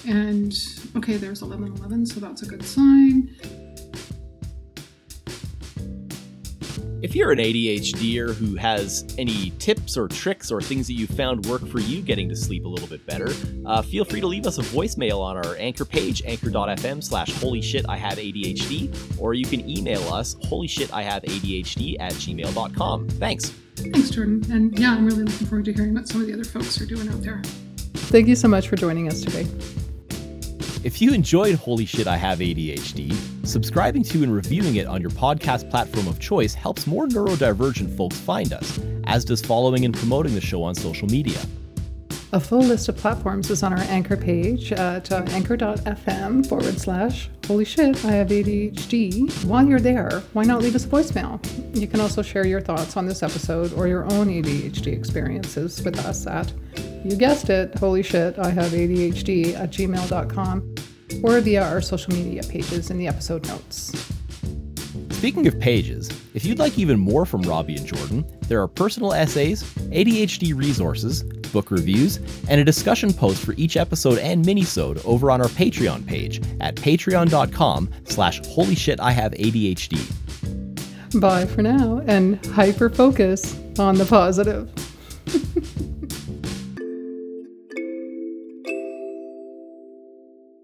and 0.06 0.54
okay, 0.96 1.16
there's 1.16 1.42
eleven 1.42 1.68
eleven, 1.76 2.06
so 2.06 2.20
that's 2.20 2.42
a 2.42 2.46
good 2.46 2.64
sign. 2.64 3.34
If 7.00 7.14
you're 7.14 7.30
an 7.30 7.38
ADHDer 7.38 8.34
who 8.34 8.56
has 8.56 9.04
any 9.18 9.50
tips 9.60 9.96
or 9.96 10.08
tricks 10.08 10.50
or 10.50 10.60
things 10.60 10.88
that 10.88 10.94
you 10.94 11.06
found 11.06 11.46
work 11.46 11.64
for 11.68 11.78
you 11.78 12.02
getting 12.02 12.28
to 12.28 12.34
sleep 12.34 12.64
a 12.64 12.68
little 12.68 12.88
bit 12.88 13.06
better, 13.06 13.28
uh, 13.66 13.82
feel 13.82 14.04
free 14.04 14.20
to 14.20 14.26
leave 14.26 14.46
us 14.46 14.58
a 14.58 14.62
voicemail 14.62 15.20
on 15.20 15.36
our 15.36 15.54
anchor 15.58 15.84
page, 15.84 16.22
anchor.fm 16.24 17.02
slash 17.02 17.32
holy 17.34 17.62
shit 17.62 17.84
I 17.88 17.96
have 17.96 18.18
ADHD, 18.18 19.20
or 19.20 19.34
you 19.34 19.46
can 19.46 19.68
email 19.68 20.02
us 20.12 20.34
holy 20.44 20.66
shit 20.66 20.92
I 20.92 21.02
have 21.02 21.22
ADHD 21.22 21.96
at 22.00 22.14
gmail.com. 22.14 23.08
Thanks. 23.10 23.50
Thanks, 23.76 24.10
Jordan. 24.10 24.44
And 24.50 24.76
yeah, 24.76 24.92
I'm 24.92 25.06
really 25.06 25.22
looking 25.22 25.46
forward 25.46 25.66
to 25.66 25.72
hearing 25.72 25.94
what 25.94 26.08
some 26.08 26.20
of 26.20 26.26
the 26.26 26.32
other 26.32 26.44
folks 26.44 26.80
are 26.80 26.86
doing 26.86 27.08
out 27.08 27.22
there. 27.22 27.40
Thank 27.94 28.26
you 28.26 28.34
so 28.34 28.48
much 28.48 28.66
for 28.66 28.74
joining 28.74 29.06
us 29.08 29.20
today. 29.20 29.46
If 30.84 31.02
you 31.02 31.12
enjoyed 31.12 31.56
Holy 31.56 31.84
Shit 31.84 32.06
I 32.06 32.16
Have 32.16 32.38
ADHD, 32.38 33.12
subscribing 33.44 34.04
to 34.04 34.22
and 34.22 34.32
reviewing 34.32 34.76
it 34.76 34.86
on 34.86 35.00
your 35.00 35.10
podcast 35.10 35.68
platform 35.70 36.06
of 36.06 36.20
choice 36.20 36.54
helps 36.54 36.86
more 36.86 37.08
neurodivergent 37.08 37.96
folks 37.96 38.16
find 38.16 38.52
us, 38.52 38.78
as 39.04 39.24
does 39.24 39.42
following 39.42 39.84
and 39.84 39.92
promoting 39.92 40.36
the 40.36 40.40
show 40.40 40.62
on 40.62 40.76
social 40.76 41.08
media. 41.08 41.40
A 42.30 42.38
full 42.38 42.60
list 42.60 42.90
of 42.90 42.96
platforms 42.98 43.48
is 43.48 43.62
on 43.62 43.72
our 43.72 43.78
anchor 43.88 44.16
page 44.16 44.70
at 44.72 45.10
uh, 45.10 45.22
anchor.fm 45.28 46.46
forward 46.46 46.78
slash 46.78 47.30
holy 47.46 47.64
shit, 47.64 48.04
I 48.04 48.10
have 48.10 48.28
ADHD. 48.28 49.44
While 49.46 49.66
you're 49.66 49.80
there, 49.80 50.22
why 50.34 50.44
not 50.44 50.60
leave 50.60 50.74
us 50.74 50.84
a 50.84 50.88
voicemail? 50.88 51.40
You 51.74 51.86
can 51.86 52.00
also 52.00 52.20
share 52.20 52.46
your 52.46 52.60
thoughts 52.60 52.98
on 52.98 53.06
this 53.06 53.22
episode 53.22 53.72
or 53.72 53.88
your 53.88 54.04
own 54.12 54.26
ADHD 54.26 54.88
experiences 54.88 55.82
with 55.82 55.98
us 56.00 56.26
at, 56.26 56.52
you 57.02 57.16
guessed 57.16 57.48
it, 57.48 57.74
holy 57.76 58.02
shit, 58.02 58.38
I 58.38 58.50
have 58.50 58.72
ADHD 58.72 59.54
at 59.54 59.70
gmail.com 59.70 60.74
or 61.22 61.40
via 61.40 61.66
our 61.66 61.80
social 61.80 62.12
media 62.12 62.42
pages 62.42 62.90
in 62.90 62.98
the 62.98 63.08
episode 63.08 63.46
notes. 63.46 64.12
Speaking 65.18 65.48
of 65.48 65.58
pages, 65.58 66.08
if 66.32 66.44
you'd 66.44 66.60
like 66.60 66.78
even 66.78 66.96
more 66.96 67.26
from 67.26 67.42
Robbie 67.42 67.74
and 67.74 67.84
Jordan, 67.84 68.24
there 68.42 68.62
are 68.62 68.68
personal 68.68 69.12
essays, 69.12 69.64
ADHD 69.90 70.56
resources, 70.56 71.24
book 71.52 71.72
reviews, 71.72 72.18
and 72.48 72.60
a 72.60 72.64
discussion 72.64 73.12
post 73.12 73.44
for 73.44 73.52
each 73.54 73.76
episode 73.76 74.18
and 74.18 74.44
minisode 74.44 75.04
over 75.04 75.32
on 75.32 75.40
our 75.40 75.48
Patreon 75.48 76.06
page 76.06 76.40
at 76.60 76.76
patreon.com 76.76 77.90
slash 78.04 78.46
holy 78.46 78.76
shit 78.76 79.00
I 79.00 79.10
have 79.10 79.32
ADHD. 79.32 79.98
Bye 81.20 81.46
for 81.46 81.62
now 81.62 82.00
and 82.06 82.46
hyper 82.46 82.88
focus 82.88 83.58
on 83.76 83.96
the 83.96 84.06
positive. 84.06 84.70